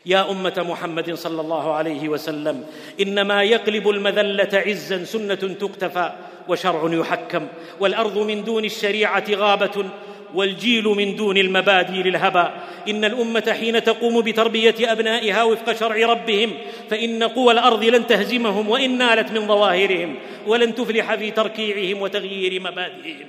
يا 0.06 0.30
أمة 0.30 0.66
محمد 0.68 1.14
صلى 1.14 1.40
الله 1.40 1.72
عليه 1.72 2.08
وسلم 2.08 2.66
إنما 3.00 3.42
يقلب 3.42 3.88
المذلة 3.88 4.48
عزا 4.52 5.04
سنة 5.04 5.34
تقتفى 5.34 6.12
وشرع 6.48 6.94
يحكم 6.94 7.46
والأرض 7.80 8.18
من 8.18 8.44
دون 8.44 8.64
الشريعة 8.64 9.24
غابة 9.30 9.84
والجيل 10.34 10.84
من 10.84 11.16
دون 11.16 11.36
المبادئ 11.36 11.92
للهبى 11.92 12.48
إن 12.88 13.04
الأمة 13.04 13.56
حين 13.60 13.84
تقوم 13.84 14.20
بتربية 14.20 14.74
أبنائها 14.80 15.42
وفق 15.42 15.72
شرع 15.72 16.06
ربهم 16.06 16.52
فإن 16.90 17.22
قوى 17.22 17.52
الأرض 17.52 17.84
لن 17.84 18.06
تهزمهم 18.06 18.68
وإن 18.68 18.98
نالت 18.98 19.32
من 19.32 19.48
ظواهرهم 19.48 20.14
ولن 20.46 20.74
تفلح 20.74 21.14
في 21.14 21.30
تركيعهم 21.30 22.02
وتغيير 22.02 22.60
مبادئهم. 22.60 23.26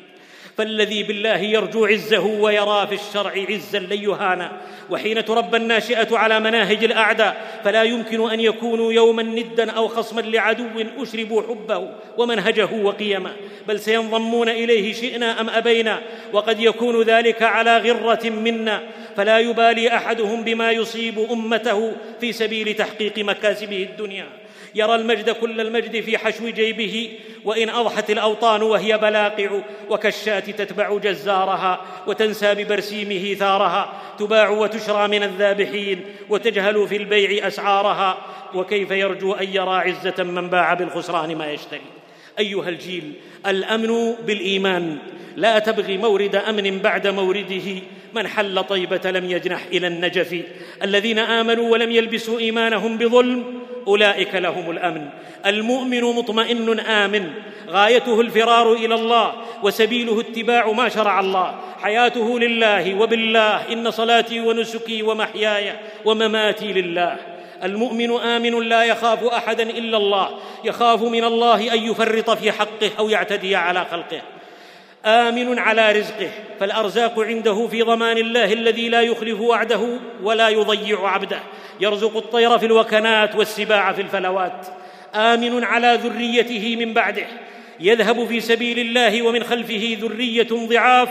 فالذي 0.60 1.04
بالله 1.04 1.38
يرجو 1.38 1.86
عزه 1.86 2.26
ويرى 2.26 2.88
في 2.88 2.96
الشرع 2.96 3.34
عزا 3.50 3.80
لن 3.80 4.04
يهانا. 4.04 4.52
وحين 4.90 5.26
تربى 5.26 5.58
الناشئة 5.58 6.18
على 6.18 6.40
مناهج 6.40 6.84
الأعداء 6.84 7.62
فلا 7.64 7.84
يمكن 7.84 8.32
أن 8.32 8.40
يكونوا 8.40 8.94
يوما 8.94 9.24
ندا 9.24 9.72
أو 9.72 9.88
خصما 9.88 10.22
لعدو 10.22 10.66
أشربوا 10.98 11.42
حبه 11.42 11.90
ومنهجه 12.18 12.70
وقيمه 12.84 13.32
بل 13.68 13.80
سينضمون 13.80 14.50
إليه 14.50 14.94
شئنا 14.94 15.42
أم 15.42 15.50
أبينا 15.50 16.00
وقد 16.34 16.60
يكون 16.60 17.02
ذلك 17.02 17.44
على 17.44 17.78
غرة 17.78 18.30
منا. 18.30 18.82
فلا 19.18 19.40
يبالي 19.40 19.96
أحدهم 19.96 20.44
بما 20.44 20.72
يصيب 20.72 21.20
أمته 21.32 21.94
في 22.20 22.32
سبيل 22.32 22.74
تحقيق 22.74 23.20
مكاسبه 23.20 23.88
الدنيا. 23.92 24.28
يرى 24.76 24.96
المجد 24.96 25.30
كل 25.30 25.62
المجد 25.62 26.02
في 26.02 26.18
حشو 26.18 26.50
جيبه 26.50 27.12
وإن 27.46 27.70
أضحت 27.70 28.10
الأوطان 28.10 28.62
وهي 28.62 28.98
بلاقع 28.98 29.50
وكالشاة 29.90 30.40
تتبع 30.40 30.98
جزارها 30.98 31.82
وتنسى 32.08 32.56
ببرسيمه 32.56 33.34
ثارها 33.34 33.94
تباع 34.20 34.50
وتشرى 34.50 35.08
من 35.08 35.24
الذابحين 35.24 36.06
وتجهل 36.30 36.88
في 36.88 36.96
البيع 36.96 37.48
أسعارها 37.48 38.18
وكيف 38.54 38.92
يرجو 38.92 39.34
أن 39.34 39.48
يرى 39.54 39.76
عزة 39.76 40.24
من 40.24 40.50
باع 40.50 40.74
بالخسران 40.74 41.36
ما 41.36 41.52
يشتري. 41.52 41.82
أيها 42.40 42.70
الجيل 42.70 43.14
الأمن 43.48 44.16
بالإيمان 44.26 44.98
لا 45.36 45.60
تبغي 45.60 45.98
مورد 45.98 46.36
أمن 46.36 46.80
بعد 46.80 47.08
مورده 47.08 47.82
من 48.16 48.28
حل 48.28 48.64
طيبة 48.64 49.12
لم 49.12 49.32
يجنح 49.32 49.66
إلى 49.72 49.88
النجف. 49.88 50.44
الذين 50.84 51.20
آمنوا 51.20 51.72
ولم 51.72 51.92
يلبسوا 51.92 52.40
إيمانهم 52.40 52.98
بظلم 52.98 53.60
أولئك 53.88 54.36
لهم 54.36 54.72
الأمن. 54.72 55.10
المؤمن 55.46 56.02
مطمئن 56.02 56.80
آمن. 56.80 57.30
غايته 57.70 58.22
الفرار 58.22 58.74
إلى 58.74 58.96
الله. 58.96 59.34
وسبيله 59.64 60.20
اتباع 60.20 60.72
ما 60.72 60.90
شرع 60.90 61.20
الله. 61.20 61.56
حياته 61.82 62.40
لله 62.40 63.02
وبالله. 63.02 63.74
إن 63.74 63.92
صلاتي 63.92 64.40
ونسكي 64.40 65.04
ومحياي 65.04 65.74
ومماتي 66.06 66.74
لله. 66.74 67.18
المؤمن 67.64 68.20
آمن 68.20 68.70
لا 68.70 68.84
يخاف 68.84 69.24
أحدا 69.24 69.64
إلا 69.64 69.98
الله. 69.98 70.30
يخاف 70.64 71.02
من 71.02 71.24
الله 71.24 71.74
أن 71.74 71.84
يفرط 71.84 72.30
في 72.30 72.52
حقه 72.52 72.92
أو 73.00 73.10
يعتدي 73.10 73.56
على 73.56 73.86
خلقه. 73.92 74.22
آمن 75.06 75.60
على 75.60 75.92
رزقه 75.92 76.30
فالأرزاق 76.60 77.20
عنده 77.20 77.68
في 77.68 77.82
ضمان 77.82 78.18
الله 78.18 78.54
الذي 78.54 78.90
لا 78.90 79.02
يخلف 79.02 79.42
وعده 79.42 80.00
ولا 80.24 80.50
يضيع 80.50 81.08
عبده. 81.08 81.40
يرزق 81.80 82.18
الطير 82.18 82.60
في 82.60 82.66
الوكنات 82.66 83.36
والسباع 83.36 83.94
في 83.94 84.02
الفلوات. 84.02 84.68
آمن 85.16 85.64
على 85.64 86.00
ذريته 86.04 86.76
من 86.76 86.94
بعده. 86.94 87.28
يذهب 87.80 88.28
في 88.28 88.40
سبيل 88.40 88.80
الله 88.80 89.22
ومن 89.22 89.44
خلفه 89.44 89.98
ذرية 90.02 90.48
ضعاف 90.52 91.10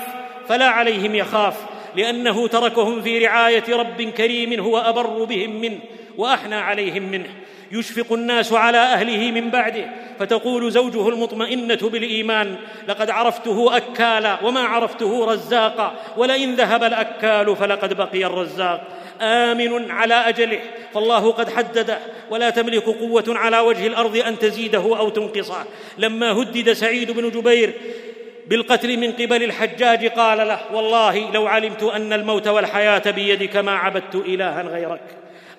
فلا 0.49 0.67
عليهم 0.69 1.15
يخاف 1.15 1.55
لأنه 1.97 2.49
تركهم 2.49 3.03
في 3.03 3.27
رعاية 3.27 3.77
رب 3.77 4.03
كريم 4.03 4.61
هو 4.61 4.79
أبر 4.79 5.25
بهم 5.25 5.61
منه 5.61 5.79
وأحنى 6.17 6.55
عليهم 6.55 7.03
منه. 7.03 7.29
يشفق 7.73 8.13
الناس 8.13 8.53
على 8.53 8.79
أهله 8.79 9.31
من 9.31 9.51
بعده. 9.51 9.85
فتقول 10.19 10.73
زوجه 10.73 11.09
المطمئنة 11.09 11.79
بالإيمان 11.83 12.57
لقد 12.89 13.11
عرفته 13.11 13.77
أكالا 13.77 14.39
وما 14.45 14.61
عرفته 14.61 15.33
رزاقا 15.33 15.95
ولئن 16.17 16.55
ذهب 16.55 16.85
الأكال 16.85 17.57
فلقد 17.57 17.95
بقي 17.95 18.25
الرزاق. 18.25 18.89
آمن 19.21 19.91
على 19.91 20.15
أجله 20.15 20.61
فالله 20.95 21.33
قد 21.33 21.51
حدده. 21.51 21.99
ولا 22.31 22.51
تملك 22.51 22.85
قوة 22.85 23.25
على 23.29 23.59
وجه 23.59 23.87
الأرض 23.87 24.17
أن 24.17 24.39
تزيده 24.39 24.99
أو 24.99 25.09
تنقصه. 25.09 25.65
لما 25.99 26.33
هدد 26.33 26.73
سعيد 26.73 27.11
بن 27.11 27.31
جبير 27.31 27.73
بالقتل 28.47 28.97
من 28.97 29.13
قبل 29.13 29.43
الحجاج 29.43 30.07
قال 30.07 30.39
له 30.39 30.61
والله 30.73 31.31
لو 31.33 31.47
علمت 31.47 31.83
أن 31.83 32.13
الموت 32.13 32.49
والحياة 32.49 33.11
بيدك 33.11 33.57
ما 33.57 33.73
عبدت 33.73 34.15
إلها 34.15 34.63
غيرك. 34.63 35.01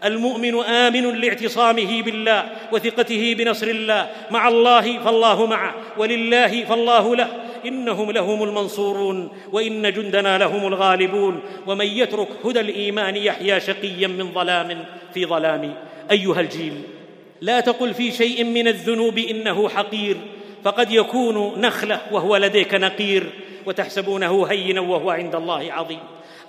المؤمن 0.04 0.64
آمن 0.64 1.16
لاعتصامه 1.22 2.02
بالله 2.02 2.46
وثقته 2.72 3.36
بنصر 3.38 3.68
الله. 3.68 4.10
مع 4.32 4.48
الله 4.48 5.00
فالله 5.00 5.46
معه 5.46 5.74
ولله 5.98 6.64
فالله 6.64 7.16
له. 7.16 7.28
إنهم 7.66 8.12
لهم 8.12 8.44
المنصورون 8.44 9.30
وإن 9.52 9.94
جندنا 9.94 10.38
لهم 10.38 10.68
الغالبون. 10.68 11.40
ومن 11.68 11.86
يترك 11.86 12.28
هدى 12.46 12.60
الإيمان 12.60 13.16
يحيا 13.16 13.60
شقيا 13.60 14.08
من 14.08 14.32
ظلام 14.34 14.86
في 15.14 15.26
ظلام. 15.26 15.74
أيها 16.12 16.40
الجيل 16.40 16.74
لا 17.42 17.60
تقل 17.60 17.94
في 17.94 18.12
شيء 18.12 18.44
من 18.44 18.68
الذنوب 18.68 19.18
إنه 19.18 19.70
حقير. 19.70 20.18
فقد 20.64 20.92
يكون 20.92 21.62
نخلة 21.62 22.02
وهو 22.12 22.38
لديك 22.38 22.74
نقير 22.74 23.30
وتحسبونه 23.66 24.46
هينا 24.46 24.82
وهو 24.82 25.10
عند 25.10 25.36
الله 25.36 25.74
عظيم. 25.74 26.00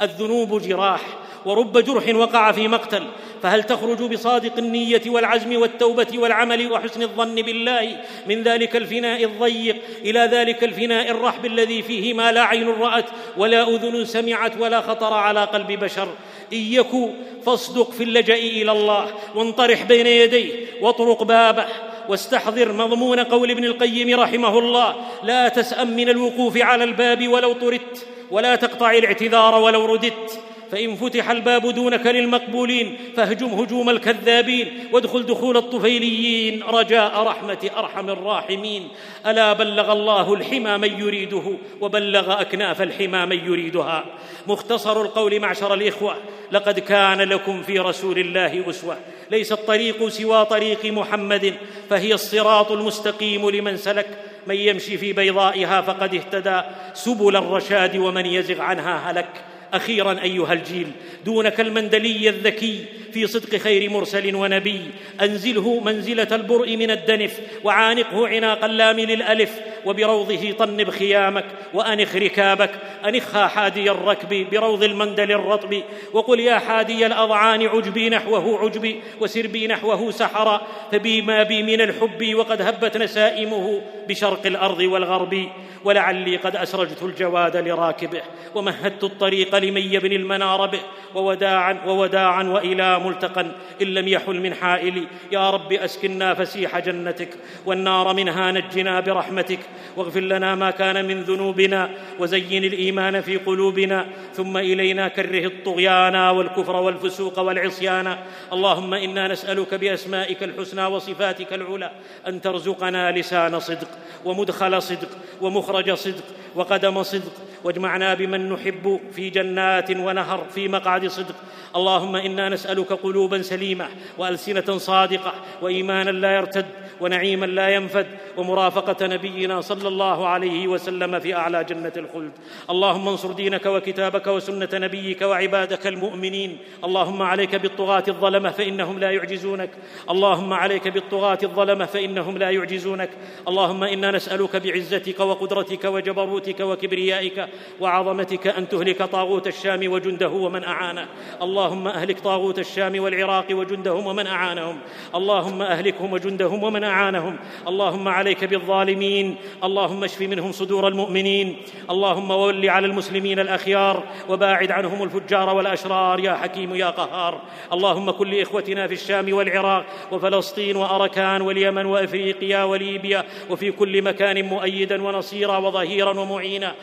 الذنوب 0.03 0.63
جراح 0.63 1.01
ورب 1.47 1.79
جرح 1.79 2.15
وقع 2.15 2.53
في 2.53 2.69
مقتل. 2.69 3.03
فهل 3.43 3.63
تخرج 3.63 4.03
بصادق 4.03 4.59
النية 4.59 5.03
والعزم 5.07 5.61
والتوبة 5.61 6.07
والعمل 6.15 6.73
وحسن 6.73 7.03
الظن 7.03 7.35
بالله 7.35 7.97
من 8.27 8.43
ذلك 8.43 8.77
الفناء 8.77 9.25
الضيق 9.25 9.77
إلى 10.05 10.21
ذلك 10.21 10.65
الفناء 10.65 11.11
الرحب 11.11 11.47
الذي 11.47 11.83
فيه 11.83 12.15
ما 12.15 12.33
لا 12.33 12.43
عين 12.43 12.69
رأت 12.69 13.07
ولا 13.37 13.69
أذن 13.69 14.05
سمعت 14.05 14.61
ولا 14.61 14.81
خطر 14.81 15.13
على 15.13 15.45
قلب 15.45 15.73
بشر. 15.73 16.09
إن 16.53 16.59
يكو 16.59 17.11
فاصدق 17.47 17.91
في 17.91 18.05
اللجأ 18.05 18.35
إلى 18.35 18.73
الله 18.73 19.11
وانطرح 19.35 19.83
بين 19.83 20.07
يديه 20.07 20.53
واطرق 20.81 21.23
بابه 21.23 21.67
واستحضر 22.09 22.73
مضمون 22.73 23.21
قول 23.21 23.51
ابن 23.51 23.65
القيم 23.65 24.21
رحمه 24.21 24.59
الله 24.59 24.97
لا 25.23 25.49
تسأم 25.49 25.97
من 25.97 26.09
الوقوف 26.09 26.57
على 26.57 26.85
الباب 26.85 27.29
ولو 27.29 27.53
طردت 27.53 28.07
ولا 28.31 28.57
تقطع 28.57 28.91
الاعتذار 28.91 29.55
ولو 29.55 29.85
رددت. 29.85 30.41
فإن 30.73 30.97
فتح 30.97 31.31
الباب 31.31 31.75
دونك 31.75 32.07
للمقبولين 32.07 32.97
فاهجم 33.17 33.47
هجوم 33.47 33.91
الكذابين 33.91 34.69
وادخل 34.93 35.27
دخول 35.27 35.57
الطفيليين. 35.57 36.63
رجاء 36.63 37.23
رحمة 37.23 37.71
أرحم 37.77 38.11
الراحمين. 38.11 38.89
ألا 39.27 39.53
بلغ 39.53 39.93
الله 39.93 40.35
الحمى 40.35 40.79
من 40.79 41.01
يريده 41.01 41.43
وبلغ 41.81 42.41
أكناف 42.41 42.83
الحمى 42.83 43.27
من 43.27 43.47
يريدها. 43.47 44.05
مختصر 44.47 45.03
القول 45.03 45.41
معشر 45.41 45.75
الإخوة. 45.75 46.17
لقد 46.53 46.79
كان 46.79 47.21
لكم 47.21 47.63
في 47.63 47.79
رسول 47.79 48.19
الله 48.19 48.71
أسوة. 48.71 48.99
ليس 49.31 49.53
الطريق 49.53 50.09
سوى 50.09 50.45
طريق 50.45 50.85
محمد 50.85 51.55
فهي 51.91 52.15
الصراط 52.15 52.73
المستقيم 52.73 53.51
لمن 53.51 53.77
سلك. 53.77 54.07
من 54.47 54.55
يمشي 54.55 54.99
في 54.99 55.13
بيضائها 55.13 55.81
فقد 55.81 56.15
اهتدى. 56.15 56.63
سبل 56.95 57.37
الرشاد 57.37 57.97
ومن 57.97 58.27
يزغ 58.27 58.61
عنها 58.61 59.11
هلك. 59.11 59.50
أخيرا 59.73 60.23
أيها 60.23 60.53
الجيل 60.53 60.87
دونك 61.25 61.61
المندلي 61.61 62.29
الذكي 62.29 62.85
في 63.13 63.27
صدق 63.27 63.57
خير 63.57 63.91
مرسل 63.91 64.35
ونبي. 64.35 64.81
أنزله 65.21 65.81
منزلة 65.81 66.29
البرء 66.33 66.77
من 66.77 66.91
الدنف 66.91 67.41
وعانقه 67.65 68.29
عناق 68.29 68.65
اللام 68.65 69.01
للألف. 69.01 69.61
وبروضه 69.87 70.53
طنب 70.53 70.91
خيامك 70.91 71.45
وأنخ 71.75 72.17
ركابك. 72.17 72.71
أنخها 73.09 73.47
حادي 73.47 73.91
الركب 73.91 74.51
بروض 74.51 74.83
المندل 74.83 75.33
الرطب. 75.33 75.83
وقل 76.13 76.41
يا 76.41 76.59
حادي 76.59 77.07
الأضعان 77.07 77.67
عجبي 77.67 78.09
نحوه 78.09 78.59
عجبي. 78.65 79.01
وسر 79.21 79.47
بي 79.47 79.67
نحوه 79.67 80.11
سحرا 80.11 80.67
فبي 80.93 81.23
ما 81.23 81.43
بي 81.43 81.63
من 81.63 81.81
الحب 81.81 82.35
وقد 82.35 82.63
هبت 82.63 82.97
نسائمه 82.97 83.83
بشرق 84.09 84.47
الأرض 84.47 84.81
والغرب. 84.81 85.49
ولعلي 85.85 86.37
قد 86.37 86.57
أسرجت 86.57 87.03
الجواد 87.03 87.57
لراكبه. 87.57 88.23
ومهدت 88.55 89.05
الطريق 89.05 89.55
لمن 89.59 89.95
يبني 89.95 90.17
المنار 90.17 90.67
به 90.67 90.81
ووداعا 91.15 91.79
ووداعا 91.87 92.43
وإلى 92.43 92.99
ملتقى 93.07 93.47
إن 93.83 93.87
لم 93.87 94.09
يحل 94.09 94.41
من 94.41 94.55
حائلي 94.55 95.07
يا 95.33 95.51
رب 95.51 95.73
أسكنا 95.73 96.35
فسيح 96.35 96.79
جنتك 96.79 97.29
والنار 97.67 98.15
منها 98.15 98.53
نجنا 98.53 99.01
برحمتك. 99.01 99.59
واغفر 99.97 100.21
لنا 100.21 100.55
ما 100.55 100.71
كان 100.71 101.05
من 101.05 101.23
ذنوبنا 101.23 101.91
وزين 102.19 102.65
الإيمان 102.65 103.21
في 103.21 103.37
قلوبنا. 103.37 104.07
ثم 104.35 104.57
إلينا 104.57 105.09
كره 105.09 105.47
الطغيان 105.47 106.17
والكفر 106.17 106.77
والفسوق 106.77 107.39
والعصيان. 107.39 108.17
اللهم 108.53 108.95
إنا 108.95 109.29
نسألك 109.29 109.75
بأسمائك 109.75 110.43
الحسنى 110.43 110.87
وصفاتك 110.87 111.53
العلى 111.53 111.91
أن 112.29 112.41
ترزقنا 112.41 113.13
لسان 113.13 113.61
صدق 113.61 113.89
ومدخل 114.25 114.83
صدق 114.83 115.09
ومخرج 115.41 115.93
صدق 115.93 116.25
وقدم 116.55 117.03
صدق 117.03 117.33
واجمعنا 117.65 118.15
بمن 118.15 118.53
نحب 118.53 119.01
في 119.13 119.31
جنات 119.31 119.91
ونهر 119.91 120.47
في 120.55 120.69
مقعد 120.69 121.07
صدق. 121.07 121.35
اللهم 121.77 122.17
إنا 122.17 122.49
نسألك 122.49 122.93
قلوبا 122.93 123.43
سليمة 123.43 123.89
وألسنة 124.19 124.79
صادقة 124.79 125.35
وايمانا 125.63 126.11
لا 126.11 126.37
يرتد 126.37 126.67
ونعيما 127.01 127.47
لا 127.47 127.69
ينفد 127.69 128.07
ومرافقة 128.37 129.07
نبينا 129.07 129.61
صلى 129.61 129.89
الله 129.89 130.27
عليه 130.27 130.69
وسلم 130.69 131.19
في 131.21 131.35
أعلى 131.35 131.65
جنة 131.65 131.93
الخلد. 131.97 132.33
اللهم 132.71 133.09
انصر 133.09 133.33
دينك 133.33 133.67
وكتابك 133.67 134.27
وسنة 134.27 134.69
نبيك 134.75 135.23
وعبادك 135.23 135.87
المؤمنين. 135.87 136.59
اللهم 136.85 137.23
عليك 137.23 137.57
بالطغاة 137.57 138.05
الظلمة 138.09 138.51
فإنهم 138.51 138.99
لا 138.99 139.11
يعجزونك. 139.11 139.71
اللهم 140.11 140.53
عليك 140.53 140.89
بالطغاة 140.89 141.39
الظلمة 141.43 141.87
فإنهم 141.87 142.39
لا 142.39 142.51
يعجزونك. 142.51 143.11
اللهم 143.49 143.85
إنا 143.85 144.11
نسألك 144.11 144.57
بعزتك 144.57 145.21
وقدرتك 145.21 145.85
وجبروتك 145.85 146.61
وكبريائك 146.61 147.49
وعظمتك 147.81 148.47
أن 148.47 148.69
تهلك 148.69 149.03
طاغوت 149.03 149.47
الشام 149.47 149.93
وجنده 149.93 150.29
ومن 150.29 150.65
أعانه. 150.65 151.07
اللهم 151.43 151.89
أهلك 151.89 152.21
طاغوت 152.21 152.59
الشام 152.59 153.01
والعراق 153.01 153.47
وجندهم 153.51 154.07
ومن 154.07 154.27
أعانهم. 154.27 154.79
اللهم 155.15 155.63
أهلكهم 155.63 156.13
وجندهم 156.13 156.63
ومن 156.63 156.85
أعانهم. 156.85 157.37
اللهم 157.69 158.09
عليك 158.09 158.45
بالظالمين. 158.45 159.37
اللهم 159.65 160.05
اشف 160.05 160.21
منهم 160.21 160.53
صدور 160.53 160.89
المؤمنين. 160.89 161.57
اللهم 161.91 162.31
ول 162.31 162.71
على 162.71 162.87
المسلمين 162.87 163.39
الأخيار 163.39 164.03
وباعد 164.29 164.71
عنهم 164.71 165.03
الفجار 165.03 165.57
والأشرار. 165.57 166.21
يا 166.21 166.35
حكيم 166.35 166.75
يا 166.75 166.91
قهار. 166.91 167.41
اللهم 167.73 168.11
كن 168.11 168.31
لاخوتنا 168.31 168.87
في 168.87 168.95
الشام 168.95 169.33
والعراق 169.33 169.85
وفلسطين 170.13 170.77
وأركان 170.77 171.43
واليمن 171.43 171.87
وإفريقيا 171.87 172.65
وليبيا 172.65 173.25
وفي 173.51 173.73
كل 173.73 174.03
مكان 174.03 174.45
مؤيدا 174.45 175.03
ونصيرا 175.03 175.59
وظهيرا 175.59 176.21
ومعينا. 176.21 176.75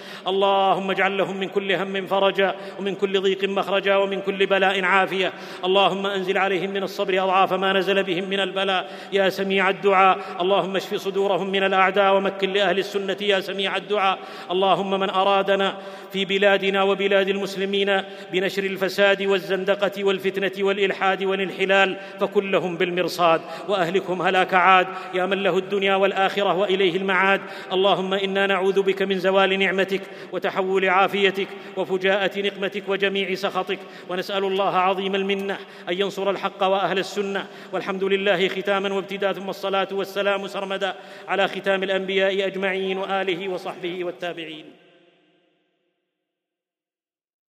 اللهم 0.58 0.92
اجعل 0.92 1.18
لهم 1.18 1.38
من 1.38 1.50
كل 1.50 1.72
هم 1.72 2.06
فرجا 2.06 2.56
ومن 2.80 2.96
كل 2.96 3.22
ضيق 3.22 3.44
مخرجا 3.44 3.96
ومن 3.96 4.22
كل 4.22 4.46
بلاء 4.46 4.84
عافيه 4.84 5.34
اللهم 5.66 6.06
أنزل 6.06 6.38
عليهم 6.38 6.70
من 6.70 6.84
الصبر 6.84 7.24
أضعاف 7.24 7.54
ما 7.54 7.74
نزل 7.74 8.04
بهم 8.04 8.30
من 8.30 8.40
البلاء. 8.40 8.92
يا 9.14 9.30
سميع 9.30 9.70
الدعاء. 9.70 10.18
اللهم 10.42 10.76
اشف 10.76 10.96
صدورهم 10.96 11.50
من 11.50 11.64
الأعداء 11.64 12.16
ومكن 12.16 12.54
لأهل 12.54 12.80
السنة 12.80 13.18
يا 13.22 13.40
سميع 13.40 13.78
الدعاء. 13.78 14.20
اللهم 14.52 15.00
من 15.00 15.10
أرادنا 15.10 15.78
في 16.14 16.26
بلادنا 16.26 16.84
وبلاد 16.84 17.30
المسلمين 17.30 18.02
بنشر 18.32 18.64
الفساد 18.64 19.22
والزندقة 19.22 20.04
والفتنة 20.04 20.66
والإلحاد 20.66 21.24
والانحلال 21.24 21.98
فكن 22.20 22.52
لهم 22.52 22.78
بالمرصاد. 22.78 23.42
وأهلكهم 23.68 24.22
هلاك 24.22 24.54
عاد. 24.54 24.88
يا 25.14 25.26
من 25.26 25.44
له 25.44 25.58
الدنيا 25.58 25.96
والآخرة 25.96 26.54
وإليه 26.54 26.98
المعاد. 26.98 27.42
اللهم 27.74 28.14
إنا 28.14 28.48
نعوذ 28.48 28.82
بك 28.82 29.02
من 29.02 29.20
زوال 29.20 29.60
نعمتك 29.60 30.02
وتحول 30.48 30.90
عافيتك 30.90 31.48
وفجاءة 31.78 32.40
نقمتك 32.40 32.84
وجميع 32.88 33.36
سخطك. 33.36 33.80
ونسأل 34.10 34.44
الله 34.44 34.78
عظيم 34.78 35.16
المنة 35.16 35.58
أن 35.90 35.94
ينصر 35.94 36.30
الحق 36.30 36.64
وأهل 36.64 37.00
السنة. 37.00 37.48
والحمد 37.74 38.04
لله 38.04 38.48
ختاما 38.48 38.94
وابتداء 38.94 39.34
ثم 39.34 39.50
الصلاة 39.50 39.88
والسلام 39.92 40.48
سرمدا 40.48 40.96
على 41.28 41.48
ختام 41.48 41.84
الأنبياء 41.84 42.48
أجمعين 42.48 42.98
وآله 42.98 43.50
وصحبه 43.50 44.04
والتابعين. 44.04 44.87